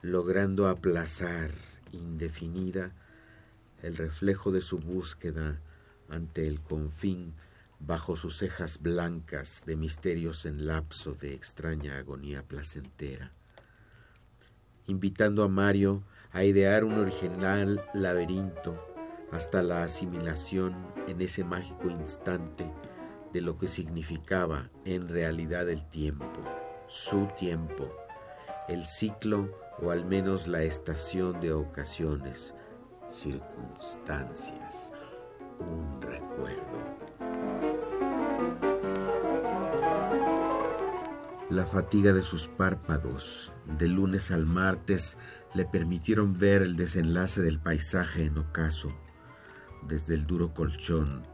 logrando 0.00 0.68
aplazar 0.68 1.50
indefinida 1.90 2.92
el 3.82 3.96
reflejo 3.96 4.52
de 4.52 4.60
su 4.60 4.78
búsqueda 4.78 5.60
ante 6.08 6.46
el 6.46 6.60
confín 6.60 7.34
bajo 7.80 8.14
sus 8.14 8.38
cejas 8.38 8.80
blancas 8.80 9.64
de 9.66 9.74
misterios 9.74 10.46
en 10.46 10.66
lapso 10.66 11.14
de 11.14 11.34
extraña 11.34 11.98
agonía 11.98 12.44
placentera, 12.44 13.32
invitando 14.86 15.42
a 15.42 15.48
Mario 15.48 16.04
a 16.30 16.44
idear 16.44 16.84
un 16.84 16.94
original 16.94 17.84
laberinto 17.92 18.80
hasta 19.32 19.64
la 19.64 19.82
asimilación 19.82 20.76
en 21.08 21.20
ese 21.20 21.42
mágico 21.42 21.90
instante 21.90 22.70
de 23.34 23.40
lo 23.40 23.58
que 23.58 23.66
significaba 23.66 24.70
en 24.84 25.08
realidad 25.08 25.68
el 25.68 25.84
tiempo, 25.84 26.40
su 26.86 27.26
tiempo, 27.36 27.92
el 28.68 28.84
ciclo 28.86 29.50
o 29.82 29.90
al 29.90 30.04
menos 30.04 30.46
la 30.46 30.62
estación 30.62 31.40
de 31.40 31.52
ocasiones, 31.52 32.54
circunstancias, 33.10 34.92
un 35.58 36.00
recuerdo. 36.00 36.94
La 41.50 41.66
fatiga 41.66 42.12
de 42.12 42.22
sus 42.22 42.46
párpados, 42.46 43.52
de 43.78 43.88
lunes 43.88 44.30
al 44.30 44.46
martes, 44.46 45.18
le 45.54 45.64
permitieron 45.64 46.38
ver 46.38 46.62
el 46.62 46.76
desenlace 46.76 47.42
del 47.42 47.58
paisaje 47.58 48.26
en 48.26 48.38
ocaso, 48.38 48.90
desde 49.82 50.14
el 50.14 50.24
duro 50.24 50.54
colchón, 50.54 51.33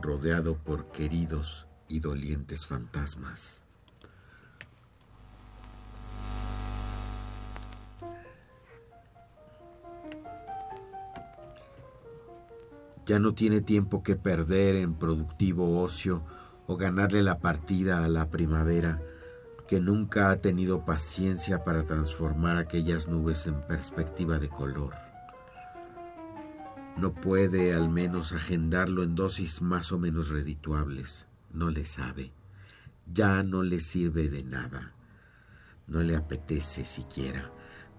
rodeado 0.00 0.56
por 0.56 0.92
queridos 0.92 1.66
y 1.88 2.00
dolientes 2.00 2.66
fantasmas. 2.66 3.62
Ya 13.06 13.18
no 13.18 13.34
tiene 13.34 13.60
tiempo 13.60 14.02
que 14.02 14.16
perder 14.16 14.76
en 14.76 14.94
productivo 14.94 15.82
ocio 15.82 16.22
o 16.66 16.76
ganarle 16.76 17.22
la 17.22 17.38
partida 17.38 18.02
a 18.02 18.08
la 18.08 18.30
primavera, 18.30 19.02
que 19.68 19.78
nunca 19.78 20.30
ha 20.30 20.36
tenido 20.36 20.86
paciencia 20.86 21.64
para 21.64 21.84
transformar 21.84 22.56
aquellas 22.56 23.08
nubes 23.08 23.46
en 23.46 23.60
perspectiva 23.66 24.38
de 24.38 24.48
color. 24.48 25.13
No 26.96 27.12
puede 27.12 27.74
al 27.74 27.88
menos 27.88 28.32
agendarlo 28.32 29.02
en 29.02 29.14
dosis 29.14 29.62
más 29.62 29.92
o 29.92 29.98
menos 29.98 30.30
redituables. 30.30 31.26
No 31.52 31.70
le 31.70 31.84
sabe. 31.84 32.32
Ya 33.12 33.42
no 33.42 33.62
le 33.62 33.80
sirve 33.80 34.28
de 34.28 34.44
nada. 34.44 34.94
No 35.86 36.02
le 36.02 36.16
apetece 36.16 36.84
siquiera, 36.84 37.50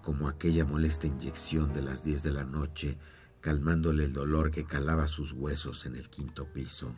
como 0.02 0.28
aquella 0.28 0.64
molesta 0.64 1.06
inyección 1.06 1.72
de 1.72 1.82
las 1.82 2.02
diez 2.04 2.22
de 2.22 2.32
la 2.32 2.44
noche 2.44 2.98
calmándole 3.46 4.04
el 4.04 4.12
dolor 4.12 4.50
que 4.50 4.64
calaba 4.64 5.06
sus 5.06 5.32
huesos 5.32 5.86
en 5.86 5.94
el 5.94 6.10
quinto 6.10 6.46
piso. 6.46 6.96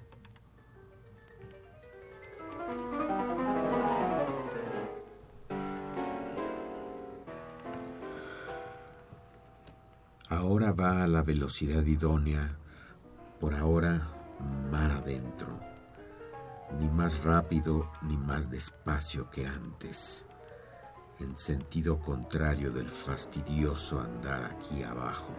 Ahora 10.31 10.73
va 10.73 11.05
a 11.05 11.07
la 11.07 11.23
velocidad 11.23 11.82
idónea, 11.86 12.58
por 13.40 13.55
ahora 13.55 14.08
mar 14.70 14.90
adentro, 14.90 15.58
ni 16.78 16.86
más 16.90 17.24
rápido 17.24 17.90
ni 18.02 18.18
más 18.18 18.50
despacio 18.50 19.31
que 19.31 19.47
antes, 19.47 20.26
en 21.18 21.34
sentido 21.39 21.98
contrario 21.98 22.70
del 22.70 22.90
fastidioso 22.90 24.00
andar 24.00 24.44
aquí 24.44 24.82
abajo. 24.82 25.32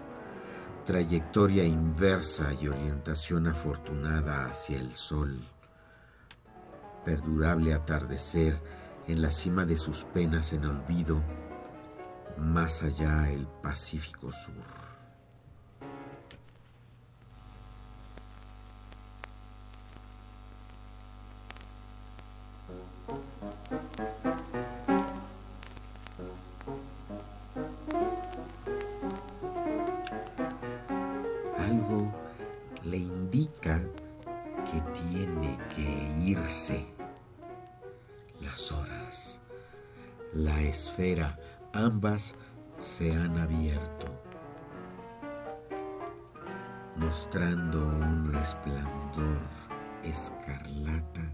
Trayectoria 0.87 1.63
inversa 1.63 2.51
y 2.59 2.67
orientación 2.67 3.45
afortunada 3.45 4.47
hacia 4.47 4.79
el 4.79 4.93
sol. 4.93 5.39
Perdurable 7.05 7.75
atardecer 7.75 8.59
en 9.05 9.21
la 9.21 9.29
cima 9.29 9.65
de 9.65 9.77
sus 9.77 10.03
penas 10.03 10.51
en 10.51 10.65
olvido, 10.65 11.21
más 12.39 12.81
allá 12.81 13.29
el 13.29 13.45
Pacífico 13.45 14.31
Sur. 14.31 14.78
Ambas 41.73 42.35
se 42.77 43.11
han 43.11 43.37
abierto, 43.37 44.07
mostrando 46.97 47.87
un 47.87 48.31
resplandor 48.31 49.39
escarlata 50.03 51.33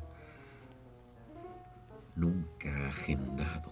nunca 2.16 2.88
agendado. 2.88 3.72